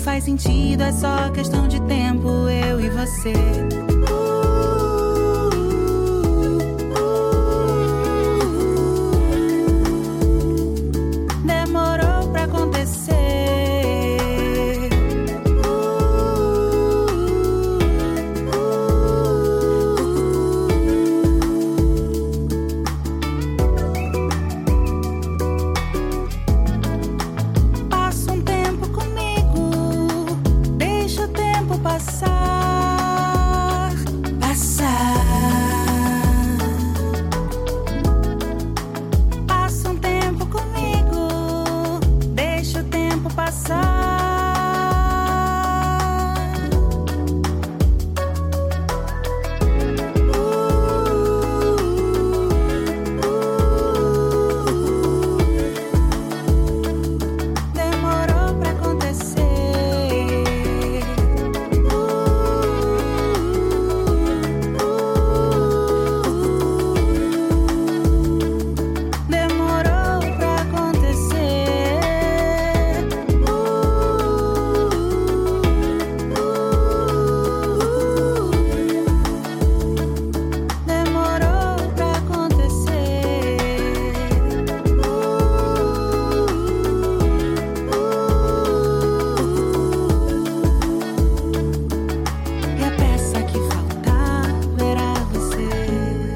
Faz 0.00 0.24
sentido, 0.24 0.82
é 0.82 0.92
só 0.92 1.30
questão 1.30 1.68
de 1.68 1.80
tempo, 1.82 2.28
eu 2.48 2.80
e 2.80 2.88
você. 2.88 3.97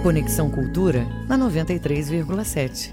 Conexão 0.02 0.50
Cultura 0.50 1.04
na 1.28 1.38
93,7. 1.38 2.92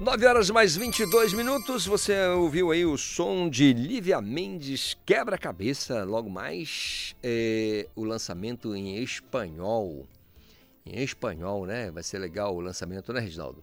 9 0.00 0.26
horas 0.26 0.50
mais 0.50 0.74
22 0.74 1.32
minutos, 1.32 1.86
você 1.86 2.26
ouviu 2.26 2.72
aí 2.72 2.84
o 2.84 2.98
som 2.98 3.48
de 3.48 3.72
Lívia 3.72 4.20
Mendes, 4.20 4.96
Quebra-Cabeça, 5.06 6.02
logo 6.02 6.28
mais 6.28 7.14
é, 7.22 7.86
o 7.94 8.02
lançamento 8.02 8.74
em 8.74 9.00
espanhol. 9.00 10.08
Em 10.84 11.00
espanhol, 11.00 11.64
né? 11.64 11.92
Vai 11.92 12.02
ser 12.02 12.18
legal 12.18 12.56
o 12.56 12.60
lançamento, 12.60 13.12
né, 13.12 13.20
Reginaldo? 13.20 13.62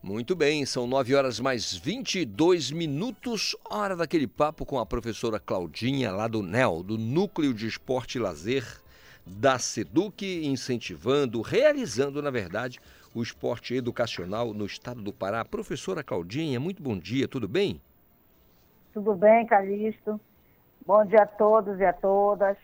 Muito 0.00 0.36
bem, 0.36 0.64
são 0.64 0.86
9 0.86 1.16
horas 1.16 1.40
mais 1.40 1.74
22 1.74 2.70
minutos, 2.70 3.56
hora 3.68 3.96
daquele 3.96 4.28
papo 4.28 4.64
com 4.64 4.78
a 4.78 4.86
professora 4.86 5.40
Claudinha, 5.40 6.12
lá 6.12 6.28
do 6.28 6.44
NEL, 6.44 6.84
do 6.84 6.96
Núcleo 6.96 7.52
de 7.52 7.66
Esporte 7.66 8.18
e 8.18 8.20
Lazer 8.20 8.81
da 9.26 9.58
SEDUC, 9.58 10.46
incentivando, 10.46 11.40
realizando, 11.40 12.20
na 12.20 12.30
verdade, 12.30 12.80
o 13.14 13.22
esporte 13.22 13.74
educacional 13.74 14.52
no 14.52 14.66
estado 14.66 15.02
do 15.02 15.12
Pará. 15.12 15.44
Professora 15.44 16.02
Claudinha, 16.02 16.58
muito 16.58 16.82
bom 16.82 16.98
dia, 16.98 17.28
tudo 17.28 17.46
bem? 17.46 17.80
Tudo 18.92 19.14
bem, 19.14 19.46
Calixto? 19.46 20.20
Bom 20.86 21.04
dia 21.04 21.22
a 21.22 21.26
todos 21.26 21.78
e 21.78 21.84
a 21.84 21.92
todas. 21.92 22.56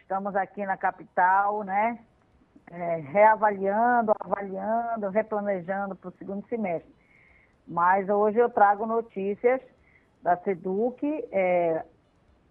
Estamos 0.00 0.34
aqui 0.34 0.64
na 0.64 0.76
capital, 0.76 1.62
né? 1.62 1.98
É, 2.70 2.96
reavaliando, 2.96 4.12
avaliando, 4.20 5.08
replanejando 5.10 5.94
para 5.94 6.08
o 6.08 6.14
segundo 6.18 6.46
semestre. 6.48 6.92
Mas 7.66 8.08
hoje 8.08 8.38
eu 8.38 8.48
trago 8.48 8.86
notícias 8.86 9.60
da 10.22 10.36
SEDUC, 10.38 11.06
é, 11.30 11.84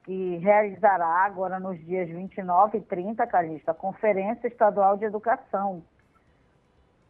que 0.07 0.37
realizará 0.37 1.25
agora 1.25 1.59
nos 1.59 1.77
dias 1.85 2.07
29 2.07 2.77
e 2.77 2.81
30, 2.81 3.27
Calixto, 3.27 3.69
a 3.69 3.73
Conferência 3.73 4.47
Estadual 4.47 4.95
de 4.95 5.03
Educação. 5.03 5.83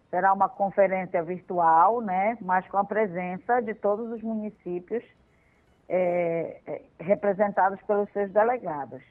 Será 0.09 0.33
uma 0.33 0.49
conferência 0.49 1.21
virtual, 1.21 2.01
né, 2.01 2.35
mas 2.41 2.67
com 2.67 2.77
a 2.77 2.83
presença 2.83 3.61
de 3.61 3.75
todos 3.75 4.11
os 4.11 4.23
municípios 4.23 5.03
é, 5.87 6.59
é, 6.65 6.81
representados 6.99 7.79
pelos 7.83 8.11
seus 8.13 8.31
delegados. 8.31 9.03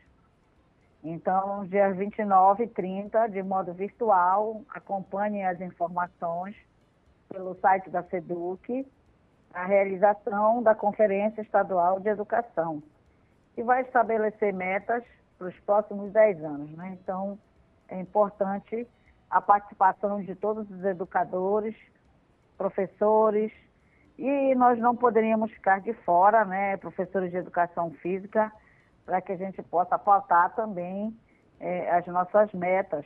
Então, 1.05 1.65
dias 1.67 1.97
29 1.97 2.65
e 2.65 2.67
30, 2.67 3.29
de 3.29 3.41
modo 3.41 3.73
virtual, 3.73 4.63
acompanhem 4.69 5.47
as 5.47 5.61
informações 5.61 6.57
pelo 7.29 7.55
site 7.61 7.89
da 7.89 8.03
SEDUC, 8.03 8.85
a 9.55 9.65
realização 9.65 10.61
da 10.61 10.75
Conferência 10.75 11.41
Estadual 11.41 12.01
de 12.01 12.09
Educação, 12.09 12.83
que 13.57 13.63
vai 13.63 13.81
estabelecer 13.81 14.53
metas 14.53 15.03
para 15.39 15.49
os 15.49 15.59
próximos 15.61 16.13
10 16.13 16.45
anos. 16.45 16.71
Né? 16.73 16.99
Então, 17.03 17.39
é 17.89 17.99
importante 17.99 18.87
a 19.31 19.41
participação 19.41 20.23
de 20.23 20.35
todos 20.35 20.71
os 20.71 20.85
educadores, 20.85 21.75
professores, 22.59 23.51
e 24.19 24.55
nós 24.55 24.79
não 24.79 24.95
poderíamos 24.95 25.51
ficar 25.53 25.81
de 25.81 25.93
fora, 25.93 26.45
né, 26.45 26.77
professores 26.77 27.31
de 27.31 27.37
educação 27.39 27.91
física, 28.03 28.53
para 29.05 29.21
que 29.21 29.33
a 29.33 29.37
gente 29.37 29.63
possa 29.63 29.99
pautar 29.99 30.55
também 30.55 31.17
é, 31.59 31.91
as 31.97 32.07
nossas 32.07 32.53
metas. 32.53 33.05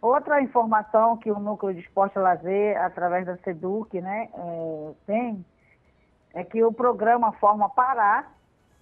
Outra 0.00 0.40
informação 0.40 1.16
que 1.16 1.30
o 1.30 1.38
Núcleo 1.38 1.74
de 1.74 1.80
Esporte 1.80 2.16
e 2.16 2.20
Lazer, 2.20 2.80
através 2.82 3.26
da 3.26 3.36
SEDUC, 3.38 4.00
né, 4.00 4.28
é, 4.34 4.92
tem, 5.06 5.44
é 6.34 6.44
que 6.44 6.62
o 6.62 6.72
programa 6.72 7.32
Forma 7.32 7.68
Pará, 7.70 8.26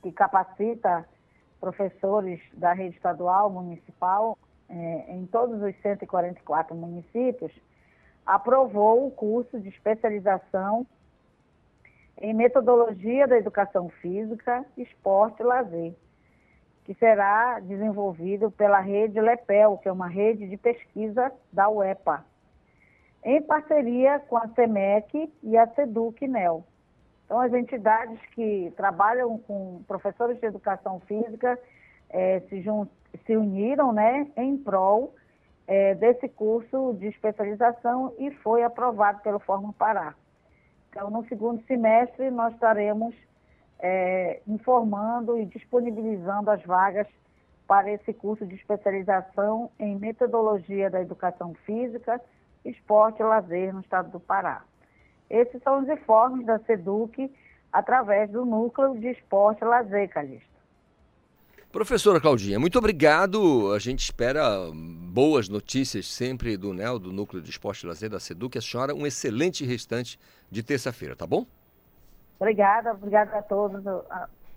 que 0.05 0.13
capacita 0.13 1.09
professores 1.59 2.39
da 2.53 2.75
rede 2.75 2.95
estadual, 2.95 3.49
municipal, 3.49 4.37
é, 4.69 5.15
em 5.15 5.25
todos 5.25 5.63
os 5.63 5.75
144 5.81 6.77
municípios, 6.77 7.51
aprovou 8.27 9.07
o 9.07 9.11
curso 9.11 9.59
de 9.59 9.71
especialização 9.71 10.87
em 12.21 12.35
metodologia 12.35 13.27
da 13.27 13.39
educação 13.39 13.89
física, 13.89 14.63
esporte 14.77 15.41
e 15.41 15.47
lazer, 15.47 15.95
que 16.85 16.93
será 16.95 17.59
desenvolvido 17.61 18.51
pela 18.51 18.81
rede 18.81 19.19
LEPEL, 19.19 19.79
que 19.79 19.89
é 19.89 19.93
uma 19.93 20.07
rede 20.07 20.47
de 20.47 20.59
pesquisa 20.59 21.33
da 21.51 21.71
UEPA, 21.71 22.27
em 23.25 23.41
parceria 23.41 24.19
com 24.19 24.37
a 24.37 24.49
SEMEC 24.49 25.33
e 25.43 25.57
a 25.57 25.67
SEDUC-NEL. 25.67 26.63
Então, 27.25 27.41
as 27.41 27.53
entidades 27.53 28.19
que 28.35 28.73
trabalham 28.77 29.39
com 29.39 29.83
professores 29.87 30.39
de 30.39 30.47
educação 30.47 31.01
física 31.01 31.59
é, 32.11 32.41
se, 32.41 32.63
se, 33.25 33.37
uniram 33.37 33.93
né, 33.93 34.31
em 34.37 34.57
prol 34.57 35.15
é, 35.67 35.95
desse 35.95 36.29
curso 36.29 36.95
de 36.99 37.07
especialização 37.07 38.13
e 38.19 38.31
foi 38.31 38.63
aprovado 38.63 39.23
pelo 39.23 39.39
Fórum 39.39 39.73
Pará. 39.73 40.15
Então, 40.91 41.11
no 41.11 41.27
segundo 41.27 41.65
semestre, 41.65 42.31
nós 42.31 42.53
estaremos 42.55 43.15
é, 43.81 44.41
informando 44.47 45.39
e 45.39 45.47
disponibilizando 45.47 46.51
as 46.51 46.63
vagas 46.63 47.09
para 47.67 47.91
esse 47.91 48.13
curso 48.13 48.47
de 48.47 48.55
especialização 48.55 49.71
em 49.79 49.97
metodologia 49.97 50.91
da 50.91 51.01
educação 51.01 51.55
física, 51.65 52.21
esporte 52.65 53.21
e 53.21 53.25
lazer 53.25 53.73
no 53.73 53.81
estado 53.81 54.11
do 54.11 54.21
Pará. 54.21 54.63
Esses 55.29 55.63
são 55.63 55.83
os 55.83 55.89
informes 55.89 56.47
da 56.47 56.59
SEDUC 56.61 57.31
através 57.73 58.31
do 58.31 58.45
Núcleo 58.45 58.99
de 58.99 59.09
Esporte 59.09 59.63
e 59.63 59.65
Lazer, 59.65 60.09
Calixto. 60.09 60.55
Professora 61.73 62.21
Claudinha, 62.21 62.61
muito 62.61 62.79
obrigado. 62.79 63.73
A 63.73 63.81
gente 63.81 64.05
espera 64.05 64.71
boas 64.73 65.49
notícias 65.49 66.07
sempre 66.07 66.57
do 66.57 66.73
NEL, 66.73 67.01
do 67.01 67.13
Núcleo 67.13 67.43
de 67.43 67.51
Esporte 67.51 67.83
e 67.83 67.89
Lazer 67.89 68.09
da 68.09 68.21
SEDUC. 68.21 68.59
A 68.59 68.61
senhora, 68.63 68.95
um 68.95 69.05
excelente 69.05 69.65
restante 69.65 70.17
de 70.49 70.63
terça-feira, 70.63 71.17
tá 71.17 71.27
bom? 71.27 71.45
Obrigada, 72.39 72.93
obrigada 72.93 73.39
a 73.39 73.43
todos. 73.43 73.83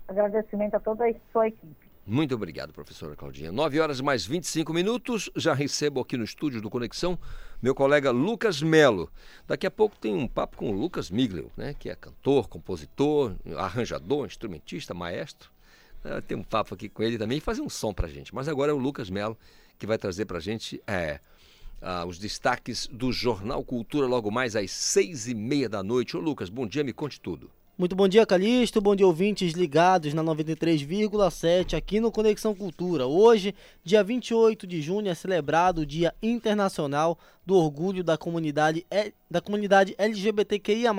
Agradecimento 0.06 0.76
a 0.76 0.80
toda 0.80 1.08
a 1.08 1.14
sua 1.32 1.48
equipe. 1.48 1.87
Muito 2.10 2.34
obrigado, 2.34 2.72
professora 2.72 3.14
Claudinha. 3.14 3.52
9 3.52 3.78
horas 3.78 4.00
mais 4.00 4.24
25 4.24 4.72
minutos. 4.72 5.28
Já 5.36 5.52
recebo 5.52 6.00
aqui 6.00 6.16
no 6.16 6.24
estúdio 6.24 6.58
do 6.58 6.70
Conexão 6.70 7.18
meu 7.60 7.74
colega 7.74 8.10
Lucas 8.10 8.62
Melo. 8.62 9.12
Daqui 9.46 9.66
a 9.66 9.70
pouco 9.70 9.94
tem 9.98 10.14
um 10.14 10.26
papo 10.26 10.56
com 10.56 10.70
o 10.70 10.72
Lucas 10.72 11.10
Miglio, 11.10 11.52
né, 11.54 11.74
que 11.78 11.90
é 11.90 11.94
cantor, 11.94 12.48
compositor, 12.48 13.36
arranjador, 13.58 14.24
instrumentista, 14.24 14.94
maestro. 14.94 15.50
É, 16.02 16.22
tem 16.22 16.34
um 16.34 16.42
papo 16.42 16.74
aqui 16.74 16.88
com 16.88 17.02
ele 17.02 17.18
também 17.18 17.36
e 17.36 17.40
fazer 17.42 17.60
um 17.60 17.68
som 17.68 17.92
pra 17.92 18.08
gente. 18.08 18.34
Mas 18.34 18.48
agora 18.48 18.72
é 18.72 18.74
o 18.74 18.78
Lucas 18.78 19.10
Melo 19.10 19.36
que 19.78 19.86
vai 19.86 19.98
trazer 19.98 20.24
pra 20.24 20.40
gente 20.40 20.82
é, 20.86 21.20
os 22.06 22.18
destaques 22.18 22.86
do 22.90 23.12
Jornal 23.12 23.62
Cultura 23.62 24.06
logo 24.06 24.30
mais 24.30 24.56
às 24.56 24.70
seis 24.70 25.28
e 25.28 25.34
meia 25.34 25.68
da 25.68 25.82
noite. 25.82 26.16
Ô 26.16 26.20
Lucas, 26.20 26.48
bom 26.48 26.66
dia, 26.66 26.82
me 26.82 26.94
conte 26.94 27.20
tudo. 27.20 27.50
Muito 27.78 27.94
bom 27.94 28.08
dia, 28.08 28.26
Calixto. 28.26 28.80
Bom 28.80 28.96
dia, 28.96 29.06
ouvintes 29.06 29.52
ligados 29.52 30.12
na 30.12 30.20
93,7 30.24 31.76
aqui 31.76 32.00
no 32.00 32.10
Conexão 32.10 32.52
Cultura. 32.52 33.06
Hoje, 33.06 33.54
dia 33.84 34.02
28 34.02 34.66
de 34.66 34.82
junho, 34.82 35.08
é 35.08 35.14
celebrado 35.14 35.82
o 35.82 35.86
Dia 35.86 36.12
Internacional 36.20 37.16
do 37.48 37.54
Orgulho 37.54 38.04
da 38.04 38.18
Comunidade, 38.18 38.86
da 39.30 39.40
comunidade 39.40 39.94
LGBTQIA. 39.96 40.92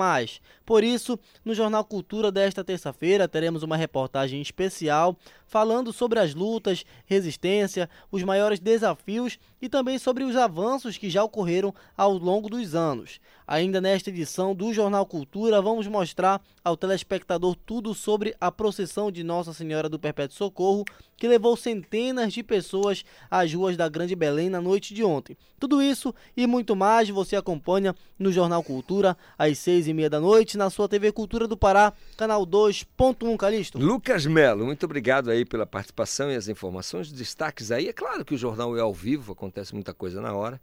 Por 0.66 0.82
isso, 0.82 1.16
no 1.44 1.54
Jornal 1.54 1.84
Cultura 1.84 2.32
desta 2.32 2.64
terça-feira, 2.64 3.28
teremos 3.28 3.62
uma 3.62 3.76
reportagem 3.76 4.42
especial 4.42 5.16
falando 5.46 5.92
sobre 5.92 6.18
as 6.18 6.34
lutas, 6.34 6.84
resistência, 7.06 7.88
os 8.10 8.24
maiores 8.24 8.58
desafios 8.58 9.38
e 9.62 9.68
também 9.68 9.96
sobre 9.96 10.24
os 10.24 10.34
avanços 10.34 10.98
que 10.98 11.08
já 11.08 11.22
ocorreram 11.22 11.72
ao 11.96 12.14
longo 12.14 12.48
dos 12.48 12.74
anos. 12.74 13.20
Ainda 13.46 13.80
nesta 13.80 14.10
edição 14.10 14.52
do 14.52 14.72
Jornal 14.72 15.06
Cultura, 15.06 15.62
vamos 15.62 15.86
mostrar 15.86 16.40
ao 16.64 16.76
telespectador 16.76 17.56
tudo 17.66 17.94
sobre 17.94 18.34
a 18.40 18.50
procissão 18.50 19.10
de 19.10 19.22
Nossa 19.22 19.52
Senhora 19.52 19.88
do 19.88 19.98
Perpétuo 19.98 20.36
Socorro, 20.36 20.84
que 21.20 21.28
levou 21.28 21.54
centenas 21.54 22.32
de 22.32 22.42
pessoas 22.42 23.04
às 23.30 23.52
ruas 23.52 23.76
da 23.76 23.86
Grande 23.90 24.16
Belém 24.16 24.48
na 24.48 24.58
noite 24.58 24.94
de 24.94 25.04
ontem. 25.04 25.36
Tudo 25.58 25.82
isso 25.82 26.14
e 26.34 26.46
muito 26.46 26.74
mais 26.74 27.10
você 27.10 27.36
acompanha 27.36 27.94
no 28.18 28.32
Jornal 28.32 28.64
Cultura, 28.64 29.14
às 29.38 29.58
seis 29.58 29.86
e 29.86 29.92
meia 29.92 30.08
da 30.08 30.18
noite, 30.18 30.56
na 30.56 30.70
sua 30.70 30.88
TV 30.88 31.12
Cultura 31.12 31.46
do 31.46 31.58
Pará, 31.58 31.92
canal 32.16 32.46
2.1, 32.46 33.36
Calixto. 33.36 33.78
Lucas 33.78 34.24
Melo, 34.24 34.64
muito 34.64 34.84
obrigado 34.84 35.30
aí 35.30 35.44
pela 35.44 35.66
participação 35.66 36.32
e 36.32 36.36
as 36.36 36.48
informações, 36.48 37.12
destaques 37.12 37.70
aí. 37.70 37.86
É 37.88 37.92
claro 37.92 38.24
que 38.24 38.34
o 38.34 38.38
jornal 38.38 38.74
é 38.74 38.80
ao 38.80 38.94
vivo, 38.94 39.32
acontece 39.32 39.74
muita 39.74 39.92
coisa 39.92 40.22
na 40.22 40.32
hora. 40.32 40.58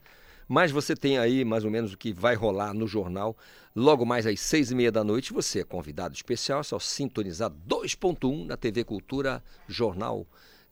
Mas 0.47 0.71
você 0.71 0.95
tem 0.95 1.19
aí 1.19 1.43
mais 1.43 1.65
ou 1.65 1.69
menos 1.69 1.93
o 1.93 1.97
que 1.97 2.13
vai 2.13 2.33
rolar 2.33 2.73
no 2.73 2.87
jornal 2.87 3.35
logo 3.75 4.05
mais 4.05 4.25
às 4.25 4.39
seis 4.39 4.71
e 4.71 4.75
meia 4.75 4.91
da 4.91 5.03
noite. 5.03 5.33
Você 5.33 5.59
é 5.59 5.63
convidado 5.63 6.15
especial, 6.15 6.61
é 6.61 6.63
só 6.63 6.79
sintonizar 6.79 7.51
2.1 7.51 8.45
na 8.45 8.55
TV 8.55 8.83
Cultura 8.83 9.43
Jornal. 9.67 10.25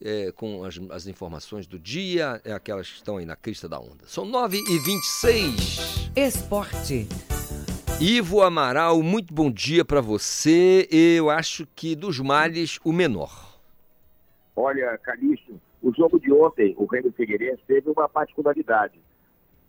É, 0.03 0.31
com 0.33 0.63
as, 0.63 0.79
as, 0.91 1.07
informações 1.07 1.65
do 1.65 1.79
dia, 1.79 2.41
é 2.43 2.51
aquelas 2.51 2.89
que 2.89 2.95
estão 2.97 3.17
aí 3.17 3.25
na 3.25 3.35
crista 3.35 3.67
da 3.69 3.79
onda. 3.79 4.05
São 4.05 4.25
9 4.25 4.57
e 4.57 4.79
26 4.79 6.11
Esporte. 6.15 7.07
Ivo 7.99 8.41
Amaral, 8.41 9.01
muito 9.01 9.33
bom 9.33 9.49
dia 9.49 9.85
para 9.85 10.01
você. 10.01 10.87
Eu 10.91 11.29
acho 11.29 11.65
que 11.75 11.95
dos 11.95 12.19
males, 12.19 12.77
o 12.83 12.91
menor. 12.91 13.57
Olha, 14.53 14.97
Calixto, 14.97 15.59
o 15.81 15.93
jogo 15.93 16.19
de 16.19 16.31
ontem, 16.31 16.75
o 16.77 16.85
Remo 16.85 17.11
Figueirense, 17.13 17.61
teve 17.65 17.89
uma 17.89 18.09
particularidade 18.09 18.99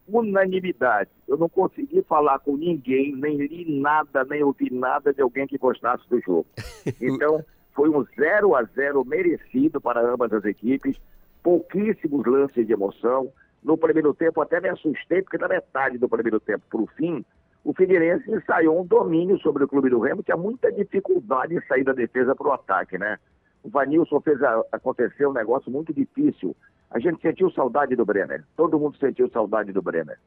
unanimidade. 0.08 1.10
Eu 1.26 1.36
não 1.36 1.48
consegui 1.48 2.02
falar 2.02 2.38
com 2.38 2.56
ninguém, 2.56 3.14
nem 3.16 3.36
li 3.36 3.80
nada, 3.80 4.24
nem 4.24 4.42
ouvi 4.42 4.72
nada 4.72 5.12
de 5.12 5.20
alguém 5.20 5.46
que 5.46 5.58
gostasse 5.58 6.08
do 6.08 6.20
jogo. 6.20 6.46
Então, 7.00 7.44
foi 7.76 7.88
um 7.88 8.04
0 8.18 8.56
a 8.56 8.64
0 8.64 9.04
merecido 9.04 9.80
para 9.80 10.00
ambas 10.00 10.32
as 10.32 10.44
equipes, 10.44 10.96
pouquíssimos 11.42 12.26
lances 12.26 12.66
de 12.66 12.72
emoção. 12.72 13.30
No 13.62 13.76
primeiro 13.76 14.12
tempo, 14.14 14.40
até 14.40 14.60
me 14.60 14.68
assustei, 14.68 15.22
porque 15.22 15.38
na 15.38 15.46
metade 15.46 15.98
do 15.98 16.08
primeiro 16.08 16.40
tempo 16.40 16.64
para 16.68 16.80
o 16.80 16.86
fim, 16.86 17.24
o 17.62 17.72
Figueirense 17.74 18.30
ensaiou 18.30 18.80
um 18.80 18.86
domínio 18.86 19.38
sobre 19.38 19.62
o 19.62 19.68
clube 19.68 19.90
do 19.90 20.00
Remo, 20.00 20.22
tinha 20.22 20.36
muita 20.36 20.72
dificuldade 20.72 21.54
em 21.54 21.60
sair 21.66 21.84
da 21.84 21.92
defesa 21.92 22.34
para 22.34 22.48
o 22.48 22.52
ataque, 22.52 22.96
né? 22.96 23.18
O 23.62 23.68
Vanilson 23.68 24.20
fez 24.20 24.42
a, 24.42 24.62
acontecer 24.72 25.26
um 25.26 25.32
negócio 25.32 25.70
muito 25.70 25.92
difícil 25.92 26.56
a 26.90 26.98
gente 26.98 27.20
sentiu 27.20 27.50
saudade 27.50 27.96
do 27.96 28.04
Brenner. 28.04 28.44
Todo 28.56 28.78
mundo 28.78 28.96
sentiu 28.98 29.28
saudade 29.30 29.72
do 29.72 29.82
Brenner. 29.82 30.18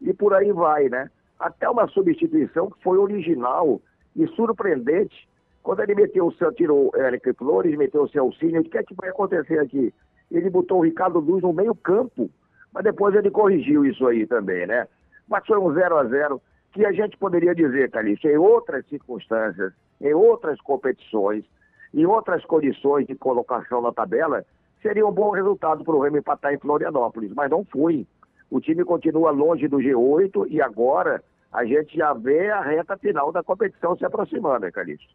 E 0.00 0.12
por 0.12 0.34
aí 0.34 0.52
vai, 0.52 0.88
né? 0.88 1.10
Até 1.38 1.68
uma 1.68 1.88
substituição 1.88 2.70
que 2.70 2.82
foi 2.82 2.98
original 2.98 3.80
e 4.14 4.26
surpreendente. 4.28 5.28
Quando 5.66 5.80
ele 5.80 5.96
meteu 5.96 6.28
o 6.28 6.32
seu, 6.34 6.52
tirou 6.52 6.92
Eric 6.94 7.32
Flores, 7.32 7.76
meteu 7.76 8.04
o 8.04 8.08
Celcinho, 8.08 8.60
o 8.60 8.64
que 8.64 8.78
é 8.78 8.84
que 8.84 8.94
vai 8.94 9.08
acontecer 9.08 9.58
aqui? 9.58 9.92
Ele 10.30 10.48
botou 10.48 10.78
o 10.78 10.84
Ricardo 10.84 11.18
Luz 11.18 11.42
no 11.42 11.52
meio 11.52 11.74
campo, 11.74 12.30
mas 12.72 12.84
depois 12.84 13.12
ele 13.16 13.32
corrigiu 13.32 13.84
isso 13.84 14.06
aí 14.06 14.28
também, 14.28 14.64
né? 14.64 14.86
Mas 15.28 15.44
foi 15.44 15.58
um 15.58 15.74
0 15.74 15.96
a 15.96 16.04
0 16.04 16.40
que 16.70 16.86
a 16.86 16.92
gente 16.92 17.16
poderia 17.16 17.52
dizer, 17.52 17.90
Calixto, 17.90 18.28
em 18.28 18.36
outras 18.36 18.86
circunstâncias, 18.86 19.72
em 20.00 20.14
outras 20.14 20.60
competições, 20.60 21.44
em 21.92 22.06
outras 22.06 22.44
condições 22.44 23.04
de 23.08 23.16
colocação 23.16 23.82
na 23.82 23.90
tabela, 23.90 24.44
seria 24.80 25.04
um 25.04 25.10
bom 25.10 25.30
resultado 25.30 25.82
para 25.82 25.96
o 25.96 26.00
Remo 26.00 26.18
empatar 26.18 26.54
em 26.54 26.60
Florianópolis, 26.60 27.32
mas 27.34 27.50
não 27.50 27.64
foi. 27.64 28.06
O 28.48 28.60
time 28.60 28.84
continua 28.84 29.32
longe 29.32 29.66
do 29.66 29.78
G8 29.78 30.46
e 30.48 30.62
agora 30.62 31.20
a 31.52 31.64
gente 31.64 31.96
já 31.96 32.12
vê 32.12 32.50
a 32.50 32.60
reta 32.60 32.96
final 32.96 33.32
da 33.32 33.42
competição 33.42 33.96
se 33.96 34.04
aproximando, 34.04 34.60
né, 34.60 34.70
Calixto? 34.70 35.12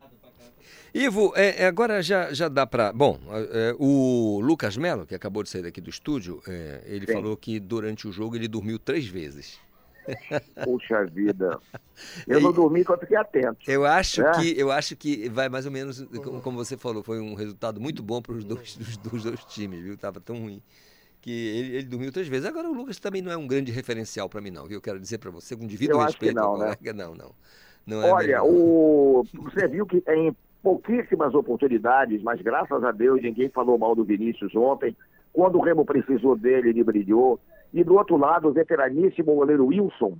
Ivo, 0.93 1.31
é, 1.35 1.63
é, 1.63 1.67
agora 1.67 2.01
já, 2.01 2.33
já 2.33 2.49
dá 2.49 2.67
para. 2.67 2.91
Bom, 2.91 3.17
é, 3.29 3.73
o 3.79 4.41
Lucas 4.43 4.75
Melo, 4.75 5.05
que 5.05 5.15
acabou 5.15 5.41
de 5.41 5.49
sair 5.49 5.61
daqui 5.61 5.79
do 5.79 5.89
estúdio, 5.89 6.41
é, 6.47 6.81
ele 6.85 7.05
Sim. 7.05 7.13
falou 7.13 7.37
que 7.37 7.59
durante 7.59 8.07
o 8.07 8.11
jogo 8.11 8.35
ele 8.35 8.47
dormiu 8.47 8.77
três 8.77 9.07
vezes. 9.07 9.59
Puxa 10.63 11.05
vida. 11.05 11.59
Eu 12.27 12.41
não 12.41 12.51
dormi 12.51 12.81
enquanto 12.81 13.01
fiquei 13.01 13.15
atento. 13.15 13.59
Eu 13.69 13.85
acho, 13.85 14.21
é? 14.21 14.31
que, 14.31 14.59
eu 14.59 14.71
acho 14.71 14.95
que 14.95 15.29
vai 15.29 15.47
mais 15.47 15.65
ou 15.65 15.71
menos, 15.71 16.03
como, 16.43 16.57
você 16.57 16.75
falou, 16.75 17.03
foi 17.03 17.19
um 17.19 17.35
resultado 17.35 17.79
muito 17.79 18.01
bom 18.01 18.21
para 18.21 18.33
os 18.33 18.43
dois, 18.43 18.75
dos, 18.75 18.97
dos 18.97 19.23
dois 19.23 19.45
times, 19.45 19.83
viu? 19.83 19.95
Tava 19.95 20.19
tão 20.19 20.39
ruim 20.39 20.61
que 21.21 21.31
ele, 21.31 21.75
ele, 21.77 21.85
dormiu 21.85 22.11
três 22.11 22.27
vezes. 22.27 22.45
Agora 22.45 22.67
o 22.69 22.73
Lucas 22.73 22.99
também 22.99 23.21
não 23.21 23.31
é 23.31 23.37
um 23.37 23.47
grande 23.47 23.71
referencial 23.71 24.27
para 24.27 24.41
mim, 24.41 24.49
não. 24.49 24.65
Viu? 24.65 24.77
Eu 24.77 24.81
quero 24.81 24.99
dizer 24.99 25.19
para 25.19 25.29
você, 25.29 25.55
com 25.55 25.67
devido 25.67 25.91
eu 25.91 25.99
respeito 25.99 26.35
não, 26.35 26.57
né? 26.57 26.75
não, 26.95 27.13
não. 27.13 27.35
não 27.85 28.03
é 28.03 28.11
Olha, 28.11 28.43
o... 28.43 29.23
você 29.33 29.67
viu 29.67 29.85
que 29.85 30.03
em 30.07 30.35
pouquíssimas 30.61 31.33
oportunidades, 31.33 32.21
mas 32.21 32.41
graças 32.41 32.83
a 32.83 32.91
Deus 32.91 33.21
ninguém 33.21 33.49
falou 33.49 33.77
mal 33.77 33.95
do 33.95 34.03
Vinícius 34.03 34.55
ontem. 34.55 34.95
Quando 35.33 35.57
o 35.57 35.61
Remo 35.61 35.85
precisou 35.85 36.35
dele, 36.35 36.69
ele 36.69 36.83
brilhou. 36.83 37.39
E 37.73 37.83
do 37.83 37.95
outro 37.95 38.17
lado, 38.17 38.49
o 38.49 38.53
veteraníssimo 38.53 39.33
goleiro 39.33 39.67
Wilson, 39.67 40.17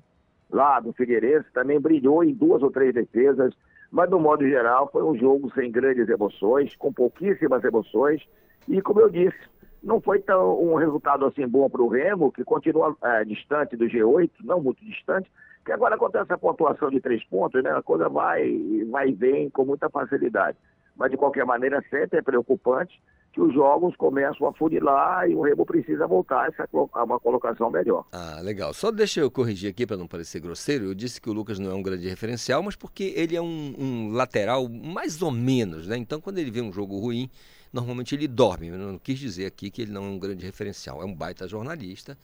lá 0.50 0.80
do 0.80 0.94
Figueirense, 0.94 1.48
também 1.54 1.80
brilhou 1.80 2.24
em 2.24 2.34
duas 2.34 2.64
ou 2.64 2.72
três 2.72 2.94
defesas. 2.94 3.54
Mas, 3.92 4.10
no 4.10 4.20
modo 4.20 4.48
geral, 4.48 4.90
foi 4.90 5.04
um 5.04 5.16
jogo 5.16 5.52
sem 5.54 5.70
grandes 5.70 6.08
emoções, 6.08 6.76
com 6.78 6.94
pouquíssimas 6.94 7.64
emoções. 7.64 8.26
E, 8.70 8.82
como 8.82 9.02
eu 9.02 9.10
disse, 9.10 9.38
não 9.84 10.00
foi 10.00 10.20
tão 10.20 10.62
um 10.62 10.76
resultado 10.76 11.26
assim 11.26 11.46
bom 11.46 11.70
para 11.70 11.82
o 11.82 11.90
Remo, 11.90 12.32
que 12.32 12.44
continua 12.44 12.96
é, 13.04 13.26
distante 13.26 13.76
do 13.76 13.86
G8, 13.86 14.30
não 14.44 14.62
muito 14.62 14.84
distante, 14.86 15.30
que 15.66 15.72
agora 15.72 15.96
acontece 15.96 16.32
a 16.34 16.38
pontuação 16.38 16.90
de 16.90 17.00
três 17.00 17.24
pontos, 17.26 17.64
né? 17.64 17.72
A 17.72 17.82
coisa 17.82 18.10
vai, 18.10 18.60
vai 18.90 19.10
e 19.10 19.14
vem 19.14 19.50
com 19.50 19.66
muita 19.66 19.90
facilidade. 19.90 20.58
Mas, 20.96 21.12
de 21.12 21.18
qualquer 21.18 21.46
maneira, 21.46 21.84
sempre 21.90 22.20
é 22.20 22.22
preocupante 22.22 23.00
que 23.32 23.40
os 23.40 23.54
jogos 23.54 23.96
começam 23.96 24.46
a 24.46 24.54
funilar 24.54 25.30
e 25.30 25.36
o 25.36 25.42
Remo 25.42 25.66
precisa 25.66 26.06
voltar 26.06 26.50
a 26.94 27.04
uma 27.04 27.20
colocação 27.20 27.70
melhor. 27.72 28.06
Ah, 28.12 28.42
legal. 28.42 28.74
Só 28.74 28.92
deixa 28.92 29.22
eu 29.22 29.32
corrigir 29.32 29.70
aqui 29.70 29.88
para 29.88 29.96
não 29.96 30.08
parecer 30.08 30.42
grosseiro. 30.42 30.86
Eu 30.86 30.94
disse 30.94 31.22
que 31.22 31.30
o 31.30 31.34
Lucas 31.34 31.58
não 31.58 31.72
é 31.72 31.74
um 31.74 31.82
grande 31.82 32.08
referencial, 32.10 32.62
mas 32.62 32.76
porque 32.76 33.14
ele 33.16 33.36
é 33.36 33.42
um, 33.42 33.74
um 33.78 34.12
lateral 34.12 34.68
mais 34.68 35.22
ou 35.22 35.32
menos, 35.32 35.88
né? 35.88 35.96
Então, 35.96 36.20
quando 36.20 36.40
ele 36.40 36.52
vê 36.52 36.62
um 36.62 36.74
jogo 36.74 37.00
ruim, 37.00 37.30
normalmente 37.72 38.14
ele 38.14 38.28
dorme. 38.28 38.68
Eu 38.68 38.78
não 38.78 38.98
quis 38.98 39.18
dizer 39.18 39.46
aqui 39.46 39.72
que 39.72 39.82
ele 39.82 39.94
não 39.94 40.04
é 40.04 40.10
um 40.10 40.20
grande 40.20 40.46
referencial. 40.46 41.02
É 41.02 41.06
um 41.06 41.16
baita 41.16 41.48
jornalista 41.48 42.18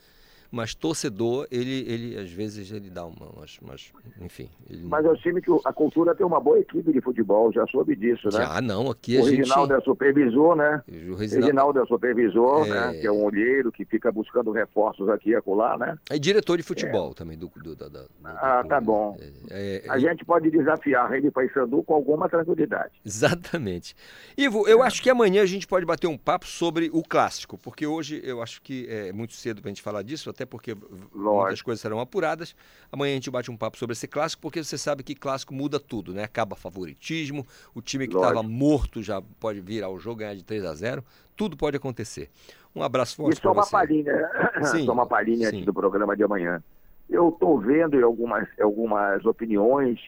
mas 0.52 0.74
torcedor, 0.74 1.48
ele, 1.52 1.86
ele 1.88 2.18
às 2.18 2.32
vezes 2.32 2.72
ele 2.72 2.90
dá 2.90 3.06
uma, 3.06 3.32
mas, 3.40 3.60
mas 3.62 3.92
enfim. 4.22 4.50
Ele... 4.70 4.84
Mas 4.84 5.06
é 5.06 5.10
o 5.10 5.16
time 5.18 5.42
que 5.42 5.52
a 5.66 5.74
cultura 5.74 6.16
tem 6.16 6.26
uma 6.26 6.40
boa 6.40 6.60
equipe 6.60 6.92
de 6.92 7.02
futebol, 7.02 7.52
já 7.52 7.66
soube 7.68 7.96
disso, 7.96 8.30
né? 8.32 8.46
Ah, 8.48 8.62
não, 8.62 8.90
aqui 8.90 9.18
a 9.18 9.22
o 9.22 9.26
gente... 9.26 9.40
Reginaldo 9.40 9.74
é 9.74 9.82
supervisor, 9.82 10.56
né? 10.56 10.84
O 11.10 11.16
Reginaldo, 11.16 11.80
é 11.80 11.86
supervisor, 11.86 12.66
é... 12.66 12.70
né? 12.70 13.00
Que 13.00 13.08
é 13.08 13.12
um 13.12 13.24
olheiro 13.24 13.72
que 13.72 13.86
fica 13.86 14.12
buscando 14.12 14.52
reforços 14.52 15.10
aqui 15.10 15.32
e 15.32 15.36
acolá, 15.36 15.78
né? 15.78 15.98
É 16.10 16.18
diretor 16.18 16.58
de 16.58 16.64
futebol 16.64 17.12
é. 17.12 17.14
também 17.14 17.38
do, 17.38 17.52
do, 17.56 17.76
do, 17.76 17.90
do, 17.90 18.10
Ah, 18.24 18.64
tá 18.68 18.80
bom. 18.80 19.18
É, 19.50 19.84
é, 19.86 19.90
a 19.90 20.00
gente 20.00 20.24
pode 20.26 20.50
desafiar 20.50 21.06
a 21.06 21.08
Rede 21.08 21.32
Paysandu 21.32 21.84
com 21.84 21.94
alguma 21.94 22.30
tranquilidade. 22.30 22.94
Exatamente. 23.06 23.96
Ivo, 24.38 24.68
eu 24.68 24.82
acho 24.82 25.02
que 25.02 25.10
amanhã 25.10 25.42
a 25.42 25.46
gente 25.46 25.68
pode 25.68 25.86
bater 25.86 26.08
um 26.08 26.18
papo 26.18 26.46
sobre 26.48 26.90
o 26.94 27.04
clássico, 27.04 27.58
porque 27.58 27.86
hoje 27.86 28.22
eu 28.24 28.42
acho 28.42 28.62
que 28.62 28.88
é 28.90 29.12
muito 29.12 29.34
cedo 29.34 29.62
para 29.62 29.70
a 29.70 29.74
gente 29.74 29.82
falar 29.82 30.02
disso, 30.02 30.30
até 30.38 30.46
porque 30.46 30.76
Lógico. 31.14 31.42
muitas 31.42 31.62
coisas 31.64 31.82
serão 31.82 32.00
apuradas. 32.00 32.56
Amanhã 32.92 33.14
a 33.14 33.16
gente 33.16 33.32
bate 33.32 33.50
um 33.50 33.58
papo 33.58 33.78
sobre 33.78 33.94
esse 33.94 34.08
clássico, 34.08 34.42
porque 34.44 34.64
você 34.64 34.78
sabe 34.78 35.02
que 35.02 35.16
clássico 35.16 35.54
muda 35.54 35.80
tudo, 35.80 36.14
né? 36.14 36.24
Acaba 36.24 36.56
favoritismo, 36.56 37.46
o 37.74 37.82
time 37.82 38.08
que 38.08 38.16
estava 38.16 38.44
morto 38.44 39.02
já 39.02 39.22
pode 39.40 39.60
vir 39.60 39.84
ao 39.84 39.98
jogo 39.98 40.18
ganhar 40.18 40.36
de 40.36 40.44
3 40.44 40.66
a 40.66 40.74
0 40.76 41.04
tudo 41.36 41.56
pode 41.56 41.78
acontecer. 41.78 42.30
Um 42.76 42.82
abraço 42.82 43.16
forte 43.16 43.38
Isso 43.38 43.48
é 43.48 43.52
uma 43.52 43.66
palhinha, 43.66 44.30
sim, 44.64 44.86
só 44.86 44.94
uma 44.94 45.06
palhinha 45.06 45.52
do 45.52 45.74
programa 45.74 46.16
de 46.16 46.24
amanhã. 46.24 46.64
Eu 47.08 47.30
estou 47.30 47.60
vendo 47.60 48.04
algumas, 48.04 48.48
algumas 48.60 49.24
opiniões 49.24 50.00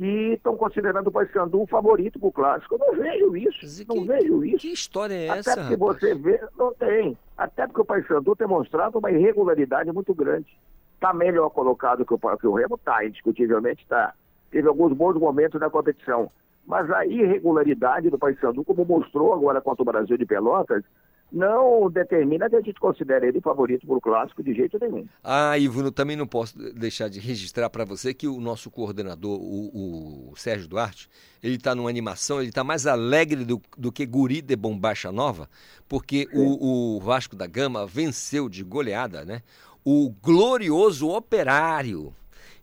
que 0.00 0.32
estão 0.32 0.56
considerando 0.56 1.08
o 1.08 1.12
Paysandu 1.12 1.60
um 1.60 1.66
favorito 1.66 2.18
para 2.18 2.28
o 2.28 2.32
clássico. 2.32 2.74
Eu 2.74 2.78
não 2.78 2.94
vejo 2.94 3.36
isso, 3.36 3.84
não 3.86 4.06
vejo 4.06 4.42
isso. 4.46 4.56
Que 4.56 4.72
história 4.72 5.12
é 5.12 5.28
Até 5.28 5.40
essa? 5.40 5.52
Até 5.52 5.60
porque 5.60 5.76
você 5.76 6.14
vê, 6.14 6.40
não 6.56 6.72
tem. 6.72 7.18
Até 7.36 7.66
porque 7.66 7.82
o 7.82 7.84
Paysandu 7.84 8.34
tem 8.34 8.46
mostrado 8.46 8.98
uma 8.98 9.10
irregularidade 9.10 9.92
muito 9.92 10.14
grande. 10.14 10.46
Está 10.94 11.12
melhor 11.12 11.50
colocado 11.50 12.06
que 12.06 12.14
o, 12.14 12.18
que 12.18 12.46
o 12.46 12.54
Remo? 12.54 12.76
Está, 12.76 13.04
indiscutivelmente 13.04 13.82
está. 13.82 14.14
Teve 14.50 14.68
alguns 14.68 14.94
bons 14.94 15.16
momentos 15.18 15.60
na 15.60 15.68
competição. 15.68 16.30
Mas 16.66 16.90
a 16.90 17.04
irregularidade 17.04 18.08
do 18.08 18.18
Paysandu, 18.18 18.64
como 18.64 18.86
mostrou 18.86 19.34
agora 19.34 19.60
contra 19.60 19.82
o 19.82 19.84
Brasil 19.84 20.16
de 20.16 20.24
Pelotas, 20.24 20.82
não 21.32 21.90
determina 21.90 22.48
que 22.48 22.56
a 22.56 22.60
gente 22.60 22.78
considere 22.80 23.28
ele 23.28 23.40
favorito 23.40 23.86
para 23.86 23.96
o 23.96 24.00
clássico 24.00 24.42
de 24.42 24.54
jeito 24.54 24.78
nenhum. 24.80 25.06
Ah, 25.22 25.56
Ivo, 25.58 25.90
também 25.90 26.16
não 26.16 26.26
posso 26.26 26.58
deixar 26.74 27.08
de 27.08 27.20
registrar 27.20 27.70
para 27.70 27.84
você 27.84 28.12
que 28.12 28.26
o 28.26 28.40
nosso 28.40 28.70
coordenador, 28.70 29.38
o, 29.40 30.30
o 30.30 30.36
Sérgio 30.36 30.68
Duarte, 30.68 31.08
ele 31.42 31.56
está 31.56 31.74
numa 31.74 31.88
animação, 31.88 32.40
ele 32.40 32.48
está 32.48 32.64
mais 32.64 32.86
alegre 32.86 33.44
do, 33.44 33.60
do, 33.76 33.92
que 33.92 34.04
Guri 34.04 34.42
de 34.42 34.56
Bombacha 34.56 35.10
Nova, 35.10 35.48
porque 35.88 36.28
o, 36.32 36.96
o, 36.96 37.00
Vasco 37.00 37.36
da 37.36 37.46
Gama 37.46 37.86
venceu 37.86 38.48
de 38.48 38.62
goleada, 38.62 39.24
né? 39.24 39.42
O 39.84 40.10
glorioso 40.22 41.08
operário. 41.08 42.14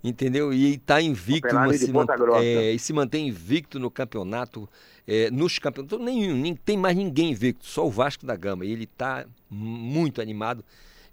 Entendeu? 0.03 0.53
E 0.53 0.76
está 0.76 1.02
invicto, 1.02 1.49
se, 1.74 1.91
é, 2.36 2.72
e 2.72 2.80
se 2.80 2.94
mantém 2.94 3.28
invicto 3.28 3.80
no 3.80 3.90
campeonato 3.90 4.69
é, 5.07 5.32
nos 5.32 5.57
campeonatos, 5.57 5.99
nenhum, 5.99 6.36
nem 6.36 6.56
tem 6.56 6.78
mais 6.78 6.95
ninguém 6.95 7.32
invicto, 7.32 7.65
só 7.65 7.86
o 7.86 7.90
Vasco 7.90 8.26
da 8.26 8.36
Gama. 8.36 8.65
E 8.65 8.72
ele 8.72 8.84
está 8.84 9.26
muito 9.49 10.22
animado. 10.22 10.64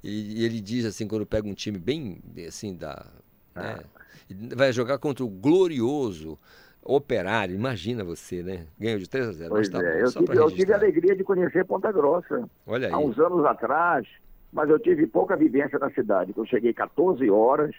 E 0.03 0.45
ele 0.45 0.61
diz 0.61 0.85
assim, 0.85 1.09
quando 1.09 1.25
pega 1.25 1.49
um 1.49 1.55
time 1.55 1.79
bem 1.79 2.19
assim 2.47 2.77
da. 2.77 3.07
Né, 3.55 3.79
ah. 3.79 4.55
vai 4.55 4.73
jogar 4.73 4.99
contra 4.99 5.25
o 5.25 5.29
glorioso 5.29 6.39
Operário, 6.87 7.55
imagina 7.55 8.05
você, 8.05 8.43
né? 8.43 8.67
Ganhou 8.79 8.99
de 8.99 9.09
3 9.09 9.29
a 9.29 9.33
0. 9.33 9.51
Pois 9.51 9.71
tá 9.71 9.83
é, 9.83 10.03
eu, 10.03 10.13
tive, 10.13 10.37
eu 10.37 10.51
tive 10.51 10.73
a 10.75 10.77
alegria 10.77 11.17
de 11.17 11.25
conhecer 11.25 11.65
Ponta 11.65 11.91
Grossa. 11.91 12.47
Olha 12.67 12.89
aí. 12.89 12.93
Há 12.93 12.99
uns 12.99 13.19
anos 13.19 13.43
atrás, 13.47 14.07
mas 14.53 14.69
eu 14.69 14.79
tive 14.79 15.07
pouca 15.07 15.35
vivência 15.35 15.79
na 15.79 15.91
cidade. 15.91 16.35
Eu 16.37 16.45
cheguei 16.45 16.75
14 16.75 17.31
horas, 17.31 17.75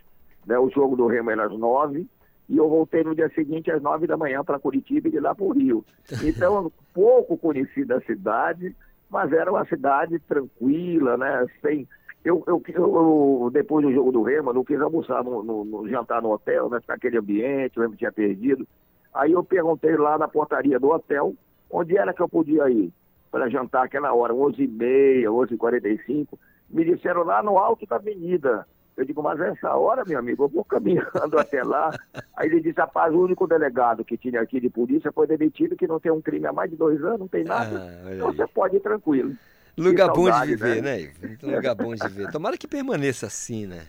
né, 0.46 0.58
o 0.60 0.70
jogo 0.70 0.96
do 0.96 1.08
Remo 1.08 1.32
era 1.32 1.46
às 1.46 1.58
9, 1.58 2.08
e 2.48 2.58
eu 2.58 2.70
voltei 2.70 3.04
no 3.04 3.16
dia 3.16 3.30
seguinte 3.30 3.72
às 3.72 3.82
nove 3.82 4.06
da 4.06 4.16
manhã 4.16 4.44
para 4.44 4.60
Curitiba 4.60 5.08
e 5.08 5.12
de 5.12 5.20
lá 5.20 5.34
para 5.34 5.46
o 5.46 5.52
Rio. 5.52 5.84
Então, 6.24 6.72
pouco 6.94 7.38
conhecido 7.38 7.94
a 7.94 8.02
cidade, 8.02 8.76
mas 9.10 9.32
era 9.32 9.52
uma 9.52 9.66
cidade 9.66 10.20
tranquila, 10.20 11.18
né? 11.18 11.46
Sem, 11.62 11.88
eu, 12.24 12.44
eu, 12.48 12.62
eu, 12.68 13.50
depois 13.52 13.86
do 13.86 13.92
jogo 13.92 14.12
do 14.12 14.22
Remo, 14.22 14.54
não 14.54 14.64
quis 14.64 14.80
almoçar 14.80 15.24
no, 15.24 15.44
no, 15.44 15.66
no 15.66 15.90
jantar 15.90 16.22
no 16.22 16.32
hotel, 16.32 16.70
né? 16.70 16.80
Naquele 16.88 17.18
ambiente, 17.18 17.80
o 17.80 17.82
Remo 17.82 17.96
tinha 17.96 18.12
perdido. 18.12 18.68
Aí 19.14 19.32
eu 19.32 19.44
perguntei 19.44 19.96
lá 19.96 20.18
na 20.18 20.28
portaria 20.28 20.80
do 20.80 20.90
hotel 20.90 21.34
onde 21.70 21.98
era 21.98 22.14
que 22.14 22.22
eu 22.22 22.30
podia 22.30 22.70
ir 22.70 22.92
para 23.32 23.50
jantar 23.50 23.86
aquela 23.86 24.14
hora, 24.14 24.34
11h30, 24.34 25.24
11h45. 25.26 26.28
Me 26.70 26.86
disseram 26.86 27.24
lá 27.24 27.44
no 27.44 27.58
alto 27.58 27.86
da 27.86 27.98
avenida, 27.98 28.68
eu 28.98 29.04
digo, 29.04 29.22
mas 29.22 29.40
essa 29.42 29.76
hora, 29.76 30.04
meu 30.06 30.18
amigo, 30.18 30.46
eu 30.46 30.48
vou 30.48 30.64
caminhando 30.64 31.10
até 31.38 31.64
lá. 31.64 31.92
Aí 32.36 32.48
ele 32.48 32.62
disse, 32.62 32.80
rapaz, 32.80 33.14
o 33.14 33.24
único 33.24 33.46
delegado 33.46 34.06
que 34.06 34.18
tinha 34.18 34.42
aqui 34.42 34.60
de 34.60 34.70
polícia 34.70 35.12
foi 35.12 35.28
demitido, 35.28 35.76
que 35.76 35.88
não 35.88 36.00
tem 36.00 36.12
um 36.12 36.22
crime 36.22 36.48
há 36.48 36.54
mais 36.54 36.70
de 36.70 36.78
dois 36.78 37.04
anos, 37.04 37.20
não 37.20 37.28
tem 37.28 37.44
nada. 37.44 38.02
Ah, 38.06 38.14
então 38.14 38.34
você 38.34 38.48
pode 38.48 38.78
ir 38.78 38.80
tranquilo. 38.80 39.36
Lugar 39.78 40.08
bom 40.14 40.32
de 40.32 40.48
viver, 40.48 40.82
né? 40.82 41.12
né? 41.22 41.38
Lugar 41.44 41.76
bom 41.76 41.94
de 41.94 42.08
viver. 42.08 42.32
Tomara 42.32 42.58
que 42.58 42.68
permaneça 42.68 43.28
assim, 43.28 43.66
né? 43.66 43.88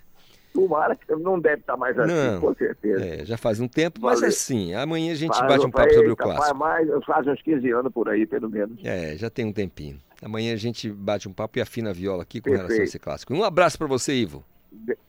Tomara 0.52 0.96
que 0.96 1.14
não 1.14 1.38
deve 1.38 1.60
estar 1.60 1.76
mais 1.76 1.96
assim, 1.98 2.12
não, 2.12 2.40
com 2.40 2.54
certeza. 2.54 3.04
É, 3.04 3.24
já 3.24 3.36
faz 3.36 3.60
um 3.60 3.68
tempo, 3.68 4.00
mas 4.02 4.16
Valeu. 4.16 4.30
assim, 4.30 4.74
amanhã 4.74 5.12
a 5.12 5.14
gente 5.14 5.36
faz, 5.36 5.52
bate 5.52 5.66
um 5.66 5.70
papo 5.70 5.92
sobre 5.92 6.10
o 6.10 6.16
clássico. 6.16 6.46
Faz, 6.46 6.58
mais, 6.58 7.04
faz 7.04 7.26
uns 7.26 7.42
15 7.42 7.70
anos 7.70 7.92
por 7.92 8.08
aí, 8.08 8.26
pelo 8.26 8.48
menos. 8.48 8.82
É, 8.82 9.16
já 9.16 9.28
tem 9.28 9.44
um 9.44 9.52
tempinho. 9.52 10.00
Amanhã 10.22 10.54
a 10.54 10.56
gente 10.56 10.90
bate 10.90 11.28
um 11.28 11.32
papo 11.32 11.58
e 11.58 11.60
afina 11.60 11.90
a 11.90 11.92
viola 11.92 12.22
aqui 12.22 12.40
com 12.40 12.44
Perfeito. 12.44 12.68
relação 12.68 12.80
a 12.80 12.84
esse 12.84 12.98
clássico. 12.98 13.34
Um 13.34 13.44
abraço 13.44 13.76
para 13.76 13.86
você, 13.86 14.14
Ivo. 14.14 14.42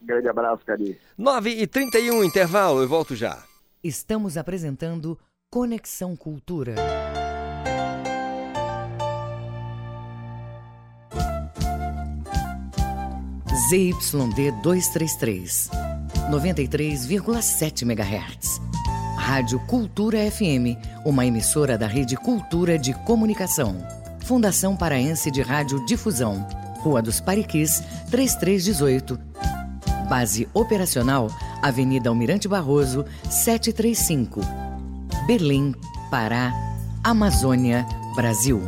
Grande 0.01 0.27
abraço, 0.27 0.63
Cari. 0.65 0.97
9 1.17 1.49
e 1.49 1.67
31 1.67 2.23
intervalo, 2.23 2.81
eu 2.81 2.87
volto 2.87 3.15
já. 3.15 3.43
Estamos 3.83 4.37
apresentando 4.37 5.17
Conexão 5.49 6.15
Cultura. 6.15 6.75
ZYD 13.69 14.51
233, 14.61 15.69
93,7 16.29 17.81
MHz. 17.83 18.61
Rádio 19.17 19.59
Cultura 19.67 20.19
FM, 20.31 20.77
uma 21.05 21.25
emissora 21.25 21.77
da 21.77 21.87
Rede 21.87 22.15
Cultura 22.15 22.77
de 22.77 22.93
Comunicação. 23.03 23.75
Fundação 24.25 24.77
Paraense 24.77 25.29
de 25.31 25.41
Rádio 25.41 25.85
Difusão. 25.85 26.47
Rua 26.79 27.01
dos 27.01 27.19
Pariquis, 27.19 27.81
3318 28.09 29.19
Base 30.09 30.47
operacional, 30.53 31.29
Avenida 31.61 32.09
Almirante 32.09 32.47
Barroso, 32.47 33.05
735. 33.29 34.41
Belém, 35.25 35.75
Pará, 36.09 36.53
Amazônia, 37.03 37.85
Brasil. 38.15 38.61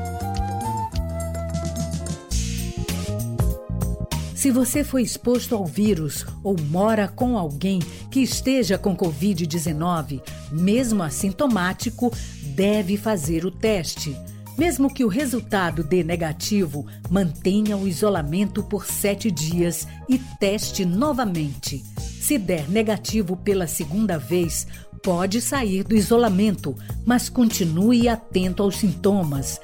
Se 4.40 4.52
você 4.52 4.86
foi 4.86 5.02
exposto 5.02 5.53
ao 5.53 5.66
vírus 5.66 6.26
ou 6.41 6.56
mora 6.57 7.10
com 7.10 7.38
alguém 7.38 7.80
que 8.10 8.22
esteja 8.22 8.78
com 8.78 8.95
Covid-19, 8.95 10.22
mesmo 10.49 11.03
assintomático, 11.03 12.10
deve 12.56 12.95
fazer 12.95 13.45
o 13.45 13.52
teste. 13.52 14.16
Mesmo 14.60 14.94
que 14.94 15.06
o 15.06 15.07
resultado 15.07 15.86
dê 15.86 16.03
negativo, 16.03 16.86
mantenha 17.10 17.77
o 17.77 17.88
isolamento 17.88 18.61
por 18.61 18.86
sete 18.86 19.31
dias 19.31 19.88
e 20.10 20.19
teste 20.38 20.84
novamente. 20.84 21.81
Se 21.98 22.38
der 22.38 22.68
negativo 22.68 23.38
pela 23.38 23.68
segunda 23.68 24.19
vez, 24.19 24.68
pode 25.02 25.40
sair 25.40 25.86
do 25.86 25.95
isolamento, 25.95 26.76
mas 27.06 27.30
continue 27.30 28.10
atento 28.10 28.61
aos 28.61 28.76
sintomas. 28.76 29.61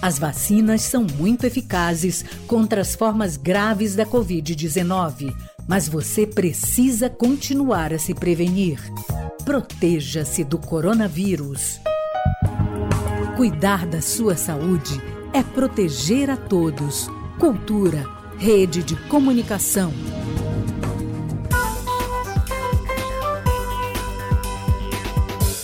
As 0.00 0.18
vacinas 0.18 0.80
são 0.80 1.06
muito 1.18 1.44
eficazes 1.44 2.24
contra 2.46 2.80
as 2.80 2.94
formas 2.94 3.36
graves 3.36 3.94
da 3.94 4.06
Covid-19, 4.06 5.30
mas 5.68 5.90
você 5.90 6.26
precisa 6.26 7.10
continuar 7.10 7.92
a 7.92 7.98
se 7.98 8.14
prevenir. 8.14 8.80
Proteja-se 9.44 10.42
do 10.42 10.56
coronavírus. 10.56 11.78
Cuidar 13.38 13.86
da 13.86 14.02
sua 14.02 14.36
saúde 14.36 15.00
é 15.32 15.42
proteger 15.44 16.28
a 16.28 16.36
todos. 16.36 17.06
Cultura, 17.38 18.04
rede 18.36 18.82
de 18.82 18.96
comunicação. 19.06 19.92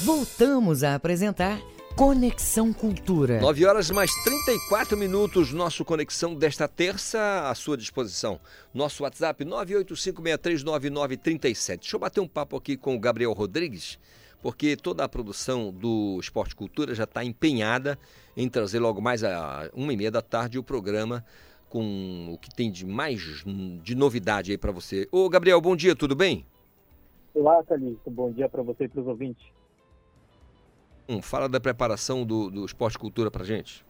Voltamos 0.04 0.84
a 0.84 0.94
apresentar 0.94 1.60
Conexão 1.96 2.72
Cultura. 2.72 3.40
9 3.40 3.66
horas 3.66 3.90
mais 3.90 4.12
34 4.22 4.96
minutos, 4.96 5.52
nosso 5.52 5.84
Conexão 5.84 6.36
desta 6.36 6.68
terça 6.68 7.50
à 7.50 7.54
sua 7.56 7.76
disposição. 7.76 8.38
Nosso 8.72 9.02
WhatsApp 9.02 9.44
985639937. 9.44 11.80
Deixa 11.80 11.96
eu 11.96 12.00
bater 12.00 12.20
um 12.20 12.28
papo 12.28 12.56
aqui 12.56 12.76
com 12.76 12.94
o 12.94 13.00
Gabriel 13.00 13.32
Rodrigues, 13.32 13.98
porque 14.44 14.76
toda 14.76 15.02
a 15.02 15.08
produção 15.08 15.72
do 15.72 16.18
Esporte 16.20 16.54
Cultura 16.54 16.94
já 16.94 17.04
está 17.04 17.24
empenhada 17.24 17.98
em 18.36 18.46
trazer 18.46 18.78
logo 18.78 19.00
mais 19.00 19.24
a 19.24 19.70
uma 19.74 19.90
e 19.90 19.96
meia 19.96 20.10
da 20.10 20.20
tarde 20.20 20.58
o 20.58 20.62
programa 20.62 21.24
com 21.70 22.30
o 22.30 22.36
que 22.36 22.54
tem 22.54 22.70
de 22.70 22.84
mais 22.84 23.42
de 23.82 23.94
novidade 23.94 24.52
aí 24.52 24.58
para 24.58 24.70
você. 24.70 25.08
Ô 25.10 25.30
Gabriel, 25.30 25.58
bom 25.62 25.74
dia, 25.74 25.96
tudo 25.96 26.14
bem? 26.14 26.44
Olá, 27.32 27.64
Calixto, 27.64 28.10
bom 28.10 28.30
dia 28.30 28.46
para 28.46 28.62
você 28.62 28.84
e 28.84 28.88
para 28.88 29.00
os 29.00 29.06
ouvintes. 29.06 29.46
Hum, 31.08 31.22
fala 31.22 31.48
da 31.48 31.58
preparação 31.58 32.22
do, 32.22 32.50
do 32.50 32.66
Esporte 32.66 32.98
Cultura 32.98 33.30
para 33.30 33.44
gente. 33.44 33.82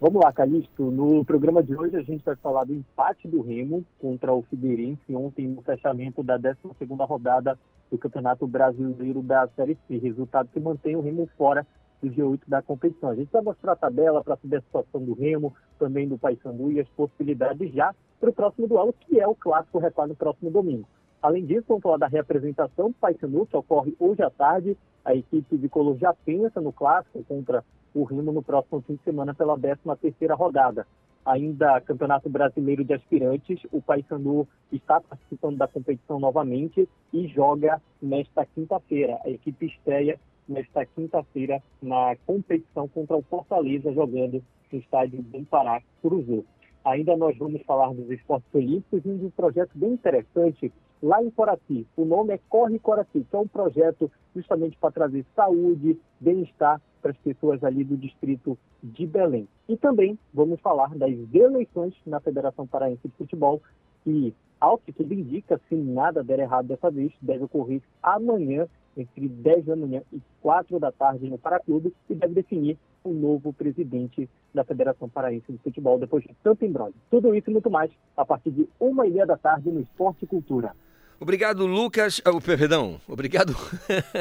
Vamos 0.00 0.20
lá, 0.20 0.32
Calixto. 0.32 0.90
No 0.90 1.24
programa 1.24 1.62
de 1.62 1.76
hoje 1.76 1.94
a 1.94 2.02
gente 2.02 2.24
vai 2.24 2.34
falar 2.34 2.64
do 2.64 2.74
empate 2.74 3.28
do 3.28 3.42
Remo 3.42 3.86
contra 4.00 4.32
o 4.32 4.42
Figueirense 4.42 5.14
ontem 5.14 5.46
no 5.46 5.62
fechamento 5.62 6.20
da 6.24 6.36
12ª 6.36 7.06
rodada 7.06 7.56
do 7.90 7.98
Campeonato 7.98 8.46
Brasileiro 8.46 9.22
da 9.22 9.48
Série 9.48 9.76
C. 9.86 9.98
Resultado 9.98 10.48
que 10.52 10.60
mantém 10.60 10.96
o 10.96 11.00
Remo 11.00 11.28
fora 11.36 11.66
do 12.02 12.08
G8 12.10 12.40
da 12.46 12.62
competição. 12.62 13.10
A 13.10 13.14
gente 13.14 13.30
vai 13.30 13.42
mostrar 13.42 13.72
a 13.72 13.76
tabela 13.76 14.22
para 14.22 14.36
saber 14.36 14.56
a 14.56 14.62
situação 14.62 15.04
do 15.04 15.14
Remo, 15.14 15.54
também 15.78 16.08
do 16.08 16.18
Paysandu 16.18 16.70
e 16.70 16.80
as 16.80 16.88
possibilidades 16.90 17.72
já 17.72 17.94
para 18.20 18.30
o 18.30 18.32
próximo 18.32 18.68
duelo, 18.68 18.92
que 18.92 19.20
é 19.20 19.26
o 19.26 19.34
Clássico 19.34 19.78
Record 19.78 20.10
no 20.10 20.16
próximo 20.16 20.50
domingo. 20.50 20.88
Além 21.20 21.44
disso, 21.44 21.64
vamos 21.68 21.82
falar 21.82 21.96
da 21.96 22.06
reapresentação 22.06 22.88
do 22.88 22.94
Paysandu, 22.94 23.46
que 23.46 23.56
ocorre 23.56 23.94
hoje 23.98 24.22
à 24.22 24.30
tarde. 24.30 24.76
A 25.04 25.14
equipe 25.14 25.56
de 25.56 25.68
Color 25.68 25.96
já 25.96 26.14
pensa 26.14 26.60
no 26.60 26.72
clássico 26.72 27.24
contra 27.24 27.64
o 27.94 28.04
Remo 28.04 28.30
no 28.30 28.42
próximo 28.42 28.80
fim 28.82 28.94
de 28.94 29.02
semana 29.02 29.34
pela 29.34 29.58
13ª 29.58 30.36
rodada. 30.36 30.86
Ainda 31.28 31.78
Campeonato 31.82 32.30
Brasileiro 32.30 32.82
de 32.82 32.94
Aspirantes, 32.94 33.60
o 33.70 33.82
Paysandu 33.82 34.48
está 34.72 34.98
participando 34.98 35.58
da 35.58 35.68
competição 35.68 36.18
novamente 36.18 36.88
e 37.12 37.28
joga 37.28 37.82
nesta 38.00 38.46
quinta-feira. 38.46 39.18
A 39.22 39.28
equipe 39.28 39.66
estreia 39.66 40.18
nesta 40.48 40.86
quinta-feira 40.86 41.62
na 41.82 42.16
competição 42.24 42.88
contra 42.88 43.14
o 43.14 43.20
Fortaleza, 43.20 43.92
jogando 43.92 44.42
no 44.72 44.78
estádio 44.78 45.22
do 45.22 45.44
Pará, 45.44 45.82
Cruzeiro. 46.00 46.46
Ainda 46.82 47.14
nós 47.14 47.36
vamos 47.36 47.60
falar 47.64 47.92
dos 47.92 48.08
esportes 48.10 48.48
olímpicos 48.54 49.04
e 49.04 49.10
um 49.10 49.30
projeto 49.30 49.72
bem 49.74 49.92
interessante 49.92 50.72
lá 51.02 51.22
em 51.22 51.30
Coraci. 51.30 51.86
O 51.96 52.04
nome 52.04 52.34
é 52.34 52.40
Corre 52.48 52.78
Coraci, 52.78 53.26
que 53.28 53.36
é 53.36 53.38
um 53.38 53.46
projeto 53.46 54.10
justamente 54.34 54.76
para 54.78 54.92
trazer 54.92 55.24
saúde, 55.34 55.98
bem-estar 56.20 56.80
para 57.00 57.12
as 57.12 57.16
pessoas 57.18 57.62
ali 57.62 57.84
do 57.84 57.96
distrito 57.96 58.58
de 58.82 59.06
Belém. 59.06 59.48
E 59.68 59.76
também 59.76 60.18
vamos 60.32 60.60
falar 60.60 60.94
das 60.96 61.12
eleições 61.32 61.94
na 62.06 62.20
Federação 62.20 62.66
Paraense 62.66 63.06
de 63.06 63.14
Futebol, 63.16 63.62
que, 64.04 64.34
ao 64.60 64.78
que 64.78 64.92
tudo 64.92 65.12
indica, 65.14 65.60
se 65.68 65.74
nada 65.74 66.22
der 66.22 66.40
errado 66.40 66.66
dessa 66.66 66.90
vez, 66.90 67.12
deve 67.20 67.44
ocorrer 67.44 67.82
amanhã, 68.02 68.66
entre 68.96 69.28
10 69.28 69.66
da 69.66 69.76
manhã 69.76 70.02
e 70.12 70.20
4 70.42 70.78
da 70.80 70.90
tarde 70.90 71.28
no 71.28 71.38
Paraclube, 71.38 71.94
e 72.10 72.14
deve 72.14 72.34
definir 72.34 72.76
o 73.08 73.14
novo 73.14 73.52
presidente 73.52 74.28
da 74.54 74.64
Federação 74.64 75.08
Paraense 75.08 75.50
de 75.50 75.58
Futebol, 75.58 75.98
depois 75.98 76.22
de 76.24 76.34
tanto 76.42 76.64
embrolho. 76.64 76.94
Tudo 77.10 77.34
isso 77.34 77.50
e 77.50 77.52
muito 77.52 77.70
mais, 77.70 77.90
a 78.16 78.24
partir 78.24 78.50
de 78.50 78.68
uma 78.78 79.06
e 79.06 79.10
meia 79.10 79.26
da 79.26 79.36
tarde 79.36 79.70
no 79.70 79.80
Esporte 79.80 80.26
Cultura. 80.26 80.72
Obrigado, 81.20 81.66
Lucas. 81.66 82.22
Oh, 82.24 82.40
perdão, 82.40 83.00
obrigado. 83.08 83.56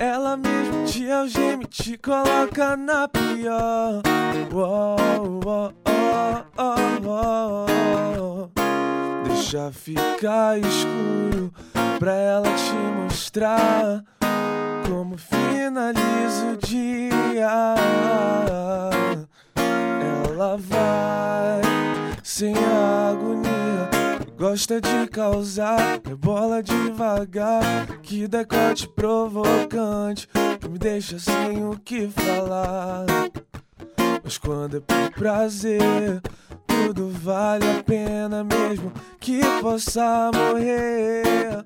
Ela 0.00 0.36
mesmo 0.36 0.84
te 0.84 1.08
algema 1.08 1.62
e 1.62 1.66
te 1.66 1.96
coloca 1.96 2.76
na 2.76 3.06
pior. 3.06 4.02
Oh, 4.52 4.96
oh, 5.46 5.72
oh, 5.86 6.44
oh, 6.58 7.06
oh. 7.06 8.65
Deixa 9.48 9.70
ficar 9.70 10.58
escuro 10.58 11.54
pra 12.00 12.12
ela 12.12 12.48
te 12.48 12.74
mostrar 13.00 14.02
como 14.88 15.16
finaliza 15.16 16.46
o 16.52 16.56
dia. 16.56 17.76
Ela 20.26 20.56
vai 20.56 21.60
sem 22.24 22.56
agonia. 22.56 23.88
Gosta 24.36 24.80
de 24.80 25.06
causar, 25.12 26.00
rebola 26.04 26.60
devagar. 26.60 27.86
Que 28.02 28.26
decote 28.26 28.88
provocante, 28.88 30.28
que 30.60 30.68
me 30.68 30.76
deixa 30.76 31.20
sem 31.20 31.64
o 31.64 31.78
que 31.78 32.08
falar. 32.08 33.06
Mas 34.26 34.38
quando 34.38 34.78
é 34.78 34.80
por 34.80 35.12
prazer, 35.12 36.20
tudo 36.66 37.10
vale 37.10 37.64
a 37.64 37.80
pena 37.84 38.42
mesmo 38.42 38.92
que 39.20 39.38
possa 39.62 40.32
morrer. 40.34 41.64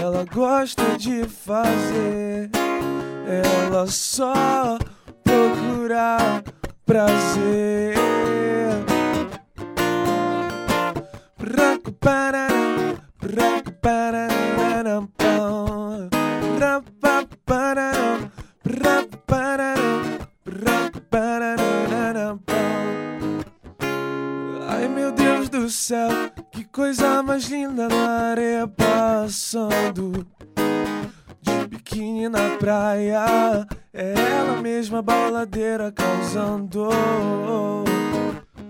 Ela 0.00 0.24
gosta 0.32 0.96
de 0.96 1.24
fazer, 1.24 2.50
ela 3.26 3.84
só 3.88 4.78
procura 5.24 6.40
prazer. 6.86 7.98
Ai 24.68 24.88
meu 24.88 25.10
Deus 25.12 25.48
do 25.48 25.68
céu, 25.68 26.08
que 26.52 26.64
coisa 26.64 27.22
mais 27.22 27.48
linda 27.48 27.88
na 27.88 28.30
areia 28.30 28.68
passando 28.68 30.26
de 31.40 31.66
biquíni 31.68 32.28
na 32.28 32.56
praia. 32.58 33.66
É 33.92 34.12
ela 34.12 34.60
mesma 34.60 35.02
baladeira 35.02 35.90
causando. 35.90 36.90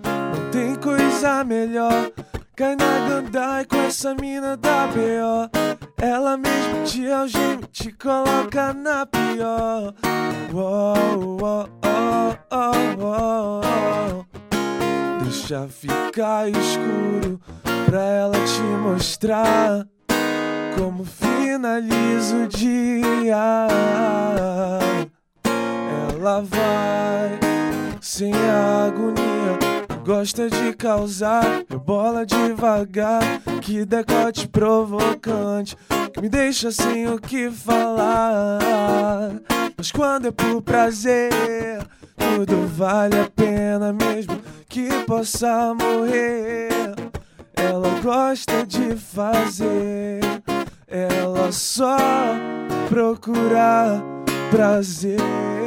Não 0.04 0.50
tem 0.50 0.74
coisa 0.76 1.44
melhor. 1.44 2.10
Cai 2.56 2.76
na 2.76 3.08
gandai 3.08 3.64
com 3.64 3.76
essa 3.76 4.14
mina 4.14 4.56
da 4.56 4.86
B.O. 4.88 5.77
Ela 6.00 6.36
mesma 6.36 6.84
te 6.84 7.10
algema, 7.10 7.62
te 7.72 7.90
coloca 7.90 8.72
na 8.72 9.04
pior. 9.04 9.92
Uou, 10.52 11.38
uou, 11.40 11.68
oh. 12.50 14.24
Deixa 15.24 15.66
ficar 15.68 16.48
escuro 16.48 17.40
pra 17.84 18.00
ela 18.00 18.38
te 18.44 18.62
mostrar 18.62 19.86
como 20.78 21.04
finaliza 21.04 22.36
o 22.36 22.46
dia. 22.46 23.68
Ela 26.14 26.42
vai 26.42 27.40
sem 28.00 28.32
agonia 28.32 29.87
Gosta 30.08 30.48
de 30.48 30.72
causar, 30.72 31.66
rebola 31.68 32.24
devagar. 32.24 33.20
Que 33.60 33.84
decote 33.84 34.48
provocante, 34.48 35.76
que 36.14 36.22
me 36.22 36.30
deixa 36.30 36.72
sem 36.72 37.06
o 37.06 37.18
que 37.18 37.50
falar. 37.50 38.58
Mas 39.76 39.92
quando 39.92 40.28
é 40.28 40.30
por 40.30 40.62
prazer, 40.62 41.86
tudo 42.16 42.66
vale 42.68 43.20
a 43.20 43.28
pena 43.28 43.92
mesmo 43.92 44.40
que 44.66 44.88
possa 45.06 45.74
morrer. 45.74 46.70
Ela 47.54 48.00
gosta 48.02 48.64
de 48.64 48.96
fazer, 48.96 50.20
ela 50.88 51.52
só 51.52 51.98
procura 52.88 54.02
prazer. 54.50 55.57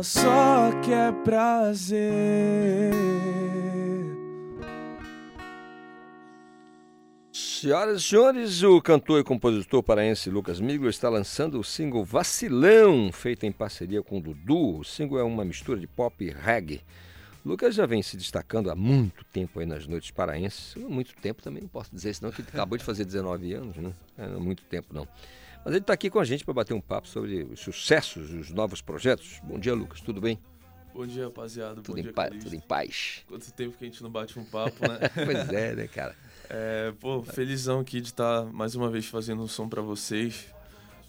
Ela 0.00 0.02
só 0.02 0.80
quer 0.80 1.12
prazer. 1.24 2.00
Senhoras 7.32 8.00
e 8.00 8.04
senhores, 8.04 8.62
o 8.62 8.80
cantor 8.80 9.20
e 9.20 9.24
compositor 9.24 9.82
paraense 9.82 10.30
Lucas 10.30 10.58
Miglo 10.58 10.88
está 10.88 11.10
lançando 11.10 11.60
o 11.60 11.64
single 11.64 12.02
Vacilão, 12.02 13.12
feito 13.12 13.44
em 13.44 13.52
parceria 13.52 14.02
com 14.02 14.16
o 14.16 14.20
Dudu. 14.22 14.78
O 14.78 14.84
single 14.84 15.18
é 15.18 15.22
uma 15.22 15.44
mistura 15.44 15.78
de 15.78 15.86
pop 15.86 16.24
e 16.24 16.30
reggae. 16.30 16.80
Lucas 17.44 17.74
já 17.74 17.84
vem 17.84 18.02
se 18.02 18.16
destacando 18.16 18.70
há 18.70 18.74
muito 18.74 19.22
tempo 19.26 19.60
aí 19.60 19.66
nas 19.66 19.86
noites 19.86 20.10
paraenses. 20.10 20.74
Muito 20.76 21.14
tempo 21.16 21.42
também 21.42 21.62
não 21.62 21.68
posso 21.68 21.94
dizer, 21.94 22.14
senão 22.14 22.32
que 22.32 22.40
acabou 22.40 22.78
de 22.78 22.84
fazer 22.84 23.04
19 23.04 23.52
anos, 23.52 23.76
né? 23.76 23.92
É 24.16 24.26
muito 24.28 24.62
tempo 24.64 24.94
não. 24.94 25.06
Mas 25.64 25.74
ele 25.74 25.78
está 25.78 25.92
aqui 25.92 26.08
com 26.08 26.18
a 26.18 26.24
gente 26.24 26.44
para 26.44 26.54
bater 26.54 26.74
um 26.74 26.80
papo 26.80 27.06
sobre 27.06 27.42
os 27.44 27.60
sucessos, 27.60 28.30
os 28.30 28.50
novos 28.50 28.80
projetos. 28.80 29.40
Bom 29.44 29.58
dia, 29.58 29.74
Lucas, 29.74 30.00
tudo 30.00 30.20
bem? 30.20 30.38
Bom 30.94 31.06
dia, 31.06 31.24
rapaziada. 31.24 31.76
Tudo, 31.76 31.92
Bom 31.92 31.98
em, 31.98 32.02
dia, 32.02 32.12
pa 32.12 32.24
Calixto. 32.24 32.44
tudo 32.44 32.56
em 32.56 32.60
paz. 32.60 33.24
Quanto 33.28 33.52
tempo 33.52 33.76
que 33.76 33.84
a 33.84 33.86
gente 33.88 34.02
não 34.02 34.10
bate 34.10 34.38
um 34.38 34.44
papo, 34.44 34.88
né? 34.88 34.98
pois 35.24 35.48
é, 35.50 35.74
né, 35.74 35.86
cara? 35.86 36.16
É, 36.48 36.92
pô, 36.98 37.22
felizão 37.22 37.80
aqui 37.80 38.00
de 38.00 38.08
estar 38.08 38.44
mais 38.46 38.74
uma 38.74 38.90
vez 38.90 39.06
fazendo 39.06 39.42
um 39.42 39.46
som 39.46 39.68
para 39.68 39.82
vocês. 39.82 40.46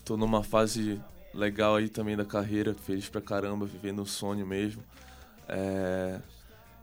Tô 0.06 0.18
numa 0.18 0.44
fase 0.44 1.02
legal 1.34 1.78
aí 1.78 1.90
também 1.90 2.16
da 2.16 2.26
carreira, 2.26 2.74
feliz 2.74 3.10
pra 3.10 3.22
caramba, 3.22 3.66
vivendo 3.66 4.02
um 4.02 4.06
sonho 4.06 4.46
mesmo. 4.46 4.84
É... 5.48 6.20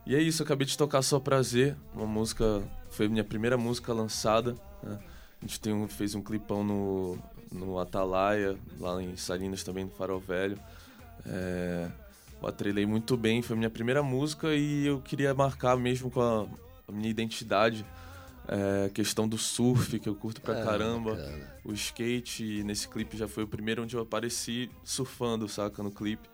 E 0.05 0.15
é 0.15 0.21
isso, 0.21 0.41
acabei 0.41 0.65
de 0.65 0.77
tocar 0.77 1.01
Só 1.01 1.19
Prazer, 1.19 1.77
uma 1.93 2.05
música, 2.05 2.63
foi 2.89 3.07
minha 3.07 3.23
primeira 3.23 3.57
música 3.57 3.93
lançada. 3.93 4.55
Né? 4.81 4.99
A 5.41 5.45
gente 5.45 5.59
tem 5.59 5.71
um, 5.71 5.87
fez 5.87 6.15
um 6.15 6.21
clipão 6.21 6.63
no, 6.63 7.17
no 7.51 7.79
Atalaia, 7.79 8.57
lá 8.79 9.01
em 9.01 9.15
Salinas 9.15 9.63
também, 9.63 9.85
no 9.85 9.91
Farol 9.91 10.19
Velho. 10.19 10.57
É... 11.25 11.89
Eu 12.41 12.47
atrelei 12.47 12.85
muito 12.85 13.17
bem, 13.17 13.41
foi 13.41 13.55
minha 13.57 13.69
primeira 13.69 14.01
música 14.01 14.55
e 14.55 14.85
eu 14.85 15.01
queria 15.01 15.33
marcar 15.33 15.75
mesmo 15.75 16.09
com 16.09 16.21
a, 16.21 16.47
a 16.87 16.91
minha 16.91 17.09
identidade. 17.09 17.85
É, 18.51 18.89
questão 18.89 19.27
do 19.27 19.37
surf, 19.37 19.99
que 19.99 20.09
eu 20.09 20.15
curto 20.15 20.41
pra 20.41 20.59
Ah, 20.59 20.63
caramba. 20.65 21.11
bacana. 21.15 21.53
O 21.63 21.71
skate, 21.73 22.63
nesse 22.63 22.87
clipe 22.87 23.15
já 23.15 23.27
foi 23.27 23.43
o 23.43 23.47
primeiro 23.47 23.83
onde 23.83 23.95
eu 23.95 24.01
apareci 24.01 24.71
surfando, 24.83 25.47
saca, 25.47 25.83
no 25.83 25.91
clipe. 25.91 26.27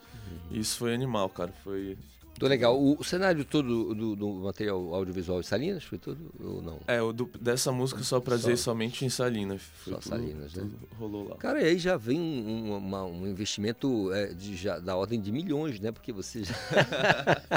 E 0.50 0.60
isso 0.60 0.78
foi 0.78 0.94
animal, 0.94 1.28
cara. 1.28 1.52
Foi. 1.64 1.98
Tô 2.38 2.48
legal. 2.48 2.78
O, 2.78 3.00
o 3.00 3.04
cenário 3.04 3.46
todo 3.46 3.94
do, 3.96 4.16
do 4.16 4.28
material 4.42 4.94
audiovisual 4.94 5.40
de 5.40 5.48
Salinas 5.48 5.84
foi 5.86 5.98
tudo 5.98 6.32
ou 6.40 6.62
não? 6.62 6.80
É, 6.86 7.02
o 7.02 7.14
do- 7.14 7.30
dessa 7.40 7.72
música 7.72 8.04
só 8.04 8.20
prazer 8.20 8.58
Só- 8.58 8.66
somente 8.72 9.06
em 9.06 9.10
Salinas. 9.10 9.62
Foi 9.84 9.94
Só 9.94 10.00
tudo- 10.00 10.10
Salinas, 10.10 10.54
né? 10.54 10.64
tudo 10.64 10.80
rolou 11.00 11.30
lá. 11.30 11.38
Cara, 11.38 11.62
e 11.62 11.66
aí 11.66 11.78
já 11.80 11.96
vem 11.96 12.20
um, 12.20 12.72
um- 12.74 12.78
uma- 12.78 13.06
um 13.06 13.26
investimento 13.26 14.12
é, 14.14 14.28
de, 14.34 14.56
já, 14.58 14.80
da 14.80 14.96
ordem 14.98 15.22
de 15.22 15.32
milhões, 15.32 15.80
né? 15.80 15.92
Porque 15.94 16.12
você 16.12 16.44
já, 16.44 16.54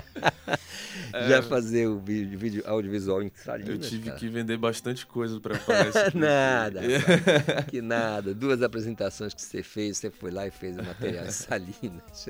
É. 1.12 1.28
já 1.28 1.42
fazer 1.42 1.86
o 1.88 1.98
vídeo, 1.98 2.38
vídeo 2.38 2.62
audiovisual 2.66 3.22
em 3.22 3.30
Salinas. 3.34 3.70
Eu 3.70 3.78
tive 3.78 4.06
cara. 4.06 4.18
que 4.18 4.28
vender 4.28 4.56
bastante 4.58 5.06
coisa 5.06 5.40
pra 5.40 5.54
esse 5.56 6.02
clipe. 6.12 6.18
nada, 6.18 6.80
que 7.70 7.80
nada. 7.80 8.34
Duas 8.34 8.62
apresentações 8.62 9.32
que 9.34 9.40
você 9.42 9.62
fez, 9.62 9.98
você 9.98 10.10
foi 10.10 10.30
lá 10.30 10.46
e 10.46 10.50
fez 10.50 10.76
o 10.78 10.82
material 10.82 11.26
em 11.26 11.30
Salinas. 11.30 12.28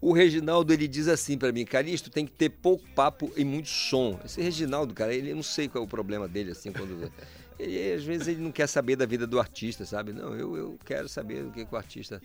O 0.00 0.12
Reginaldo, 0.12 0.72
ele 0.72 0.86
diz 0.86 1.08
assim 1.08 1.36
pra 1.36 1.50
mim, 1.50 1.64
Calixto, 1.64 2.10
tem 2.10 2.24
que 2.24 2.32
ter 2.32 2.50
pouco 2.50 2.88
papo 2.94 3.32
e 3.36 3.44
muito 3.44 3.68
som. 3.68 4.18
Esse 4.24 4.40
Reginaldo, 4.40 4.94
cara, 4.94 5.12
ele 5.12 5.30
eu 5.30 5.36
não 5.36 5.42
sei 5.42 5.68
qual 5.68 5.82
é 5.82 5.86
o 5.86 5.88
problema 5.88 6.28
dele, 6.28 6.52
assim, 6.52 6.72
quando... 6.72 7.10
Ele, 7.58 7.92
às 7.92 8.04
vezes 8.04 8.28
ele 8.28 8.40
não 8.40 8.52
quer 8.52 8.68
saber 8.68 8.94
da 8.94 9.04
vida 9.04 9.26
do 9.26 9.40
artista, 9.40 9.84
sabe? 9.84 10.12
Não, 10.12 10.32
eu, 10.32 10.56
eu 10.56 10.78
quero 10.84 11.08
saber 11.08 11.44
o 11.44 11.50
que, 11.50 11.64
que 11.64 11.74
o 11.74 11.76
artista 11.76 12.22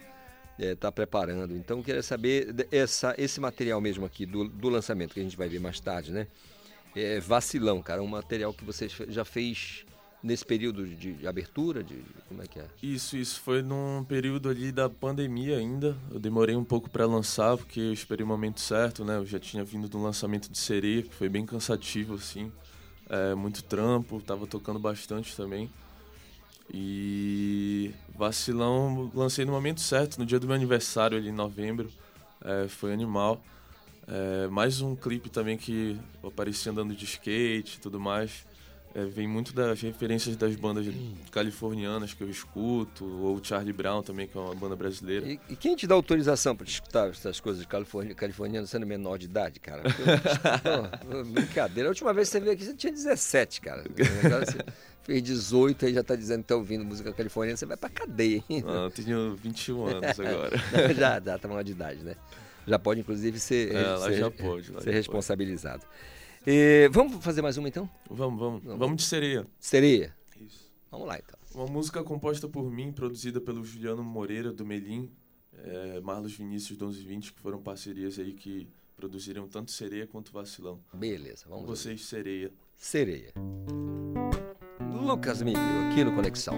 está 0.60 0.91
preparando. 0.91 1.56
Então, 1.56 1.80
eu 1.80 1.84
queria 1.84 2.04
saber 2.04 2.68
essa, 2.72 3.16
esse 3.18 3.40
material 3.40 3.82
mesmo 3.82 4.06
aqui, 4.06 4.28
do, 4.28 4.48
do 4.48 4.70
lançamento, 4.70 5.12
que 5.12 5.20
a 5.20 5.24
gente 5.24 5.36
vai 5.36 5.50
ver 5.50 5.60
mais 5.60 5.80
tarde, 5.80 6.12
né? 6.12 6.28
É 6.95 7.20
Vacilão, 7.20 7.82
cara, 7.82 8.04
um 8.04 8.08
material 8.08 8.54
que 8.54 8.64
você 8.64 8.88
já 8.88 9.26
fez 9.26 9.88
nesse 10.24 10.45
período 10.45 10.88
de, 10.88 11.28
abertura, 11.28 11.84
de, 11.84 11.95
de- 11.95 12.06
como 12.30 12.41
é 12.41 12.48
que 12.48 12.58
é? 12.60 12.66
Isso, 12.82 13.18
isso 13.18 13.41
foi 13.41 13.62
num 13.62 14.04
período 14.08 14.48
ali 14.50 14.72
da 14.72 14.90
pandemia 14.90 15.58
ainda. 15.58 15.98
Eu 16.10 16.20
demorei 16.20 16.56
um 16.56 16.64
pouco 16.64 16.90
pra 16.90 17.06
lançar 17.06 17.58
porque 17.58 17.80
eu 17.80 17.94
esperei 17.94 18.24
o 18.24 18.28
momento 18.28 18.62
certo, 18.62 19.04
né? 19.04 19.18
Eu 19.18 19.26
já 19.26 19.40
tinha 19.40 19.64
vindo 19.64 19.90
do 19.90 20.02
lançamento 20.02 20.50
de 20.50 20.58
Sereia, 20.58 21.04
que 21.04 21.14
foi 21.14 21.28
bem 21.28 21.45
cansativo 21.45 22.14
assim. 22.16 22.52
É, 23.10 23.36
muito 23.36 23.62
trampo, 23.64 24.22
tava 24.22 24.48
tocando 24.48 24.80
bastante 24.80 25.36
também. 25.36 25.70
E 26.74 27.91
Vacilão, 28.16 29.12
lancei 29.14 29.44
no 29.45 29.52
momento 29.52 29.82
certo, 29.82 30.18
no 30.18 30.26
dia 30.26 30.40
do 30.40 30.48
meu 30.48 30.56
aniversário, 30.56 31.18
ali 31.18 31.30
em 31.30 31.34
novembro. 31.34 31.91
É, 32.44 32.68
foi 32.68 32.94
animal. 32.94 33.44
É, 34.08 34.48
mais 34.48 34.82
um 34.82 34.95
clipe 34.95 35.30
também 35.30 35.58
que 35.58 35.98
eu 36.22 36.30
apareci 36.30 36.70
andando 36.70 36.95
de 36.95 37.06
skate 37.06 37.78
e 37.78 37.80
tudo 37.82 38.00
mais. 38.00 38.45
É, 38.95 39.06
vem 39.06 39.28
muito 39.28 39.53
das 39.56 39.82
referências 39.82 40.36
das 40.36 40.56
bandas 40.56 40.86
californianas 41.32 42.14
que 42.14 42.22
eu 42.22 42.30
escuto, 42.30 43.03
ou 43.06 43.44
Charlie 43.44 43.74
Brown 43.74 44.03
também, 44.03 44.28
que 44.28 44.38
é 44.38 44.40
uma 44.40 44.53
banda 44.53 44.76
brasileira. 44.76 45.26
E, 45.26 45.40
e 45.49 45.56
quem 45.56 45.76
te 45.76 45.88
dá 45.88 45.95
autorização 45.95 46.56
para 46.56 46.68
escutar 46.68 47.10
essas 47.10 47.40
coisas 47.40 47.65
californi 47.65 48.14
californianas 48.14 48.70
sendo 48.70 48.86
menor 48.86 49.18
de 49.18 49.26
idade, 49.26 49.60
cara? 49.60 49.82
Pô, 51.02 51.24
brincadeira. 51.24 51.90
A 51.90 51.91
última 51.91 52.14
vez 52.14 52.28
que 52.30 52.34
você 52.34 52.40
veio 52.40 52.53
aqui, 52.53 52.65
você 52.65 52.76
tinha 52.76 52.94
17, 52.94 53.61
cara. 53.61 53.84
Você 53.94 54.57
fez 55.03 55.22
18 55.22 55.88
e 55.88 55.94
já 55.94 56.03
tá 56.03 56.15
dizendo 56.15 56.44
que 56.44 56.48
tá 56.48 56.56
ouvindo 56.56 56.86
música 56.86 57.11
californiana, 57.11 57.57
você 57.57 57.65
vai 57.65 57.76
pra 57.76 57.90
cadeia. 57.90 58.44
Hein? 58.49 58.64
Não, 58.65 58.86
eu 58.86 58.91
tenho 58.91 59.36
21 59.36 59.86
anos 59.86 60.20
agora. 60.20 60.57
já, 60.95 61.20
já 61.20 61.38
tá 61.38 61.48
maior 61.48 61.64
de 61.64 61.72
idade, 61.72 62.03
né? 62.03 62.15
Já 62.65 62.80
pode, 62.80 63.02
inclusive, 63.02 63.40
ser, 63.40 63.76
é, 63.76 63.98
ser, 63.98 64.14
já 64.14 64.32
pode, 64.32 64.72
ser 64.82 64.91
responsabilizado. 64.91 65.84
E, 66.45 66.90
vamos 66.91 67.24
fazer 67.24 67.41
mais 67.41 67.57
uma 67.57 67.70
então? 67.70 67.90
Vamos, 68.10 68.38
vamos. 68.38 68.64
Vamos, 68.64 68.80
vamos 68.80 68.98
de 68.98 69.03
sereia. 69.03 69.48
Sereia? 69.60 70.14
Isso. 70.40 70.70
Vamos 70.91 71.07
lá 71.07 71.18
então. 71.18 71.40
Uma 71.56 71.68
música 71.68 72.03
composta 72.03 72.49
por 72.49 72.70
mim, 72.70 72.91
produzida 72.91 73.40
pelo 73.40 73.64
Juliano 73.64 74.03
Moreira, 74.03 74.52
do 74.52 74.65
Melim, 74.65 75.10
é, 75.53 76.02
Marlos 76.02 76.34
Vinícius, 76.34 76.72
1220, 76.72 77.34
que 77.34 77.40
foram 77.40 77.61
parcerias 77.61 78.20
aí 78.20 78.34
que 78.34 78.68
produziram 78.98 79.48
tanto 79.48 79.72
Sereia 79.72 80.06
quanto 80.06 80.34
Vacilão. 80.34 80.82
Beleza, 80.94 81.45
vamos 81.48 81.65
vocês, 81.65 82.03
Sereia. 82.06 82.52
Sereia. 82.76 83.32
Lucas 84.82 85.41
Milho, 85.41 85.60
aqui 85.90 86.03
no 86.03 86.14
Conexão. 86.14 86.57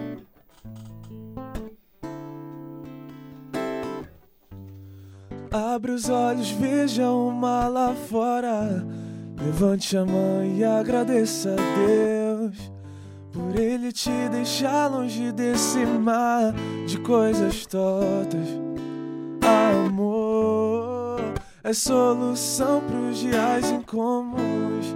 Abre 5.52 5.92
os 5.92 6.10
olhos, 6.10 6.50
veja 6.50 7.12
o 7.12 7.32
mar 7.32 7.70
lá 7.70 7.94
fora. 7.96 9.05
Levante 9.38 9.98
a 9.98 10.06
mão 10.06 10.44
e 10.44 10.64
agradeça 10.64 11.54
a 11.54 11.88
Deus 11.88 12.72
por 13.32 13.60
ele 13.60 13.92
te 13.92 14.12
deixar 14.32 14.88
longe 14.88 15.32
desse 15.32 15.86
mar 15.86 16.54
de 16.88 16.98
coisas 17.00 17.66
tortas. 17.66 18.48
Amor 19.86 21.20
é 21.64 21.74
solução 21.74 22.82
pros 22.82 23.18
dias 23.18 23.72
incomuns. 23.72 24.96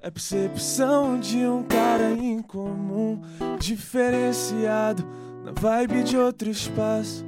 É 0.00 0.10
percepção 0.10 1.18
de 1.18 1.38
um 1.38 1.62
cara 1.62 2.10
incomum, 2.10 3.22
diferenciado 3.58 5.06
na 5.44 5.52
vibe 5.52 6.02
de 6.02 6.16
outro 6.16 6.50
espaço. 6.50 7.24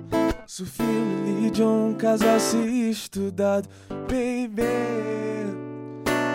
Filho 0.46 1.50
de 1.50 1.62
um 1.62 1.94
casal 1.94 2.38
se 2.38 2.58
estudado, 2.90 3.68
baby. 3.88 5.63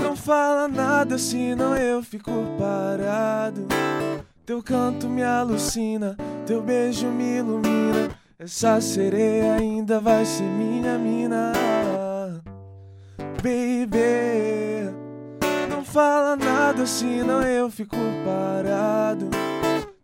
Não 0.10 0.16
fala 0.16 0.68
nada, 0.68 1.20
senão 1.20 1.78
eu 1.78 2.02
fico 2.02 2.32
parado. 2.58 3.68
Teu 4.44 4.64
canto 4.64 5.08
me 5.08 5.22
alucina, 5.22 6.18
teu 6.48 6.64
beijo 6.64 7.06
me 7.06 7.38
ilumina. 7.38 8.10
Essa 8.40 8.82
sereia 8.82 9.54
ainda 9.54 10.00
vai 10.00 10.26
ser 10.26 10.42
minha 10.42 10.98
mina, 10.98 11.54
baby. 13.44 14.92
Não 15.70 15.86
fala 15.86 16.36
nada, 16.36 16.88
senão 16.88 17.44
eu 17.44 17.70
fico 17.70 17.96
parado. 18.26 19.30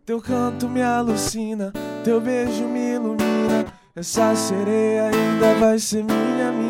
Teu 0.04 0.20
canto 0.20 0.68
me 0.68 0.84
alucina, 0.84 1.72
teu 2.04 2.20
beijo 2.20 2.62
me 2.62 2.92
ilumina. 2.94 3.66
Essa 3.96 4.36
sereia 4.36 5.10
ainda 5.10 5.54
vai 5.58 5.80
ser 5.80 6.04
minha 6.04 6.52
mina. 6.52 6.65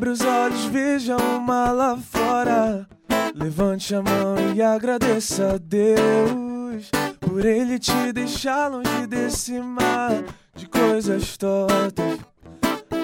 Abre 0.00 0.12
os 0.12 0.22
olhos, 0.22 0.64
veja 0.64 1.14
o 1.18 1.38
mar 1.42 1.72
lá 1.72 1.94
fora. 1.94 2.88
Levante 3.34 3.94
a 3.94 4.00
mão 4.00 4.34
e 4.56 4.62
agradeça 4.62 5.52
a 5.52 5.58
Deus 5.58 6.90
por 7.20 7.44
ele 7.44 7.78
te 7.78 8.10
deixar 8.10 8.68
longe 8.68 9.06
desse 9.06 9.60
mar 9.60 10.24
de 10.54 10.66
coisas 10.66 11.36
tortas. 11.36 12.18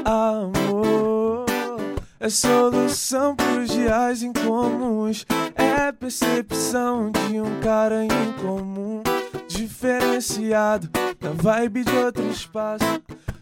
Amor 0.07 1.45
é 2.19 2.31
solução 2.31 3.37
pros 3.37 3.69
dias 3.69 4.23
incomuns. 4.23 5.27
É 5.55 5.93
percepção 5.93 7.11
de 7.11 7.39
um 7.39 7.61
cara 7.61 8.07
incomum, 8.07 9.03
diferenciado 9.47 10.89
na 11.21 11.33
vibe 11.33 11.85
de 11.85 11.95
outro 11.95 12.27
espaço. 12.31 12.87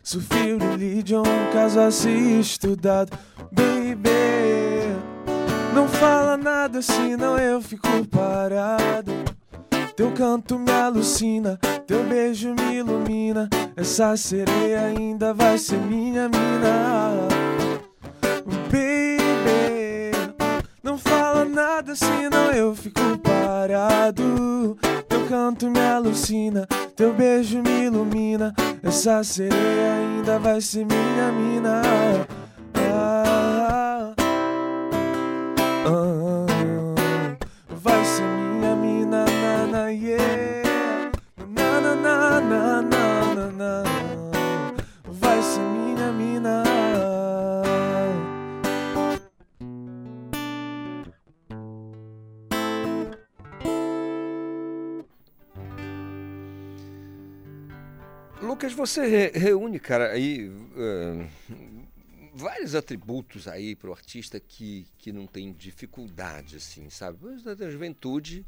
Sofreu 0.04 0.58
religion, 0.58 1.22
um 1.22 1.50
caso 1.50 1.80
a 1.80 1.90
ser 1.90 2.38
estudado, 2.38 3.16
baby. 3.50 4.94
Não 5.74 5.88
fala 5.88 6.36
nada, 6.36 6.82
senão 6.82 7.38
eu 7.38 7.62
fico 7.62 7.88
parado. 8.08 9.10
Teu 9.96 10.12
canto 10.12 10.58
me 10.58 10.70
alucina, 10.70 11.58
teu 11.86 12.04
beijo 12.04 12.54
me 12.54 12.76
ilumina. 12.76 13.48
Essa 13.74 14.14
sereia 14.14 14.82
ainda 14.82 15.32
vai 15.32 15.56
ser 15.56 15.78
minha 15.78 16.28
mina, 16.28 17.26
baby. 18.70 20.12
Não 20.82 20.98
fala 20.98 21.46
nada, 21.46 21.96
senão 21.96 22.52
eu 22.52 22.74
fico 22.74 23.00
parado. 23.22 24.76
Canto 25.28 25.70
me 25.70 25.80
alucina, 25.80 26.66
teu 26.94 27.12
beijo 27.12 27.62
me 27.62 27.86
ilumina. 27.86 28.54
Essa 28.82 29.24
sereia 29.24 29.94
ainda 29.94 30.38
vai 30.38 30.60
ser 30.60 30.84
minha 30.84 31.32
mina. 31.32 31.82
Ah, 32.74 33.53
Lucas, 58.64 58.72
você 58.72 59.06
re 59.06 59.38
reúne, 59.38 59.78
cara, 59.78 60.10
aí 60.10 60.48
uh, 60.48 61.28
vários 62.32 62.74
atributos 62.74 63.46
aí 63.46 63.76
para 63.76 63.90
o 63.90 63.92
artista 63.92 64.40
que, 64.40 64.86
que 64.96 65.12
não 65.12 65.26
tem 65.26 65.52
dificuldade, 65.52 66.56
assim, 66.56 66.88
sabe? 66.88 67.18
Da 67.42 67.70
juventude 67.70 68.46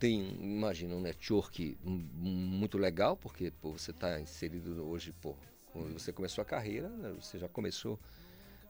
tem, 0.00 0.36
imagina, 0.40 0.96
um 0.96 1.00
network 1.00 1.76
muito 1.84 2.76
legal, 2.76 3.16
porque 3.16 3.52
pô, 3.62 3.72
você 3.72 3.92
está 3.92 4.20
inserido 4.20 4.84
hoje, 4.88 5.12
pô, 5.22 5.36
quando 5.72 5.92
você 5.92 6.12
começou 6.12 6.42
a 6.42 6.44
carreira, 6.44 6.88
né, 6.88 7.14
você 7.20 7.38
já 7.38 7.48
começou. 7.48 7.98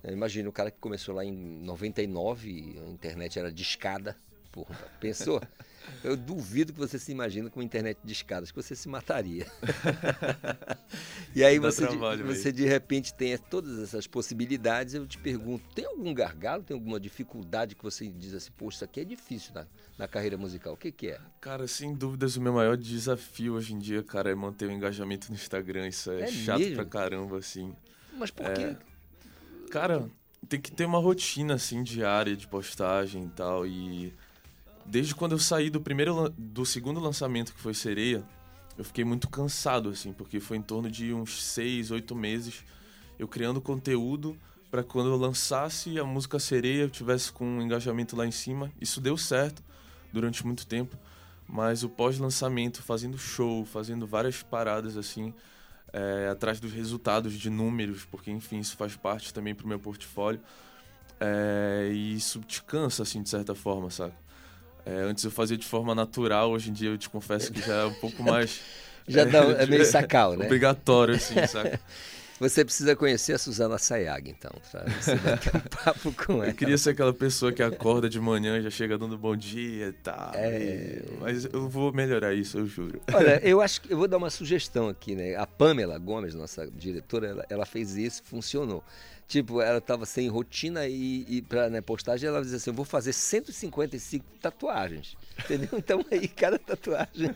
Né, 0.03 0.13
imagina 0.13 0.49
o 0.49 0.53
cara 0.53 0.71
que 0.71 0.79
começou 0.79 1.15
lá 1.15 1.25
em 1.25 1.33
99, 1.33 2.79
a 2.87 2.91
internet 2.91 3.39
era 3.39 3.51
discada. 3.51 4.17
Porra, 4.53 4.77
pensou? 5.01 5.41
Eu 6.03 6.17
duvido 6.17 6.73
que 6.73 6.79
você 6.79 6.99
se 6.99 7.13
imagine 7.13 7.49
com 7.51 7.63
internet 7.63 7.99
de 8.05 8.13
escadas, 8.13 8.51
que 8.51 8.57
você 8.57 8.75
se 8.77 8.89
mataria. 8.89 9.47
e 11.35 11.43
aí 11.43 11.59
você, 11.59 11.87
de, 11.87 12.23
você 12.23 12.53
de 12.53 12.65
repente 12.65 13.15
tem 13.15 13.37
todas 13.39 13.79
essas 13.79 14.07
possibilidades. 14.07 14.95
Eu 14.95 15.07
te 15.07 15.19
pergunto, 15.19 15.65
tem 15.75 15.87
algum 15.87 16.13
gargalo, 16.13 16.63
tem 16.63 16.75
alguma 16.75 17.01
dificuldade 17.01 17.75
que 17.75 17.83
você 17.83 18.07
diz 18.09 18.35
assim, 18.35 18.51
poxa, 18.57 18.77
isso 18.77 18.85
aqui 18.85 19.01
é 19.01 19.05
difícil 19.05 19.55
na, 19.55 19.67
na 19.99 20.09
carreira 20.09 20.37
musical? 20.37 20.75
O 20.75 20.77
que, 20.77 20.93
que 20.93 21.09
é? 21.09 21.21
Cara, 21.41 21.67
sem 21.67 21.95
dúvidas, 21.95 22.37
o 22.37 22.43
meu 22.43 22.53
maior 22.53 22.77
desafio 22.77 23.55
hoje 23.55 23.75
em 23.75 23.79
dia, 23.79 24.03
cara, 24.03 24.31
é 24.31 24.35
manter 24.35 24.69
o 24.69 24.73
engajamento 24.73 25.29
no 25.29 25.35
Instagram. 25.35 25.89
Isso 25.89 26.11
é, 26.11 26.23
é 26.23 26.27
chato 26.27 26.59
mesmo? 26.59 26.77
pra 26.77 26.85
caramba, 26.85 27.39
assim. 27.39 27.75
Mas 28.17 28.31
por 28.31 28.47
é... 28.47 28.53
quê? 28.53 28.77
Cara, 29.71 30.09
tem 30.49 30.61
que 30.61 30.71
ter 30.71 30.85
uma 30.85 30.99
rotina, 30.99 31.55
assim, 31.55 31.83
diária 31.83 32.37
de 32.37 32.47
postagem 32.47 33.25
e 33.25 33.29
tal. 33.31 33.67
E 33.67 34.13
desde 34.85 35.15
quando 35.15 35.33
eu 35.33 35.39
saí 35.39 35.71
do 35.71 35.81
primeiro 35.81 36.29
do 36.37 36.65
segundo 36.65 37.01
lançamento 37.01 37.53
que 37.55 37.61
foi 37.61 37.75
Sereia, 37.75 38.23
eu 38.77 38.85
fiquei 38.85 39.05
muito 39.05 39.29
cansado 39.29 39.89
assim, 39.89 40.13
porque 40.13 40.41
foi 40.41 40.57
em 40.57 40.63
torno 40.63 40.91
de 40.91 41.13
uns 41.13 41.43
seis, 41.43 41.91
oito 41.91 42.15
meses 42.15 42.65
eu 43.19 43.29
criando 43.29 43.61
conteúdo 43.61 44.37
para 44.71 44.83
quando 44.83 45.11
eu 45.11 45.17
lançasse 45.17 45.99
a 45.99 46.05
música 46.05 46.39
Sereia 46.39 46.83
eu 46.83 46.91
tivesse 46.91 47.33
com 47.33 47.45
um 47.47 47.63
engajamento 47.63 48.17
lá 48.17 48.27
em 48.27 48.33
cima. 48.33 48.73
Isso 48.81 49.01
deu 49.01 49.17
certo 49.17 49.63
durante 50.13 50.45
muito 50.45 50.67
tempo, 50.67 50.97
mas 51.49 51.85
o 51.85 51.89
pós-lançamento, 51.89 52.83
fazendo 52.83 53.17
show, 53.19 53.65
fazendo 53.65 54.07
várias 54.07 54.43
paradas 54.43 54.97
assim, 54.97 55.33
é, 55.93 56.29
atrás 56.29 56.59
dos 56.61 56.73
resultados 56.73 57.35
de 57.35 57.49
números, 57.51 58.05
porque 58.05 58.31
enfim 58.31 58.59
isso 58.59 58.77
faz 58.77 58.97
parte 58.97 59.33
também 59.33 59.55
pro 59.55 59.67
meu 59.69 59.79
portfólio 59.79 60.41
É, 61.21 61.91
e 61.93 62.15
isso 62.15 62.41
te 62.41 62.63
cansa, 62.63 63.03
assim, 63.03 63.23
de 63.23 63.29
certa 63.29 63.55
forma, 63.55 63.91
saca? 63.91 64.15
É, 64.87 64.97
antes 65.01 65.25
eu 65.25 65.31
fazia 65.31 65.57
de 65.57 65.67
forma 65.67 65.95
natural, 65.95 66.51
hoje 66.51 66.71
em 66.71 66.73
dia 66.73 66.91
eu 66.91 66.99
te 66.99 67.09
confesso 67.09 67.53
que 67.53 67.61
já 67.61 67.75
é 67.75 67.85
um 67.87 67.95
pouco 67.95 68.23
mais. 68.25 68.61
já 69.09 69.25
dá, 69.25 69.39
é 69.39 69.65
meio 69.67 69.85
sacal, 69.85 70.37
né? 70.37 70.45
Obrigatório, 70.45 71.15
assim, 71.15 71.35
saca? 71.47 71.81
Você 72.41 72.65
precisa 72.65 72.97
conhecer 72.97 73.35
a 73.35 73.39
Suzana 73.39 73.79
Sayag, 73.79 74.29
então, 74.29 74.51
pra 74.71 74.85
você 74.85 75.15
bater 75.17 75.55
um 75.55 75.61
papo 75.85 76.13
com 76.13 76.33
ela. 76.35 76.49
Eu 76.49 76.55
queria 76.55 76.77
ser 76.77 76.91
aquela 76.91 77.15
pessoa 77.15 77.53
que 77.53 77.63
acorda 77.63 78.09
de 78.09 78.19
manhã 78.19 78.59
e 78.59 78.63
já 78.63 78.71
chega 78.71 78.99
dando 78.99 79.17
bom 79.17 79.37
dia 79.37 79.89
e 79.89 79.93
tal. 79.93 80.33
É... 80.35 81.03
Mas 81.21 81.45
eu 81.45 81.69
vou 81.69 81.93
melhorar 81.93 82.35
isso, 82.35 82.59
eu 82.59 82.67
juro. 82.67 83.01
Olha, 83.13 83.41
eu 83.47 83.61
acho 83.61 83.81
que 83.81 83.93
eu 83.93 83.97
vou 83.97 84.09
dar 84.09 84.17
uma 84.17 84.31
sugestão 84.31 84.89
aqui, 84.89 85.15
né? 85.15 85.37
A 85.37 85.47
Pamela 85.47 85.97
Gomes, 85.97 86.35
nossa 86.35 86.69
diretora, 86.71 87.29
ela, 87.29 87.47
ela 87.49 87.67
fez 87.67 87.97
isso, 87.97 88.23
funcionou. 88.25 88.83
Tipo, 89.27 89.63
ela 89.63 89.79
estava 89.79 90.05
sem 90.05 90.29
rotina 90.29 90.87
e, 90.87 91.25
e 91.29 91.43
para 91.43 91.71
né, 91.71 91.81
postagem 91.81 92.29
ela 92.29 92.43
dizia 92.43 92.59
assim: 92.59 92.71
eu 92.71 92.75
vou 92.75 92.85
fazer 92.85 93.13
155 93.13 94.25
tatuagens. 94.41 95.17
Entendeu? 95.39 95.69
Então 95.85 96.05
aí 96.11 96.29
cada 96.29 96.59
tatuagem. 96.59 97.35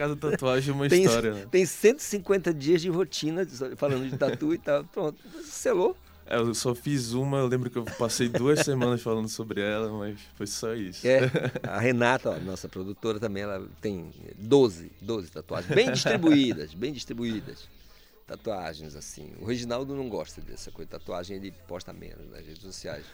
Cada 0.00 0.16
tatuagem 0.16 0.70
é 0.70 0.74
uma 0.74 0.88
tem, 0.88 1.04
história, 1.04 1.34
né? 1.34 1.46
Tem 1.50 1.66
150 1.66 2.54
dias 2.54 2.80
de 2.80 2.88
rotina 2.88 3.46
falando 3.76 4.08
de 4.08 4.16
tatu 4.16 4.54
e 4.54 4.56
tal. 4.56 4.82
Pronto, 4.84 5.18
selou. 5.44 5.94
É, 6.24 6.36
eu 6.36 6.54
só 6.54 6.74
fiz 6.74 7.12
uma, 7.12 7.36
eu 7.36 7.46
lembro 7.46 7.68
que 7.68 7.76
eu 7.76 7.84
passei 7.84 8.26
duas 8.26 8.60
semanas 8.60 9.02
falando 9.02 9.28
sobre 9.28 9.60
ela, 9.60 9.92
mas 9.92 10.18
foi 10.36 10.46
só 10.46 10.74
isso. 10.74 11.06
É, 11.06 11.30
a 11.68 11.78
Renata, 11.78 12.30
ó, 12.30 12.40
nossa 12.40 12.66
produtora 12.66 13.20
também, 13.20 13.42
ela 13.42 13.68
tem 13.82 14.10
12, 14.38 14.90
12 15.02 15.32
tatuagens, 15.32 15.74
bem 15.74 15.92
distribuídas, 15.92 16.72
bem 16.72 16.94
distribuídas. 16.94 17.68
Tatuagens, 18.26 18.96
assim. 18.96 19.30
O 19.38 19.44
Reginaldo 19.44 19.94
não 19.94 20.08
gosta 20.08 20.40
dessa 20.40 20.70
coisa, 20.70 20.92
tatuagem 20.92 21.36
ele 21.36 21.52
posta 21.68 21.92
menos 21.92 22.26
nas 22.30 22.46
redes 22.46 22.62
sociais. 22.62 23.04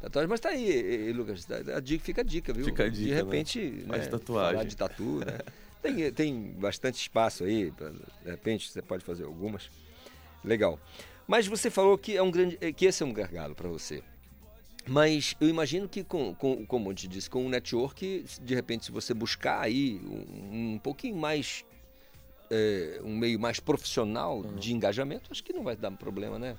Tatuagem, 0.00 0.28
mas 0.28 0.38
tá 0.38 0.50
aí, 0.50 1.12
Lucas, 1.12 1.44
a 1.50 1.80
dica, 1.80 2.04
fica 2.04 2.20
a 2.20 2.24
dica, 2.24 2.52
viu? 2.52 2.64
Fica 2.64 2.84
a 2.84 2.88
dica, 2.88 3.08
De 3.08 3.12
repente, 3.12 3.58
né? 3.58 3.98
né, 3.98 4.06
tatuagem. 4.06 4.52
falar 4.52 4.64
de 4.64 4.76
tatu, 4.76 5.18
né? 5.18 5.40
Tem, 5.82 6.12
tem 6.12 6.52
bastante 6.52 7.00
espaço 7.00 7.44
aí, 7.44 7.72
pra, 7.72 7.90
de 7.90 8.30
repente 8.30 8.70
você 8.70 8.80
pode 8.80 9.04
fazer 9.04 9.24
algumas. 9.24 9.68
Legal. 10.44 10.78
Mas 11.26 11.46
você 11.46 11.70
falou 11.70 11.98
que 11.98 12.16
é 12.16 12.22
um 12.22 12.30
grande, 12.30 12.56
que 12.72 12.86
esse 12.86 13.02
é 13.02 13.06
um 13.06 13.12
gargalo 13.12 13.54
para 13.54 13.68
você. 13.68 14.02
Mas 14.86 15.36
eu 15.40 15.48
imagino 15.48 15.88
que, 15.88 16.02
com, 16.02 16.34
com, 16.34 16.66
como 16.66 16.90
eu 16.90 16.94
te 16.94 17.06
disse, 17.06 17.30
com 17.30 17.46
o 17.46 17.48
network, 17.48 18.24
de 18.40 18.54
repente, 18.54 18.86
se 18.86 18.92
você 18.92 19.14
buscar 19.14 19.60
aí 19.60 20.00
um, 20.04 20.74
um 20.74 20.78
pouquinho 20.78 21.16
mais, 21.16 21.64
é, 22.50 23.00
um 23.04 23.16
meio 23.16 23.38
mais 23.38 23.60
profissional 23.60 24.38
uhum. 24.38 24.56
de 24.56 24.72
engajamento, 24.72 25.30
acho 25.30 25.42
que 25.42 25.52
não 25.52 25.62
vai 25.62 25.76
dar 25.76 25.90
problema, 25.92 26.38
né? 26.38 26.56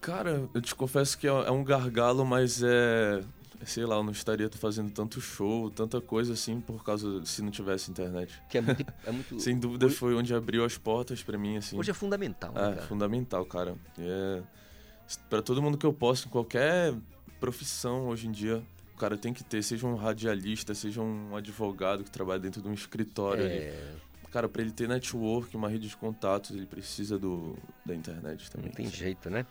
Cara, 0.00 0.48
eu 0.54 0.60
te 0.60 0.74
confesso 0.74 1.18
que 1.18 1.26
é, 1.26 1.30
é 1.30 1.50
um 1.50 1.62
gargalo, 1.64 2.24
mas 2.24 2.62
é, 2.62 3.22
sei 3.64 3.84
lá, 3.84 3.96
eu 3.96 4.02
não 4.02 4.12
estaria 4.12 4.48
fazendo 4.50 4.90
tanto 4.90 5.20
show, 5.20 5.70
tanta 5.70 6.00
coisa 6.00 6.32
assim, 6.32 6.60
por 6.60 6.82
causa 6.84 7.24
se 7.24 7.42
não 7.42 7.50
tivesse 7.50 7.90
internet. 7.90 8.40
Que 8.48 8.58
é 8.58 8.60
muito. 8.60 8.86
É 9.06 9.10
muito... 9.10 9.38
Sem 9.40 9.58
dúvida 9.58 9.88
foi 9.88 10.14
onde 10.14 10.34
abriu 10.34 10.64
as 10.64 10.76
portas 10.78 11.22
para 11.22 11.36
mim, 11.38 11.56
assim. 11.56 11.78
Hoje 11.78 11.90
é 11.90 11.94
fundamental, 11.94 12.52
né, 12.52 12.60
É, 12.70 12.74
cara? 12.74 12.86
fundamental, 12.86 13.44
cara. 13.44 13.76
É, 13.98 14.42
para 15.28 15.42
todo 15.42 15.60
mundo 15.62 15.76
que 15.78 15.86
eu 15.86 15.92
posso, 15.92 16.26
em 16.28 16.30
qualquer 16.30 16.94
profissão 17.40 18.08
hoje 18.08 18.26
em 18.28 18.32
dia, 18.32 18.62
o 18.94 18.98
cara 18.98 19.16
tem 19.16 19.32
que 19.32 19.44
ter, 19.44 19.62
seja 19.62 19.86
um 19.86 19.94
radialista, 19.94 20.74
seja 20.74 21.00
um 21.00 21.36
advogado 21.36 22.02
que 22.04 22.10
trabalha 22.10 22.40
dentro 22.40 22.60
de 22.60 22.68
um 22.68 22.74
escritório 22.74 23.44
É. 23.44 23.46
ali. 23.46 23.98
Cara, 24.30 24.46
para 24.46 24.60
ele 24.60 24.70
ter 24.72 24.86
network, 24.86 25.56
uma 25.56 25.70
rede 25.70 25.88
de 25.88 25.96
contatos, 25.96 26.50
ele 26.50 26.66
precisa 26.66 27.18
do, 27.18 27.56
da 27.86 27.94
internet 27.94 28.50
também. 28.50 28.68
Não 28.68 28.74
tem 28.74 28.86
jeito, 28.90 29.30
né? 29.30 29.46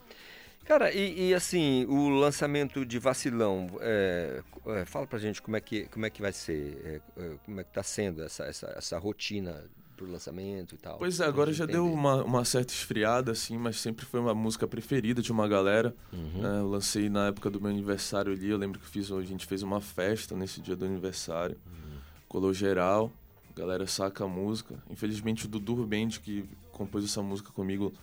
Cara, 0.68 0.92
e, 0.94 1.30
e, 1.30 1.34
assim, 1.34 1.86
o 1.86 2.10
lançamento 2.10 2.86
de 2.86 3.00
Vacilão, 3.00 3.68
é, 3.80 4.44
é, 4.66 4.84
fala 4.84 5.08
pra 5.08 5.18
gente 5.18 5.42
como 5.42 5.56
é 5.56 5.62
que, 5.62 5.86
como 5.86 6.06
é 6.06 6.10
que 6.10 6.22
vai 6.22 6.34
ser, 6.34 7.02
é, 7.16 7.22
é, 7.22 7.38
como 7.46 7.62
é 7.62 7.64
que 7.64 7.72
tá 7.72 7.82
sendo 7.82 8.22
essa, 8.22 8.44
essa, 8.44 8.74
essa 8.76 9.00
rotina 9.00 9.64
pro 9.96 10.12
lançamento 10.12 10.76
e 10.76 10.78
tal. 10.78 10.98
Pois 10.98 11.22
é, 11.22 11.26
agora 11.26 11.54
já 11.54 11.66
deu 11.66 11.90
uma, 11.90 12.22
uma 12.22 12.44
certa 12.44 12.74
esfriada, 12.74 13.32
assim, 13.32 13.58
mas 13.58 13.80
sempre 13.80 14.06
foi 14.06 14.20
uma 14.20 14.36
música 14.36 14.68
preferida 14.68 15.22
de 15.22 15.32
uma 15.32 15.48
galera. 15.48 15.96
Uhum. 16.12 16.42
né? 16.42 16.60
eu 16.60 16.68
lancei 16.68 17.10
na 17.10 17.28
época 17.28 17.50
do 17.50 17.62
meu 17.62 17.72
aniversário 17.72 18.34
ali, 18.34 18.50
eu 18.50 18.58
lembro 18.58 18.78
que 18.78 18.88
fiz, 18.88 19.10
a 19.10 19.22
gente 19.22 19.46
fez 19.46 19.64
uma 19.64 19.80
festa 19.80 20.36
nesse 20.36 20.60
dia 20.60 20.76
do 20.76 20.84
aniversário. 20.84 21.56
Uhum. 21.66 21.98
Colou 22.28 22.54
geral, 22.54 23.10
a 23.56 23.58
galera 23.58 23.88
saca 23.88 24.26
a 24.26 24.28
música. 24.28 24.76
Infelizmente 24.90 25.46
o 25.46 25.48
Dudu 25.48 25.76
Band, 25.86 26.10
que 26.22 26.44
compôs 26.74 27.06
essa 27.06 27.24
música 27.24 27.52
comigo, 27.54 27.94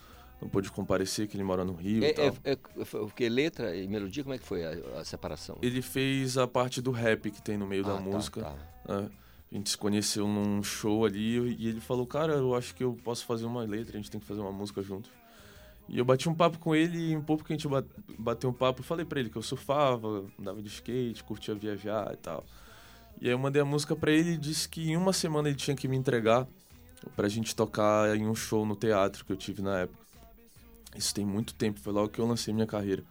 não 0.44 0.50
pôde 0.50 0.70
comparecer, 0.70 1.26
que 1.26 1.36
ele 1.36 1.42
mora 1.42 1.64
no 1.64 1.72
Rio 1.74 2.04
É, 2.04 2.10
e 2.10 2.12
tal. 2.14 2.26
é, 2.44 2.52
é, 2.52 2.96
o 2.98 3.08
que? 3.08 3.28
Letra 3.28 3.74
e 3.74 3.88
melodia, 3.88 4.22
como 4.22 4.34
é 4.34 4.38
que 4.38 4.44
foi 4.46 4.62
a, 4.64 5.00
a 5.00 5.04
separação? 5.04 5.56
Ele 5.62 5.80
fez 5.80 6.36
a 6.36 6.46
parte 6.46 6.82
do 6.82 6.90
rap 6.90 7.30
que 7.30 7.40
tem 7.42 7.56
no 7.56 7.66
meio 7.66 7.82
Ah, 7.84 7.88
da 7.88 7.94
tá, 7.94 8.00
música. 8.00 8.42
tá. 8.42 8.54
né? 9.00 9.10
A 9.50 9.56
gente 9.56 9.70
se 9.70 9.78
conheceu 9.78 10.26
num 10.28 10.62
show 10.62 11.04
ali 11.06 11.56
e 11.58 11.68
ele 11.68 11.80
falou, 11.80 12.06
cara, 12.06 12.34
eu 12.34 12.54
acho 12.54 12.74
que 12.74 12.84
eu 12.84 12.98
posso 13.04 13.24
fazer 13.24 13.46
uma 13.46 13.62
letra, 13.62 13.94
a 13.94 13.96
gente 13.96 14.10
tem 14.10 14.20
que 14.20 14.26
fazer 14.26 14.40
uma 14.40 14.52
música 14.52 14.82
juntos. 14.82 15.10
E 15.88 15.98
eu 15.98 16.04
bati 16.04 16.28
um 16.28 16.34
papo 16.34 16.58
com 16.58 16.74
ele 16.74 17.10
e 17.12 17.16
um 17.16 17.22
pouco 17.22 17.44
que 17.44 17.52
a 17.52 17.56
gente 17.56 17.68
ba- 17.68 17.84
bateu 18.18 18.50
um 18.50 18.52
papo, 18.54 18.80
eu 18.80 18.84
falei 18.84 19.04
pra 19.04 19.20
ele 19.20 19.30
que 19.30 19.36
eu 19.36 19.42
surfava, 19.42 20.24
andava 20.40 20.60
de 20.60 20.68
skate, 20.68 21.22
curtia 21.22 21.54
viajar 21.54 22.12
e 22.12 22.16
tal. 22.16 22.44
E 23.20 23.26
aí 23.26 23.32
eu 23.32 23.38
mandei 23.38 23.62
a 23.62 23.64
música 23.64 23.94
pra 23.94 24.10
ele 24.10 24.32
e 24.32 24.36
disse 24.36 24.68
que 24.68 24.90
em 24.90 24.96
uma 24.96 25.12
semana 25.12 25.48
ele 25.48 25.56
tinha 25.56 25.76
que 25.76 25.86
me 25.86 25.96
entregar 25.96 26.48
pra 27.14 27.28
gente 27.28 27.54
tocar 27.54 28.14
em 28.16 28.26
um 28.26 28.34
show 28.34 28.66
no 28.66 28.74
teatro 28.74 29.24
que 29.24 29.32
eu 29.32 29.36
tive 29.36 29.62
na 29.62 29.80
época. 29.80 30.03
Isso 30.94 31.14
tem 31.14 31.24
muito 31.24 31.54
tempo, 31.54 31.80
foi 31.80 31.92
logo 31.92 32.08
que 32.08 32.18
eu 32.20 32.26
lancei 32.26 32.52
minha 32.54 32.66
carreira. 32.66 33.02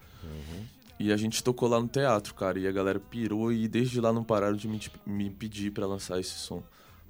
E 1.00 1.12
a 1.12 1.18
gente 1.18 1.44
tocou 1.44 1.68
lá 1.68 1.80
no 1.80 1.88
teatro, 1.88 2.34
cara, 2.34 2.58
e 2.60 2.68
a 2.68 2.72
galera 2.72 3.00
pirou 3.00 3.52
e 3.52 3.68
desde 3.68 4.00
lá 4.00 4.14
não 4.14 4.24
pararam 4.24 4.56
de 4.56 4.68
me, 4.68 4.80
me 5.06 5.30
pedir 5.30 5.72
pra 5.72 5.86
lançar 5.86 6.20
esse 6.20 6.32
som. 6.36 6.64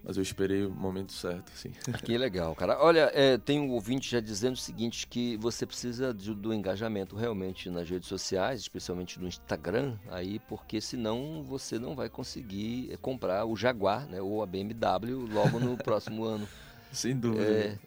Mas 0.06 0.18
eu 0.18 0.24
esperei 0.24 0.66
o 0.66 0.70
momento 0.72 1.14
certo, 1.14 1.50
assim. 1.54 1.72
Que 2.04 2.18
legal, 2.18 2.54
cara. 2.56 2.78
Olha, 2.84 3.10
é, 3.14 3.38
tem 3.38 3.60
um 3.60 3.72
ouvinte 3.72 4.12
já 4.12 4.20
dizendo 4.20 4.56
o 4.56 4.60
seguinte, 4.60 5.08
que 5.08 5.38
você 5.38 5.66
precisa 5.66 6.14
de- 6.14 6.34
do 6.34 6.54
engajamento 6.54 7.16
realmente 7.16 7.70
nas 7.70 7.90
redes 7.90 8.10
sociais, 8.10 8.60
especialmente 8.62 9.18
no 9.18 9.28
Instagram, 9.28 9.96
aí, 10.10 10.40
porque 10.40 10.82
senão 10.82 11.42
você 11.44 11.80
não 11.80 11.96
vai 11.96 12.10
conseguir 12.10 12.90
é, 12.92 12.98
comprar 12.98 13.46
o 13.46 13.56
Jaguar, 13.56 14.06
né, 14.08 14.22
ou 14.22 14.44
a 14.44 14.46
BMW 14.46 15.26
logo 15.32 15.58
no 15.60 15.78
próximo 15.82 16.26
ano. 16.26 16.48
Sem 16.92 17.16
dúvida. 17.16 17.44
É, 17.46 17.80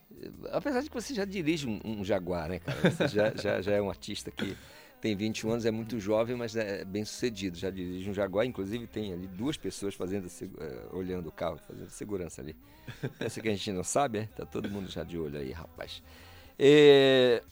apesar 0.51 0.82
de 0.82 0.88
que 0.88 0.94
você 0.94 1.14
já 1.14 1.24
dirige 1.24 1.66
um, 1.66 1.80
um 1.84 2.05
Jaguar, 2.05 2.48
né, 2.48 2.59
cara? 2.59 2.90
Você 2.90 3.09
já, 3.09 3.34
já, 3.34 3.60
já 3.60 3.72
é 3.72 3.82
um 3.82 3.88
artista 3.88 4.30
que 4.30 4.56
tem 5.01 5.14
21 5.14 5.51
anos, 5.51 5.66
é 5.66 5.70
muito 5.70 6.01
jovem, 6.01 6.34
mas 6.36 6.56
é 6.56 6.84
bem 6.84 7.05
sucedido. 7.05 7.56
Já 7.56 7.70
dirige 7.70 8.10
um 8.10 8.14
Jaguar, 8.14 8.47
inclusive 8.47 8.86
tem 8.86 9.12
ali 9.12 9.26
duas 9.26 9.56
pessoas 9.56 9.94
fazendo, 9.94 10.26
eh, 10.26 10.86
olhando 10.93 11.28
o 11.28 11.32
carro, 11.32 11.59
fazendo 11.66 11.90
segurança 11.90 12.40
ali. 12.40 12.56
Essa 13.20 13.40
que 13.40 13.48
a 13.48 13.52
gente 13.52 13.70
não 13.72 13.84
sabe, 13.84 14.20
é? 14.20 14.26
Tá 14.26 14.47
todo 14.47 14.68
mundo 14.70 14.90
já 14.90 15.05
de 15.05 15.18
olho 15.18 15.38
aí, 15.38 15.52
rapaz. 15.52 16.02
É, 16.59 17.43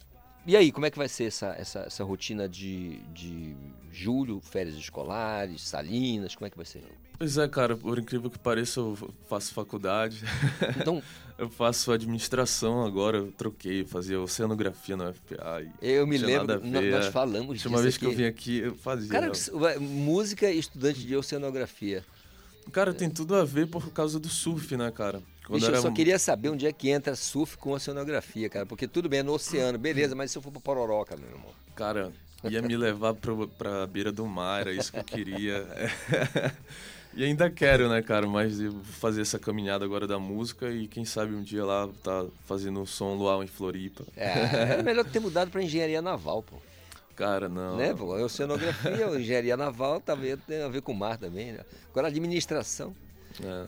E 0.47 0.57
aí, 0.57 0.71
como 0.71 0.85
é 0.85 0.91
que 0.91 0.99
vai 0.99 1.09
ser 1.09 1.25
essa, 1.25 1.55
essa, 1.59 1.81
essa 1.81 2.05
rotina 2.05 2.49
de, 2.49 2.99
de 3.15 3.57
julho, 3.91 4.41
férias 4.41 4.77
escolares, 4.77 5.63
salinas, 5.63 6.35
como 6.35 6.47
é 6.47 6.51
que 6.51 6.57
vai 6.57 6.67
ser? 6.67 6.85
Pois 7.19 7.39
é, 7.39 7.49
cara, 7.49 7.77
por 7.77 7.99
incrível 7.99 8.29
que 8.29 8.39
pareça, 8.39 8.81
eu 8.81 8.97
faço 9.29 9.55
faculdade. 9.55 10.23
Então... 10.81 11.03
eu 11.37 11.49
faço 11.49 11.91
administração 11.91 12.85
agora, 12.85 13.19
eu 13.19 13.33
troquei, 13.33 13.85
fazia 13.85 14.21
oceanografia 14.21 14.97
na 14.97 15.11
UFPA. 15.11 15.67
Eu 15.81 16.07
me 16.07 16.17
lembro, 16.17 16.61
nós 16.65 17.07
é. 17.07 17.11
falamos 17.11 17.49
A 17.49 17.51
última 17.51 17.71
disso 17.71 17.83
vez 17.83 17.97
que 17.97 18.05
eu 18.05 18.11
aqui. 18.11 18.17
vim 18.19 18.25
aqui, 18.25 18.59
eu 18.59 18.75
fazia. 18.77 19.11
Cara, 19.11 19.33
música 19.81 20.51
e 20.51 20.59
estudante 20.59 21.01
de 21.01 21.17
oceanografia. 21.17 22.05
Cara, 22.71 22.95
tem 22.95 23.11
tudo 23.11 23.35
a 23.35 23.45
ver 23.45 23.67
por 23.67 23.91
causa 23.91 24.19
do 24.19 24.29
surf, 24.29 24.77
né, 24.77 24.91
cara? 24.91 25.23
Quando 25.47 25.61
Bicho, 25.61 25.67
era 25.67 25.77
eu 25.77 25.83
só 25.83 25.91
queria 25.91 26.19
saber 26.19 26.49
onde 26.49 26.67
é 26.67 26.73
que 26.73 26.89
entra 26.89 27.15
surf 27.15 27.59
com 27.59 27.73
oceanografia, 27.73 28.49
cara. 28.49 28.65
Porque 28.65 28.89
tudo 28.89 29.09
bem, 29.09 29.21
é 29.21 29.23
no 29.23 29.35
oceano, 29.35 29.79
beleza, 29.79 30.15
mas 30.15 30.31
se 30.31 30.39
eu 30.39 30.43
for 30.43 30.51
pra 30.51 30.61
Pororoca, 30.61 31.17
meu 31.17 31.29
irmão. 31.29 31.51
Cara, 31.77 32.11
ia 32.45 32.63
me 32.63 32.77
levar 32.77 33.15
pro, 33.15 33.47
pra 33.49 33.87
beira 33.87 34.11
do 34.11 34.27
mar, 34.27 34.63
era 34.63 34.73
isso 34.73 34.91
que 34.91 34.99
eu 34.99 35.05
queria. 35.05 35.67
e 37.13 37.25
ainda 37.25 37.51
quero, 37.51 37.91
né, 37.91 38.01
cara? 38.01 38.27
Mas 38.27 38.55
fazer 38.85 39.21
essa 39.21 39.39
caminhada 39.39 39.85
agora 39.85 40.07
da 40.07 40.19
música 40.19 40.71
e 40.71 40.89
quem 40.89 41.05
sabe 41.05 41.35
um 41.35 41.43
dia 41.43 41.65
lá 41.65 41.89
tá 42.03 42.25
fazendo 42.47 42.81
um 42.81 42.87
som 42.87 43.15
luau 43.15 43.45
em 43.45 43.47
Floripa. 43.47 44.03
É, 44.17 44.31
era 44.73 44.83
melhor 44.83 45.05
ter 45.05 45.21
mudado 45.21 45.51
pra 45.51 45.63
engenharia 45.63 46.01
naval, 46.01 46.43
pô. 46.43 46.57
Cara, 47.15 47.51
não. 47.51 47.77
Né, 47.77 47.93
pô? 47.93 48.15
Oceanografia, 48.17 49.07
engenharia 49.21 49.59
naval, 49.59 50.01
talvez 50.01 50.39
tem 50.47 50.63
a 50.63 50.69
ver 50.69 50.81
com 50.81 50.93
o 50.93 50.97
mar 50.97 51.19
também, 51.19 51.53
né? 51.53 51.61
Agora, 51.91 52.09
administração. 52.09 52.97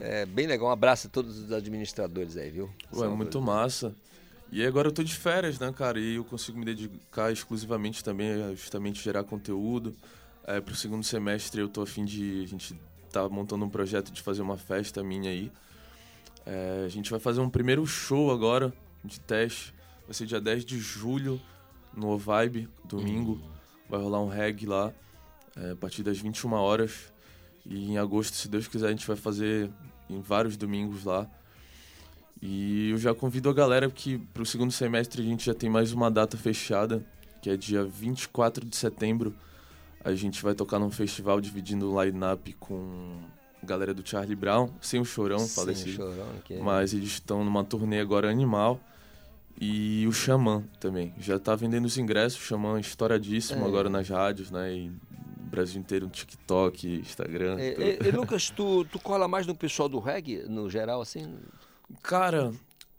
É. 0.00 0.26
bem 0.26 0.46
legal. 0.46 0.68
Um 0.68 0.70
abraço 0.70 1.06
a 1.06 1.10
todos 1.10 1.38
os 1.38 1.52
administradores 1.52 2.36
aí, 2.36 2.50
viu? 2.50 2.70
Pô, 2.90 3.04
é 3.04 3.08
muito 3.08 3.40
massa. 3.40 3.94
E 4.50 4.64
agora 4.64 4.88
eu 4.88 4.92
tô 4.92 5.02
de 5.02 5.14
férias, 5.14 5.58
né, 5.58 5.72
cara? 5.76 5.98
E 5.98 6.14
eu 6.14 6.24
consigo 6.24 6.58
me 6.58 6.64
dedicar 6.64 7.32
exclusivamente 7.32 8.02
também 8.04 8.42
a 8.44 8.54
justamente 8.54 9.02
gerar 9.02 9.24
conteúdo. 9.24 9.94
É, 10.44 10.60
pro 10.60 10.74
segundo 10.76 11.02
semestre 11.02 11.60
eu 11.60 11.68
tô 11.68 11.82
a 11.82 11.86
fim 11.86 12.04
de. 12.04 12.42
A 12.44 12.46
gente 12.46 12.78
tá 13.10 13.28
montando 13.28 13.64
um 13.64 13.68
projeto 13.68 14.12
de 14.12 14.22
fazer 14.22 14.42
uma 14.42 14.56
festa 14.56 15.02
minha 15.02 15.30
aí. 15.30 15.50
É, 16.44 16.84
a 16.86 16.88
gente 16.88 17.10
vai 17.10 17.18
fazer 17.18 17.40
um 17.40 17.50
primeiro 17.50 17.84
show 17.86 18.30
agora 18.30 18.72
de 19.04 19.18
teste. 19.18 19.74
Vai 20.06 20.14
ser 20.14 20.26
dia 20.26 20.40
10 20.40 20.64
de 20.64 20.78
julho 20.78 21.40
no 21.92 22.16
Vibe, 22.16 22.68
domingo. 22.84 23.40
Vai 23.88 24.00
rolar 24.00 24.20
um 24.20 24.28
reggae 24.28 24.66
lá. 24.66 24.92
é, 25.56 25.72
a 25.72 25.76
partir 25.76 26.02
das 26.04 26.18
21 26.18 26.52
horas. 26.52 27.12
E 27.68 27.90
em 27.90 27.98
agosto, 27.98 28.34
se 28.34 28.48
Deus 28.48 28.68
quiser, 28.68 28.86
a 28.88 28.90
gente 28.90 29.06
vai 29.06 29.16
fazer 29.16 29.70
em 30.08 30.20
vários 30.20 30.56
domingos 30.56 31.04
lá. 31.04 31.28
E 32.40 32.90
eu 32.90 32.98
já 32.98 33.14
convido 33.14 33.48
a 33.48 33.52
galera 33.52 33.90
que 33.90 34.18
para 34.18 34.42
o 34.42 34.46
segundo 34.46 34.70
semestre 34.72 35.22
a 35.22 35.24
gente 35.24 35.44
já 35.46 35.54
tem 35.54 35.68
mais 35.70 35.92
uma 35.92 36.10
data 36.10 36.36
fechada, 36.36 37.04
que 37.40 37.48
é 37.50 37.56
dia 37.56 37.82
24 37.84 38.64
de 38.66 38.76
setembro. 38.76 39.34
A 40.04 40.14
gente 40.14 40.42
vai 40.42 40.54
tocar 40.54 40.78
num 40.78 40.90
festival 40.90 41.40
dividindo 41.40 41.90
o 41.92 42.02
line-up 42.04 42.52
com 42.60 43.18
a 43.62 43.66
galera 43.66 43.92
do 43.92 44.06
Charlie 44.06 44.36
Brown, 44.36 44.70
sem 44.80 45.00
o 45.00 45.04
Chorão, 45.04 45.38
Sem 45.40 45.72
o. 45.72 45.76
Chorão, 45.96 46.28
que 46.44 46.54
é- 46.54 46.60
Mas 46.62 46.92
eles 46.92 47.08
estão 47.08 47.42
numa 47.44 47.64
turnê 47.64 47.98
agora 48.00 48.30
animal. 48.30 48.78
E 49.58 50.06
o 50.06 50.12
Xamã 50.12 50.62
também. 50.78 51.14
Já 51.18 51.38
tá 51.38 51.56
vendendo 51.56 51.86
os 51.86 51.96
ingressos, 51.96 52.38
o 52.38 52.42
Xamã 52.44 52.78
estouradíssimo 52.78 53.64
É. 53.64 53.66
agora 53.66 53.88
nas 53.88 54.06
rádios, 54.08 54.50
né? 54.50 54.70
E 54.72 54.92
Brasil 55.46 55.80
inteiro, 55.80 56.08
TikTok, 56.08 56.86
Instagram. 57.00 57.58
É, 57.58 57.68
é, 57.68 58.08
é, 58.08 58.10
Lucas, 58.12 58.50
tu, 58.50 58.84
tu 58.86 58.98
cola 58.98 59.26
mais 59.28 59.46
no 59.46 59.54
pessoal 59.54 59.88
do 59.88 59.98
reggae, 59.98 60.44
no 60.48 60.68
geral, 60.68 61.00
assim? 61.00 61.34
Cara, 62.02 62.52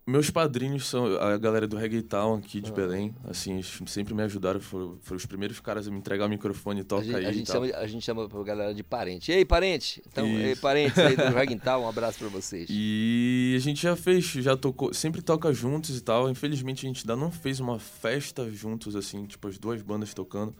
meus 0.05 0.29
padrinhos 0.29 0.87
são 0.87 1.17
a 1.17 1.37
galera 1.37 1.67
do 1.67 1.75
Reggae 1.75 2.01
Town 2.01 2.35
aqui 2.35 2.59
Ah. 2.59 2.61
de 2.61 2.71
Belém. 2.71 3.13
Assim, 3.25 3.55
eles 3.55 3.79
sempre 3.87 4.13
me 4.13 4.23
ajudaram. 4.23 4.61
Foram, 4.61 4.97
foram 5.01 5.17
os 5.17 5.25
primeiros 5.25 5.59
caras 5.59 5.85
a 5.87 5.91
me 5.91 5.97
entregar 5.97 6.25
o 6.25 6.29
microfone 6.29 6.79
e 6.79 6.83
toca 6.85 7.01
A 7.01 7.05
gente, 7.05 7.15
aí. 7.17 7.25
a 7.25 7.29
e 7.29 7.33
gente 7.33 7.51
chama, 7.51 7.65
a 7.65 7.87
gente 7.87 8.05
chama 8.05 8.29
pra 8.29 8.43
galera 8.43 8.73
de 8.73 8.83
parente. 8.83 9.29
Ei, 9.29 9.43
parente! 9.43 10.01
Então, 10.07 10.25
ei, 10.25 10.53
Isso. 10.53 10.61
parentes 10.61 10.97
aí 10.97 11.17
do 11.17 11.23
Reggae 11.35 11.57
Tal, 11.59 11.81
um 11.81 11.89
abraço 11.89 12.19
pra 12.19 12.29
vocês. 12.29 12.67
E 12.71 13.53
a 13.57 13.59
gente 13.59 13.81
já 13.81 13.97
fez, 13.97 14.23
já 14.23 14.55
tocou, 14.55 14.93
sempre 14.93 15.21
toca 15.21 15.51
juntos 15.51 15.97
e 15.97 16.01
tal. 16.01 16.29
Infelizmente 16.29 16.85
a 16.85 16.87
gente 16.87 17.01
ainda 17.01 17.17
não 17.17 17.29
fez 17.29 17.59
uma 17.59 17.77
festa 17.77 18.49
juntos, 18.49 18.95
assim, 18.95 19.25
tipo 19.25 19.45
as 19.49 19.57
duas 19.57 19.81
bandas 19.81 20.13
tocando. 20.13 20.55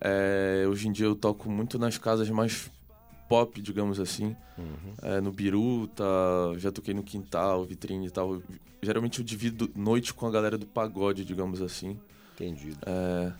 É, 0.00 0.64
hoje 0.68 0.88
em 0.88 0.92
dia 0.92 1.06
eu 1.06 1.16
toco 1.16 1.50
muito 1.50 1.78
nas 1.78 1.98
casas 1.98 2.28
mais 2.30 2.70
pop, 3.28 3.60
digamos 3.60 4.00
assim. 4.00 4.36
Uhum. 4.56 4.94
É, 5.02 5.20
no 5.20 5.30
Biruta, 5.30 6.04
já 6.56 6.72
toquei 6.72 6.94
no 6.94 7.02
Quintal, 7.02 7.64
Vitrine 7.64 8.06
e 8.06 8.10
tal. 8.10 8.42
Geralmente 8.82 9.18
eu 9.18 9.24
divido 9.24 9.70
noite 9.74 10.14
com 10.14 10.26
a 10.26 10.30
galera 10.30 10.56
do 10.56 10.66
pagode, 10.66 11.24
digamos 11.24 11.60
assim. 11.60 11.98
Entendido. 12.34 12.78
É, 12.86 13.32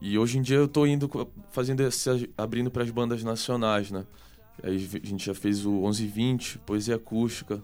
e 0.00 0.18
hoje 0.18 0.38
em 0.38 0.42
dia 0.42 0.56
eu 0.56 0.68
tô 0.68 0.86
indo, 0.86 1.10
fazendo 1.52 1.80
esse, 1.80 2.30
abrindo 2.36 2.70
para 2.70 2.82
as 2.82 2.90
bandas 2.90 3.22
nacionais, 3.22 3.90
né? 3.90 4.04
Aí 4.62 4.76
a 4.76 5.06
gente 5.06 5.24
já 5.24 5.34
fez 5.34 5.64
o 5.64 5.70
1120, 5.70 6.58
Poesia 6.58 6.96
Acústica, 6.96 7.62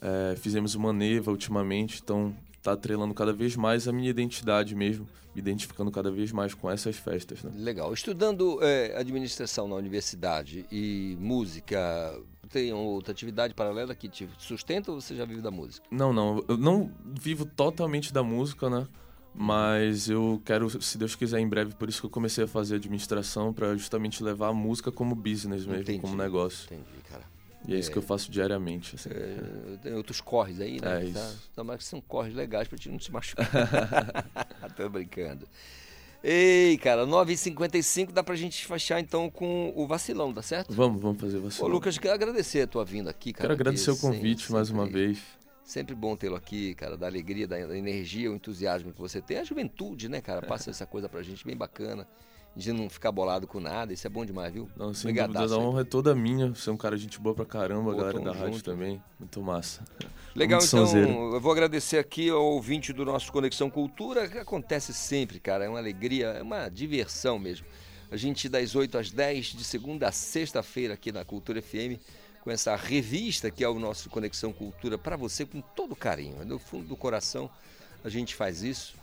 é, 0.00 0.36
fizemos 0.36 0.74
uma 0.74 0.92
Neva 0.92 1.30
ultimamente, 1.30 2.00
então 2.02 2.34
tá 2.62 2.72
atrelando 2.72 3.14
cada 3.14 3.32
vez 3.32 3.56
mais 3.56 3.86
a 3.86 3.92
minha 3.92 4.10
identidade 4.10 4.74
mesmo, 4.74 5.06
me 5.34 5.40
identificando 5.40 5.90
cada 5.90 6.10
vez 6.10 6.32
mais 6.32 6.54
com 6.54 6.70
essas 6.70 6.96
festas, 6.96 7.42
né? 7.42 7.50
Legal. 7.54 7.92
Estudando 7.92 8.58
é, 8.62 8.96
administração 8.96 9.68
na 9.68 9.76
universidade 9.76 10.66
e 10.70 11.16
música, 11.20 11.78
tem 12.48 12.72
outra 12.72 13.12
atividade 13.12 13.54
paralela 13.54 13.94
que 13.94 14.08
te 14.08 14.28
sustenta 14.38 14.90
ou 14.90 15.00
você 15.00 15.14
já 15.14 15.24
vive 15.24 15.40
da 15.40 15.50
música? 15.50 15.86
Não, 15.90 16.12
não, 16.12 16.44
eu 16.48 16.56
não 16.56 16.90
vivo 17.04 17.44
totalmente 17.44 18.12
da 18.12 18.22
música, 18.22 18.68
né? 18.68 18.86
Mas 19.34 20.08
eu 20.08 20.42
quero, 20.44 20.68
se 20.82 20.98
Deus 20.98 21.14
quiser, 21.14 21.38
em 21.38 21.48
breve, 21.48 21.72
por 21.74 21.88
isso 21.88 22.00
que 22.00 22.06
eu 22.06 22.10
comecei 22.10 22.42
a 22.42 22.48
fazer 22.48 22.74
administração, 22.74 23.52
para 23.52 23.76
justamente 23.76 24.22
levar 24.22 24.48
a 24.48 24.52
música 24.52 24.90
como 24.90 25.14
business 25.14 25.64
mesmo, 25.64 25.82
Entendi, 25.82 26.00
como 26.00 26.16
negócio. 26.16 26.66
Entendi, 26.66 27.02
cara. 27.08 27.22
E 27.66 27.74
é, 27.74 27.78
isso 27.78 27.90
É. 27.90 27.92
que 27.92 27.98
eu 27.98 28.02
faço 28.02 28.30
diariamente. 28.30 28.94
Assim. 28.94 29.10
É, 29.10 29.76
tem 29.82 29.92
outros 29.94 30.20
corres 30.20 30.60
aí, 30.60 30.80
né? 30.80 31.06
É 31.08 31.12
Tá- 31.12 31.20
isso. 31.20 31.50
Tomara 31.54 31.78
que 31.78 31.84
são 31.84 32.00
corres 32.00 32.34
legais 32.34 32.68
pra 32.68 32.78
te 32.78 32.88
não 32.88 32.98
se 33.00 33.10
machucar. 33.12 33.46
Tô 34.76 34.88
brincando. 34.88 35.46
Ei, 36.22 36.76
cara, 36.78 37.06
9h55 37.06 38.10
dá 38.12 38.24
pra 38.24 38.34
gente 38.34 38.66
fechar 38.66 38.98
então 39.00 39.30
com 39.30 39.72
o 39.76 39.86
vacilão, 39.86 40.32
tá 40.32 40.42
certo? 40.42 40.72
Vamos, 40.74 41.00
vamos 41.00 41.20
fazer 41.20 41.38
Ô, 41.38 41.42
vacilão. 41.42 41.70
Lucas, 41.70 41.96
quero 41.96 42.14
agradecer 42.14 42.62
a 42.62 42.66
tua 42.66 42.84
vinda 42.84 43.10
aqui, 43.10 43.32
cara. 43.32 43.42
Quero 43.48 43.54
agradecer 43.54 43.90
o 43.92 43.96
convite 43.96 44.40
sempre- 44.42 44.54
mais 44.54 44.70
uma 44.70 44.84
vez. 44.86 45.18
Sempre 45.62 45.94
bom 45.94 46.16
tê-lo 46.16 46.34
aqui, 46.34 46.74
cara, 46.74 46.96
da 46.96 47.06
alegria, 47.06 47.46
da 47.46 47.64
da 47.66 47.76
energia, 47.76 48.32
o 48.32 48.34
entusiasmo 48.34 48.92
que 48.92 48.98
você 48.98 49.20
tem. 49.20 49.38
A 49.38 49.44
juventude, 49.44 50.08
né, 50.08 50.20
cara? 50.20 50.40
Passa 50.42 50.70
essa 50.70 50.86
coisa 50.86 51.08
pra 51.08 51.22
gente 51.22 51.44
bem 51.46 51.56
bacana. 51.56 52.08
De 52.58 52.72
não 52.72 52.90
ficar 52.90 53.12
bolado 53.12 53.46
com 53.46 53.60
nada, 53.60 53.92
isso 53.92 54.04
é 54.04 54.10
bom 54.10 54.26
demais, 54.26 54.52
viu? 54.52 54.68
Não, 54.76 54.92
sem 54.92 55.14
dúvida, 55.14 55.54
a 55.54 55.58
honra 55.58 55.82
é 55.82 55.84
toda 55.84 56.12
minha. 56.12 56.48
Você 56.48 56.68
é 56.68 56.72
um 56.72 56.76
cara 56.76 56.96
de 56.96 57.02
gente 57.02 57.20
boa 57.20 57.32
pra 57.32 57.46
caramba, 57.46 57.92
a 57.92 57.94
Pô, 57.94 58.00
galera 58.00 58.18
da 58.18 58.32
rádio 58.32 58.60
também. 58.64 59.00
Muito 59.16 59.40
massa. 59.40 59.84
Legal, 60.34 60.58
Muito 60.58 60.68
então, 60.68 60.86
sonzeiro. 60.86 61.34
eu 61.34 61.40
vou 61.40 61.52
agradecer 61.52 61.98
aqui 61.98 62.28
ao 62.28 62.44
ouvinte 62.44 62.92
do 62.92 63.04
nosso 63.04 63.30
Conexão 63.30 63.70
Cultura, 63.70 64.26
que 64.26 64.38
acontece 64.38 64.92
sempre, 64.92 65.38
cara, 65.38 65.66
é 65.66 65.68
uma 65.68 65.78
alegria, 65.78 66.30
é 66.30 66.42
uma 66.42 66.68
diversão 66.68 67.38
mesmo. 67.38 67.64
A 68.10 68.16
gente 68.16 68.48
das 68.48 68.74
8 68.74 68.98
às 68.98 69.12
10, 69.12 69.46
de 69.46 69.62
segunda 69.62 70.08
a 70.08 70.12
sexta-feira 70.12 70.94
aqui 70.94 71.12
na 71.12 71.24
Cultura 71.24 71.62
FM, 71.62 72.02
com 72.42 72.50
essa 72.50 72.74
revista 72.74 73.52
que 73.52 73.62
é 73.62 73.68
o 73.68 73.78
nosso 73.78 74.10
Conexão 74.10 74.52
Cultura 74.52 74.98
para 74.98 75.16
você 75.16 75.46
com 75.46 75.60
todo 75.60 75.94
carinho, 75.94 76.44
no 76.44 76.58
fundo 76.58 76.88
do 76.88 76.96
coração 76.96 77.48
a 78.04 78.08
gente 78.08 78.34
faz 78.34 78.62
isso 78.62 78.94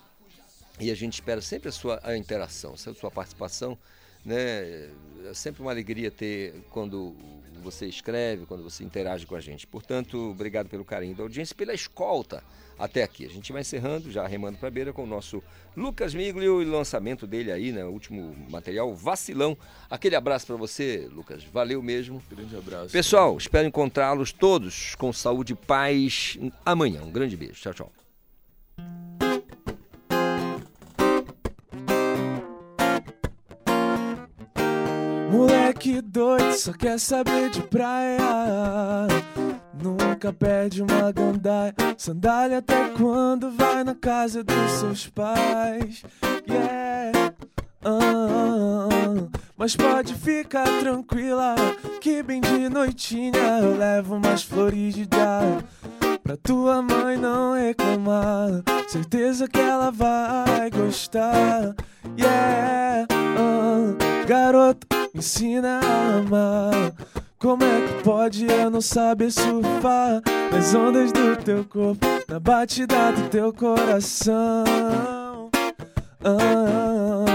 e 0.80 0.92
a 0.92 0.96
gente 0.96 1.14
espera 1.14 1.42
sempre 1.42 1.70
a 1.70 1.72
sua 1.72 2.00
a 2.04 2.18
interação, 2.18 2.74
a 2.74 2.78
sua 2.78 3.12
participação, 3.12 3.78
né? 4.26 4.90
É 5.28 5.34
sempre 5.34 5.62
uma 5.62 5.72
alegria 5.72 6.12
ter 6.12 6.54
quando 6.70 7.16
você 7.62 7.88
escreve, 7.88 8.46
quando 8.46 8.64
você 8.64 8.84
interage 8.84 9.26
com 9.26 9.36
a 9.36 9.42
gente. 9.42 9.66
Portanto, 9.66 10.32
obrigado 10.32 10.70
pelo 10.70 10.86
carinho 10.86 11.16
da 11.16 11.24
audiência, 11.24 11.54
e 11.54 11.58
pela 11.58 11.74
escolta 11.74 12.44
até 12.78 13.04
aqui. 13.04 13.26
A 13.26 13.30
gente 13.30 13.52
vai 13.52 13.62
encerrando, 13.62 14.12
já 14.12 14.28
remando 14.28 14.58
para 14.58 14.68
a 14.68 14.72
beira 14.72 14.94
com 14.94 15.04
o 15.04 15.08
nosso 15.08 15.42
Lucas 15.76 16.14
Miglio 16.14 16.62
e 16.62 16.66
o 16.66 16.72
lançamento 16.72 17.26
dele 17.26 17.52
aí, 17.52 17.72
né? 17.72 17.84
O 17.84 17.90
último 17.90 18.36
material, 18.50 18.94
Vacilão. 18.94 19.58
Aquele 19.90 20.16
abraço 20.16 20.46
para 20.46 20.56
você, 20.56 21.10
Lucas. 21.12 21.44
Valeu 21.44 21.82
mesmo. 21.82 22.22
Grande 22.30 22.56
abraço. 22.56 22.92
Pessoal, 22.92 23.38
espero 23.38 23.68
encontrá-los 23.68 24.32
todos 24.32 24.96
com 24.96 25.12
saúde 25.12 25.54
e 25.54 25.56
paz 25.56 26.38
amanhã. 26.66 27.02
Um 27.02 27.12
grande 27.12 27.36
beijo. 27.36 27.60
Tchau, 27.62 27.74
tchau. 27.74 28.05
Moleque 35.86 36.02
doido, 36.02 36.54
só 36.54 36.74
quer 36.74 37.00
saber 37.00 37.52
de 37.52 37.62
praia. 37.62 38.18
Nunca 39.80 40.34
perde 40.34 40.82
uma 40.82 41.12
gandaia. 41.12 41.76
Sandália 41.96 42.58
até 42.58 42.90
quando 42.90 43.52
vai 43.52 43.84
na 43.84 43.94
casa 43.94 44.44
dos 44.44 44.72
seus 44.72 45.08
pais. 45.08 46.04
Yeah. 46.50 47.34
Ah, 47.84 48.00
ah, 48.00 48.90
ah. 48.92 49.40
Mas 49.56 49.76
pode 49.76 50.16
ficar 50.16 50.66
tranquila, 50.80 51.56
que 52.02 52.24
bem 52.24 52.42
de 52.42 52.68
noitinha 52.68 53.60
eu 53.62 53.78
levo 53.78 54.16
umas 54.16 54.42
flores 54.42 54.96
de 54.96 55.06
dar. 55.06 55.64
Pra 56.24 56.36
tua 56.36 56.82
mãe 56.82 57.16
não 57.16 57.54
reclamar, 57.54 58.64
certeza 58.88 59.48
que 59.48 59.60
ela 59.60 59.92
vai 59.92 60.72
gostar. 60.72 61.76
Yeah, 62.18 63.06
ah, 63.12 64.05
garoto, 64.26 64.88
ensina 65.14 65.80
a 65.80 66.18
amar. 66.18 66.94
Como 67.38 67.64
é 67.64 67.82
que 67.82 68.04
pode 68.04 68.46
eu 68.46 68.70
não 68.70 68.82
saber 68.82 69.32
surfar 69.32 70.22
nas 70.52 70.74
ondas 70.74 71.12
do 71.12 71.36
teu 71.38 71.64
corpo, 71.66 72.06
na 72.28 72.40
batida 72.40 73.12
do 73.12 73.30
teu 73.30 73.54
coração? 73.54 74.64
Ah, 76.24 77.26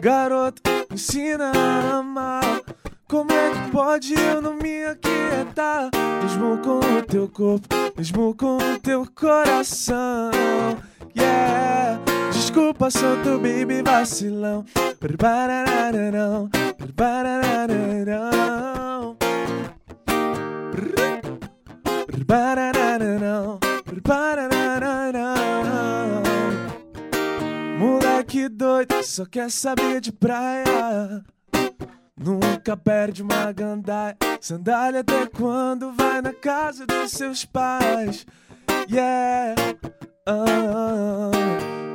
garoto, 0.00 0.60
ensina 0.92 1.52
a 1.54 1.98
amar. 1.98 2.60
Como 3.08 3.32
é 3.32 3.50
que 3.50 3.70
pode 3.70 4.12
eu 4.12 4.42
não 4.42 4.54
me 4.54 4.84
aquietar? 4.84 5.90
Mesmo 6.22 6.58
com 6.58 6.80
o 6.80 7.02
teu 7.02 7.28
corpo, 7.28 7.66
mesmo 7.96 8.34
com 8.34 8.58
o 8.58 8.78
teu 8.80 9.06
coração. 9.14 10.30
Yeah, 11.16 11.98
desculpa, 12.48 12.90
sou 12.90 13.22
teu 13.22 13.38
baby 13.38 13.82
vacilão. 13.82 14.64
Bararararão, 15.18 16.48
bararararão. 16.94 17.68
Bararararão, 22.26 23.60
bararararão. 24.02 25.12
Moleque 27.78 28.48
doido, 28.48 29.02
só 29.02 29.26
quer 29.26 29.50
saber 29.50 30.00
de 30.00 30.10
praia. 30.10 31.22
Nunca 32.16 32.76
perde 32.78 33.22
uma 33.22 33.52
gandaia. 33.52 34.16
Sandália 34.40 35.00
até 35.00 35.26
quando 35.26 35.92
vai 35.92 36.22
na 36.22 36.32
casa 36.32 36.86
dos 36.86 37.10
seus 37.10 37.44
pais. 37.44 38.26
Yeah. 38.90 39.54
Ah, 40.30 41.30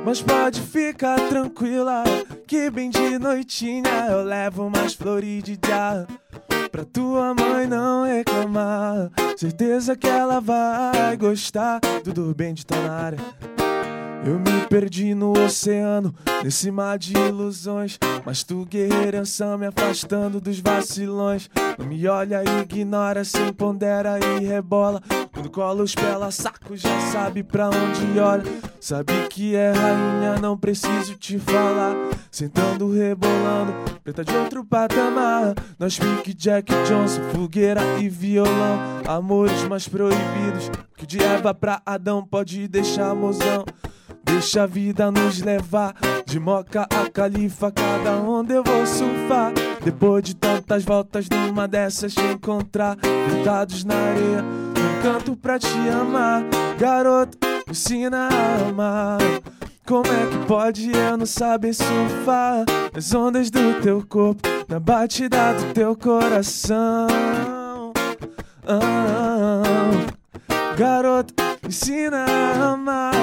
mas 0.04 0.20
pode 0.20 0.60
ficar 0.60 1.14
tranquila, 1.28 2.02
que 2.48 2.68
bem 2.68 2.90
de 2.90 3.16
noitinha 3.16 4.08
eu 4.10 4.24
levo 4.24 4.68
de 5.40 5.56
já. 5.64 6.04
Pra 6.72 6.84
tua 6.84 7.32
mãe 7.32 7.68
não 7.68 8.04
reclamar, 8.04 9.08
certeza 9.36 9.94
que 9.94 10.08
ela 10.08 10.40
vai 10.40 11.16
gostar. 11.16 11.78
Tudo 12.02 12.34
bem 12.34 12.54
de 12.54 12.66
tá 12.66 12.74
área. 12.76 13.18
Eu 14.26 14.38
me 14.38 14.66
perdi 14.68 15.14
no 15.14 15.32
oceano, 15.32 16.14
nesse 16.42 16.70
mar 16.70 16.98
de 16.98 17.12
ilusões. 17.12 17.98
Mas 18.24 18.42
tu, 18.42 18.64
guerreirança, 18.64 19.58
me 19.58 19.66
afastando 19.66 20.40
dos 20.40 20.60
vacilões. 20.60 21.50
Não 21.78 21.86
me 21.86 22.08
olha, 22.08 22.42
ignora, 22.62 23.22
se 23.22 23.52
pondera 23.52 24.18
e 24.18 24.44
rebola. 24.44 25.02
Quando 25.30 25.50
cola 25.50 25.82
os 25.82 25.94
pela 25.94 26.30
saco, 26.30 26.74
já 26.74 27.00
sabe 27.12 27.42
pra 27.42 27.68
onde 27.68 28.18
olha. 28.18 28.44
Sabe 28.80 29.12
que 29.28 29.54
é 29.54 29.72
rainha, 29.72 30.40
não 30.40 30.56
preciso 30.56 31.16
te 31.16 31.38
falar. 31.38 31.94
Sentando, 32.30 32.90
rebolando, 32.90 33.74
preta 34.02 34.24
de 34.24 34.34
outro 34.34 34.64
patamar. 34.64 35.54
Nós 35.78 35.98
pique 35.98 36.32
Jack 36.32 36.72
Johnson, 36.86 37.20
fogueira 37.34 37.82
e 38.00 38.08
violão. 38.08 38.78
Amores 39.06 39.64
mais 39.64 39.86
proibidos, 39.86 40.70
que 40.96 41.06
de 41.06 41.22
Eva 41.22 41.52
pra 41.52 41.82
Adão 41.84 42.24
pode 42.24 42.66
deixar 42.68 43.14
mozão. 43.14 43.64
Deixa 44.34 44.64
a 44.64 44.66
vida 44.66 45.12
nos 45.12 45.40
levar 45.40 45.94
de 46.26 46.40
moca 46.40 46.88
a 46.90 47.08
califa, 47.08 47.70
cada 47.70 48.16
onda 48.16 48.52
eu 48.52 48.64
vou 48.64 48.84
surfar. 48.84 49.52
Depois 49.80 50.24
de 50.24 50.34
tantas 50.34 50.84
voltas, 50.84 51.28
numa 51.28 51.68
dessas 51.68 52.12
te 52.12 52.20
encontrar, 52.20 52.96
deitados 52.96 53.84
na 53.84 53.94
areia, 53.94 54.42
um 54.42 55.02
canto 55.02 55.36
pra 55.36 55.56
te 55.56 55.68
amar. 55.88 56.42
Garoto, 56.76 57.38
ensina 57.70 58.28
a 58.28 58.68
amar. 58.68 59.18
Como 59.86 60.04
é 60.06 60.26
que 60.26 60.46
pode 60.48 60.90
eu 60.90 61.16
não 61.16 61.26
saber 61.26 61.72
surfar 61.72 62.64
nas 62.92 63.14
ondas 63.14 63.50
do 63.50 63.80
teu 63.82 64.04
corpo, 64.04 64.42
na 64.66 64.80
batida 64.80 65.54
do 65.54 65.72
teu 65.72 65.94
coração? 65.96 67.06
Ah, 68.66 69.62
garoto, 70.76 71.32
me 71.62 71.68
ensina 71.68 72.26
a 72.28 72.72
amar. 72.72 73.14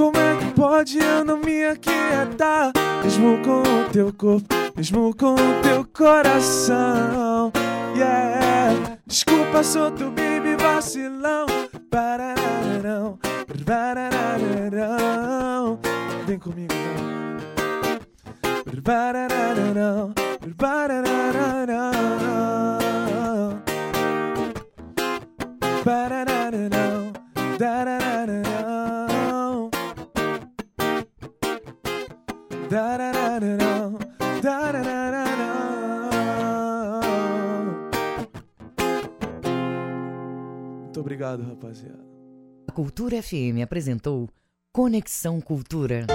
Como 0.00 0.16
é 0.16 0.36
que 0.38 0.46
pode 0.54 0.98
eu 0.98 1.24
não 1.26 1.36
me 1.36 1.62
aquietar? 1.62 2.72
Mesmo 3.04 3.36
com 3.44 3.60
o 3.60 3.84
teu 3.92 4.10
corpo, 4.14 4.46
mesmo 4.74 5.14
com 5.14 5.34
o 5.34 5.62
teu 5.62 5.84
coração. 5.92 7.52
Yeah, 7.94 8.96
desculpa, 9.06 9.62
sou 9.62 9.90
teu 9.90 10.10
baby 10.10 10.56
vacilão. 10.58 11.44
Parararão, 11.90 13.18
parararão. 13.66 15.78
Vem 16.26 16.38
comigo, 16.38 16.72
não. 16.72 18.00
Parararão, 18.82 20.14
parararão. 20.56 21.92
Parararão, 25.84 27.12
darararão. 27.58 29.09
Muito 40.84 41.00
obrigado, 41.00 41.42
rapaziada. 41.42 41.98
A 42.68 42.72
Cultura 42.72 43.20
FM 43.20 43.60
apresentou 43.64 44.28
Conexão 44.72 45.40
Cultura. 45.40 46.06